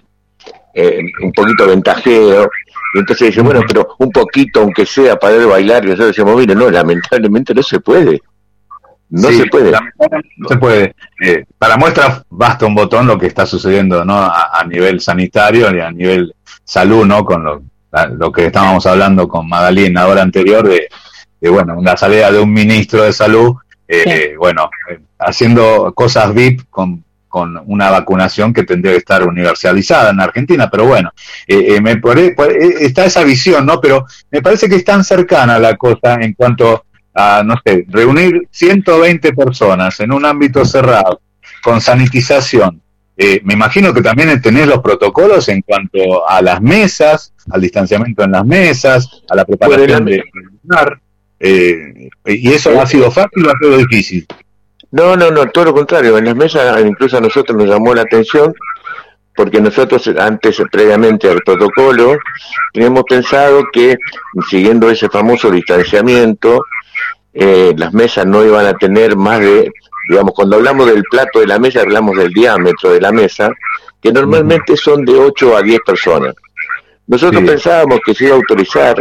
eh, 0.73 0.99
un 1.21 1.31
poquito 1.31 1.67
ventajero, 1.67 2.49
y 2.62 2.62
entonces 2.99 3.27
dice, 3.29 3.41
bueno, 3.41 3.61
pero 3.67 3.95
un 3.99 4.09
poquito, 4.11 4.61
aunque 4.61 4.85
sea, 4.85 5.15
para 5.17 5.33
poder 5.35 5.47
bailar, 5.47 5.83
y 5.83 5.87
nosotros 5.89 6.15
decimos, 6.15 6.35
mire, 6.37 6.55
no, 6.55 6.69
lamentablemente 6.69 7.53
no 7.53 7.63
se 7.63 7.79
puede, 7.79 8.21
no 9.09 9.29
Sí, 9.29 9.37
se 9.39 9.45
puede. 9.47 9.71
No 10.37 10.49
se 10.49 10.57
puede. 10.57 10.95
Eh, 11.23 11.45
para 11.57 11.77
muestra 11.77 12.23
basta 12.29 12.65
un 12.65 12.73
botón 12.75 13.05
lo 13.05 13.17
que 13.17 13.27
está 13.27 13.45
sucediendo 13.45 14.03
¿no? 14.03 14.17
a, 14.17 14.49
a 14.59 14.63
nivel 14.65 14.99
sanitario 15.01 15.73
y 15.75 15.79
a 15.79 15.91
nivel 15.91 16.33
salud, 16.63 17.05
¿no? 17.05 17.23
Con 17.23 17.43
lo, 17.43 17.61
la- 17.91 18.07
lo 18.07 18.31
que 18.31 18.47
estábamos 18.47 18.85
hablando 18.87 19.27
con 19.27 19.47
Magalí 19.47 19.85
en 19.85 19.93
la 19.95 20.07
hora 20.07 20.23
anterior 20.23 20.67
de, 20.67 20.87
de, 21.39 21.49
bueno, 21.49 21.79
la 21.81 21.95
salida 21.95 22.31
de 22.31 22.39
un 22.39 22.51
ministro 22.51 23.03
de 23.03 23.13
salud, 23.13 23.53
eh, 23.87 24.33
bueno, 24.37 24.69
eh, 24.89 24.99
haciendo 25.19 25.93
cosas 25.93 26.33
VIP 26.33 26.61
con, 26.71 27.03
con 27.33 27.59
una 27.65 27.89
vacunación 27.89 28.53
que 28.53 28.61
tendría 28.63 28.91
que 28.91 28.99
estar 28.99 29.27
universalizada 29.27 30.11
en 30.11 30.19
Argentina, 30.19 30.69
pero 30.69 30.85
bueno, 30.85 31.09
eh, 31.47 31.65
eh, 31.77 31.81
me 31.81 31.97
pare- 31.97 32.35
eh, 32.37 32.75
está 32.81 33.05
esa 33.05 33.23
visión, 33.23 33.65
¿no? 33.65 33.81
Pero 33.81 34.05
me 34.29 34.43
parece 34.43 34.69
que 34.69 34.75
es 34.75 34.85
tan 34.85 35.03
cercana 35.03 35.57
la 35.57 35.75
cosa 35.75 36.13
en 36.21 36.33
cuanto 36.33 36.85
a, 37.15 37.41
no 37.43 37.55
sé, 37.65 37.85
reunir 37.89 38.47
120 38.51 39.33
personas 39.33 39.99
en 39.99 40.11
un 40.11 40.25
ámbito 40.25 40.63
cerrado, 40.63 41.21
con 41.63 41.81
sanitización. 41.81 42.79
Eh, 43.17 43.41
me 43.43 43.55
imagino 43.55 43.91
que 43.95 44.03
también 44.03 44.39
tenés 44.39 44.67
los 44.67 44.77
protocolos 44.81 45.49
en 45.49 45.63
cuanto 45.63 46.29
a 46.29 46.39
las 46.39 46.61
mesas, 46.61 47.33
al 47.49 47.61
distanciamiento 47.61 48.23
en 48.23 48.31
las 48.31 48.45
mesas, 48.45 49.09
a 49.27 49.35
la 49.35 49.43
preparación 49.43 50.05
de 50.05 50.23
celular, 50.61 50.99
eh, 51.39 52.09
y 52.27 52.51
eso 52.53 52.79
ha 52.79 52.85
sido 52.85 53.09
fácil 53.09 53.47
o 53.47 53.49
ha 53.49 53.57
sido 53.57 53.77
difícil. 53.77 54.27
No, 54.93 55.15
no, 55.15 55.31
no, 55.31 55.47
todo 55.47 55.65
lo 55.65 55.73
contrario. 55.73 56.17
En 56.19 56.25
las 56.25 56.35
mesas 56.35 56.79
incluso 56.85 57.17
a 57.17 57.21
nosotros 57.21 57.57
nos 57.57 57.67
llamó 57.67 57.93
la 57.95 58.03
atención 58.03 58.53
porque 59.35 59.59
nosotros 59.59 60.07
antes, 60.19 60.61
previamente 60.71 61.27
al 61.27 61.39
protocolo, 61.41 62.15
teníamos 62.71 63.03
pensado 63.09 63.63
que 63.73 63.97
siguiendo 64.47 64.91
ese 64.91 65.09
famoso 65.09 65.49
distanciamiento, 65.49 66.63
eh, 67.33 67.73
las 67.75 67.91
mesas 67.93 68.27
no 68.27 68.45
iban 68.45 68.67
a 68.67 68.73
tener 68.75 69.15
más 69.17 69.39
de 69.39 69.71
digamos, 70.09 70.33
cuando 70.35 70.57
hablamos 70.57 70.85
del 70.85 71.01
plato 71.09 71.39
de 71.39 71.47
la 71.47 71.57
mesa, 71.57 71.79
hablamos 71.81 72.15
del 72.17 72.31
diámetro 72.31 72.91
de 72.91 72.99
la 73.01 73.11
mesa, 73.11 73.49
que 74.01 74.11
normalmente 74.11 74.75
son 74.77 75.05
de 75.05 75.13
8 75.13 75.55
a 75.57 75.61
10 75.61 75.79
personas. 75.85 76.35
Nosotros 77.07 77.41
Sí. 77.41 77.47
pensábamos 77.47 77.99
que 78.05 78.13
se 78.13 78.25
iba 78.25 78.33
a 78.33 78.37
autorizar 78.37 78.95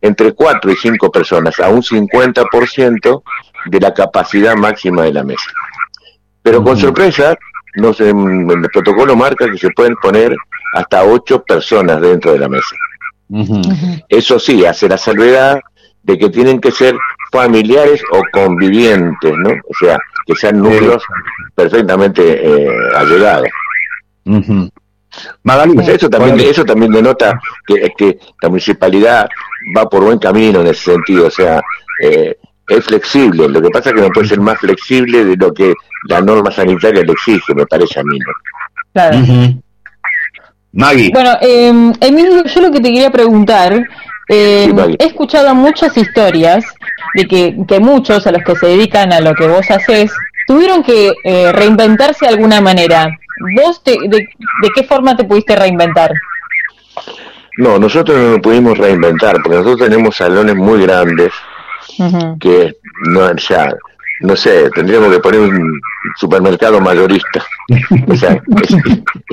entre 0.00 0.32
4 0.32 0.70
y 0.70 0.76
5 0.76 1.10
personas, 1.10 1.58
a 1.60 1.68
un 1.68 1.82
50% 1.82 3.22
de 3.66 3.80
la 3.80 3.92
capacidad 3.92 4.56
máxima 4.56 5.02
de 5.04 5.12
la 5.12 5.24
mesa. 5.24 5.50
Pero 6.42 6.62
con 6.62 6.76
sorpresa, 6.76 7.36
no 7.74 7.92
sé, 7.92 8.10
en 8.10 8.50
el 8.50 8.70
protocolo 8.72 9.16
marca 9.16 9.50
que 9.50 9.58
se 9.58 9.70
pueden 9.70 9.96
poner 9.96 10.34
hasta 10.72 11.04
8 11.04 11.42
personas 11.44 12.00
dentro 12.00 12.32
de 12.32 12.38
la 12.38 12.48
mesa. 12.48 12.76
Eso 14.08 14.38
sí, 14.38 14.64
hace 14.64 14.88
la 14.88 14.98
salvedad 14.98 15.60
de 16.02 16.18
que 16.18 16.30
tienen 16.30 16.60
que 16.60 16.70
ser 16.70 16.94
familiares 17.30 18.02
o 18.12 18.22
convivientes, 18.32 19.32
¿no? 19.36 19.50
O 19.50 19.74
sea, 19.78 19.98
que 20.26 20.34
sean 20.34 20.62
núcleos 20.62 21.02
perfectamente 21.54 22.22
eh, 22.22 22.68
allegados. 22.96 23.48
Magali, 25.42 25.74
Pues 25.74 25.88
eso 25.88 26.08
también, 26.08 26.38
eso 26.40 26.64
también 26.64 26.92
denota 26.92 27.38
que, 27.66 27.92
que 27.96 28.18
la 28.40 28.48
municipalidad 28.48 29.28
va 29.76 29.88
por 29.88 30.04
buen 30.04 30.18
camino 30.18 30.60
en 30.60 30.66
ese 30.68 30.92
sentido, 30.92 31.26
o 31.26 31.30
sea, 31.30 31.60
eh, 32.02 32.36
es 32.66 32.84
flexible. 32.84 33.48
Lo 33.48 33.62
que 33.62 33.70
pasa 33.70 33.90
es 33.90 33.96
que 33.96 34.02
no 34.02 34.08
puede 34.10 34.28
ser 34.28 34.40
más 34.40 34.58
flexible 34.58 35.24
de 35.24 35.36
lo 35.36 35.52
que 35.52 35.72
la 36.08 36.20
norma 36.20 36.50
sanitaria 36.50 37.02
le 37.02 37.12
exige, 37.12 37.54
me 37.54 37.66
parece 37.66 38.00
a 38.00 38.02
mí. 38.04 38.18
¿no? 38.18 38.32
Claro. 38.92 39.18
Maggie. 40.72 41.10
Bueno, 41.12 41.32
eh, 41.40 41.72
Emilio, 42.00 42.44
yo 42.44 42.60
lo 42.60 42.70
que 42.70 42.80
te 42.80 42.92
quería 42.92 43.10
preguntar, 43.10 43.72
eh, 44.28 44.70
Sí, 44.70 44.96
he 44.98 45.06
escuchado 45.06 45.54
muchas 45.54 45.96
historias 45.96 46.64
de 47.14 47.24
que, 47.24 47.56
que 47.66 47.80
muchos 47.80 48.26
a 48.26 48.32
los 48.32 48.42
que 48.42 48.54
se 48.56 48.66
dedican 48.66 49.12
a 49.12 49.20
lo 49.20 49.34
que 49.34 49.46
vos 49.48 49.70
haces 49.70 50.12
tuvieron 50.46 50.82
que 50.82 51.12
eh, 51.24 51.52
reinventarse 51.52 52.26
de 52.26 52.32
alguna 52.34 52.60
manera. 52.60 53.08
¿Vos 53.56 53.82
te- 53.82 53.98
de, 54.08 54.18
de 54.18 54.68
qué 54.74 54.82
forma 54.84 55.16
te 55.16 55.24
pudiste 55.24 55.56
reinventar? 55.56 56.10
No, 57.58 57.76
nosotros 57.76 58.16
no 58.16 58.30
nos 58.30 58.40
pudimos 58.40 58.78
reinventar, 58.78 59.36
porque 59.42 59.58
nosotros 59.58 59.88
tenemos 59.88 60.16
salones 60.16 60.54
muy 60.54 60.80
grandes 60.82 61.32
que 62.38 62.76
no, 63.08 63.34
ya, 63.34 63.74
no 64.20 64.36
sé, 64.36 64.70
tendríamos 64.70 65.10
que 65.10 65.18
poner 65.18 65.40
un 65.40 65.80
supermercado 66.16 66.80
mayorista. 66.80 67.44
O 68.06 68.14
sea, 68.14 68.40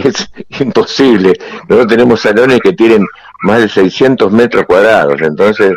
es, 0.04 0.28
es 0.50 0.62
imposible. 0.62 1.34
Nosotros 1.70 1.88
tenemos 1.88 2.20
salones 2.22 2.62
que 2.62 2.74
tienen 2.74 3.06
más 3.44 3.60
de 3.60 3.70
600 3.70 4.32
metros 4.32 4.66
cuadrados, 4.66 5.22
entonces 5.22 5.74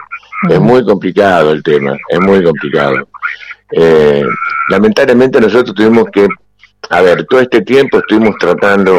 es 0.48 0.60
muy 0.60 0.82
complicado 0.86 1.52
el 1.52 1.62
tema, 1.62 1.98
es 2.08 2.20
muy 2.20 2.42
complicado. 2.42 3.08
Eh, 3.72 4.24
lamentablemente 4.70 5.38
nosotros 5.38 5.74
tuvimos 5.74 6.06
que, 6.10 6.26
a 6.88 7.02
ver, 7.02 7.26
todo 7.26 7.40
este 7.40 7.60
tiempo 7.60 7.98
estuvimos 7.98 8.36
tratando 8.38 8.98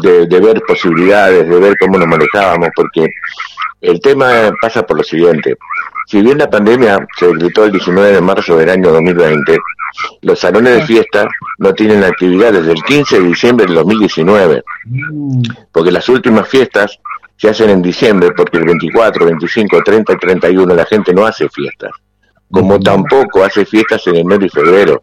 de, 0.00 0.26
de 0.26 0.40
ver 0.40 0.62
posibilidades, 0.66 1.48
de 1.48 1.58
ver 1.58 1.76
cómo 1.78 1.98
nos 1.98 2.08
manejábamos, 2.08 2.68
porque 2.74 3.06
el 3.80 4.00
tema 4.00 4.52
pasa 4.60 4.82
por 4.84 4.96
lo 4.96 5.02
siguiente. 5.02 5.56
Si 6.06 6.20
bien 6.20 6.38
la 6.38 6.48
pandemia 6.50 7.06
se 7.18 7.26
decretó 7.26 7.64
el 7.64 7.72
19 7.72 8.12
de 8.12 8.20
marzo 8.20 8.56
del 8.56 8.70
año 8.70 8.90
2020, 8.90 9.58
los 10.22 10.38
salones 10.38 10.74
de 10.74 10.82
fiesta 10.82 11.28
no 11.58 11.74
tienen 11.74 12.02
actividad 12.04 12.52
desde 12.52 12.72
el 12.72 12.82
15 12.82 13.20
de 13.20 13.26
diciembre 13.26 13.66
del 13.66 13.76
2019, 13.76 14.62
porque 15.70 15.90
las 15.90 16.08
últimas 16.08 16.48
fiestas 16.48 16.98
se 17.36 17.48
hacen 17.48 17.70
en 17.70 17.82
diciembre, 17.82 18.30
porque 18.36 18.58
el 18.58 18.64
24, 18.64 19.26
25, 19.26 19.82
30 19.84 20.12
y 20.12 20.16
31 20.16 20.74
la 20.74 20.86
gente 20.86 21.12
no 21.12 21.26
hace 21.26 21.48
fiestas, 21.48 21.90
como 22.50 22.78
tampoco 22.78 23.44
hace 23.44 23.64
fiestas 23.64 24.06
en 24.06 24.16
enero 24.16 24.44
y 24.46 24.48
febrero. 24.48 25.02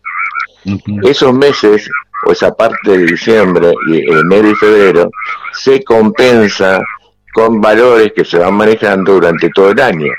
Esos 1.03 1.34
meses, 1.34 1.90
o 2.26 2.32
esa 2.32 2.52
parte 2.52 2.98
de 2.98 3.06
diciembre, 3.06 3.74
y 3.88 4.12
enero 4.12 4.50
y 4.50 4.56
febrero, 4.56 5.10
se 5.54 5.84
compensa 5.84 6.80
con 7.34 7.62
valores 7.62 8.12
que 8.16 8.26
se 8.26 8.40
van 8.40 8.56
manejando 8.56 9.14
durante 9.14 9.50
todo 9.50 9.72
el 9.72 9.80
año. 9.80 10.12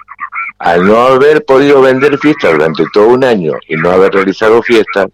Al 0.59 0.87
no 0.87 0.99
haber 0.99 1.45
podido 1.45 1.81
vender 1.81 2.19
fiestas 2.19 2.53
durante 2.53 2.85
todo 2.93 3.09
un 3.09 3.25
año 3.25 3.55
y 3.67 3.77
no 3.77 3.91
haber 3.91 4.13
realizado 4.13 4.63
fiestas, 4.63 5.07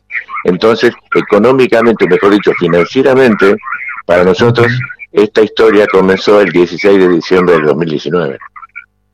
entonces 0.44 0.92
económicamente, 1.14 2.06
mejor 2.08 2.32
dicho, 2.32 2.52
financieramente, 2.58 3.56
para 4.04 4.24
nosotros 4.24 4.66
esta 5.12 5.42
historia 5.42 5.86
comenzó 5.86 6.40
el 6.40 6.50
16 6.52 6.98
de 6.98 7.08
diciembre 7.08 7.54
del 7.54 7.64
2019. 7.66 8.38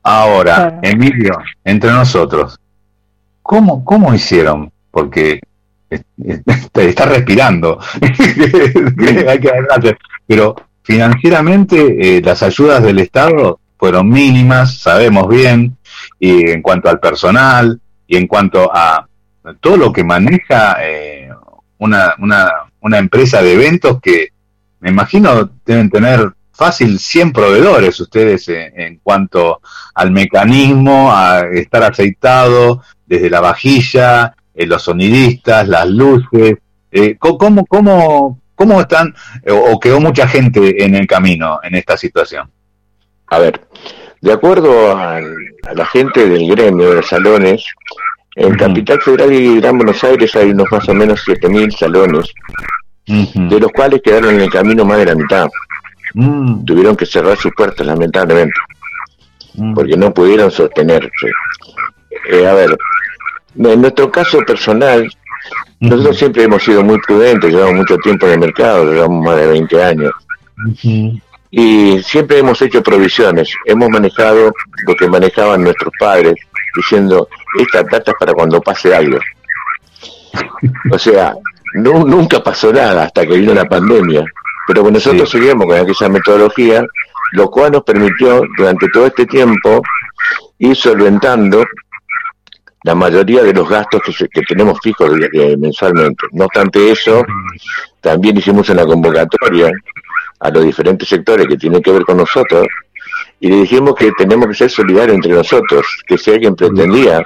Ahora, 0.03 0.79
Emilio, 0.81 1.37
entre 1.63 1.91
nosotros, 1.91 2.59
¿cómo, 3.41 3.85
cómo 3.85 4.13
hicieron? 4.13 4.71
Porque 4.91 5.39
está 6.73 7.05
respirando. 7.05 7.79
Hay 8.01 9.39
que 9.39 9.49
adelante. 9.49 9.97
Pero 10.25 10.55
financieramente 10.83 12.17
eh, 12.17 12.21
las 12.21 12.43
ayudas 12.43 12.83
del 12.83 12.99
Estado 12.99 13.59
fueron 13.77 14.09
mínimas, 14.09 14.77
sabemos 14.77 15.27
bien, 15.27 15.77
y 16.19 16.49
en 16.49 16.61
cuanto 16.61 16.89
al 16.89 16.99
personal 16.99 17.79
y 18.07 18.17
en 18.17 18.27
cuanto 18.27 18.71
a 18.73 19.07
todo 19.59 19.77
lo 19.77 19.91
que 19.91 20.03
maneja 20.03 20.77
eh, 20.81 21.29
una, 21.79 22.15
una, 22.19 22.49
una 22.79 22.97
empresa 22.97 23.41
de 23.41 23.53
eventos 23.53 23.99
que 24.01 24.29
me 24.79 24.89
imagino 24.89 25.49
deben 25.65 25.89
tener 25.89 26.31
fácil 26.53 26.99
100 26.99 27.33
proveedores 27.33 27.99
ustedes 27.99 28.47
en, 28.47 28.79
en 28.79 28.99
cuanto 29.01 29.59
al 29.95 30.11
mecanismo, 30.11 31.11
a 31.11 31.41
estar 31.51 31.83
aceitado 31.83 32.81
desde 33.05 33.29
la 33.29 33.41
vajilla, 33.41 34.35
eh, 34.55 34.65
los 34.65 34.83
sonidistas, 34.83 35.67
las 35.67 35.87
luces. 35.89 36.55
Eh, 36.91 37.15
¿cómo, 37.17 37.65
cómo, 37.65 38.39
¿Cómo 38.55 38.79
están 38.81 39.13
eh, 39.43 39.51
o, 39.51 39.73
o 39.73 39.79
quedó 39.79 39.99
mucha 39.99 40.27
gente 40.27 40.83
en 40.83 40.95
el 40.95 41.07
camino 41.07 41.59
en 41.63 41.75
esta 41.75 41.97
situación? 41.97 42.49
A 43.27 43.39
ver, 43.39 43.61
de 44.21 44.31
acuerdo 44.31 44.95
al- 44.95 45.35
a, 45.67 45.73
la 45.73 45.85
gente 45.87 46.29
del 46.29 46.47
gremio 46.49 46.89
de 46.89 46.95
los 46.97 47.07
salones, 47.07 47.65
en 48.35 48.55
Capital 48.55 49.01
Federal 49.01 49.31
y 49.33 49.59
Gran 49.59 49.77
Buenos 49.77 50.03
Aires 50.03 50.35
hay 50.35 50.51
unos 50.51 50.67
más 50.71 50.87
o 50.89 50.93
menos 50.93 51.23
7.000 51.27 51.71
salones, 51.77 52.31
de 53.05 53.59
los 53.59 53.71
cuales 53.71 54.01
quedaron 54.03 54.35
en 54.35 54.41
el 54.41 54.49
camino 54.51 54.85
más 54.85 54.97
de 54.99 55.05
la 55.05 55.15
mitad. 55.15 55.47
Tuvieron 56.65 56.95
que 56.95 57.05
cerrar 57.05 57.37
sus 57.37 57.51
puertas, 57.55 57.85
lamentablemente, 57.85 58.53
porque 59.75 59.97
no 59.97 60.13
pudieron 60.13 60.49
sostenerse. 60.51 61.27
Eh, 62.29 62.47
a 62.47 62.53
ver, 62.53 62.75
en 63.55 63.81
nuestro 63.81 64.11
caso 64.11 64.39
personal, 64.39 65.09
nosotros 65.79 66.17
siempre 66.17 66.43
hemos 66.43 66.63
sido 66.63 66.83
muy 66.83 66.97
prudentes, 66.99 67.51
llevamos 67.51 67.75
mucho 67.75 67.97
tiempo 67.97 68.25
en 68.27 68.33
el 68.33 68.39
mercado, 68.39 68.91
llevamos 68.91 69.25
más 69.25 69.37
de 69.37 69.47
20 69.47 69.83
años. 69.83 70.11
Y 71.51 72.01
siempre 72.01 72.39
hemos 72.39 72.61
hecho 72.61 72.81
provisiones, 72.81 73.53
hemos 73.65 73.89
manejado 73.89 74.51
lo 74.87 74.95
que 74.95 75.07
manejaban 75.07 75.63
nuestros 75.63 75.91
padres, 75.99 76.35
diciendo, 76.75 77.27
esta 77.59 77.83
plata 77.83 78.11
es 78.11 78.17
para 78.17 78.33
cuando 78.33 78.61
pase 78.61 78.95
algo. 78.95 79.19
O 80.91 80.97
sea, 80.97 81.35
no, 81.75 82.05
nunca 82.05 82.41
pasó 82.41 82.71
nada 82.71 83.03
hasta 83.03 83.25
que 83.25 83.37
vino 83.37 83.53
la 83.53 83.65
pandemia, 83.65 84.25
pero 84.67 84.89
nosotros 84.89 85.29
seguimos 85.29 85.67
con 85.67 85.77
aquella 85.77 86.09
metodología, 86.09 86.85
lo 87.33 87.49
cual 87.51 87.73
nos 87.73 87.83
permitió 87.83 88.41
durante 88.57 88.87
todo 88.89 89.07
este 89.07 89.25
tiempo 89.25 89.81
ir 90.59 90.75
solventando 90.75 91.63
la 92.83 92.95
mayoría 92.95 93.43
de 93.43 93.53
los 93.53 93.67
gastos 93.69 94.01
que, 94.05 94.11
se- 94.13 94.27
que 94.29 94.41
tenemos 94.41 94.79
fijos 94.81 95.11
mensualmente. 95.57 96.25
No 96.31 96.45
obstante 96.45 96.91
eso, 96.91 97.23
también 98.01 98.37
hicimos 98.37 98.69
una 98.69 98.85
convocatoria 98.85 99.71
a 100.39 100.49
los 100.49 100.63
diferentes 100.65 101.07
sectores 101.07 101.47
que 101.47 101.57
tienen 101.57 101.81
que 101.81 101.91
ver 101.91 102.03
con 102.03 102.17
nosotros 102.17 102.67
y 103.39 103.49
le 103.49 103.55
dijimos 103.57 103.95
que 103.95 104.11
tenemos 104.17 104.47
que 104.47 104.53
ser 104.55 104.69
solidarios 104.69 105.15
entre 105.15 105.31
nosotros, 105.33 105.85
que 106.07 106.17
si 106.17 106.31
alguien 106.31 106.55
pretendía 106.55 107.23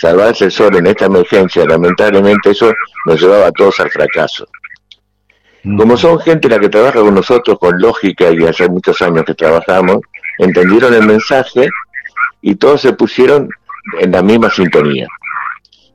salvarse 0.00 0.46
el 0.46 0.50
sol 0.52 0.76
en 0.76 0.86
esta 0.86 1.06
emergencia, 1.06 1.64
lamentablemente 1.64 2.50
eso 2.50 2.72
nos 3.06 3.20
llevaba 3.20 3.46
a 3.46 3.52
todos 3.52 3.80
al 3.80 3.90
fracaso. 3.90 4.46
Como 5.76 5.96
son 5.96 6.20
gente 6.20 6.48
la 6.48 6.58
que 6.58 6.68
trabaja 6.68 7.00
con 7.00 7.14
nosotros 7.14 7.58
con 7.58 7.78
lógica 7.80 8.30
y 8.30 8.44
hace 8.46 8.68
muchos 8.68 9.00
años 9.02 9.24
que 9.24 9.34
trabajamos, 9.34 9.98
entendieron 10.38 10.94
el 10.94 11.04
mensaje 11.06 11.68
y 12.40 12.54
todos 12.54 12.80
se 12.82 12.92
pusieron 12.92 13.48
en 14.00 14.12
la 14.12 14.22
misma 14.22 14.50
sintonía. 14.50 15.06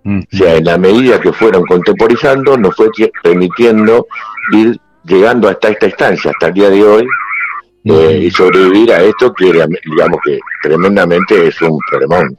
O 0.05 0.37
sea, 0.37 0.55
en 0.55 0.65
la 0.65 0.77
medida 0.77 1.19
que 1.21 1.31
fueron 1.31 1.65
contemporizando, 1.65 2.57
nos 2.57 2.75
fue 2.75 2.89
permitiendo 3.21 4.07
ir 4.51 4.77
llegando 5.05 5.47
hasta 5.47 5.69
esta 5.69 5.85
instancia, 5.87 6.31
hasta 6.31 6.47
el 6.47 6.53
día 6.53 6.69
de 6.69 6.83
hoy, 6.83 7.07
eh, 7.85 8.19
y 8.23 8.31
sobrevivir 8.31 8.91
a 8.93 9.01
esto 9.01 9.33
que, 9.33 9.45
digamos 9.45 10.19
que 10.23 10.39
tremendamente 10.61 11.47
es 11.47 11.61
un 11.61 11.77
problemón. 11.89 12.37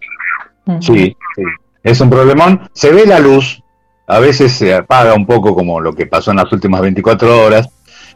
Sí, 0.80 1.16
sí. 1.36 1.42
es 1.82 2.00
un 2.00 2.10
problemón. 2.10 2.68
Se 2.72 2.92
ve 2.92 3.06
la 3.06 3.18
luz, 3.18 3.62
a 4.06 4.18
veces 4.18 4.52
se 4.52 4.74
apaga 4.74 5.14
un 5.14 5.26
poco 5.26 5.54
como 5.54 5.80
lo 5.80 5.94
que 5.94 6.06
pasó 6.06 6.30
en 6.30 6.38
las 6.38 6.52
últimas 6.52 6.82
24 6.82 7.44
horas, 7.44 7.68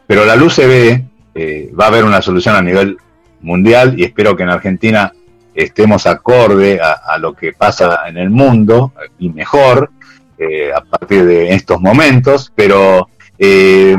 pero 0.05 0.25
la 0.25 0.35
luz 0.35 0.53
se 0.53 0.67
ve, 0.67 1.05
eh, 1.35 1.71
va 1.79 1.85
a 1.85 1.87
haber 1.89 2.03
una 2.03 2.21
solución 2.21 2.55
a 2.55 2.61
nivel 2.61 2.97
mundial 3.41 3.93
y 3.97 4.03
espero 4.03 4.35
que 4.35 4.43
en 4.43 4.49
Argentina 4.49 5.13
estemos 5.53 6.05
acorde 6.05 6.79
a, 6.81 7.17
lo 7.17 7.33
que 7.33 7.53
pasa 7.53 8.01
en 8.07 8.17
el 8.17 8.29
mundo 8.29 8.93
y 9.17 9.29
mejor. 9.29 9.91
eh, 10.39 10.71
a 10.73 10.81
partir 10.81 11.25
de 11.25 11.53
estos 11.53 11.81
momentos, 11.81 12.51
pero 12.55 13.09
eh, 13.37 13.95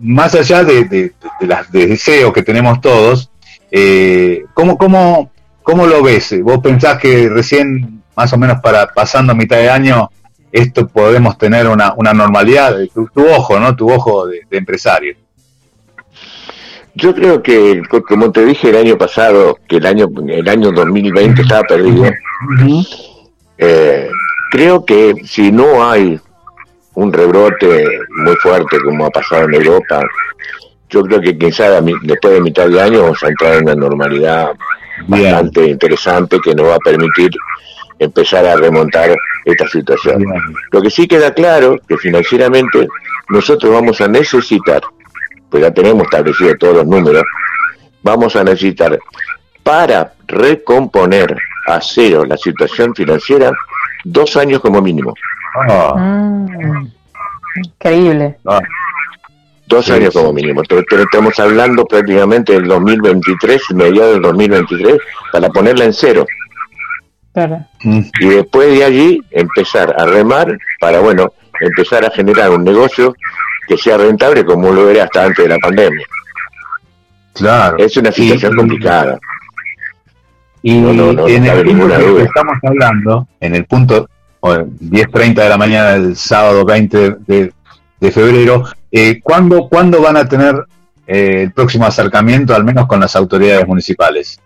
más 0.00 0.34
allá 0.34 0.64
de, 0.64 0.84
de, 0.84 1.12
los 1.40 1.70
deseos 1.70 2.32
que 2.32 2.42
tenemos 2.42 2.80
todos, 2.80 3.30
eh, 3.70 4.44
¿cómo, 4.52 4.76
cómo, 4.76 5.30
¿cómo 5.62 5.86
lo 5.86 6.02
ves? 6.02 6.34
¿Vos 6.42 6.58
pensás 6.58 6.98
que 6.98 7.28
recién, 7.28 8.02
más 8.16 8.32
o 8.32 8.36
menos 8.38 8.60
para 8.60 8.88
pasando 8.88 9.34
mitad 9.34 9.58
de 9.58 9.70
año, 9.70 10.10
esto 10.50 10.88
podemos 10.88 11.38
tener 11.38 11.68
una, 11.68 11.94
una 11.94 12.12
normalidad? 12.12 12.76
Tu, 12.92 13.06
tu 13.08 13.24
ojo, 13.28 13.60
¿no? 13.60 13.76
Tu 13.76 13.88
ojo 13.88 14.26
de 14.26 14.44
empresario. 14.50 15.16
Yo 16.98 17.14
creo 17.14 17.42
que, 17.42 17.82
como 18.08 18.32
te 18.32 18.44
dije 18.44 18.70
el 18.70 18.76
año 18.76 18.96
pasado, 18.98 19.58
que 19.68 19.76
el 19.76 19.86
año 19.86 20.08
el 20.28 20.48
año 20.48 20.72
2020 20.72 21.42
estaba 21.42 21.62
perdido, 21.64 22.04
eh, 23.58 24.08
creo 24.50 24.84
que 24.84 25.14
si 25.24 25.52
no 25.52 25.88
hay 25.88 26.18
un 26.94 27.12
rebrote 27.12 27.84
muy 28.24 28.34
fuerte 28.36 28.78
como 28.82 29.04
ha 29.06 29.10
pasado 29.10 29.44
en 29.44 29.54
Europa, 29.54 30.00
yo 30.88 31.02
creo 31.02 31.20
que 31.20 31.36
quizá 31.36 31.76
a 31.76 31.80
mi- 31.82 31.92
después 32.02 32.32
de 32.34 32.40
mitad 32.40 32.66
de 32.68 32.80
año 32.80 33.02
vamos 33.02 33.22
a 33.22 33.28
entrar 33.28 33.54
en 33.56 33.64
una 33.64 33.74
normalidad 33.74 34.52
bastante 35.06 35.66
interesante 35.66 36.38
que 36.42 36.54
nos 36.54 36.68
va 36.68 36.76
a 36.76 36.78
permitir 36.78 37.30
empezar 37.98 38.46
a 38.46 38.56
remontar 38.56 39.14
esta 39.44 39.68
situación. 39.68 40.24
Lo 40.70 40.80
que 40.80 40.90
sí 40.90 41.06
queda 41.06 41.34
claro 41.34 41.78
que 41.86 41.96
financieramente 41.98 42.88
nosotros 43.28 43.72
vamos 43.72 44.00
a 44.00 44.08
necesitar, 44.08 44.80
pues 45.50 45.62
ya 45.62 45.70
tenemos 45.72 46.04
establecidos 46.04 46.56
todos 46.58 46.76
los 46.76 46.86
números, 46.86 47.22
vamos 48.02 48.34
a 48.36 48.44
necesitar 48.44 48.98
para 49.62 50.12
recomponer 50.26 51.36
a 51.66 51.80
cero 51.80 52.24
la 52.24 52.36
situación 52.36 52.94
financiera 52.94 53.52
dos 54.04 54.36
años 54.36 54.60
como 54.60 54.80
mínimo. 54.80 55.14
Mm, 55.96 56.86
increíble. 57.64 58.36
Dos 59.66 59.90
años 59.90 60.14
como 60.14 60.32
mínimo. 60.32 60.62
Te- 60.62 60.78
Estamos 61.02 61.38
hablando 61.40 61.84
prácticamente 61.86 62.52
del 62.52 62.68
2023, 62.68 63.60
mediados 63.74 64.12
del 64.14 64.22
2023, 64.22 64.96
para 65.32 65.48
ponerla 65.48 65.84
en 65.86 65.92
cero. 65.92 66.24
Claro. 67.32 67.66
Y 67.82 68.28
después 68.28 68.70
de 68.78 68.84
allí 68.84 69.20
empezar 69.30 69.94
a 69.98 70.04
remar 70.06 70.56
para, 70.80 71.00
bueno, 71.00 71.32
empezar 71.60 72.04
a 72.04 72.10
generar 72.10 72.50
un 72.50 72.62
negocio 72.64 73.14
que 73.66 73.76
sea 73.76 73.96
rentable 73.98 74.44
como 74.44 74.72
lo 74.72 74.88
era 74.90 75.04
hasta 75.04 75.24
antes 75.24 75.44
de 75.44 75.48
la 75.50 75.58
pandemia. 75.58 76.06
Claro. 77.34 77.76
Es 77.78 77.96
una 77.96 78.10
situación 78.12 78.56
complicada. 78.56 79.18
Y 80.62 80.78
No, 80.80 80.92
no, 80.92 81.12
no, 81.12 81.28
en 81.28 81.44
el 81.46 81.64
punto 81.64 82.16
que 82.16 82.22
estamos 82.22 82.54
hablando, 82.62 83.28
en 83.40 83.54
el 83.54 83.64
punto 83.66 84.08
o, 84.40 84.54
10.30 84.54 85.34
de 85.34 85.48
la 85.48 85.56
mañana 85.58 85.92
del 85.92 86.16
sábado 86.16 86.64
20 86.64 87.16
de, 87.26 87.52
de 88.00 88.10
febrero, 88.12 88.64
eh, 88.90 89.20
¿cuándo, 89.22 89.68
¿cuándo 89.68 90.00
van 90.00 90.16
a 90.16 90.26
tener 90.26 90.56
eh, 91.06 91.42
el 91.42 91.52
próximo 91.52 91.86
acercamiento, 91.86 92.54
al 92.54 92.64
menos 92.64 92.86
con 92.86 93.00
las 93.00 93.14
autoridades 93.14 93.66
municipales? 93.66 94.40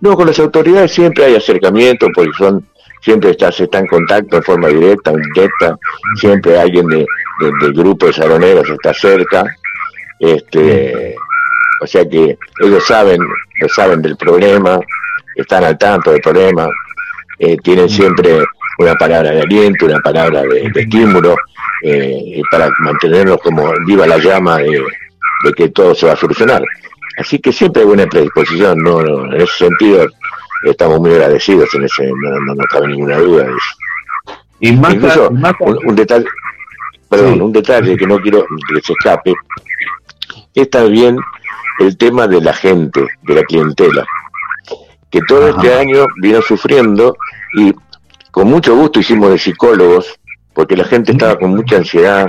No, 0.00 0.14
con 0.16 0.26
las 0.26 0.38
autoridades 0.38 0.92
siempre 0.92 1.24
hay 1.24 1.36
acercamiento, 1.36 2.08
porque 2.14 2.32
son 2.36 2.66
siempre 3.00 3.30
está, 3.30 3.52
se 3.52 3.64
está 3.64 3.78
en 3.78 3.86
contacto 3.86 4.36
en 4.38 4.42
forma 4.42 4.68
directa 4.68 5.10
o 5.12 5.18
indirecta, 5.18 5.76
siempre 6.20 6.58
alguien 6.58 6.86
de, 6.88 6.96
de- 6.98 7.06
del 7.40 7.72
grupo 7.72 8.06
de 8.06 8.12
saloneros 8.12 8.68
está 8.68 8.94
cerca, 8.94 9.44
este, 10.18 11.14
o 11.80 11.86
sea 11.86 12.08
que 12.08 12.38
ellos 12.60 12.84
saben, 12.86 13.20
lo 13.60 13.68
saben 13.68 14.02
del 14.02 14.16
problema, 14.16 14.78
están 15.34 15.64
al 15.64 15.76
tanto 15.76 16.12
del 16.12 16.20
problema, 16.20 16.68
eh, 17.38 17.56
tienen 17.62 17.88
siempre 17.88 18.44
una 18.78 18.94
palabra 18.94 19.30
de 19.32 19.42
aliento, 19.42 19.86
una 19.86 20.00
palabra 20.00 20.42
de, 20.42 20.70
de 20.72 20.80
estímulo, 20.80 21.36
eh, 21.82 22.40
para 22.50 22.70
mantenerlos 22.78 23.38
como 23.42 23.72
viva 23.86 24.06
la 24.06 24.18
llama 24.18 24.58
de, 24.58 24.82
de 25.44 25.52
que 25.56 25.68
todo 25.68 25.94
se 25.94 26.06
va 26.06 26.12
a 26.12 26.16
solucionar. 26.16 26.62
Así 27.18 27.38
que 27.38 27.52
siempre 27.52 27.82
hay 27.82 27.88
buena 27.88 28.06
predisposición, 28.06 28.78
no, 28.82 29.02
no, 29.02 29.26
en 29.26 29.40
ese 29.40 29.66
sentido 29.66 30.06
estamos 30.64 30.98
muy 31.00 31.12
agradecidos, 31.12 31.72
en 31.74 31.84
ese, 31.84 32.06
no, 32.06 32.40
no, 32.40 32.54
no 32.54 32.64
cabe 32.64 32.88
ninguna 32.88 33.18
duda 33.18 33.44
de 33.44 33.50
eso. 33.50 34.38
Y 34.60 34.72
más 34.72 34.94
Incluso, 34.94 35.30
más 35.30 35.52
un 35.60 35.94
detalle, 35.94 36.24
perdón, 37.22 37.42
un 37.42 37.52
detalle 37.52 37.96
que 37.96 38.06
no 38.06 38.18
quiero 38.20 38.44
que 38.72 38.80
se 38.82 38.92
escape, 38.92 39.32
es 40.54 40.70
también 40.70 41.16
el 41.80 41.96
tema 41.96 42.26
de 42.26 42.40
la 42.40 42.52
gente, 42.52 43.06
de 43.22 43.34
la 43.34 43.42
clientela, 43.42 44.04
que 45.10 45.20
todo 45.28 45.48
este 45.48 45.74
año 45.74 46.06
vino 46.20 46.40
sufriendo 46.42 47.16
y 47.56 47.72
con 48.30 48.48
mucho 48.48 48.74
gusto 48.74 49.00
hicimos 49.00 49.30
de 49.30 49.38
psicólogos, 49.38 50.18
porque 50.54 50.76
la 50.76 50.84
gente 50.84 51.12
estaba 51.12 51.36
con 51.38 51.50
mucha 51.50 51.76
ansiedad, 51.76 52.26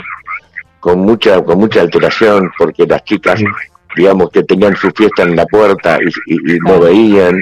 con 0.80 1.00
mucha, 1.00 1.44
con 1.44 1.58
mucha 1.60 1.82
alteración, 1.82 2.52
porque 2.58 2.86
las 2.86 3.04
chicas, 3.04 3.42
digamos, 3.96 4.30
que 4.30 4.44
tenían 4.44 4.76
su 4.76 4.92
fiesta 4.92 5.24
en 5.24 5.36
la 5.36 5.46
puerta 5.46 5.98
y, 6.02 6.34
y- 6.34 6.56
y 6.56 6.60
no 6.60 6.80
veían, 6.80 7.40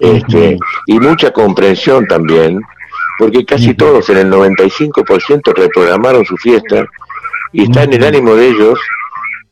este, 0.00 0.58
y 0.86 0.98
mucha 0.98 1.30
comprensión 1.30 2.06
también, 2.06 2.60
porque 3.20 3.44
casi 3.44 3.74
todos, 3.74 4.08
en 4.08 4.16
el 4.16 4.30
95%, 4.32 5.54
reprogramaron 5.54 6.24
su 6.24 6.38
fiesta 6.38 6.86
y 7.52 7.64
está 7.64 7.82
en 7.82 7.92
el 7.92 8.04
ánimo 8.04 8.34
de 8.34 8.48
ellos 8.48 8.80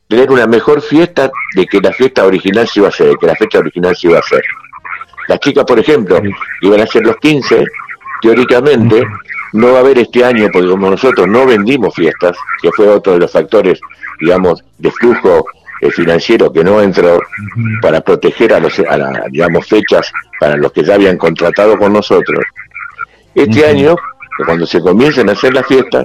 tener 0.08 0.30
una 0.30 0.46
mejor 0.46 0.80
fiesta 0.80 1.30
de 1.54 1.66
que 1.66 1.78
la 1.78 1.92
fiesta 1.92 2.24
original 2.24 2.66
se 2.66 2.80
iba 2.80 2.86
a 2.86 2.88
hacer, 2.88 3.08
de 3.08 3.16
que 3.16 3.26
la 3.26 3.36
fecha 3.36 3.58
original 3.58 3.94
se 3.94 4.06
iba 4.08 4.16
a 4.16 4.20
hacer. 4.20 4.40
Las 5.28 5.38
chicas, 5.40 5.66
por 5.66 5.78
ejemplo, 5.78 6.18
iban 6.62 6.80
a 6.80 6.86
ser 6.86 7.04
los 7.04 7.18
15, 7.18 7.66
teóricamente 8.22 9.06
no 9.52 9.72
va 9.72 9.76
a 9.76 9.80
haber 9.80 9.98
este 9.98 10.24
año, 10.24 10.48
porque 10.50 10.70
como 10.70 10.88
nosotros 10.88 11.28
no 11.28 11.44
vendimos 11.44 11.94
fiestas, 11.94 12.38
que 12.62 12.70
fue 12.72 12.88
otro 12.88 13.12
de 13.12 13.18
los 13.18 13.30
factores, 13.30 13.78
digamos, 14.18 14.64
de 14.78 14.90
flujo 14.92 15.44
eh, 15.82 15.90
financiero 15.90 16.50
que 16.50 16.64
no 16.64 16.80
entró 16.80 17.20
para 17.82 18.00
proteger 18.00 18.54
a 18.54 18.60
los, 18.60 18.78
a 18.78 18.96
la, 18.96 19.24
digamos, 19.30 19.66
fechas 19.66 20.10
para 20.40 20.56
los 20.56 20.72
que 20.72 20.82
ya 20.82 20.94
habían 20.94 21.18
contratado 21.18 21.76
con 21.76 21.92
nosotros. 21.92 22.42
Este 23.34 23.66
año, 23.66 23.96
cuando 24.44 24.66
se 24.66 24.80
comiencen 24.80 25.28
a 25.28 25.32
hacer 25.32 25.52
las 25.54 25.66
fiestas, 25.66 26.04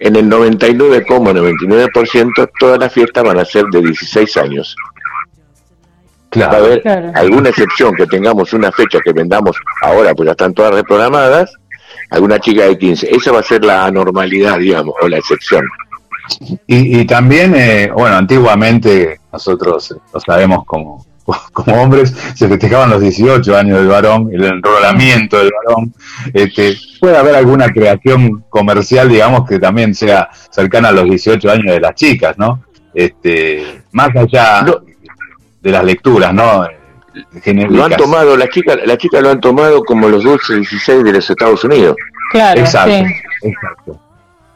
en 0.00 0.16
el 0.16 0.28
99,99% 0.28 2.50
todas 2.58 2.78
las 2.78 2.92
fiestas 2.92 3.22
van 3.24 3.38
a 3.38 3.44
ser 3.44 3.64
de 3.66 3.80
16 3.82 4.36
años. 4.38 4.74
Va 6.40 6.46
a 6.46 6.56
haber 6.56 6.82
Claro. 6.82 7.12
alguna 7.14 7.50
excepción 7.50 7.94
que 7.94 8.06
tengamos 8.06 8.52
una 8.54 8.72
fecha 8.72 8.98
que 9.04 9.12
vendamos 9.12 9.56
ahora, 9.82 10.14
pues 10.14 10.26
ya 10.26 10.32
están 10.32 10.52
todas 10.52 10.74
reprogramadas, 10.74 11.52
alguna 12.10 12.40
chica 12.40 12.64
de 12.64 12.76
15. 12.76 13.08
Esa 13.14 13.30
va 13.30 13.38
a 13.38 13.42
ser 13.44 13.64
la 13.64 13.84
anormalidad, 13.86 14.58
digamos, 14.58 14.94
o 15.00 15.06
la 15.08 15.18
excepción. 15.18 15.64
Y, 16.66 16.98
y 17.00 17.04
también, 17.06 17.54
eh, 17.54 17.88
bueno, 17.94 18.16
antiguamente 18.16 19.20
nosotros 19.32 19.94
lo 20.12 20.20
sabemos 20.20 20.64
como, 20.64 21.06
como 21.52 21.82
hombres, 21.82 22.14
se 22.34 22.48
festejaban 22.48 22.90
los 22.90 23.00
18 23.00 23.56
años 23.56 23.78
del 23.78 23.88
varón, 23.88 24.30
el 24.32 24.44
enrolamiento 24.44 25.38
del 25.38 25.50
varón. 25.64 25.94
Este, 26.32 26.76
puede 27.00 27.16
haber 27.16 27.34
alguna 27.36 27.68
creación 27.72 28.44
comercial, 28.48 29.08
digamos, 29.08 29.48
que 29.48 29.58
también 29.58 29.94
sea 29.94 30.28
cercana 30.50 30.88
a 30.88 30.92
los 30.92 31.04
18 31.04 31.50
años 31.50 31.74
de 31.74 31.80
las 31.80 31.94
chicas, 31.94 32.36
¿no? 32.38 32.62
Este, 32.92 33.82
más 33.92 34.10
allá 34.14 34.64
de 35.60 35.70
las 35.70 35.84
lecturas, 35.84 36.32
¿no? 36.32 36.66
Genéricas. 37.42 37.76
Lo 37.76 37.84
han 37.84 37.96
tomado, 37.96 38.36
las 38.36 38.48
chicas, 38.50 38.78
las 38.84 38.98
chicas 38.98 39.22
lo 39.22 39.30
han 39.30 39.40
tomado 39.40 39.82
como 39.84 40.08
los 40.08 40.24
dulces 40.24 40.56
16 40.56 41.04
de 41.04 41.12
los 41.12 41.30
Estados 41.30 41.64
Unidos. 41.64 41.96
Claro, 42.30 42.60
Exacto, 42.60 42.92
sí. 42.92 43.48
exacto. 43.48 44.00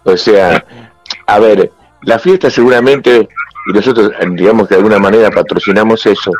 O 0.05 0.17
sea, 0.17 0.65
a 1.27 1.39
ver, 1.39 1.71
la 2.03 2.19
fiesta 2.19 2.51
seguramente, 2.51 3.29
y 3.69 3.73
nosotros 3.73 4.13
digamos 4.33 4.67
que 4.67 4.75
de 4.75 4.79
alguna 4.81 4.99
manera 4.99 5.31
patrocinamos 5.31 6.05
eso, 6.07 6.33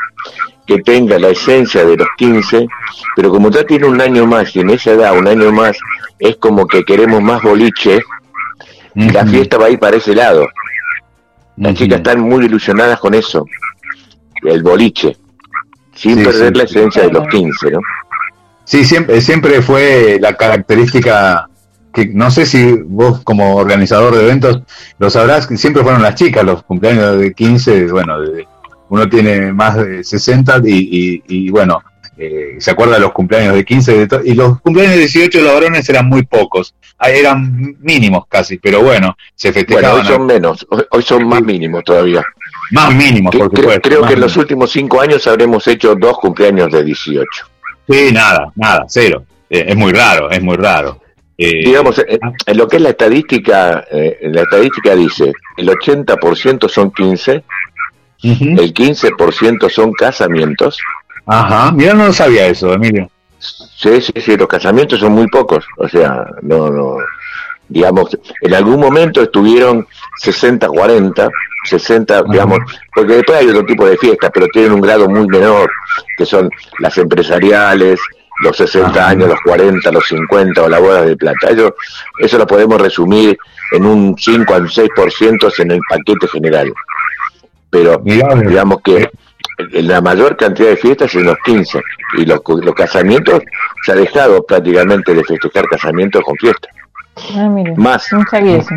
que 0.65 0.79
tenga 0.79 1.17
la 1.19 1.29
esencia 1.29 1.85
de 1.85 1.95
los 1.97 2.07
15, 2.17 2.67
pero 3.15 3.29
como 3.29 3.49
ya 3.49 3.63
tiene 3.63 3.87
un 3.87 4.01
año 4.01 4.25
más 4.25 4.55
y 4.55 4.59
en 4.61 4.69
esa 4.71 4.91
edad 4.91 5.17
un 5.17 5.27
año 5.27 5.51
más 5.51 5.77
es 6.19 6.37
como 6.37 6.67
que 6.67 6.83
queremos 6.83 7.21
más 7.21 7.41
boliche, 7.41 8.01
la 8.95 9.25
fiesta 9.25 9.57
va 9.57 9.65
a 9.67 9.69
ir 9.69 9.79
para 9.79 9.97
ese 9.97 10.13
lado. 10.15 10.47
Las 11.57 11.73
chicas 11.75 11.97
están 11.97 12.21
muy 12.21 12.45
ilusionadas 12.45 12.99
con 12.99 13.13
eso, 13.13 13.45
el 14.43 14.63
boliche, 14.63 15.17
sin 15.93 16.17
Sí, 16.19 16.23
perder 16.23 16.53
sí, 16.53 16.59
la 16.59 16.67
sí. 16.67 16.77
esencia 16.77 17.01
de 17.03 17.11
los 17.11 17.27
15, 17.27 17.71
¿no? 17.71 17.79
Sí, 18.63 18.85
siempre, 18.85 19.19
siempre 19.21 19.61
fue 19.61 20.19
la 20.21 20.33
característica 20.35 21.48
que 21.93 22.05
no 22.07 22.29
sé 22.31 22.45
si 22.45 22.71
vos 22.85 23.21
como 23.23 23.55
organizador 23.55 24.15
de 24.15 24.23
eventos 24.25 24.61
lo 24.99 25.09
sabrás, 25.09 25.47
que 25.47 25.57
siempre 25.57 25.83
fueron 25.83 26.01
las 26.01 26.15
chicas 26.15 26.43
los 26.43 26.63
cumpleaños 26.63 27.17
de 27.19 27.33
15, 27.33 27.87
bueno, 27.91 28.19
de- 28.21 28.47
uno 28.89 29.07
tiene 29.07 29.53
más 29.53 29.75
de 29.75 30.03
60 30.03 30.61
y, 30.65 30.71
y, 30.73 31.23
y, 31.27 31.49
bueno, 31.51 31.79
eh, 32.17 32.55
se 32.59 32.71
acuerda 32.71 32.95
de 32.95 33.01
los 33.01 33.11
cumpleaños 33.11 33.53
de 33.53 33.63
15 33.63 34.07
de 34.07 34.21
y 34.25 34.33
los 34.33 34.59
cumpleaños 34.61 34.93
de 34.95 34.99
18 35.01 35.37
de 35.37 35.43
los 35.43 35.53
varones 35.53 35.87
eran 35.89 36.07
muy 36.07 36.23
pocos, 36.25 36.73
eran 36.99 37.77
mínimos 37.81 38.23
casi, 38.27 38.57
pero 38.57 38.81
bueno, 38.81 39.15
se 39.35 39.51
Bueno, 39.51 39.67
festejaban 39.67 40.01
hoy 40.01 40.07
son 40.07 40.25
menos, 40.25 40.67
hoy, 40.91 41.01
son 41.03 41.27
más 41.27 41.41
mínimos 41.43 41.83
todavía. 41.83 42.23
más 42.71 42.93
mínimos, 42.93 43.35
por 43.35 43.49
Creo- 43.51 43.61
supuesto. 43.63 43.89
creo 43.89 44.05
que 44.07 44.13
en 44.13 44.19
los 44.21 44.35
últimos 44.37 44.71
cinco 44.71 45.01
años 45.01 45.25
habremos 45.27 45.67
hecho 45.67 45.95
dos 45.95 46.17
cumpleaños 46.19 46.71
de 46.71 46.83
18. 46.83 47.25
Sí, 47.87 48.09
nada, 48.11 48.51
nada, 48.55 48.85
cero. 48.87 49.23
Eh, 49.49 49.65
es 49.69 49.75
muy 49.75 49.91
raro, 49.93 50.29
es 50.29 50.41
muy 50.43 50.55
raro. 50.57 50.99
Eh, 51.41 51.63
Digamos, 51.63 51.97
en, 52.05 52.19
en 52.45 52.57
lo 52.57 52.67
que 52.67 52.75
es 52.75 52.81
la 52.81 52.89
estadística, 52.89 53.85
eh, 53.89 54.17
la 54.23 54.41
estadística 54.41 54.93
dice, 54.93 55.31
el 55.55 55.69
80% 55.69 56.67
son 56.67 56.91
15, 56.91 57.43
el 58.23 58.73
15% 58.73 59.69
son 59.69 59.93
casamientos. 59.93 60.77
Ajá, 61.25 61.71
mira, 61.71 61.93
no 61.93 62.11
sabía 62.11 62.45
eso, 62.47 62.73
Emilio. 62.73 63.09
Sí, 63.39 64.01
sí, 64.01 64.11
sí, 64.17 64.35
los 64.35 64.49
casamientos 64.49 64.99
son 64.99 65.13
muy 65.13 65.27
pocos, 65.27 65.65
o 65.77 65.87
sea, 65.87 66.25
no, 66.41 66.69
no, 66.69 66.97
digamos, 67.69 68.17
en 68.41 68.53
algún 68.53 68.81
momento 68.81 69.21
estuvieron 69.21 69.87
60-40, 70.21 71.29
60, 71.63 72.23
digamos, 72.23 72.59
porque 72.93 73.13
después 73.13 73.37
hay 73.37 73.47
otro 73.47 73.65
tipo 73.65 73.85
de 73.85 73.95
fiestas, 73.95 74.29
pero 74.33 74.47
tienen 74.47 74.73
un 74.73 74.81
grado 74.81 75.07
muy 75.07 75.25
menor, 75.25 75.71
que 76.17 76.25
son 76.25 76.49
las 76.79 76.97
empresariales, 76.97 77.97
los 78.41 78.57
60 78.57 79.07
años, 79.07 79.29
los 79.29 79.39
40, 79.41 79.91
los 79.91 80.07
50 80.07 80.63
o 80.63 80.69
la 80.69 80.79
boda 80.79 81.03
de 81.03 81.15
plata. 81.17 81.49
Eso, 81.49 81.75
eso 82.19 82.37
lo 82.37 82.47
podemos 82.47 82.79
resumir 82.81 83.37
en 83.71 83.85
un 83.85 84.15
5 84.17 84.53
al 84.53 84.67
6% 84.67 85.59
en 85.59 85.71
el 85.71 85.79
paquete 85.89 86.27
general. 86.27 86.71
Pero 87.69 88.01
digamos 88.03 88.81
que 88.83 89.09
en 89.57 89.87
la 89.87 90.01
mayor 90.01 90.37
cantidad 90.37 90.69
de 90.69 90.77
fiestas 90.77 91.13
en 91.15 91.25
los 91.25 91.37
15 91.43 91.81
y 92.17 92.25
los, 92.25 92.39
los 92.47 92.73
casamientos 92.73 93.41
se 93.83 93.91
ha 93.91 93.95
dejado 93.95 94.43
prácticamente 94.43 95.13
de 95.13 95.23
festejar 95.23 95.65
casamientos 95.67 96.23
con 96.23 96.35
fiestas. 96.37 96.71
Ah, 97.35 97.49
mire, 97.49 97.73
Más. 97.75 98.11
no 98.13 98.23
sabía 98.29 98.57
eso. 98.57 98.69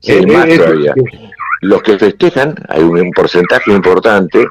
Sí, 0.00 0.12
Eh, 0.12 0.26
más 0.26 0.46
eh, 0.46 0.58
todavía. 0.58 0.94
Los 1.60 1.82
que 1.82 1.98
festejan, 1.98 2.54
hay 2.68 2.82
un 2.82 3.10
porcentaje 3.12 3.72
importante 3.72 4.46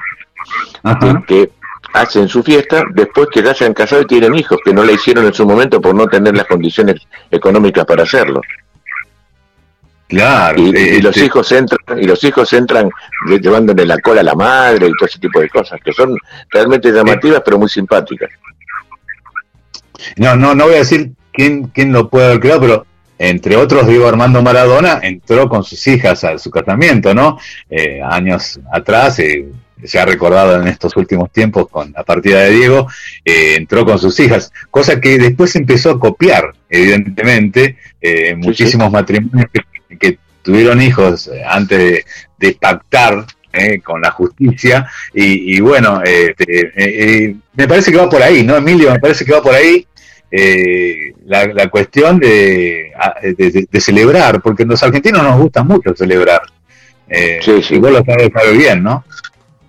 que, 0.99 1.15
que 1.27 1.51
hacen 1.93 2.27
su 2.27 2.41
fiesta 2.43 2.83
después 2.93 3.27
que 3.31 3.41
ya 3.43 3.53
se 3.53 3.65
han 3.65 3.73
casado 3.73 4.01
y 4.01 4.05
tienen 4.05 4.33
hijos, 4.35 4.59
que 4.63 4.73
no 4.73 4.83
la 4.83 4.91
hicieron 4.93 5.25
en 5.25 5.33
su 5.33 5.45
momento 5.45 5.79
por 5.81 5.93
no 5.95 6.07
tener 6.07 6.35
las 6.35 6.45
condiciones 6.47 7.01
económicas 7.29 7.85
para 7.85 8.03
hacerlo. 8.03 8.41
Claro. 10.07 10.61
Y, 10.61 10.75
eh, 10.75 10.95
y 10.97 11.01
los 11.01 11.15
este- 11.15 11.25
hijos 11.27 11.51
entran, 11.53 11.79
y 12.01 12.05
los 12.05 12.21
hijos 12.23 12.51
entran 12.53 12.89
lle- 13.27 13.41
llevándole 13.41 13.85
la 13.85 13.97
cola 13.99 14.19
a 14.21 14.23
la 14.25 14.35
madre 14.35 14.87
y 14.87 14.91
todo 14.97 15.07
ese 15.07 15.19
tipo 15.19 15.39
de 15.39 15.49
cosas, 15.49 15.79
que 15.83 15.93
son 15.93 16.17
realmente 16.49 16.91
llamativas 16.91 17.41
pero 17.45 17.57
muy 17.57 17.69
simpáticas. 17.69 18.29
No, 20.17 20.35
no, 20.35 20.53
no 20.55 20.65
voy 20.65 20.75
a 20.75 20.79
decir 20.79 21.11
quién, 21.31 21.67
quién 21.67 21.93
lo 21.93 22.09
puede 22.09 22.25
haber 22.25 22.39
creado, 22.41 22.61
pero 22.61 22.85
entre 23.19 23.55
otros, 23.55 23.87
Diego 23.87 24.07
Armando 24.07 24.41
Maradona 24.41 24.99
entró 25.03 25.47
con 25.47 25.63
sus 25.63 25.85
hijas 25.87 26.23
a 26.23 26.37
su 26.39 26.49
casamiento, 26.49 27.13
¿no? 27.13 27.37
Eh, 27.69 28.01
años 28.03 28.59
atrás, 28.73 29.19
eh, 29.19 29.45
se 29.83 29.99
ha 29.99 30.05
recordado 30.05 30.61
en 30.61 30.67
estos 30.67 30.95
últimos 30.97 31.31
tiempos 31.31 31.67
con 31.69 31.91
la 31.91 32.03
partida 32.03 32.41
de 32.41 32.51
Diego, 32.51 32.87
eh, 33.25 33.55
entró 33.57 33.85
con 33.85 33.97
sus 33.99 34.19
hijas, 34.19 34.51
cosa 34.69 34.99
que 35.01 35.17
después 35.17 35.55
empezó 35.55 35.91
a 35.91 35.99
copiar, 35.99 36.53
evidentemente, 36.69 37.77
eh, 38.01 38.35
muchísimos 38.35 38.91
matrimonios 38.91 39.47
que, 39.51 39.97
que 39.97 40.17
tuvieron 40.41 40.81
hijos 40.81 41.27
eh, 41.27 41.41
antes 41.47 41.77
de, 41.77 42.05
de 42.39 42.53
pactar 42.53 43.25
eh, 43.53 43.79
con 43.81 44.01
la 44.01 44.11
justicia 44.11 44.87
y, 45.13 45.55
y 45.55 45.59
bueno, 45.59 46.01
eh, 46.05 46.33
este, 46.37 47.35
me 47.53 47.67
parece 47.67 47.91
que 47.91 47.97
va 47.97 48.09
por 48.09 48.21
ahí, 48.23 48.43
¿no, 48.43 48.55
Emilio? 48.57 48.91
Me 48.91 48.99
parece 48.99 49.25
que 49.25 49.33
va 49.33 49.41
por 49.43 49.53
ahí 49.53 49.85
la, 51.25 51.45
la 51.47 51.67
cuestión 51.69 52.17
de, 52.19 52.91
a- 52.97 53.15
de, 53.21 53.81
celebrar, 53.81 54.41
porque 54.41 54.65
los 54.65 54.81
argentinos 54.83 55.23
nos 55.23 55.37
gusta 55.39 55.63
mucho 55.63 55.93
celebrar. 55.95 56.41
Eh, 57.09 57.39
Sí, 57.43 57.61
sí. 57.61 57.75
y 57.75 57.79
vos 57.79 57.91
lo 57.91 58.03
sabes, 58.05 58.29
sabe 58.33 58.53
bien, 58.53 58.81
¿no? 58.83 59.03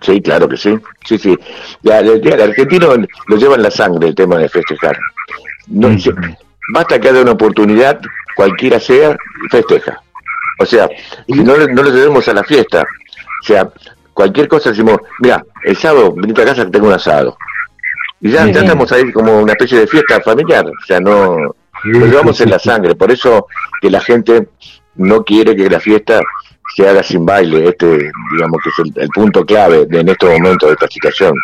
Sí, 0.03 0.21
claro 0.21 0.49
que 0.49 0.57
sí. 0.57 0.77
Sí, 1.05 1.19
sí. 1.19 1.39
Ya, 1.83 2.01
el 2.01 2.41
argentino 2.43 2.89
lo 3.29 3.37
lleva 3.37 3.55
en 3.55 3.63
la 3.63 3.71
sangre 3.71 4.09
el 4.09 4.15
tema 4.15 4.37
de 4.39 4.49
festejar. 4.49 4.99
No, 5.69 5.99
se- 5.99 6.13
basta 6.73 7.01
que 7.01 7.09
haya 7.09 7.23
una 7.23 7.33
oportunidad, 7.33 8.01
cualquiera 8.35 8.79
sea, 8.81 9.17
festeja. 9.51 10.01
O 10.59 10.67
sea, 10.67 10.89
si 11.27 11.43
no, 11.43 11.57
no 11.57 11.83
le 11.83 11.91
debemos 11.93 12.27
a 12.29 12.35
la 12.35 12.45
fiesta, 12.45 12.83
o 12.83 13.45
sea, 13.47 13.69
cualquier 14.13 14.49
cosa 14.49 14.71
decimos, 14.71 14.99
mira, 15.21 15.45
el 15.65 15.77
sábado 15.77 16.13
venite 16.15 16.43
a 16.43 16.47
casa 16.47 16.65
que 16.65 16.71
tengo 16.71 16.89
un 16.89 16.93
asado. 16.93 17.37
Y 18.21 18.31
ya, 18.31 18.47
ya 18.47 18.61
estamos 18.61 18.93
ahí 18.93 19.11
como 19.13 19.41
una 19.41 19.53
especie 19.53 19.79
de 19.81 19.87
fiesta 19.87 20.21
familiar, 20.21 20.65
o 20.67 20.87
sea, 20.87 21.01
no 21.01 21.37
lo 21.85 22.07
llevamos 22.07 22.41
en 22.41 22.51
la 22.51 22.59
sangre, 22.61 22.95
por 22.95 23.11
eso 23.11 23.47
que 23.81 23.91
la 23.91 24.01
gente 24.01 24.49
no 24.95 25.25
quiere 25.25 25.57
que 25.57 25.69
la 25.69 25.81
fiesta 25.81 26.21
se 26.75 26.89
haga 26.89 27.03
sin 27.03 27.25
baile, 27.25 27.69
este 27.69 28.11
digamos 28.33 28.61
que 28.63 28.71
es 28.71 28.79
el, 28.79 29.03
el 29.03 29.09
punto 29.09 29.45
clave 29.45 29.87
de, 29.87 30.01
en 30.01 30.09
estos 30.09 30.31
momentos 30.31 30.69
de 30.69 30.75
esta 30.75 30.89
situación. 30.89 31.35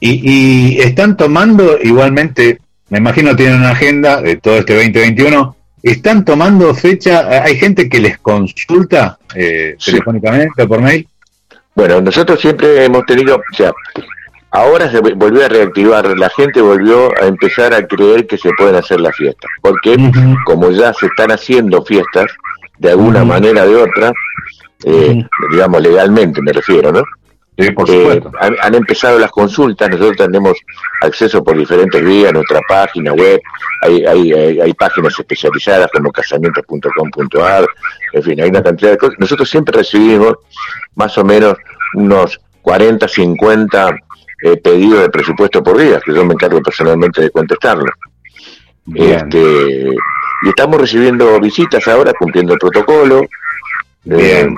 Y, 0.00 0.20
y 0.24 0.80
están 0.80 1.16
tomando 1.16 1.78
igualmente, 1.80 2.60
me 2.88 2.98
imagino 2.98 3.36
tienen 3.36 3.58
una 3.58 3.70
agenda 3.70 4.20
de 4.20 4.36
todo 4.36 4.56
este 4.56 4.74
2021, 4.74 5.56
están 5.82 6.24
tomando 6.24 6.74
fecha, 6.74 7.28
hay 7.42 7.56
gente 7.56 7.88
que 7.88 8.00
les 8.00 8.18
consulta 8.18 9.18
eh, 9.34 9.76
telefónicamente 9.84 10.62
o 10.62 10.68
por 10.68 10.80
mail. 10.80 11.06
Bueno, 11.74 12.00
nosotros 12.00 12.40
siempre 12.40 12.84
hemos 12.84 13.04
tenido, 13.06 13.36
o 13.36 13.56
sea, 13.56 13.72
ahora 14.50 14.90
se 14.90 15.00
volvió 15.00 15.44
a 15.44 15.48
reactivar, 15.48 16.16
la 16.16 16.28
gente 16.30 16.60
volvió 16.60 17.10
a 17.20 17.26
empezar 17.26 17.74
a 17.74 17.86
creer 17.86 18.26
que 18.26 18.38
se 18.38 18.50
pueden 18.56 18.76
hacer 18.76 19.00
las 19.00 19.16
fiestas, 19.16 19.50
porque 19.60 19.96
como 20.44 20.70
ya 20.70 20.92
se 20.92 21.06
están 21.06 21.32
haciendo 21.32 21.84
fiestas, 21.84 22.26
de 22.82 22.90
alguna 22.90 23.24
manera 23.24 23.62
o 23.64 23.68
de 23.68 23.76
otra, 23.76 24.12
eh, 24.84 25.22
digamos 25.52 25.80
legalmente 25.80 26.42
me 26.42 26.52
refiero, 26.52 26.90
¿no? 26.92 27.02
Sí, 27.58 27.70
por 27.70 27.88
Eh, 27.88 27.92
supuesto. 27.92 28.30
han, 28.40 28.56
han 28.60 28.74
empezado 28.74 29.18
las 29.18 29.30
consultas, 29.30 29.88
nosotros 29.90 30.16
tenemos 30.16 30.54
acceso 31.02 31.44
por 31.44 31.56
diferentes 31.56 32.02
vías, 32.02 32.32
nuestra 32.32 32.60
página 32.68 33.12
web, 33.12 33.40
hay, 33.82 34.04
hay, 34.04 34.32
hay, 34.32 34.60
hay 34.60 34.72
páginas 34.74 35.16
especializadas 35.18 35.88
como 35.92 36.10
casamientos.com.ar, 36.10 37.66
en 38.14 38.22
fin, 38.22 38.40
hay 38.40 38.48
una 38.48 38.62
cantidad 38.62 38.90
de 38.92 38.98
cosas. 38.98 39.16
Nosotros 39.18 39.48
siempre 39.48 39.76
recibimos 39.78 40.34
más 40.96 41.16
o 41.18 41.24
menos 41.24 41.54
unos 41.94 42.40
40, 42.62 43.06
50 43.06 43.90
eh, 44.44 44.56
pedidos 44.56 45.00
de 45.02 45.10
presupuesto 45.10 45.62
por 45.62 45.76
día, 45.78 46.00
que 46.04 46.14
yo 46.14 46.24
me 46.24 46.32
encargo 46.34 46.60
personalmente 46.62 47.20
de 47.22 47.30
contestarlos. 47.30 47.92
Este, 48.94 49.90
y 50.44 50.48
estamos 50.48 50.80
recibiendo 50.80 51.38
visitas 51.40 51.86
ahora, 51.88 52.12
cumpliendo 52.18 52.52
el 52.54 52.58
protocolo. 52.58 53.22
Eh, 54.10 54.48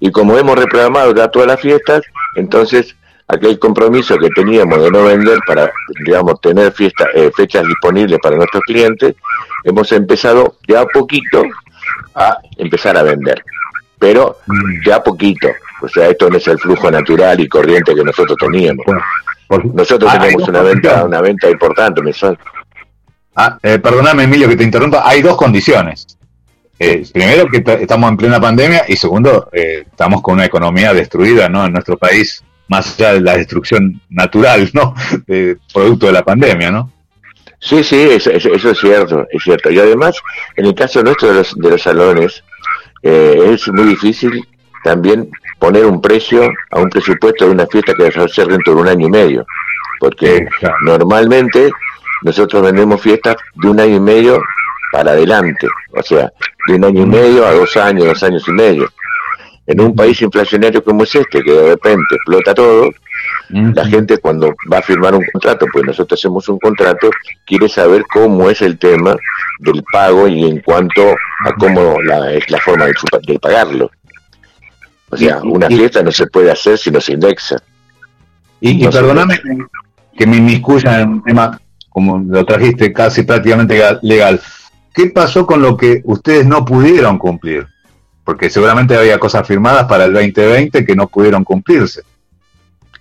y 0.00 0.10
como 0.10 0.36
hemos 0.38 0.56
reprogramado 0.58 1.14
ya 1.14 1.28
todas 1.28 1.48
las 1.48 1.60
fiestas, 1.60 2.02
entonces 2.36 2.94
aquel 3.26 3.58
compromiso 3.58 4.16
que 4.18 4.28
teníamos 4.30 4.82
de 4.82 4.90
no 4.90 5.04
vender 5.04 5.38
para, 5.46 5.72
digamos, 6.04 6.40
tener 6.40 6.72
fiesta, 6.72 7.06
eh, 7.14 7.30
fechas 7.34 7.66
disponibles 7.66 8.18
para 8.22 8.36
nuestros 8.36 8.62
clientes, 8.64 9.14
hemos 9.64 9.90
empezado 9.92 10.56
ya 10.68 10.82
a 10.82 10.86
poquito 10.86 11.42
a 12.14 12.38
empezar 12.58 12.96
a 12.96 13.02
vender. 13.02 13.42
Pero 13.98 14.38
ya 14.84 14.96
a 14.96 15.02
poquito. 15.02 15.48
O 15.80 15.88
sea, 15.88 16.08
esto 16.08 16.28
no 16.28 16.36
es 16.36 16.46
el 16.48 16.58
flujo 16.58 16.90
natural 16.90 17.40
y 17.40 17.48
corriente 17.48 17.94
que 17.94 18.04
nosotros 18.04 18.36
teníamos. 18.38 18.84
Nosotros 19.72 20.10
Ah, 20.12 20.18
tenemos 20.18 20.48
una 20.48 20.62
venta, 20.62 21.04
una 21.04 21.20
venta 21.20 21.50
importante 21.50 22.02
mensual. 22.02 22.38
Ah, 23.36 23.58
eh, 23.62 23.78
perdóname, 23.78 24.24
Emilio, 24.24 24.48
que 24.48 24.56
te 24.56 24.64
interrumpa. 24.64 25.02
Hay 25.04 25.22
dos 25.22 25.36
condiciones. 25.36 26.06
Eh, 26.78 27.04
primero, 27.12 27.46
que 27.46 27.62
estamos 27.80 28.10
en 28.10 28.16
plena 28.16 28.40
pandemia 28.40 28.84
y 28.88 28.96
segundo, 28.96 29.48
eh, 29.52 29.84
estamos 29.90 30.22
con 30.22 30.34
una 30.34 30.44
economía 30.44 30.92
destruida 30.92 31.48
¿no? 31.48 31.64
en 31.66 31.72
nuestro 31.72 31.96
país, 31.96 32.42
más 32.68 32.94
allá 32.98 33.14
de 33.14 33.20
la 33.20 33.36
destrucción 33.36 34.00
natural, 34.08 34.70
¿no? 34.72 34.94
Producto 35.72 36.06
de 36.06 36.12
la 36.12 36.22
pandemia, 36.24 36.70
¿no? 36.70 36.90
Sí, 37.60 37.82
sí, 37.82 37.96
eso, 38.10 38.30
eso- 38.30 38.52
eso 38.52 38.70
es 38.70 38.78
cierto, 38.78 39.26
es 39.30 39.42
cierto. 39.42 39.70
Y 39.70 39.78
además, 39.78 40.16
en 40.56 40.66
el 40.66 40.74
caso 40.74 41.02
nuestro 41.02 41.28
de 41.28 41.34
los, 41.34 41.54
de 41.54 41.70
los 41.70 41.82
salones, 41.82 42.42
eh, 43.02 43.50
es 43.54 43.68
muy 43.68 43.84
difícil 43.84 44.46
también 44.82 45.30
poner 45.58 45.86
un 45.86 46.00
precio 46.02 46.50
a 46.70 46.80
un 46.80 46.90
presupuesto 46.90 47.46
de 47.46 47.52
una 47.52 47.66
fiesta 47.66 47.94
que 47.94 48.10
va 48.10 48.24
a 48.24 48.28
ser 48.28 48.48
dentro 48.48 48.74
de 48.74 48.80
un 48.82 48.88
año 48.88 49.06
y 49.06 49.10
medio. 49.10 49.46
Porque 50.00 50.46
normalmente 50.82 51.70
nosotros 52.24 52.62
vendemos 52.62 53.00
fiestas 53.00 53.36
de 53.54 53.68
un 53.68 53.78
año 53.78 53.96
y 53.96 54.00
medio 54.00 54.42
para 54.90 55.12
adelante, 55.12 55.68
o 55.92 56.02
sea, 56.02 56.32
de 56.66 56.74
un 56.74 56.84
año 56.84 57.02
y 57.02 57.06
medio 57.06 57.46
a 57.46 57.52
dos 57.52 57.76
años, 57.76 58.06
dos 58.06 58.22
años 58.22 58.42
y 58.48 58.52
medio. 58.52 58.88
En 59.66 59.80
un 59.80 59.94
país 59.94 60.20
inflacionario 60.20 60.82
como 60.82 61.04
es 61.04 61.14
este, 61.14 61.42
que 61.42 61.52
de 61.52 61.68
repente 61.70 62.16
explota 62.16 62.54
todo, 62.54 62.90
la 63.48 63.84
gente 63.86 64.18
cuando 64.18 64.54
va 64.72 64.78
a 64.78 64.82
firmar 64.82 65.14
un 65.14 65.24
contrato, 65.32 65.66
pues 65.72 65.84
nosotros 65.84 66.18
hacemos 66.18 66.48
un 66.48 66.58
contrato, 66.58 67.10
quiere 67.46 67.68
saber 67.68 68.04
cómo 68.12 68.50
es 68.50 68.62
el 68.62 68.78
tema 68.78 69.16
del 69.60 69.82
pago 69.92 70.26
y 70.26 70.44
en 70.44 70.60
cuanto 70.60 71.14
a 71.44 71.52
cómo 71.58 72.00
la, 72.02 72.32
es 72.32 72.50
la 72.50 72.58
forma 72.58 72.86
de, 72.86 72.94
de 73.26 73.38
pagarlo. 73.38 73.90
O 75.10 75.16
sea, 75.16 75.38
una 75.42 75.68
fiesta 75.68 76.02
no 76.02 76.10
se 76.10 76.26
puede 76.26 76.50
hacer 76.50 76.78
si 76.78 76.90
no 76.90 77.00
se 77.00 77.12
indexa. 77.12 77.56
Y, 78.60 78.84
y 78.84 78.88
perdóname 78.88 79.40
que 80.16 80.26
me 80.26 80.36
inmiscuya 80.36 81.00
en 81.00 81.08
un 81.10 81.22
tema, 81.22 81.60
como 81.94 82.18
lo 82.18 82.44
trajiste 82.44 82.92
casi 82.92 83.22
prácticamente 83.22 83.78
ga- 83.80 84.00
legal. 84.02 84.40
¿Qué 84.92 85.06
pasó 85.06 85.46
con 85.46 85.62
lo 85.62 85.76
que 85.76 86.02
ustedes 86.04 86.44
no 86.44 86.64
pudieron 86.64 87.18
cumplir? 87.18 87.68
Porque 88.24 88.50
seguramente 88.50 88.96
había 88.96 89.18
cosas 89.18 89.46
firmadas 89.46 89.84
para 89.86 90.06
el 90.06 90.12
2020 90.12 90.84
que 90.84 90.96
no 90.96 91.06
pudieron 91.06 91.44
cumplirse. 91.44 92.02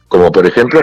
Como 0.07 0.31
por 0.31 0.45
ejemplo, 0.45 0.79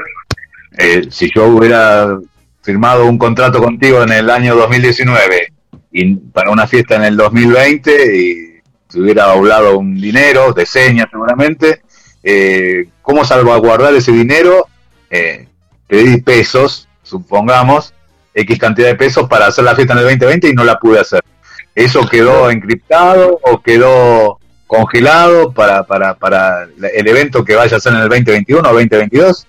Eh, 0.78 1.09
si 1.11 1.31
yo 1.35 1.47
hubiera 1.47 2.16
firmado 2.62 3.07
un 3.07 3.19
contrato 3.19 3.61
contigo 3.61 4.03
en 4.03 4.12
el 4.12 4.31
año 4.31 4.55
2019 4.55 5.53
y 5.93 6.15
para 6.15 6.51
una 6.53 6.66
fiesta 6.66 6.95
en 6.97 7.03
el 7.03 7.16
2020 7.16 7.91
y 8.16 8.61
se 8.89 9.01
hubiera 9.01 9.31
hablado 9.32 9.78
un 9.78 10.01
dinero, 10.01 10.53
de 10.53 10.65
señas 10.66 11.09
seguramente, 11.11 11.82
eh, 12.23 12.89
¿cómo 13.03 13.24
salvaguardar 13.24 13.95
ese 13.95 14.12
dinero? 14.12 14.69
Eh, 15.11 15.49
pedí 15.89 16.20
pesos, 16.23 16.89
supongamos, 17.03 17.93
X 18.40 18.58
cantidad 18.58 18.88
de 18.88 18.94
pesos 18.96 19.28
para 19.28 19.46
hacer 19.46 19.64
la 19.64 19.74
fiesta 19.74 19.92
en 19.94 19.98
el 20.00 20.04
2020 20.04 20.48
y 20.48 20.52
no 20.52 20.64
la 20.64 20.78
pude 20.78 20.98
hacer. 21.00 21.20
¿Eso 21.74 22.06
quedó 22.08 22.50
encriptado 22.50 23.38
o 23.42 23.60
quedó 23.62 24.38
congelado 24.66 25.52
para, 25.52 25.84
para, 25.84 26.14
para 26.14 26.64
el 26.94 27.06
evento 27.08 27.44
que 27.44 27.56
vaya 27.56 27.76
a 27.76 27.80
ser 27.80 27.92
en 27.92 28.00
el 28.00 28.08
2021 28.08 28.60
o 28.60 28.72
2022? 28.72 29.46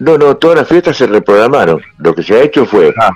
No, 0.00 0.18
no, 0.18 0.36
todas 0.36 0.58
las 0.58 0.68
fiestas 0.68 0.96
se 0.96 1.06
reprogramaron. 1.06 1.80
Lo 1.98 2.14
que 2.14 2.22
se 2.22 2.34
ha 2.34 2.42
hecho 2.42 2.66
fue, 2.66 2.92
Ah. 2.98 3.10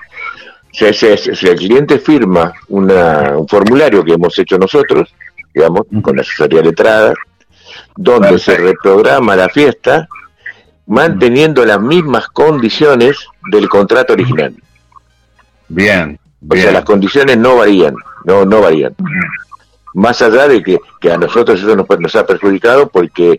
el 0.81 1.57
cliente 1.57 1.99
firma 1.99 2.53
una- 2.69 3.37
un 3.37 3.49
formulario 3.49 4.05
que 4.05 4.13
hemos 4.13 4.39
hecho 4.39 4.59
nosotros, 4.59 5.13
digamos, 5.55 5.83
con 6.03 6.15
la 6.17 6.23
asesoría 6.23 6.63
letrada, 6.63 7.15
donde 7.97 8.39
se 8.39 8.57
reprograma 8.57 9.35
la 9.35 9.49
fiesta, 9.49 10.07
manteniendo 10.87 11.65
las 11.67 11.81
mismas 11.81 12.29
condiciones 12.29 13.17
del 13.51 13.69
contrato 13.69 14.13
original. 14.13 14.55
Bien. 15.69 16.19
O 16.49 16.55
sea, 16.55 16.73
las 16.73 16.85
condiciones 16.85 17.37
no 17.39 17.57
varían, 17.57 17.95
no, 18.25 18.45
no 18.45 18.61
varían. 18.61 18.95
Más 19.95 20.21
allá 20.23 20.47
de 20.49 20.63
que, 20.63 20.79
que 21.01 21.11
a 21.13 21.19
nosotros 21.19 21.59
eso 21.61 21.75
nos, 21.75 21.87
nos 21.99 22.15
ha 22.17 22.25
perjudicado 22.27 22.89
porque 22.89 23.39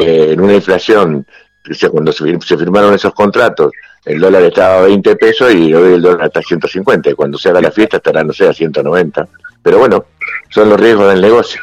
eh, 0.00 0.28
en 0.32 0.40
una 0.40 0.54
inflación, 0.54 1.26
o 1.70 1.74
sea, 1.74 1.90
cuando 1.90 2.12
se, 2.12 2.24
fir- 2.24 2.42
se 2.42 2.56
firmaron 2.58 2.94
esos 2.94 3.14
contratos, 3.14 3.70
el 4.04 4.18
dólar 4.18 4.42
estaba 4.42 4.78
a 4.78 4.82
20 4.82 5.14
pesos 5.16 5.54
y 5.54 5.72
hoy 5.72 5.94
el 5.94 6.02
dólar 6.02 6.26
está 6.26 6.40
a 6.40 6.42
150. 6.42 7.10
Y 7.10 7.14
cuando 7.14 7.38
se 7.38 7.50
haga 7.50 7.60
la 7.60 7.70
fiesta 7.70 7.98
estará, 7.98 8.24
no 8.24 8.32
sé, 8.32 8.48
a 8.48 8.52
190. 8.52 9.28
Pero 9.62 9.78
bueno, 9.78 10.06
son 10.50 10.68
los 10.70 10.80
riesgos 10.80 11.08
del 11.12 11.20
negocio. 11.20 11.60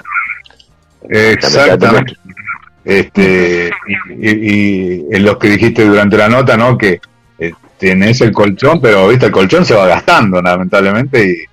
Exactamente. 1.10 2.15
Este, 2.86 3.69
y, 4.10 4.30
y- 4.30 4.49
y 5.02 5.06
en 5.15 5.26
lo 5.26 5.38
que 5.38 5.49
dijiste 5.49 5.86
durante 5.86 6.18
la 6.18 6.30
nota, 6.30 6.56
¿no? 6.56 6.77
Que 6.77 7.02
eh, 7.40 7.52
tenés 7.80 8.22
el 8.22 8.32
colchón, 8.32 8.80
pero 8.82 9.08
viste, 9.08 9.28
el 9.28 9.32
colchón 9.32 9.66
se 9.66 9.74
va 9.74 9.88
gastando, 9.88 10.42
lamentablemente, 10.42 11.46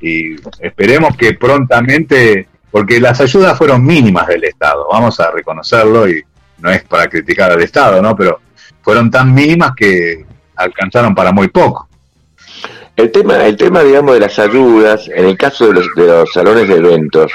y, 0.00 0.34
esperemos 0.60 1.16
que 1.16 1.34
prontamente, 1.34 2.48
porque 2.70 3.00
las 3.00 3.20
ayudas 3.20 3.56
fueron 3.56 3.84
mínimas 3.84 4.26
del 4.26 4.44
Estado, 4.44 4.86
vamos 4.90 5.18
a 5.20 5.30
reconocerlo, 5.30 6.08
y 6.08 6.22
no 6.58 6.70
es 6.70 6.82
para 6.82 7.06
criticar 7.06 7.52
al 7.52 7.62
Estado, 7.62 8.02
¿no? 8.02 8.16
Pero 8.16 8.40
fueron 8.82 9.10
tan 9.10 9.32
mínimas 9.32 9.72
que 9.76 10.24
alcanzaron 10.56 11.14
para 11.14 11.32
muy 11.32 11.48
poco. 11.48 11.88
El 12.96 13.12
tema, 13.12 13.46
el 13.46 13.56
tema, 13.56 13.84
digamos, 13.84 14.14
de 14.14 14.20
las 14.20 14.38
ayudas, 14.40 15.08
en 15.14 15.26
el 15.26 15.38
caso 15.38 15.68
de 15.68 15.74
los, 15.74 15.86
de 15.94 16.06
los 16.06 16.32
salones 16.32 16.66
de 16.68 16.74
eventos, 16.74 17.32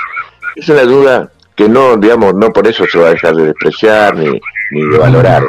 es 0.57 0.67
una 0.67 0.81
ayuda 0.81 1.31
que 1.55 1.69
no, 1.69 1.95
digamos, 1.95 2.33
no 2.33 2.51
por 2.51 2.67
eso 2.67 2.85
se 2.91 2.97
va 2.97 3.07
a 3.07 3.11
dejar 3.11 3.35
de 3.35 3.45
despreciar 3.45 4.17
ni 4.17 4.39
de 4.71 4.97
valorar. 4.97 5.43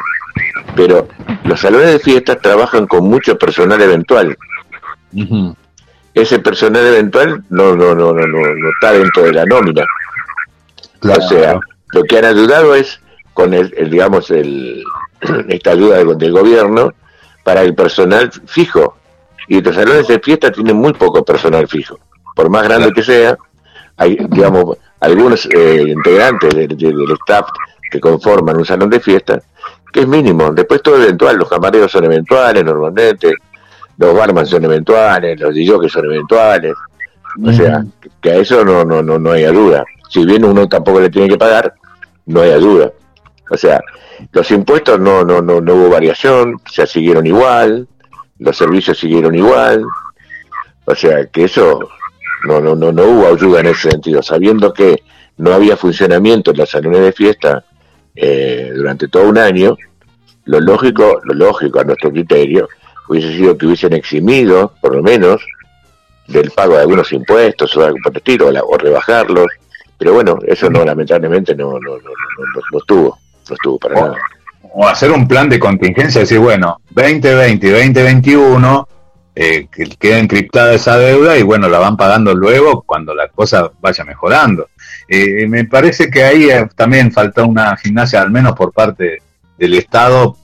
Pero 0.77 1.09
los 1.44 1.61
salones 1.61 1.93
de 1.93 1.98
fiestas 1.98 2.39
trabajan 2.40 2.86
con 2.86 3.05
mucho 3.09 3.39
personal 3.39 3.81
eventual. 3.81 4.36
Ese 6.15 6.39
personal 6.39 6.86
eventual 6.86 7.43
no, 7.51 7.74
no, 7.74 7.94
no, 7.94 8.12
no, 8.12 8.27
no, 8.27 8.39
no 8.55 8.70
está 8.70 8.93
dentro 8.93 9.23
de 9.24 9.32
la 9.32 9.44
nómina. 9.47 9.85
O 11.02 11.20
sea, 11.28 11.59
lo 11.93 12.02
que 12.05 12.19
han 12.19 12.24
ayudado 12.24 12.74
es 12.74 13.01
con 13.35 13.52
el, 13.52 13.73
el, 13.77 13.90
digamos, 13.90 14.31
el, 14.31 14.82
esta 15.48 15.73
ayuda 15.73 15.98
del, 15.98 16.16
del 16.19 16.32
gobierno 16.32 16.93
para 17.43 17.62
el 17.62 17.74
personal 17.74 18.31
fijo. 18.47 18.97
Y 19.48 19.61
los 19.61 19.74
salones 19.74 20.06
de 20.09 20.19
fiesta 20.20 20.51
tienen 20.51 20.77
muy 20.77 20.93
poco 20.94 21.24
personal 21.24 21.69
fijo. 21.69 21.98
Por 22.35 22.48
más 22.48 22.62
grande 22.65 22.93
que 22.93 23.02
sea, 23.02 23.36
hay, 23.97 24.16
digamos, 24.31 24.78
algunos 25.01 25.47
eh, 25.55 25.85
integrantes 25.86 26.55
de- 26.55 26.66
de- 26.69 26.77
del 26.77 27.12
staff 27.20 27.48
que 27.90 28.01
conforman 28.01 28.56
un 28.56 28.65
salón 28.65 28.89
de 28.90 28.98
fiesta, 29.01 29.40
que 29.95 30.01
es 30.01 30.09
mínimo. 30.09 30.53
Después 30.53 30.83
todo 30.83 31.01
eventual, 31.01 31.37
los 31.37 31.49
camareros 31.49 31.91
son 31.91 32.05
eventuales 32.05 32.65
normalmente, 32.65 33.33
los 33.97 34.12
barman 34.12 34.45
son 34.45 34.65
eventuales, 34.65 35.39
los 35.41 35.55
DJs 35.55 35.93
son 35.93 36.05
eventuales. 36.07 36.75
O 37.43 37.53
sea, 37.53 37.85
que 38.21 38.31
a 38.33 38.35
eso 38.37 38.65
no, 38.65 38.85
no, 38.85 39.03
no, 39.03 39.21
no 39.21 39.31
hay 39.31 39.45
duda. 39.45 39.85
Si 40.09 40.25
bien 40.27 40.45
uno 40.45 40.69
tampoco 40.69 41.01
le 41.01 41.11
tiene 41.11 41.29
que 41.29 41.39
pagar, 41.39 41.75
no 42.27 42.41
hay 42.41 42.61
duda. 42.61 42.91
O 43.49 43.57
sea, 43.57 43.81
los 44.33 44.51
impuestos 44.51 44.99
no, 44.99 45.25
no, 45.25 45.41
no, 45.41 45.61
no 45.61 45.75
hubo 45.75 45.91
variación, 45.91 46.61
se 46.69 46.87
siguieron 46.89 47.25
igual, 47.27 47.87
los 48.41 48.57
servicios 48.57 48.99
siguieron 48.99 49.35
igual. 49.37 49.85
O 50.87 50.95
sea, 50.97 51.25
que 51.27 51.45
eso 51.45 51.89
no, 52.49 52.61
no, 52.61 52.75
no, 52.75 52.91
no 52.91 53.05
hubo 53.05 53.29
ayuda 53.29 53.61
en 53.61 53.66
ese 53.66 53.91
sentido, 53.91 54.23
sabiendo 54.25 54.73
que 54.73 55.05
no 55.37 55.53
había 55.53 55.77
funcionamiento 55.77 56.51
en 56.51 56.57
los 56.57 56.71
salones 56.71 57.01
de 57.01 57.12
fiesta 57.12 57.65
eh, 58.15 58.70
durante 58.74 59.09
todo 59.09 59.28
un 59.28 59.39
año, 59.39 59.77
lo 60.45 60.61
lógico, 60.61 61.20
lo 61.24 61.35
lógico 61.35 61.81
a 61.81 61.85
nuestro 61.85 62.11
criterio, 62.11 62.69
hubiese 63.09 63.32
sido 63.36 63.57
que 63.57 63.66
hubiesen 63.66 63.93
eximido, 63.93 64.73
por 64.81 64.95
lo 64.95 65.03
menos, 65.03 65.43
del 66.27 66.51
pago 66.51 66.74
de 66.74 66.81
algunos 66.82 67.12
impuestos 67.12 67.77
o 67.77 67.85
algo 67.85 67.99
por 68.03 68.12
el 68.12 68.16
estilo, 68.19 68.47
o, 68.49 68.51
la- 68.51 68.62
o 68.65 68.77
rebajarlos, 68.78 69.47
pero 69.99 70.15
bueno, 70.15 70.39
eso 70.47 70.70
no, 70.70 70.85
lamentablemente 70.85 71.55
no, 71.55 71.73
no, 71.73 71.78
no, 71.97 71.99
no, 72.73 72.78
estuvo, 72.78 73.19
no 73.49 73.55
estuvo 73.55 73.78
para 73.78 73.95
nada. 74.01 74.16
o 74.73 74.86
hacer 74.89 75.11
un 75.12 75.28
plan 75.28 75.49
de 75.49 75.59
contingencia, 75.59 76.23
decir, 76.23 76.39
bueno, 76.41 76.81
2020 76.91 77.66
y 77.66 77.70
2021, 77.70 78.89
eh, 79.36 79.66
que 79.70 79.85
queda 79.99 80.19
encriptada 80.19 80.73
esa 80.74 80.97
deuda 80.97 81.36
y 81.36 81.43
bueno, 81.43 81.69
la 81.69 81.78
van 81.78 81.97
pagando 81.97 82.35
luego 82.35 82.82
cuando 82.86 83.15
la 83.15 83.28
cosa 83.28 83.70
vaya 83.81 84.05
mejorando. 84.05 84.69
Eh, 85.09 85.47
me 85.47 85.64
parece 85.64 86.10
que 86.10 86.24
ahí 86.24 86.51
eh, 86.51 86.66
también 86.74 87.12
falta 87.12 87.44
una 87.44 87.76
gimnasia, 87.76 88.22
al 88.22 88.31
menos 88.31 88.55
por 88.55 88.72
parte 88.72 89.18
del 89.59 89.74
Estado, 89.74 90.36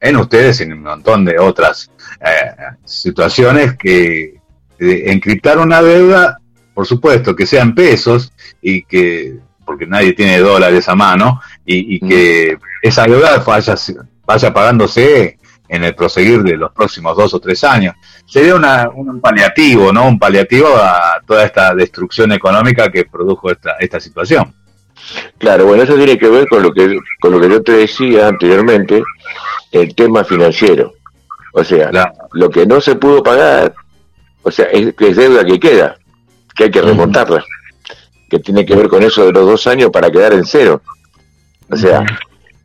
en 0.00 0.16
ustedes 0.16 0.60
y 0.60 0.64
en 0.64 0.74
un 0.74 0.82
montón 0.82 1.24
de 1.24 1.38
otras 1.38 1.90
eh, 2.20 2.52
situaciones, 2.84 3.76
que 3.76 4.34
encriptar 4.78 5.58
una 5.58 5.80
deuda, 5.82 6.38
por 6.74 6.86
supuesto, 6.86 7.34
que 7.34 7.46
sean 7.46 7.74
pesos 7.74 8.32
y 8.60 8.82
que, 8.82 9.38
porque 9.64 9.86
nadie 9.86 10.12
tiene 10.12 10.38
dólares 10.38 10.88
a 10.88 10.94
mano, 10.94 11.40
y, 11.64 11.96
y 11.96 12.00
que 12.00 12.58
esa 12.82 13.04
deuda 13.04 13.38
vaya, 13.38 13.74
vaya 14.26 14.52
pagándose 14.52 15.38
en 15.68 15.84
el 15.84 15.94
proseguir 15.94 16.42
de 16.42 16.56
los 16.56 16.72
próximos 16.72 17.16
dos 17.16 17.34
o 17.34 17.40
tres 17.40 17.62
años. 17.64 17.94
Sería 18.26 18.54
una, 18.54 18.88
un 18.88 19.20
paliativo, 19.20 19.92
¿no? 19.92 20.06
Un 20.08 20.18
paliativo 20.18 20.68
a 20.76 21.20
toda 21.26 21.44
esta 21.44 21.74
destrucción 21.74 22.32
económica 22.32 22.90
que 22.90 23.04
produjo 23.04 23.50
esta, 23.50 23.76
esta 23.78 24.00
situación. 24.00 24.54
Claro, 25.38 25.66
bueno, 25.66 25.82
eso 25.82 25.94
tiene 25.94 26.18
que 26.18 26.28
ver 26.28 26.48
con 26.48 26.62
lo 26.62 26.72
que 26.72 26.98
con 27.20 27.32
lo 27.32 27.40
que 27.40 27.48
yo 27.48 27.62
te 27.62 27.72
decía 27.72 28.28
anteriormente, 28.28 29.02
el 29.72 29.94
tema 29.94 30.24
financiero. 30.24 30.94
O 31.52 31.64
sea, 31.64 31.90
lo 32.32 32.50
que 32.50 32.66
no 32.66 32.80
se 32.80 32.96
pudo 32.96 33.22
pagar, 33.22 33.74
o 34.42 34.50
sea, 34.50 34.66
es, 34.66 34.94
es 34.98 35.16
deuda 35.16 35.44
que 35.44 35.58
queda, 35.58 35.96
que 36.54 36.64
hay 36.64 36.70
que 36.70 36.82
remontarla, 36.82 37.44
que 38.28 38.38
tiene 38.40 38.66
que 38.66 38.76
ver 38.76 38.88
con 38.88 39.02
eso 39.02 39.24
de 39.24 39.32
los 39.32 39.46
dos 39.46 39.66
años 39.66 39.90
para 39.90 40.10
quedar 40.10 40.32
en 40.34 40.44
cero. 40.44 40.82
O 41.70 41.76
sea, 41.76 42.04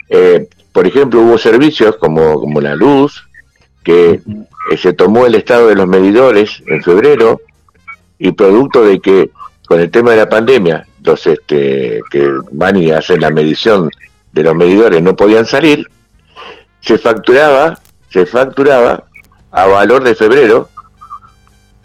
eh, 0.10 0.48
por 0.72 0.88
ejemplo, 0.88 1.22
hubo 1.22 1.38
servicios 1.38 1.98
como, 1.98 2.40
como 2.40 2.62
la 2.62 2.76
luz, 2.76 3.28
que 3.84 4.22
se 4.78 4.94
tomó 4.94 5.26
el 5.26 5.36
estado 5.36 5.68
de 5.68 5.76
los 5.76 5.88
medidores 5.88 6.62
en 6.68 6.84
febrero 6.84 7.42
y 8.20 8.32
producto 8.32 8.84
de 8.84 9.00
que 9.00 9.32
con 9.68 9.80
el 9.80 9.90
tema 9.90 10.12
de 10.12 10.18
la 10.18 10.30
pandemia, 10.30 10.86
los 11.04 11.26
este, 11.26 12.02
que 12.12 12.30
van 12.52 12.78
y 12.78 12.92
hacen 12.92 13.22
la 13.22 13.32
medición 13.32 13.90
de 14.32 14.44
los 14.44 14.56
medidores 14.56 15.02
no 15.02 15.16
podían 15.16 15.46
salir, 15.46 15.88
se 16.82 16.98
facturaba, 16.98 17.80
se 18.10 18.26
facturaba 18.26 19.06
a 19.52 19.66
valor 19.66 20.04
de 20.04 20.16
febrero, 20.16 20.70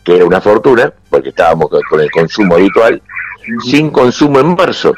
que 0.05 0.17
era 0.17 0.25
una 0.25 0.41
fortuna, 0.41 0.93
porque 1.11 1.31
estábamos 1.31 1.69
con 1.89 2.01
el 2.01 2.11
consumo 2.11 2.55
habitual, 2.55 3.03
sin 3.65 3.91
consumo 3.91 4.41
en 4.41 4.55
marzo. 4.55 4.95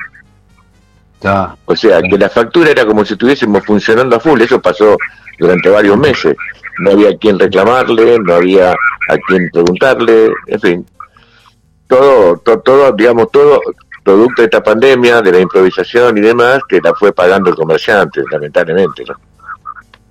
O 1.64 1.74
sea, 1.76 2.00
que 2.02 2.16
la 2.18 2.28
factura 2.28 2.70
era 2.70 2.84
como 2.86 3.04
si 3.04 3.14
estuviésemos 3.14 3.64
funcionando 3.64 4.16
a 4.16 4.20
full, 4.20 4.40
eso 4.40 4.60
pasó 4.62 4.96
durante 5.38 5.68
varios 5.68 5.96
meses. 5.98 6.36
No 6.80 6.92
había 6.92 7.10
a 7.10 7.16
quien 7.16 7.38
reclamarle, 7.38 8.18
no 8.20 8.34
había 8.34 8.70
a 8.72 9.16
quien 9.26 9.48
preguntarle, 9.52 10.30
en 10.46 10.60
fin. 10.60 10.86
Todo, 11.86 12.36
to- 12.38 12.60
todo, 12.60 12.92
digamos, 12.92 13.30
todo 13.30 13.60
producto 14.04 14.42
de 14.42 14.46
esta 14.46 14.62
pandemia, 14.62 15.20
de 15.22 15.32
la 15.32 15.40
improvisación 15.40 16.16
y 16.18 16.20
demás, 16.20 16.60
que 16.68 16.80
la 16.82 16.94
fue 16.94 17.12
pagando 17.12 17.50
el 17.50 17.56
comerciante, 17.56 18.22
lamentablemente. 18.30 19.04
¿no? 19.08 19.14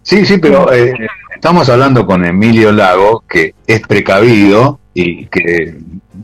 Sí, 0.04 0.26
sí, 0.26 0.38
pero 0.38 0.72
eh, 0.72 0.94
estamos 1.34 1.68
hablando 1.70 2.06
con 2.06 2.24
Emilio 2.26 2.72
Lago, 2.72 3.24
que 3.28 3.54
es 3.66 3.82
precavido 3.88 4.80
y 4.99 5.26
que 5.28 5.76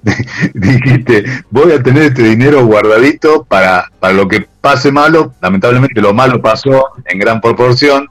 dijiste, 0.54 1.26
voy 1.52 1.72
a 1.74 1.84
tener 1.84 2.04
este 2.04 2.24
dinero 2.24 2.66
guardadito 2.66 3.44
para, 3.44 3.90
para 4.00 4.14
lo 4.14 4.28
que 4.28 4.48
pase 4.62 4.92
malo. 4.92 5.34
Lamentablemente 5.42 6.02
lo 6.02 6.14
malo 6.14 6.42
pasó 6.42 6.88
en 7.06 7.20
gran 7.20 7.40
proporción 7.40 8.08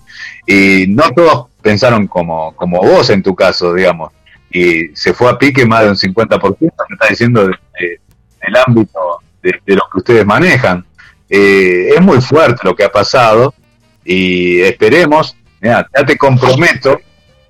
y 0.47 0.87
no 0.89 1.11
todos 1.11 1.47
pensaron 1.63 2.07
como, 2.07 2.55
como 2.55 2.79
vos 2.81 3.11
en 3.11 3.23
tu 3.23 3.35
caso, 3.35 3.75
digamos. 3.75 4.13
y 4.53 4.95
se 4.95 5.15
fue 5.15 5.31
a 5.31 5.39
pique 5.39 5.65
más 5.67 5.83
de 5.83 5.89
un 5.91 5.97
50%, 5.97 6.57
me 6.61 6.69
está 6.95 7.07
diciendo 7.09 7.47
de- 7.47 7.57
de- 7.81 8.01
del 8.45 8.57
ámbito 8.67 8.99
de, 9.43 9.55
de 9.67 9.75
lo 9.75 9.83
que 9.91 9.99
ustedes 9.99 10.27
manejan. 10.27 10.85
Eh, 11.31 11.89
es 11.97 12.01
muy 12.03 12.21
fuerte 12.21 12.61
lo 12.65 12.77
que 12.77 12.85
ha 12.85 12.93
pasado 12.93 13.55
y 14.05 14.61
esperemos, 14.61 15.37
ya 15.63 15.85
te 16.07 16.17
comprometo, 16.19 17.01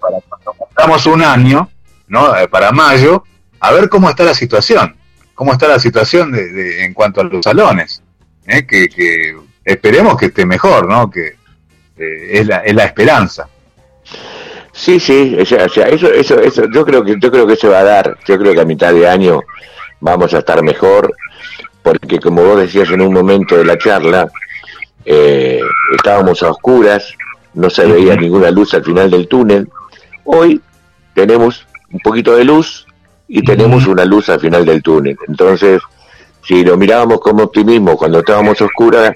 para 0.01 0.19
cuando 0.29 0.53
cumplamos 0.57 1.07
un 1.07 1.23
año, 1.23 1.69
¿no? 2.13 2.37
Eh, 2.37 2.47
para 2.47 2.71
mayo, 2.73 3.25
a 3.59 3.73
ver 3.73 3.89
cómo 3.89 4.11
está 4.11 4.23
la 4.23 4.35
situación, 4.35 4.95
cómo 5.35 5.53
está 5.53 5.67
la 5.67 5.79
situación 5.81 6.31
de, 6.31 6.47
de- 6.53 6.85
en 6.85 6.93
cuanto 6.93 7.23
a 7.23 7.25
los 7.25 7.43
salones, 7.43 8.03
¿eh? 8.47 8.67
que, 8.67 8.89
que 8.91 9.35
esperemos 9.65 10.19
que 10.19 10.27
esté 10.27 10.45
mejor, 10.45 10.87
¿no? 10.87 11.11
Que 11.11 11.37
eh, 11.97 12.29
es, 12.39 12.47
la, 12.47 12.59
es 12.59 12.75
la 12.75 12.85
esperanza. 12.85 13.49
Sí, 14.73 15.01
sí, 15.01 15.37
o 15.41 15.47
sea, 15.47 15.65
o 15.65 15.69
sea, 15.71 15.87
eso, 15.89 16.13
eso, 16.13 16.39
eso, 16.39 16.65
yo 16.71 16.85
creo 16.85 17.03
que, 17.03 17.17
yo 17.19 17.31
creo 17.31 17.47
que 17.47 17.57
se 17.57 17.69
va 17.69 17.79
a 17.79 17.85
dar. 17.85 18.19
Yo 18.27 18.39
creo 18.39 18.53
que 18.55 18.61
a 18.61 18.65
mitad 18.67 18.93
de 18.93 19.09
año 19.09 19.41
vamos 20.01 20.35
a 20.35 20.39
estar 20.41 20.63
mejor, 20.63 21.15
porque 21.83 22.19
como 22.21 22.43
vos 22.45 22.59
decías 22.61 22.91
en 22.91 23.01
un 23.01 23.13
momento 23.15 23.57
de 23.57 23.65
la 23.65 23.79
charla, 23.79 24.29
eh, 25.05 25.61
estábamos 25.97 26.43
a 26.43 26.51
oscuras, 26.51 27.15
no 27.55 27.71
se 27.71 27.87
veía 27.87 28.17
ninguna 28.17 28.51
luz 28.51 28.75
al 28.75 28.85
final 28.85 29.11
del 29.11 29.29
túnel. 29.29 29.69
Hoy 30.25 30.61
tenemos 31.15 31.67
un 31.93 32.01
poquito 32.01 32.35
de 32.37 32.45
luz 32.45 32.87
y 33.29 33.43
tenemos 33.43 33.87
una 33.87 34.05
luz 34.05 34.29
al 34.29 34.41
final 34.41 34.65
del 34.65 34.83
túnel. 34.83 35.17
Entonces, 35.29 35.81
si 36.47 36.65
lo 36.65 36.77
mirábamos 36.77 37.21
con 37.21 37.41
optimismo 37.41 37.97
cuando 37.97 38.19
estábamos 38.21 38.61
oscuras, 38.61 39.13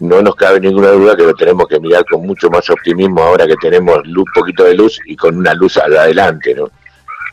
no 0.00 0.22
nos 0.22 0.34
cabe 0.34 0.60
ninguna 0.60 0.88
duda 0.92 1.14
que 1.16 1.24
lo 1.24 1.34
tenemos 1.34 1.68
que 1.68 1.78
mirar 1.78 2.04
con 2.10 2.26
mucho 2.26 2.48
más 2.48 2.68
optimismo 2.70 3.22
ahora 3.22 3.46
que 3.46 3.56
tenemos 3.56 3.98
luz, 4.06 4.24
poquito 4.34 4.64
de 4.64 4.74
luz 4.74 4.98
y 5.04 5.14
con 5.14 5.36
una 5.36 5.52
luz 5.54 5.76
al 5.76 5.94
adelante, 5.96 6.54
¿no? 6.54 6.70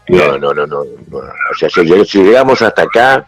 No, 0.09 0.37
no, 0.37 0.53
no, 0.53 0.65
no. 0.67 0.83
no. 1.09 1.17
O 1.17 1.55
sea, 1.57 1.69
si, 1.69 1.81
lleg- 1.81 2.05
si 2.05 2.21
llegamos 2.23 2.61
hasta 2.61 2.81
acá, 2.83 3.25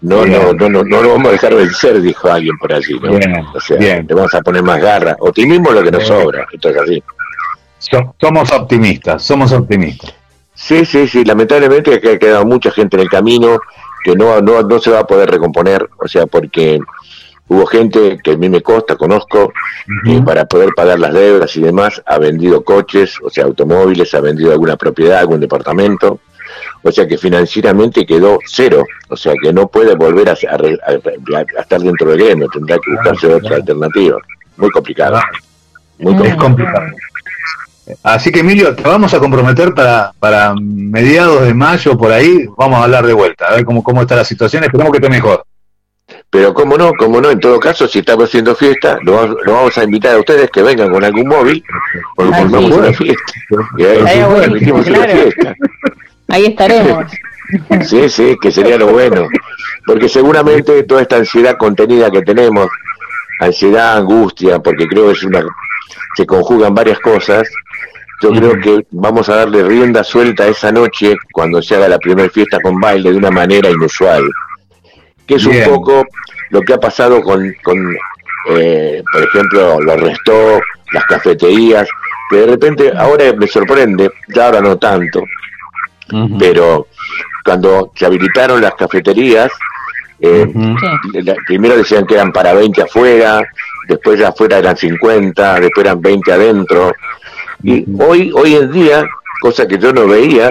no, 0.00 0.26
no, 0.26 0.52
no, 0.52 0.68
no, 0.68 0.82
no 0.82 1.02
lo 1.02 1.10
vamos 1.12 1.28
a 1.28 1.32
dejar 1.32 1.54
vencer, 1.54 2.00
dijo 2.00 2.28
alguien 2.30 2.56
por 2.58 2.72
allí, 2.72 2.98
¿no? 3.00 3.10
Bien, 3.16 3.44
o 3.54 3.60
sea, 3.60 3.76
bien. 3.76 4.04
le 4.08 4.14
vamos 4.14 4.34
a 4.34 4.40
poner 4.42 4.62
más 4.62 4.80
garra. 4.80 5.16
Optimismo 5.20 5.68
es 5.68 5.74
lo 5.76 5.82
que 5.84 5.90
nos 5.92 6.02
Bien. 6.08 6.20
sobra, 6.22 6.46
esto 6.52 6.68
es 6.70 6.76
así. 6.76 7.02
So- 7.78 8.14
somos 8.20 8.50
optimistas, 8.52 9.22
somos 9.24 9.52
optimistas. 9.52 10.12
Sí, 10.54 10.84
sí, 10.84 11.08
sí, 11.08 11.24
lamentablemente 11.24 12.00
que 12.00 12.10
ha 12.12 12.18
quedado 12.18 12.44
mucha 12.44 12.70
gente 12.70 12.96
en 12.96 13.02
el 13.02 13.08
camino 13.08 13.58
que 14.04 14.14
no, 14.14 14.40
no, 14.40 14.62
no 14.62 14.78
se 14.78 14.90
va 14.90 15.00
a 15.00 15.06
poder 15.06 15.30
recomponer, 15.30 15.88
o 15.98 16.08
sea, 16.08 16.26
porque 16.26 16.80
hubo 17.48 17.66
gente 17.66 18.18
que 18.22 18.32
a 18.32 18.36
mí 18.36 18.48
me 18.48 18.60
consta, 18.62 18.96
conozco, 18.96 19.52
que 20.04 20.20
para 20.22 20.44
poder 20.46 20.70
pagar 20.76 20.98
las 20.98 21.12
deudas 21.14 21.54
y 21.56 21.60
demás 21.62 22.02
ha 22.06 22.18
vendido 22.18 22.62
coches, 22.64 23.16
o 23.22 23.30
sea, 23.30 23.44
automóviles, 23.44 24.12
ha 24.14 24.20
vendido 24.20 24.52
alguna 24.52 24.76
propiedad, 24.76 25.18
algún 25.20 25.40
departamento, 25.40 26.20
o 26.82 26.90
sea 26.92 27.06
que 27.06 27.16
financieramente 27.16 28.04
quedó 28.04 28.38
cero, 28.46 28.84
o 29.08 29.16
sea 29.16 29.34
que 29.40 29.52
no 29.52 29.68
puede 29.68 29.94
volver 29.94 30.28
a, 30.30 30.32
a 30.32 30.54
a- 30.56 31.38
a 31.58 31.60
estar 31.62 31.80
dentro 31.80 32.10
del 32.10 32.18
gremio, 32.24 32.48
tendrá 32.52 32.76
que 32.78 32.90
buscarse 32.90 33.26
otra 33.32 33.56
alternativa. 33.56 34.18
Muy 34.56 34.70
complicado. 34.70 35.20
Muy 35.98 36.14
Es 36.26 36.34
complicado. 36.36 36.86
Así 38.02 38.30
que 38.30 38.40
Emilio, 38.40 38.74
te 38.74 38.82
vamos 38.82 39.12
a 39.12 39.18
comprometer 39.18 39.74
para, 39.74 40.12
para 40.18 40.54
mediados 40.54 41.42
de 41.44 41.52
mayo, 41.54 41.96
por 41.98 42.12
ahí, 42.12 42.46
vamos 42.56 42.78
a 42.78 42.84
hablar 42.84 43.04
de 43.06 43.12
vuelta, 43.12 43.46
a 43.46 43.54
ver 43.56 43.64
cómo, 43.64 43.82
cómo 43.82 44.02
está 44.02 44.14
la 44.16 44.24
situación, 44.24 44.62
esperamos 44.64 44.92
que 44.92 44.98
esté 44.98 45.10
mejor. 45.10 45.44
Pero 46.30 46.54
cómo 46.54 46.76
no, 46.78 46.92
cómo 46.94 47.20
no, 47.20 47.30
en 47.30 47.40
todo 47.40 47.58
caso, 47.58 47.86
si 47.88 47.98
estamos 47.98 48.24
haciendo 48.28 48.54
fiesta, 48.54 48.98
lo, 49.02 49.12
vamos- 49.14 49.36
lo 49.44 49.52
vamos 49.52 49.76
a 49.78 49.84
invitar 49.84 50.14
a 50.14 50.18
ustedes 50.18 50.50
que 50.50 50.62
vengan 50.62 50.90
con 50.90 51.02
algún 51.04 51.26
móvil, 51.28 51.62
porque 52.14 52.32
formamos 52.32 52.70
sí. 52.72 52.78
una 52.78 52.92
fiesta. 52.92 53.32
Y 53.78 53.84
ahí 53.84 54.22
una 54.22 54.82
claro. 54.82 55.12
fiesta. 55.12 55.54
Ahí 56.28 56.46
estaremos. 56.46 57.04
Sí, 57.86 58.08
sí, 58.08 58.36
que 58.40 58.50
sería 58.50 58.78
lo 58.78 58.86
bueno. 58.86 59.28
Porque 59.84 60.08
seguramente 60.08 60.84
toda 60.84 61.02
esta 61.02 61.16
ansiedad 61.16 61.58
contenida 61.58 62.10
que 62.10 62.22
tenemos, 62.22 62.66
ansiedad, 63.40 63.98
angustia, 63.98 64.58
porque 64.60 64.86
creo 64.88 65.06
que 65.08 65.12
es 65.12 65.22
una, 65.24 65.44
se 66.16 66.24
conjugan 66.24 66.74
varias 66.74 66.98
cosas, 67.00 67.46
yo 68.22 68.30
creo 68.30 68.60
que 68.60 68.86
vamos 68.92 69.28
a 69.28 69.36
darle 69.36 69.62
rienda 69.64 70.02
suelta 70.04 70.46
esa 70.46 70.70
noche 70.72 71.14
cuando 71.32 71.60
se 71.60 71.74
haga 71.74 71.88
la 71.88 71.98
primera 71.98 72.28
fiesta 72.30 72.58
con 72.60 72.78
baile 72.80 73.10
de 73.10 73.16
una 73.16 73.30
manera 73.30 73.68
inusual. 73.68 74.22
Que 75.26 75.34
es 75.34 75.46
Bien. 75.46 75.68
un 75.68 75.74
poco 75.76 76.04
lo 76.50 76.60
que 76.62 76.74
ha 76.74 76.78
pasado 76.80 77.20
con, 77.22 77.52
con 77.62 77.96
eh, 78.50 79.02
por 79.12 79.22
ejemplo, 79.22 79.80
los 79.80 80.00
restó, 80.00 80.60
las 80.92 81.04
cafeterías, 81.06 81.88
que 82.30 82.36
de 82.36 82.46
repente 82.46 82.92
ahora 82.96 83.32
me 83.36 83.46
sorprende, 83.46 84.10
ya 84.34 84.46
ahora 84.46 84.60
no 84.60 84.76
tanto, 84.78 85.22
pero 86.38 86.86
cuando 87.44 87.92
se 87.94 88.04
habilitaron 88.06 88.60
las 88.60 88.74
cafeterías, 88.74 89.50
eh, 90.20 90.46
la- 91.14 91.34
primero 91.46 91.76
decían 91.76 92.06
que 92.06 92.14
eran 92.14 92.32
para 92.32 92.52
20 92.52 92.82
afuera, 92.82 93.42
después 93.88 94.18
ya 94.20 94.28
afuera 94.28 94.58
eran 94.58 94.76
50, 94.76 95.60
después 95.60 95.84
eran 95.86 96.00
20 96.00 96.32
adentro. 96.32 96.92
Y 97.62 97.84
hoy, 98.00 98.32
hoy 98.34 98.56
en 98.56 98.72
día, 98.72 99.04
cosa 99.40 99.66
que 99.66 99.78
yo 99.78 99.92
no 99.92 100.06
veía, 100.06 100.50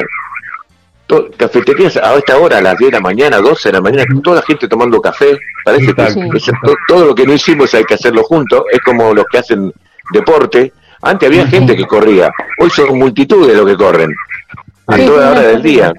cafeterías 1.38 1.98
a 1.98 2.16
esta 2.16 2.38
hora, 2.38 2.60
a 2.60 2.62
las 2.62 2.78
10 2.78 2.92
de 2.92 2.98
la 2.98 3.02
mañana, 3.02 3.38
12 3.40 3.70
de 3.70 3.74
la 3.74 3.82
mañana, 3.82 4.06
toda 4.24 4.38
la 4.38 4.42
gente 4.44 4.68
tomando 4.68 5.02
café, 5.02 5.38
parece 5.66 5.94
que 5.94 6.40
Sí. 6.40 6.52
todo 6.88 7.06
lo 7.06 7.16
que 7.16 7.26
no 7.26 7.34
hicimos 7.34 7.74
hay 7.74 7.84
que 7.84 7.96
hacerlo 7.96 8.24
juntos, 8.24 8.64
es 8.72 8.80
como 8.80 9.14
los 9.14 9.26
que 9.32 9.40
hacen 9.40 9.74
deporte. 10.14 10.72
Antes 11.02 11.28
había 11.28 11.48
gente 11.48 11.76
que 11.76 11.86
corría, 11.86 12.32
hoy 12.60 12.70
son 12.70 12.98
multitudes 12.98 13.58
los 13.58 13.66
que 13.66 13.76
corren, 13.76 14.14
a 14.88 14.98
toda 14.98 15.32
hora 15.32 15.42
del 15.42 15.62
día. 15.62 15.92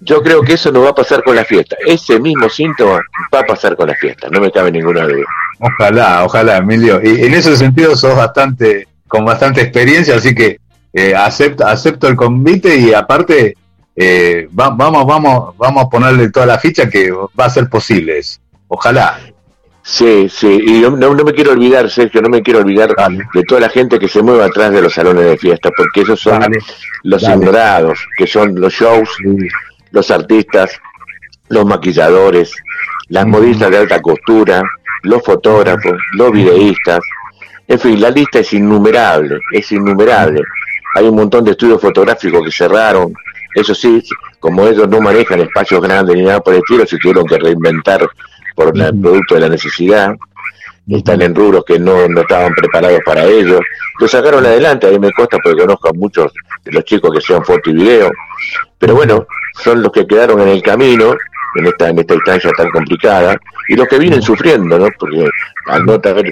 Yo 0.00 0.22
creo 0.22 0.42
que 0.42 0.54
eso 0.54 0.70
no 0.70 0.82
va 0.82 0.90
a 0.90 0.94
pasar 0.94 1.22
con 1.24 1.34
la 1.34 1.44
fiesta. 1.44 1.76
Ese 1.84 2.20
mismo 2.20 2.48
síntoma 2.48 3.00
va 3.34 3.40
a 3.40 3.44
pasar 3.44 3.76
con 3.76 3.88
la 3.88 3.94
fiesta, 3.94 4.28
no 4.30 4.40
me 4.40 4.50
cabe 4.52 4.70
ninguna 4.70 5.04
duda. 5.06 5.24
Ojalá, 5.60 6.24
ojalá, 6.24 6.58
Emilio. 6.58 7.00
Y 7.02 7.24
en 7.24 7.34
ese 7.34 7.56
sentido 7.56 7.96
sos 7.96 8.14
bastante, 8.14 8.86
con 9.08 9.24
bastante 9.24 9.60
experiencia, 9.60 10.16
así 10.16 10.34
que 10.34 10.58
eh, 10.92 11.14
acepto, 11.14 11.66
acepto 11.66 12.08
el 12.08 12.16
convite 12.16 12.76
y 12.76 12.92
aparte 12.94 13.56
eh, 13.94 14.48
va- 14.58 14.70
vamos, 14.70 15.06
vamos, 15.06 15.56
vamos 15.56 15.84
a 15.84 15.88
ponerle 15.88 16.30
toda 16.30 16.46
la 16.46 16.58
ficha 16.58 16.88
que 16.88 17.10
va 17.10 17.44
a 17.46 17.50
ser 17.50 17.68
posible 17.68 18.18
eso. 18.18 18.38
Ojalá. 18.68 19.18
Sí, 19.82 20.28
sí, 20.28 20.48
y 20.66 20.80
no, 20.80 20.90
no, 20.90 21.14
no 21.14 21.22
me 21.22 21.32
quiero 21.32 21.52
olvidar, 21.52 21.88
Sergio, 21.88 22.20
no 22.20 22.28
me 22.28 22.42
quiero 22.42 22.58
olvidar 22.58 22.92
de 23.34 23.42
toda 23.44 23.60
la 23.60 23.68
gente 23.68 24.00
que 24.00 24.08
se 24.08 24.20
mueve 24.20 24.42
atrás 24.42 24.72
de 24.72 24.82
los 24.82 24.92
salones 24.92 25.24
de 25.24 25.38
fiesta, 25.38 25.70
porque 25.76 26.00
esos 26.00 26.18
son 26.20 26.40
Dale, 26.40 26.58
los 27.04 27.22
dale. 27.22 27.36
ignorados, 27.36 27.98
que 28.18 28.26
son 28.26 28.60
los 28.60 28.72
shows, 28.72 29.08
los 29.92 30.10
artistas, 30.10 30.72
los 31.50 31.64
maquilladores, 31.64 32.52
las 33.10 33.26
modistas 33.28 33.70
de 33.70 33.76
alta 33.76 34.02
costura, 34.02 34.60
los 35.04 35.22
fotógrafos, 35.22 35.92
los 36.14 36.32
videístas, 36.32 36.98
en 37.68 37.78
fin, 37.78 38.00
la 38.00 38.10
lista 38.10 38.38
es 38.40 38.52
innumerable, 38.52 39.40
es 39.52 39.70
innumerable. 39.72 40.42
Hay 40.94 41.06
un 41.06 41.16
montón 41.16 41.44
de 41.44 41.52
estudios 41.52 41.80
fotográficos 41.80 42.44
que 42.44 42.52
cerraron, 42.52 43.12
eso 43.54 43.74
sí, 43.74 44.02
como 44.38 44.66
ellos 44.66 44.88
no 44.88 45.00
manejan 45.00 45.40
espacios 45.40 45.80
grandes 45.80 46.16
ni 46.16 46.22
nada 46.22 46.40
por 46.40 46.54
el 46.54 46.60
estilo, 46.60 46.86
se 46.86 46.98
tuvieron 46.98 47.26
que 47.26 47.38
reinventar 47.38 48.06
por 48.54 48.76
el 48.76 49.00
producto 49.00 49.34
de 49.34 49.40
la 49.40 49.48
necesidad, 49.48 50.14
están 50.88 51.22
en 51.22 51.34
rubros 51.34 51.64
que 51.64 51.78
no, 51.78 52.08
no 52.08 52.20
estaban 52.20 52.54
preparados 52.54 53.00
para 53.04 53.24
ello. 53.24 53.58
Lo 53.98 54.06
sacaron 54.06 54.46
adelante, 54.46 54.86
a 54.86 54.90
mí 54.90 54.98
me 54.98 55.12
consta 55.12 55.38
porque 55.42 55.62
conozco 55.62 55.88
a 55.88 55.92
muchos 55.92 56.32
de 56.64 56.72
los 56.72 56.84
chicos 56.84 57.10
que 57.10 57.18
hacían 57.18 57.44
foto 57.44 57.70
y 57.70 57.74
video, 57.74 58.10
pero 58.78 58.94
bueno, 58.94 59.26
son 59.54 59.82
los 59.82 59.90
que 59.90 60.06
quedaron 60.06 60.40
en 60.40 60.48
el 60.48 60.62
camino 60.62 61.14
en 61.56 61.66
esta, 61.66 61.88
en 61.88 61.98
esta 61.98 62.14
instancia 62.14 62.50
tan 62.56 62.70
complicada 62.70 63.36
y 63.68 63.76
los 63.76 63.88
que 63.88 63.98
vienen 63.98 64.22
sufriendo, 64.22 64.78
¿no? 64.78 64.88
Porque 64.98 65.26
al 65.66 65.84
no 65.84 66.00
tener, 66.00 66.30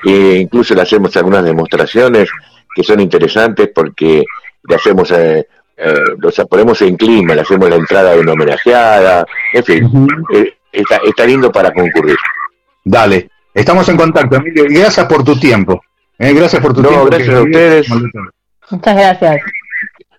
E 0.05 0.37
incluso 0.37 0.73
le 0.75 0.81
hacemos 0.81 1.15
algunas 1.17 1.43
demostraciones 1.43 2.29
que 2.75 2.83
son 2.83 2.99
interesantes 2.99 3.69
porque 3.73 4.23
le 4.67 4.75
hacemos, 4.75 5.09
eh, 5.11 5.47
eh, 5.77 5.95
los 6.17 6.35
ponemos 6.49 6.81
en 6.81 6.95
clima, 6.95 7.33
le 7.35 7.41
hacemos 7.41 7.69
la 7.69 7.75
entrada 7.77 8.13
de 8.13 8.19
una 8.19 8.33
homenajeada. 8.33 9.25
En 9.53 9.63
fin, 9.63 10.07
eh, 10.33 10.53
está, 10.71 10.97
está 11.05 11.25
lindo 11.25 11.51
para 11.51 11.71
concurrir. 11.71 12.17
Dale, 12.83 13.29
estamos 13.53 13.87
en 13.89 13.97
contacto, 13.97 14.35
Emilio, 14.35 14.65
y 14.65 14.75
gracias 14.75 15.05
por 15.07 15.23
tu 15.23 15.39
tiempo. 15.39 15.81
Eh, 16.19 16.33
gracias 16.33 16.61
por 16.61 16.73
tu 16.73 16.81
No, 16.81 16.89
tiempo. 16.89 17.05
gracias 17.07 17.35
a 17.35 17.41
ustedes. 17.41 17.87
Muchas 18.69 18.95
gracias. 18.95 19.41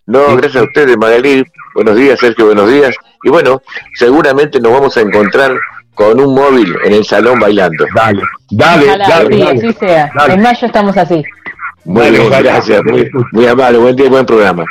No, 0.07 0.37
gracias 0.37 0.57
a 0.63 0.65
ustedes, 0.65 0.97
Magalí. 0.97 1.45
Buenos 1.75 1.97
días, 1.97 2.19
Sergio, 2.19 2.47
buenos 2.47 2.71
días. 2.71 2.95
Y 3.25 3.29
bueno, 3.29 3.61
seguramente 3.95 4.61
nos 4.61 4.73
vamos 4.73 4.97
a 4.97 5.01
encontrar 5.01 5.57
con 5.97 6.21
un 6.21 6.35
móvil 6.35 6.77
en 6.85 6.93
el 6.93 7.05
salón 7.05 7.41
bailando. 7.41 7.85
Dale, 7.95 8.23
dale, 8.51 8.87
Ojalá, 8.87 9.27
sí, 9.29 9.43
así 9.43 9.73
sea. 9.81 10.13
En 10.29 10.43
mayo 10.43 10.67
estamos 10.67 10.97
así. 10.97 11.25
Muy 11.85 12.03
Dale, 12.03 12.11
bien, 12.19 12.27
ojalá. 12.29 12.53
gracias. 12.53 12.85
Muy, 12.85 13.11
muy 13.33 13.47
amable, 13.47 13.79
buen 13.79 13.97
día 13.97 14.07
y 14.07 14.11
buen 14.11 14.27
programa. 14.27 14.65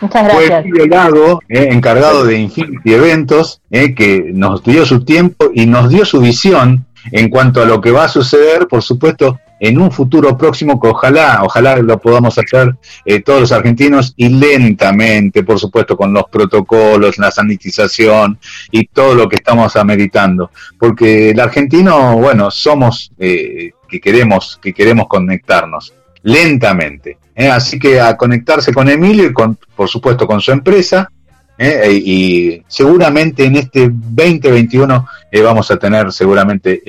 Muchas 0.00 0.32
Fue 0.32 0.46
gracias. 0.46 0.64
Emilio 0.64 0.86
Lago, 0.86 1.42
eh, 1.48 1.68
encargado 1.70 2.24
de 2.24 2.38
Infinity 2.38 2.94
Eventos, 2.94 3.60
eh, 3.70 3.94
que 3.94 4.30
nos 4.32 4.64
dio 4.64 4.86
su 4.86 5.04
tiempo 5.04 5.50
y 5.52 5.66
nos 5.66 5.90
dio 5.90 6.04
su 6.04 6.20
visión 6.20 6.86
en 7.12 7.28
cuanto 7.28 7.62
a 7.62 7.66
lo 7.66 7.80
que 7.80 7.90
va 7.90 8.04
a 8.04 8.08
suceder, 8.08 8.66
por 8.68 8.82
supuesto, 8.82 9.38
en 9.60 9.80
un 9.80 9.90
futuro 9.90 10.36
próximo 10.36 10.80
que 10.80 10.88
ojalá, 10.88 11.40
ojalá 11.42 11.76
lo 11.76 11.98
podamos 11.98 12.38
hacer 12.38 12.76
eh, 13.04 13.20
todos 13.20 13.40
los 13.40 13.52
argentinos 13.52 14.14
y 14.16 14.28
lentamente, 14.28 15.42
por 15.42 15.58
supuesto, 15.58 15.96
con 15.96 16.12
los 16.12 16.24
protocolos, 16.30 17.18
la 17.18 17.30
sanitización 17.30 18.38
y 18.70 18.86
todo 18.86 19.14
lo 19.14 19.28
que 19.28 19.36
estamos 19.36 19.76
ameritando. 19.76 20.50
Porque 20.78 21.30
el 21.30 21.40
argentino, 21.40 22.16
bueno, 22.18 22.50
somos 22.50 23.12
eh, 23.18 23.72
que 23.88 24.00
queremos, 24.00 24.58
que 24.62 24.72
queremos 24.72 25.06
conectarnos 25.08 25.92
lentamente. 26.22 27.18
¿eh? 27.34 27.48
Así 27.48 27.78
que 27.78 28.00
a 28.00 28.16
conectarse 28.16 28.72
con 28.72 28.88
Emilio 28.88 29.26
y 29.26 29.32
con, 29.32 29.58
por 29.74 29.88
supuesto, 29.88 30.26
con 30.26 30.40
su 30.40 30.52
empresa. 30.52 31.10
¿eh? 31.56 31.80
E- 31.84 31.92
y 31.92 32.62
seguramente 32.68 33.44
en 33.44 33.56
este 33.56 33.88
2021 33.90 35.06
eh, 35.32 35.40
vamos 35.42 35.70
a 35.70 35.76
tener 35.76 36.12
seguramente 36.12 36.82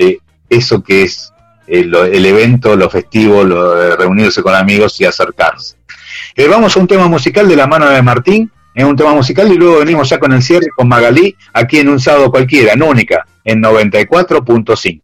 eso 0.48 0.82
que 0.82 1.04
es 1.04 1.32
eh, 1.70 1.88
el 2.12 2.26
evento, 2.26 2.74
lo 2.76 2.90
festivo, 2.90 3.44
lo 3.44 3.74
de 3.74 3.96
reunirse 3.96 4.42
con 4.42 4.54
amigos 4.54 5.00
y 5.00 5.04
acercarse. 5.04 5.76
Eh, 6.34 6.48
vamos 6.48 6.76
a 6.76 6.80
un 6.80 6.86
tema 6.86 7.08
musical 7.08 7.48
de 7.48 7.56
la 7.56 7.66
mano 7.66 7.88
de 7.88 8.02
Martín, 8.02 8.50
es 8.74 8.84
un 8.84 8.96
tema 8.96 9.12
musical 9.12 9.52
y 9.52 9.56
luego 9.56 9.78
venimos 9.78 10.08
ya 10.08 10.18
con 10.18 10.32
el 10.32 10.42
cierre 10.42 10.68
con 10.76 10.88
Magalí 10.88 11.36
aquí 11.52 11.78
en 11.78 11.88
un 11.88 12.00
sábado 12.00 12.30
cualquiera, 12.30 12.72
en 12.72 12.82
única, 12.82 13.26
en 13.44 13.62
94.5. 13.62 15.02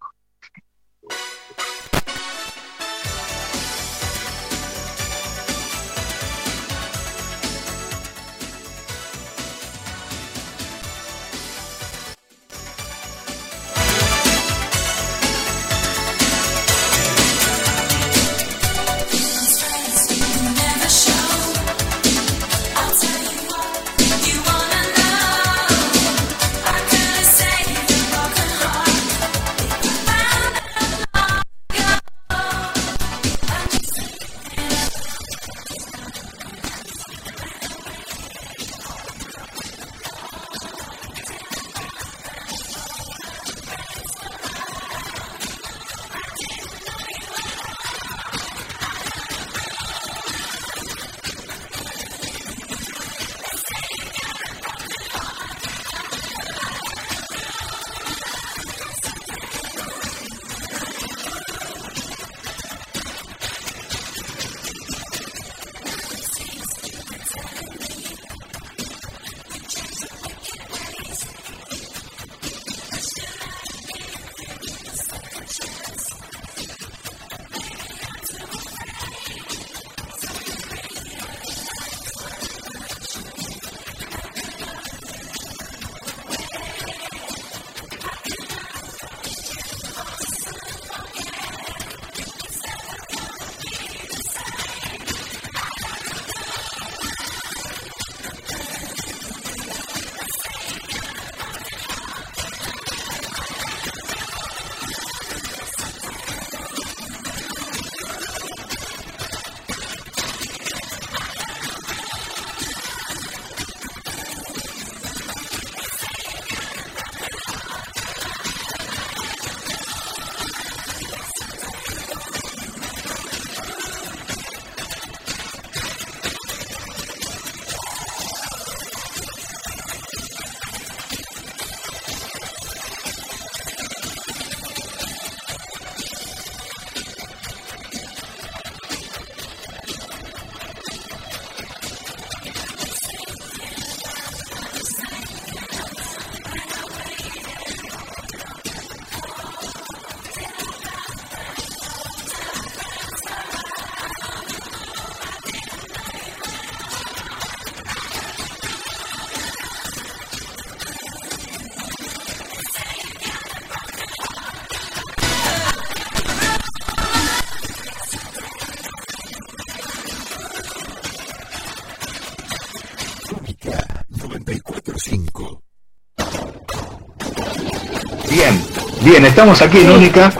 Bien, 179.02 179.24
estamos 179.24 179.60
aquí 179.62 179.78
en 179.80 179.90
Única. 179.90 180.32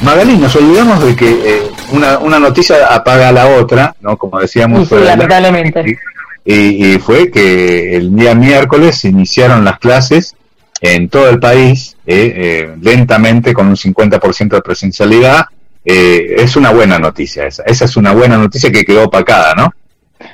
Magalí, 0.00 0.36
nos 0.36 0.54
olvidamos 0.56 1.04
de 1.04 1.14
que 1.14 1.28
eh, 1.30 1.62
una, 1.92 2.18
una 2.18 2.38
noticia 2.38 2.86
apaga 2.92 3.28
a 3.28 3.32
la 3.32 3.46
otra, 3.46 3.94
¿no? 4.00 4.16
Como 4.16 4.40
decíamos. 4.40 4.88
Sí, 4.88 4.96
lamentablemente. 4.96 5.98
y, 6.44 6.94
y 6.94 6.98
fue 6.98 7.30
que 7.30 7.96
el 7.96 8.14
día 8.14 8.34
miércoles 8.34 8.98
se 8.98 9.08
iniciaron 9.08 9.64
las 9.64 9.78
clases 9.78 10.34
en 10.80 11.08
todo 11.08 11.30
el 11.30 11.40
país, 11.40 11.96
eh, 12.06 12.32
eh, 12.36 12.76
lentamente 12.80 13.54
con 13.54 13.68
un 13.68 13.76
50% 13.76 14.48
de 14.48 14.60
presencialidad. 14.60 15.46
Eh, 15.84 16.36
es 16.38 16.56
una 16.56 16.70
buena 16.70 16.98
noticia 16.98 17.46
esa. 17.46 17.62
Esa 17.64 17.84
es 17.86 17.96
una 17.96 18.12
buena 18.12 18.36
noticia 18.36 18.70
que 18.70 18.84
quedó 18.84 19.04
opacada, 19.04 19.54
¿no? 19.54 19.72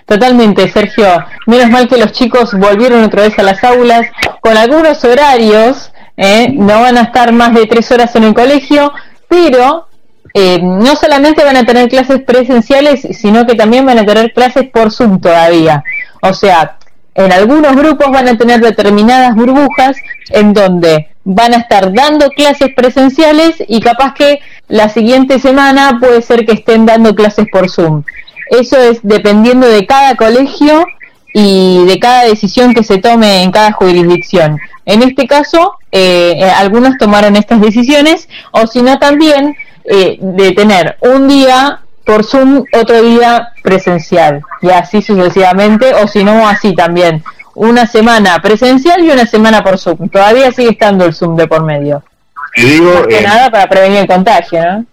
Totalmente, 0.06 0.70
Sergio. 0.70 1.06
Menos 1.46 1.70
mal 1.70 1.88
que 1.88 1.98
los 1.98 2.12
chicos 2.12 2.52
volvieron 2.54 3.02
otra 3.04 3.22
vez 3.22 3.38
a 3.38 3.42
las 3.42 3.62
aulas 3.64 4.06
con 4.40 4.56
algunos 4.56 5.04
horarios. 5.04 5.92
¿Eh? 6.20 6.52
No 6.52 6.82
van 6.82 6.98
a 6.98 7.02
estar 7.02 7.32
más 7.32 7.54
de 7.54 7.66
tres 7.66 7.90
horas 7.90 8.14
en 8.14 8.24
el 8.24 8.34
colegio, 8.34 8.92
pero 9.26 9.86
eh, 10.34 10.60
no 10.62 10.94
solamente 10.94 11.42
van 11.42 11.56
a 11.56 11.64
tener 11.64 11.88
clases 11.88 12.20
presenciales, 12.22 13.00
sino 13.12 13.46
que 13.46 13.54
también 13.54 13.86
van 13.86 13.98
a 13.98 14.04
tener 14.04 14.32
clases 14.32 14.68
por 14.68 14.92
Zoom 14.92 15.20
todavía. 15.20 15.82
O 16.22 16.34
sea, 16.34 16.76
en 17.14 17.32
algunos 17.32 17.74
grupos 17.74 18.10
van 18.10 18.28
a 18.28 18.36
tener 18.36 18.60
determinadas 18.60 19.34
burbujas 19.34 19.96
en 20.28 20.52
donde 20.52 21.08
van 21.24 21.54
a 21.54 21.58
estar 21.58 21.92
dando 21.92 22.28
clases 22.28 22.68
presenciales 22.76 23.56
y 23.66 23.80
capaz 23.80 24.14
que 24.14 24.40
la 24.68 24.90
siguiente 24.90 25.38
semana 25.38 25.98
puede 26.00 26.20
ser 26.22 26.44
que 26.44 26.52
estén 26.52 26.84
dando 26.84 27.14
clases 27.14 27.46
por 27.50 27.70
Zoom. 27.70 28.04
Eso 28.50 28.76
es 28.76 29.00
dependiendo 29.02 29.66
de 29.66 29.86
cada 29.86 30.16
colegio 30.16 30.84
y 31.32 31.84
de 31.86 31.98
cada 31.98 32.24
decisión 32.24 32.74
que 32.74 32.84
se 32.84 32.98
tome 32.98 33.42
en 33.42 33.50
cada 33.50 33.72
jurisdicción. 33.72 34.58
En 34.86 35.02
este 35.02 35.26
caso, 35.26 35.74
eh, 35.92 36.34
eh, 36.36 36.44
algunos 36.44 36.98
tomaron 36.98 37.36
estas 37.36 37.60
decisiones, 37.60 38.28
o 38.52 38.66
si 38.66 38.82
no 38.82 38.98
también 38.98 39.56
eh, 39.84 40.18
de 40.20 40.52
tener 40.52 40.96
un 41.00 41.28
día 41.28 41.80
por 42.04 42.24
Zoom, 42.24 42.64
otro 42.72 43.02
día 43.02 43.52
presencial, 43.62 44.42
y 44.62 44.70
así 44.70 45.02
sucesivamente, 45.02 45.94
o 45.94 46.08
si 46.08 46.24
no, 46.24 46.48
así 46.48 46.74
también. 46.74 47.22
Una 47.54 47.86
semana 47.86 48.40
presencial 48.40 49.04
y 49.04 49.10
una 49.10 49.26
semana 49.26 49.62
por 49.62 49.78
Zoom. 49.78 50.08
Todavía 50.08 50.50
sigue 50.52 50.70
estando 50.70 51.04
el 51.04 51.14
Zoom 51.14 51.36
de 51.36 51.46
por 51.46 51.62
medio. 51.64 52.02
Te 52.54 52.62
digo, 52.62 52.92
Más 52.94 53.06
que 53.06 53.18
eh, 53.18 53.22
nada 53.22 53.50
para 53.50 53.68
prevenir 53.68 53.98
el 53.98 54.06
contagio, 54.06 54.60
¿no? 54.64 54.86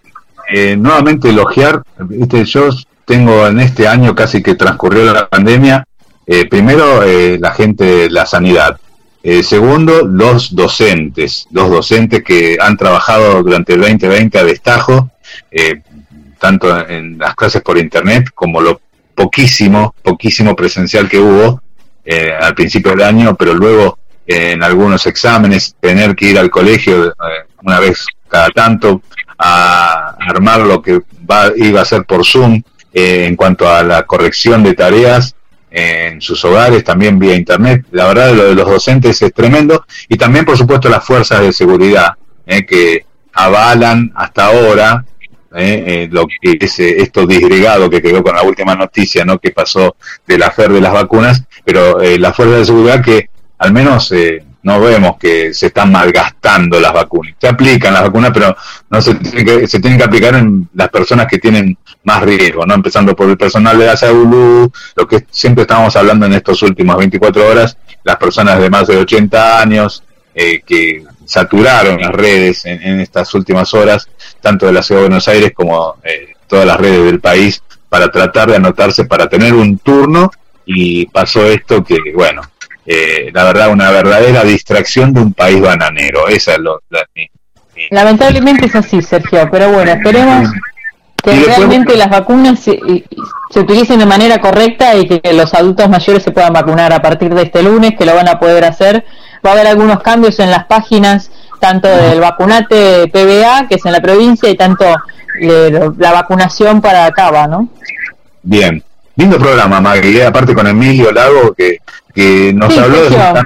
eh, 0.48 0.76
nuevamente 0.76 1.28
elogiar, 1.28 1.82
viste, 1.98 2.44
yo 2.44 2.70
tengo 3.04 3.46
en 3.46 3.60
este 3.60 3.86
año 3.86 4.14
casi 4.14 4.42
que 4.42 4.54
transcurrió 4.54 5.12
la 5.12 5.28
pandemia, 5.28 5.84
eh, 6.28 6.46
primero 6.46 7.02
eh, 7.02 7.38
la 7.40 7.52
gente 7.52 7.84
de 7.84 8.10
la 8.10 8.26
sanidad, 8.26 8.78
Eh, 9.20 9.42
segundo 9.42 10.06
los 10.06 10.54
docentes, 10.54 11.48
los 11.50 11.68
docentes 11.68 12.22
que 12.22 12.56
han 12.60 12.76
trabajado 12.76 13.42
durante 13.42 13.74
el 13.74 13.80
2020 13.80 14.38
a 14.38 14.44
destajo, 14.44 15.10
eh, 15.50 15.82
tanto 16.38 16.66
en 16.88 17.18
las 17.18 17.34
clases 17.34 17.60
por 17.62 17.76
internet 17.78 18.30
como 18.32 18.60
lo 18.60 18.80
poquísimo, 19.16 19.92
poquísimo 20.02 20.54
presencial 20.54 21.08
que 21.08 21.18
hubo 21.18 21.60
al 22.40 22.54
principio 22.54 22.92
del 22.92 23.02
año, 23.02 23.34
pero 23.34 23.52
luego 23.52 23.98
en 24.24 24.62
algunos 24.62 25.04
exámenes 25.06 25.74
tener 25.80 26.14
que 26.14 26.30
ir 26.30 26.38
al 26.38 26.48
colegio 26.48 27.12
una 27.62 27.80
vez 27.80 28.06
cada 28.28 28.48
tanto 28.50 29.02
a 29.38 30.16
armar 30.20 30.60
lo 30.60 30.82
que 30.82 31.00
va, 31.30 31.52
iba 31.56 31.80
a 31.80 31.84
ser 31.84 32.04
por 32.04 32.24
Zoom 32.24 32.62
eh, 32.92 33.26
en 33.26 33.36
cuanto 33.36 33.68
a 33.68 33.82
la 33.82 34.02
corrección 34.04 34.62
de 34.62 34.74
tareas 34.74 35.34
en 35.70 36.20
sus 36.20 36.44
hogares, 36.44 36.84
también 36.84 37.18
vía 37.18 37.34
internet. 37.34 37.86
La 37.90 38.06
verdad, 38.06 38.32
lo 38.32 38.44
de 38.44 38.54
los 38.54 38.68
docentes 38.68 39.20
es 39.20 39.32
tremendo. 39.32 39.84
Y 40.08 40.16
también, 40.16 40.44
por 40.44 40.56
supuesto, 40.56 40.88
las 40.88 41.04
fuerzas 41.04 41.40
de 41.40 41.52
seguridad 41.52 42.14
eh, 42.46 42.64
que 42.64 43.04
avalan 43.32 44.12
hasta 44.14 44.46
ahora 44.46 45.04
eh, 45.54 45.84
eh, 45.86 46.08
lo 46.10 46.26
que 46.26 46.58
es 46.60 46.78
eh, 46.78 46.96
esto 46.98 47.26
disgregado 47.26 47.88
que 47.88 48.02
quedó 48.02 48.22
con 48.22 48.34
la 48.34 48.42
última 48.42 48.74
noticia, 48.74 49.24
¿no? 49.24 49.38
Que 49.38 49.50
pasó 49.50 49.96
de 50.26 50.36
la 50.36 50.50
FER 50.50 50.72
de 50.72 50.80
las 50.80 50.92
vacunas, 50.92 51.42
pero 51.64 52.02
eh, 52.02 52.18
las 52.18 52.36
fuerzas 52.36 52.58
de 52.58 52.64
seguridad 52.66 53.02
que 53.02 53.30
al 53.58 53.72
menos 53.72 54.12
no 54.62 54.80
vemos 54.80 55.16
que 55.18 55.54
se 55.54 55.66
están 55.66 55.90
malgastando 55.90 56.78
las 56.78 56.92
vacunas. 56.92 57.34
Se 57.40 57.48
aplican 57.48 57.94
las 57.94 58.02
vacunas, 58.02 58.30
pero 58.32 58.54
no 58.90 59.00
se, 59.00 59.14
tiene 59.14 59.44
que, 59.44 59.66
se 59.66 59.80
tienen 59.80 59.98
que 59.98 60.04
aplicar 60.04 60.34
en 60.34 60.68
las 60.74 60.90
personas 60.90 61.26
que 61.26 61.38
tienen 61.38 61.76
más 62.04 62.22
riesgo, 62.22 62.64
¿no? 62.64 62.74
Empezando 62.74 63.14
por 63.14 63.28
el 63.28 63.36
personal 63.36 63.78
de 63.78 63.86
la 63.86 63.96
salud, 63.96 64.70
lo 64.96 65.06
que 65.08 65.24
siempre 65.30 65.62
estábamos 65.62 65.94
hablando 65.96 66.26
en 66.26 66.34
estos 66.34 66.62
últimos 66.62 66.96
24 66.96 67.46
horas, 67.46 67.76
las 68.04 68.16
personas 68.16 68.58
de 68.60 68.70
más 68.70 68.86
de 68.86 68.96
80 68.96 69.60
años 69.60 70.02
eh, 70.34 70.60
que 70.64 71.04
saturaron 71.26 72.00
las 72.00 72.12
redes 72.12 72.64
en, 72.64 72.80
en 72.82 73.00
estas 73.00 73.34
últimas 73.34 73.74
horas, 73.74 74.08
tanto 74.40 74.66
de 74.66 74.72
la 74.72 74.82
Ciudad 74.82 75.02
de 75.02 75.08
Buenos 75.08 75.28
Aires 75.28 75.52
como 75.54 75.96
eh, 76.04 76.34
todas 76.46 76.64
las 76.66 76.78
redes 76.78 77.04
del 77.04 77.20
país, 77.20 77.62
para 77.88 78.08
tratar 78.10 78.48
de 78.50 78.56
anotarse 78.56 79.04
para 79.04 79.28
tener 79.28 79.52
un 79.54 79.78
turno 79.78 80.30
y 80.64 81.06
pasó 81.06 81.46
esto 81.46 81.82
que, 81.82 81.96
bueno, 82.14 82.42
eh, 82.86 83.30
la 83.34 83.44
verdad, 83.44 83.70
una 83.70 83.90
verdadera 83.90 84.44
distracción 84.44 85.12
de 85.12 85.20
un 85.20 85.32
país 85.34 85.60
bananero. 85.60 86.28
Esa 86.28 86.52
es 86.52 86.58
lo, 86.60 86.80
la- 86.90 87.04
mi- 87.14 87.28
Lamentablemente 87.90 88.66
es 88.66 88.74
así, 88.74 89.00
Sergio, 89.02 89.48
pero 89.50 89.70
bueno, 89.70 89.90
esperemos 89.92 90.48
que 91.30 91.36
Y 91.36 91.38
después- 91.40 91.56
realmente 91.58 91.96
las 91.96 92.10
vacunas 92.10 92.58
se, 92.60 92.78
se 93.50 93.60
utilicen 93.60 93.98
de 93.98 94.06
manera 94.06 94.38
correcta 94.40 94.94
y 94.96 95.06
que 95.06 95.32
los 95.32 95.52
adultos 95.54 95.88
mayores 95.88 96.22
se 96.22 96.30
puedan 96.30 96.52
vacunar 96.52 96.92
a 96.92 97.00
partir 97.02 97.34
de 97.34 97.42
este 97.42 97.62
lunes, 97.62 97.92
que 97.98 98.04
lo 98.06 98.14
van 98.14 98.28
a 98.28 98.38
poder 98.38 98.64
hacer. 98.64 99.04
Va 99.44 99.50
a 99.50 99.52
haber 99.54 99.66
algunos 99.66 100.00
cambios 100.02 100.38
en 100.40 100.50
las 100.50 100.64
páginas, 100.66 101.30
tanto 101.60 101.88
del 101.88 102.20
vacunate 102.20 103.08
PBA, 103.08 103.66
que 103.68 103.76
es 103.76 103.84
en 103.86 103.92
la 103.92 104.00
provincia, 104.00 104.48
y 104.48 104.56
tanto 104.56 104.84
eh, 105.40 105.90
la 105.98 106.12
vacunación 106.12 106.80
para 106.80 107.10
Cava, 107.12 107.46
¿no? 107.46 107.68
Bien, 108.42 108.82
lindo 109.16 109.38
programa, 109.38 109.80
Maggie, 109.80 110.18
eh, 110.22 110.26
aparte 110.26 110.54
con 110.54 110.66
Emilio 110.66 111.12
Lago, 111.12 111.54
que, 111.56 111.78
que 112.14 112.52
nos 112.54 112.72
Sí, 112.72 112.80
habló 112.80 112.96
Sergio. 113.08 113.42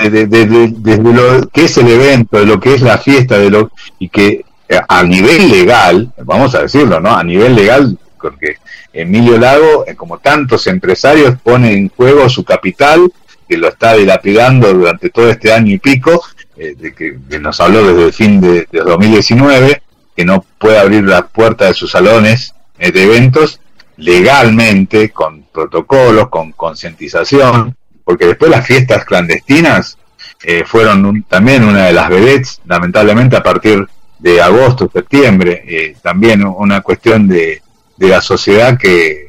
de, 0.00 0.10
de- 0.10 0.26
de- 0.26 0.46
de- 0.46 0.72
desde 0.78 1.02
lo 1.12 1.48
que 1.48 1.64
es 1.66 1.76
el 1.78 1.88
evento, 1.88 2.38
de 2.38 2.46
lo 2.46 2.58
que 2.58 2.74
es 2.74 2.82
la 2.82 2.98
fiesta, 2.98 3.38
de 3.38 3.50
lo 3.50 3.70
y 3.98 4.08
que 4.08 4.44
a 4.88 5.02
nivel 5.02 5.50
legal, 5.50 6.12
vamos 6.22 6.54
a 6.54 6.62
decirlo, 6.62 7.00
¿no? 7.00 7.10
A 7.14 7.22
nivel 7.22 7.54
legal, 7.54 7.98
porque 8.20 8.56
Emilio 8.92 9.38
Lago, 9.38 9.84
eh, 9.86 9.94
como 9.94 10.18
tantos 10.18 10.66
empresarios, 10.66 11.36
pone 11.42 11.72
en 11.74 11.88
juego 11.90 12.28
su 12.28 12.44
capital, 12.44 13.10
que 13.48 13.56
lo 13.58 13.68
está 13.68 13.94
dilapidando 13.94 14.72
durante 14.72 15.10
todo 15.10 15.28
este 15.28 15.52
año 15.52 15.72
y 15.74 15.78
pico, 15.78 16.22
eh, 16.56 16.74
de 16.78 16.94
que, 16.94 17.18
nos 17.38 17.60
habló 17.60 17.86
desde 17.86 18.06
el 18.06 18.12
fin 18.12 18.40
de, 18.40 18.66
de 18.70 18.80
2019, 18.80 19.82
que 20.16 20.24
no 20.24 20.44
puede 20.58 20.78
abrir 20.78 21.04
las 21.04 21.24
puertas 21.24 21.68
de 21.68 21.74
sus 21.74 21.90
salones 21.90 22.54
eh, 22.78 22.90
de 22.92 23.04
eventos 23.04 23.60
legalmente, 23.96 25.10
con 25.10 25.42
protocolos, 25.52 26.28
con 26.30 26.52
concientización, 26.52 27.76
porque 28.04 28.26
después 28.26 28.50
las 28.50 28.66
fiestas 28.66 29.04
clandestinas 29.04 29.98
eh, 30.42 30.64
fueron 30.66 31.04
un- 31.04 31.22
también 31.24 31.64
una 31.64 31.86
de 31.86 31.92
las 31.92 32.08
vedettes, 32.08 32.60
lamentablemente 32.66 33.36
a 33.36 33.42
partir 33.42 33.86
de 34.18 34.40
agosto, 34.40 34.90
septiembre, 34.92 35.62
eh, 35.66 35.96
también 36.02 36.44
una 36.44 36.80
cuestión 36.80 37.28
de, 37.28 37.62
de 37.96 38.08
la 38.08 38.20
sociedad 38.20 38.78
que 38.78 39.28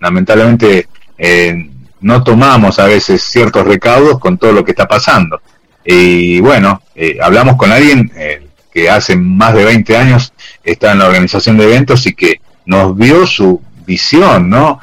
lamentablemente 0.00 0.88
eh, 1.18 1.70
no 2.00 2.22
tomamos 2.22 2.78
a 2.78 2.84
veces 2.84 3.22
ciertos 3.22 3.66
recaudos 3.66 4.18
con 4.18 4.38
todo 4.38 4.52
lo 4.52 4.64
que 4.64 4.72
está 4.72 4.86
pasando. 4.86 5.40
Y 5.84 6.40
bueno, 6.40 6.82
eh, 6.94 7.18
hablamos 7.22 7.56
con 7.56 7.72
alguien 7.72 8.12
que 8.72 8.90
hace 8.90 9.16
más 9.16 9.54
de 9.54 9.64
20 9.64 9.96
años 9.96 10.32
está 10.62 10.92
en 10.92 10.98
la 10.98 11.06
organización 11.06 11.56
de 11.56 11.64
eventos 11.64 12.06
y 12.06 12.14
que 12.14 12.40
nos 12.66 12.96
vio 12.96 13.26
su 13.26 13.62
visión, 13.86 14.50
¿no? 14.50 14.80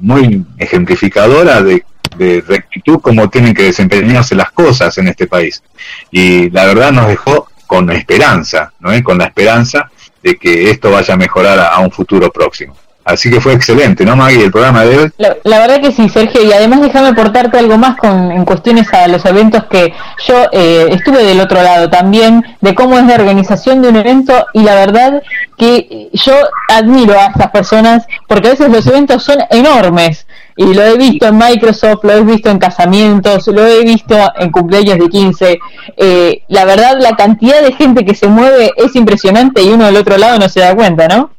Muy 0.00 0.44
ejemplificadora 0.58 1.62
de, 1.62 1.84
de 2.16 2.42
rectitud 2.46 3.00
cómo 3.00 3.30
tienen 3.30 3.54
que 3.54 3.64
desempeñarse 3.64 4.34
las 4.34 4.50
cosas 4.50 4.96
en 4.98 5.08
este 5.08 5.26
país. 5.26 5.62
Y 6.10 6.50
la 6.50 6.66
verdad 6.66 6.92
nos 6.92 7.08
dejó 7.08 7.48
con 7.66 7.90
esperanza, 7.90 8.72
¿no? 8.80 8.92
Eh, 8.92 9.02
Con 9.02 9.18
la 9.18 9.26
esperanza 9.26 9.90
de 10.22 10.36
que 10.36 10.70
esto 10.70 10.90
vaya 10.90 11.14
a 11.14 11.16
mejorar 11.16 11.58
a, 11.58 11.78
un 11.80 11.90
futuro 11.90 12.30
próximo. 12.30 12.74
Así 13.04 13.30
que 13.30 13.38
fue 13.38 13.52
excelente, 13.52 14.02
¿no, 14.06 14.16
Maggie? 14.16 14.44
El 14.44 14.50
programa 14.50 14.82
de 14.82 14.98
hoy. 14.98 15.10
La, 15.18 15.36
la 15.44 15.58
verdad 15.58 15.82
que 15.82 15.92
sí, 15.92 16.08
Sergio, 16.08 16.42
y 16.42 16.50
además 16.52 16.80
déjame 16.80 17.08
aportarte 17.08 17.58
algo 17.58 17.76
más 17.76 17.98
con, 17.98 18.32
en 18.32 18.46
cuestiones 18.46 18.90
a 18.94 19.06
los 19.08 19.22
eventos 19.26 19.64
que 19.64 19.92
yo 20.26 20.48
eh, 20.52 20.88
estuve 20.90 21.22
del 21.22 21.38
otro 21.40 21.62
lado 21.62 21.90
también, 21.90 22.42
de 22.62 22.74
cómo 22.74 22.98
es 22.98 23.04
la 23.04 23.16
organización 23.16 23.82
de 23.82 23.88
un 23.88 23.96
evento, 23.96 24.46
y 24.54 24.62
la 24.62 24.74
verdad 24.74 25.22
que 25.58 26.08
yo 26.14 26.32
admiro 26.68 27.12
a 27.20 27.26
estas 27.26 27.50
personas, 27.50 28.06
porque 28.26 28.48
a 28.48 28.50
veces 28.52 28.70
los 28.70 28.86
eventos 28.86 29.22
son 29.22 29.36
enormes, 29.50 30.26
y 30.56 30.72
lo 30.74 30.82
he 30.82 30.96
visto 30.96 31.26
en 31.26 31.36
Microsoft, 31.38 32.04
lo 32.04 32.12
he 32.12 32.22
visto 32.22 32.50
en 32.50 32.58
casamientos, 32.58 33.46
lo 33.48 33.66
he 33.66 33.82
visto 33.84 34.16
en 34.38 34.50
cumpleaños 34.50 34.98
de 34.98 35.08
15, 35.08 35.58
eh, 35.96 36.42
la 36.48 36.64
verdad 36.64 36.96
la 37.00 37.12
cantidad 37.16 37.62
de 37.62 37.72
gente 37.72 38.04
que 38.04 38.14
se 38.14 38.28
mueve 38.28 38.70
es 38.76 38.94
impresionante 38.94 39.62
y 39.62 39.68
uno 39.70 39.86
del 39.86 39.96
otro 39.96 40.16
lado 40.16 40.38
no 40.38 40.48
se 40.48 40.60
da 40.60 40.74
cuenta, 40.74 41.08
¿no? 41.08 41.30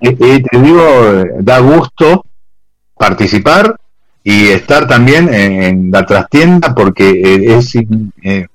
Y 0.00 0.14
te 0.14 0.58
digo, 0.58 0.82
eh, 1.12 1.30
da 1.40 1.58
gusto 1.58 2.24
participar 2.96 3.76
y 4.24 4.46
estar 4.48 4.86
también 4.86 5.32
en, 5.32 5.62
en 5.62 5.90
la 5.90 6.06
trastienda 6.06 6.74
porque 6.74 7.10
eh, 7.10 7.56
es, 7.56 7.74
eh, 7.74 8.46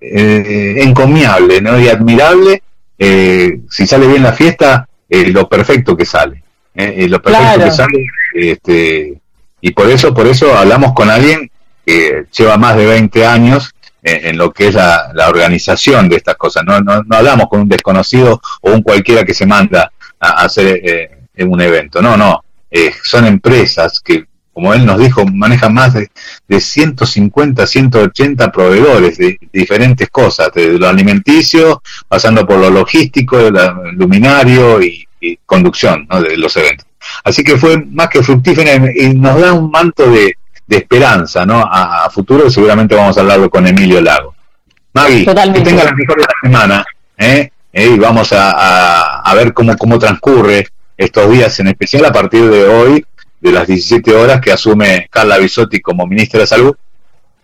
eh, 0.00 0.74
encomiable 0.82 1.60
¿no? 1.60 1.78
y 1.80 1.88
admirable 1.88 2.62
eh, 2.98 3.60
si 3.70 3.86
sale 3.86 4.06
bien 4.06 4.22
la 4.22 4.32
fiesta, 4.32 4.86
eh, 5.08 5.28
lo 5.30 5.48
perfecto 5.48 5.96
que 5.96 6.04
sale. 6.04 6.42
¿eh? 6.74 6.94
Eh, 6.98 7.08
lo 7.08 7.20
perfecto 7.20 7.54
Claro. 7.54 7.64
que 7.64 7.70
sale. 7.76 8.06
Este, 8.34 9.20
y 9.62 9.70
por 9.70 9.88
eso, 9.88 10.12
por 10.12 10.26
eso 10.26 10.54
hablamos 10.54 10.92
con 10.92 11.08
alguien 11.08 11.50
que 11.86 12.26
lleva 12.36 12.56
más 12.58 12.76
de 12.76 12.84
20 12.84 13.24
años 13.24 13.70
en, 14.02 14.36
lo 14.36 14.52
que 14.52 14.66
es 14.66 14.74
la, 14.74 15.12
organización 15.28 16.08
de 16.08 16.16
estas 16.16 16.36
cosas. 16.36 16.64
No, 16.66 16.80
no, 16.80 17.02
no 17.04 17.16
hablamos 17.16 17.46
con 17.48 17.60
un 17.60 17.68
desconocido 17.68 18.40
o 18.60 18.72
un 18.72 18.82
cualquiera 18.82 19.24
que 19.24 19.34
se 19.34 19.46
manda 19.46 19.92
a, 20.18 20.42
hacer 20.44 20.80
eh, 20.82 21.44
un 21.44 21.60
evento. 21.60 22.02
No, 22.02 22.16
no. 22.16 22.44
Eh, 22.70 22.92
son 23.04 23.24
empresas 23.24 24.00
que, 24.00 24.24
como 24.52 24.74
él 24.74 24.84
nos 24.84 24.98
dijo, 24.98 25.24
manejan 25.26 25.74
más 25.74 25.94
de, 25.94 26.10
de 26.48 26.60
150, 26.60 27.64
180 27.64 28.50
proveedores 28.50 29.16
de 29.18 29.38
diferentes 29.52 30.08
cosas, 30.10 30.50
desde 30.52 30.76
lo 30.78 30.88
alimenticio, 30.88 31.82
pasando 32.08 32.44
por 32.44 32.58
lo 32.58 32.68
logístico, 32.68 33.38
la- 33.50 33.76
luminario 33.92 34.82
y, 34.82 35.06
y 35.20 35.36
conducción 35.46 36.08
¿no? 36.10 36.20
de 36.20 36.36
los 36.36 36.56
eventos. 36.56 36.86
Así 37.24 37.42
que 37.44 37.56
fue 37.56 37.76
más 37.78 38.08
que 38.08 38.22
fructífera 38.22 38.74
y, 38.94 39.14
nos 39.14 39.40
da 39.40 39.52
un 39.52 39.70
manto 39.70 40.10
de, 40.10 40.36
de 40.66 40.76
esperanza 40.76 41.44
¿no? 41.46 41.58
a, 41.60 42.04
a 42.06 42.10
futuro. 42.10 42.50
Seguramente 42.50 42.94
vamos 42.94 43.16
a 43.16 43.20
hablarlo 43.20 43.48
con 43.50 43.66
Emilio 43.66 44.00
Lago. 44.00 44.34
Maggie, 44.94 45.24
Totalmente. 45.24 45.62
que 45.62 45.68
tenga 45.70 45.84
la 45.84 45.92
mejor 45.92 46.16
de 46.18 46.22
la 46.24 46.34
semana 46.42 46.84
¿eh? 47.16 47.50
Eh, 47.72 47.86
y 47.94 47.98
vamos 47.98 48.32
a, 48.32 48.50
a- 48.50 49.20
a 49.22 49.34
ver 49.34 49.54
cómo, 49.54 49.74
cómo 49.78 49.98
transcurre 49.98 50.68
estos 50.98 51.30
días, 51.30 51.58
en 51.60 51.68
especial 51.68 52.04
a 52.04 52.12
partir 52.12 52.48
de 52.50 52.64
hoy, 52.68 53.06
de 53.40 53.50
las 53.52 53.66
17 53.66 54.14
horas 54.14 54.40
que 54.40 54.52
asume 54.52 55.08
Carla 55.10 55.38
Bisotti 55.38 55.80
como 55.80 56.06
ministra 56.06 56.40
de 56.40 56.46
Salud, 56.46 56.76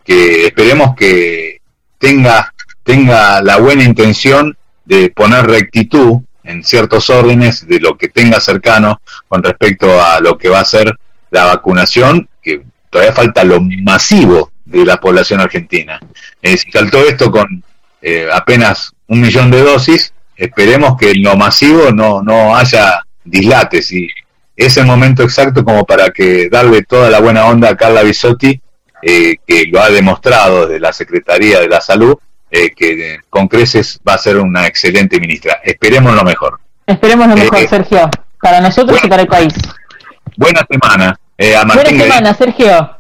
que 0.04 0.46
esperemos 0.46 0.94
que 0.94 1.60
tenga, 1.98 2.52
tenga 2.84 3.40
la 3.42 3.56
buena 3.56 3.84
intención 3.84 4.56
de 4.84 5.10
poner 5.10 5.46
rectitud 5.46 6.18
en 6.44 6.62
ciertos 6.64 7.10
órdenes 7.10 7.66
de 7.66 7.80
lo 7.80 7.96
que 7.98 8.08
tenga 8.08 8.40
cercano 8.40 9.00
con 9.28 9.42
respecto 9.42 10.02
a 10.02 10.20
lo 10.20 10.36
que 10.36 10.48
va 10.48 10.60
a 10.60 10.64
ser 10.64 10.92
la 11.30 11.44
vacunación, 11.44 12.28
que 12.42 12.62
todavía 12.90 13.12
falta 13.12 13.44
lo 13.44 13.60
masivo 13.60 14.50
de 14.64 14.84
la 14.84 14.98
población 14.98 15.40
argentina. 15.40 16.00
Eh, 16.42 16.56
si 16.56 16.70
saltó 16.70 16.98
esto 16.98 17.30
con 17.30 17.62
eh, 18.00 18.28
apenas 18.32 18.92
un 19.06 19.20
millón 19.20 19.50
de 19.50 19.62
dosis, 19.62 20.12
esperemos 20.36 20.96
que 20.98 21.10
en 21.10 21.22
lo 21.22 21.36
masivo 21.36 21.90
no, 21.92 22.22
no 22.22 22.56
haya 22.56 23.02
dislates 23.24 23.92
y 23.92 24.08
es 24.58 24.76
el 24.76 24.86
momento 24.86 25.22
exacto 25.22 25.64
como 25.64 25.84
para 25.84 26.10
que 26.10 26.48
darle 26.48 26.82
toda 26.82 27.08
la 27.08 27.20
buena 27.20 27.46
onda 27.46 27.70
a 27.70 27.76
Carla 27.76 28.02
Bisotti, 28.02 28.60
eh, 29.00 29.36
que 29.46 29.66
lo 29.66 29.80
ha 29.80 29.88
demostrado 29.88 30.66
desde 30.66 30.80
la 30.80 30.92
Secretaría 30.92 31.60
de 31.60 31.68
la 31.68 31.80
Salud, 31.80 32.16
eh, 32.50 32.72
que 32.74 33.20
con 33.30 33.46
creces 33.46 34.00
va 34.06 34.14
a 34.14 34.18
ser 34.18 34.38
una 34.38 34.66
excelente 34.66 35.20
ministra. 35.20 35.60
Esperemos 35.62 36.12
lo 36.12 36.24
mejor. 36.24 36.58
Esperemos 36.84 37.28
lo 37.28 37.36
mejor, 37.36 37.58
eh, 37.58 37.68
Sergio, 37.68 38.10
para 38.40 38.60
nosotros 38.60 38.98
y 39.02 39.08
para 39.08 39.22
el 39.22 39.28
país. 39.28 39.54
Buena 40.36 40.64
semana. 40.70 41.18
Eh, 41.36 41.54
a 41.54 41.64
Buena 41.64 41.74
Martín 41.74 42.00
semana, 42.00 42.32
Sergio. 42.34 42.96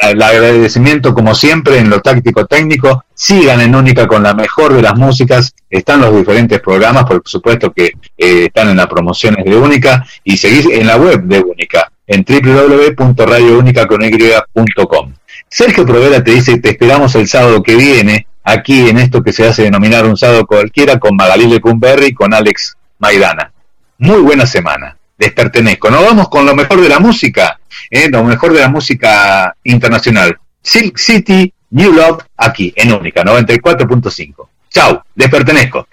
el 0.00 0.22
agradecimiento 0.22 1.12
como 1.14 1.34
siempre 1.34 1.78
en 1.78 1.90
lo 1.90 2.00
táctico 2.00 2.46
técnico 2.46 3.04
sigan 3.14 3.60
en 3.62 3.74
Única 3.74 4.06
con 4.06 4.22
la 4.22 4.34
mejor 4.34 4.74
de 4.74 4.82
las 4.82 4.94
músicas 4.94 5.54
están 5.70 6.02
los 6.02 6.14
diferentes 6.14 6.60
programas 6.60 7.04
por 7.04 7.22
supuesto 7.24 7.72
que 7.72 7.92
eh, 8.16 8.44
están 8.46 8.68
en 8.68 8.76
las 8.76 8.86
promociones 8.88 9.44
de 9.44 9.56
Única 9.56 10.04
y 10.22 10.36
seguís 10.36 10.66
en 10.66 10.86
la 10.86 10.96
web 10.96 11.22
de 11.22 11.40
Única 11.40 11.90
en 12.06 12.24
www.radiounica.com 12.28 15.14
Sergio 15.48 15.86
Provera 15.86 16.22
te 16.22 16.32
dice 16.32 16.60
te 16.60 16.68
esperamos 16.70 17.14
el 17.14 17.26
sábado 17.26 17.62
que 17.62 17.74
viene 17.74 18.26
aquí 18.44 18.86
en 18.88 18.98
esto 18.98 19.22
que 19.22 19.32
se 19.32 19.48
hace 19.48 19.62
denominar 19.62 20.04
un 20.04 20.18
sábado 20.18 20.46
cualquiera 20.46 20.98
con 20.98 21.16
Magalí 21.16 21.46
Lecumberri 21.46 22.08
y 22.08 22.14
con 22.14 22.34
Alex 22.34 22.76
Maidana 22.98 23.52
muy 23.98 24.20
buena 24.20 24.46
semana. 24.46 24.96
Les 25.18 25.32
pertenezco. 25.32 25.90
Nos 25.90 26.04
vamos 26.04 26.28
con 26.28 26.46
lo 26.46 26.54
mejor 26.54 26.80
de 26.80 26.88
la 26.88 27.00
música, 27.00 27.58
¿eh? 27.90 28.08
lo 28.08 28.24
mejor 28.24 28.52
de 28.52 28.60
la 28.60 28.68
música 28.68 29.54
internacional. 29.64 30.38
Silk 30.62 30.96
City, 30.96 31.52
New 31.70 31.92
Love, 31.92 32.24
aquí 32.36 32.72
en 32.76 32.92
Única 32.92 33.22
94.5. 33.24 34.48
Chau, 34.70 35.02
les 35.14 35.28
pertenezco. 35.28 35.88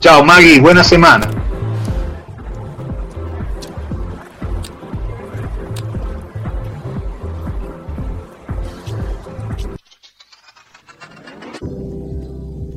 Chao 0.00 0.24
Maggie, 0.24 0.58
buena 0.58 0.82
semana. 0.82 1.28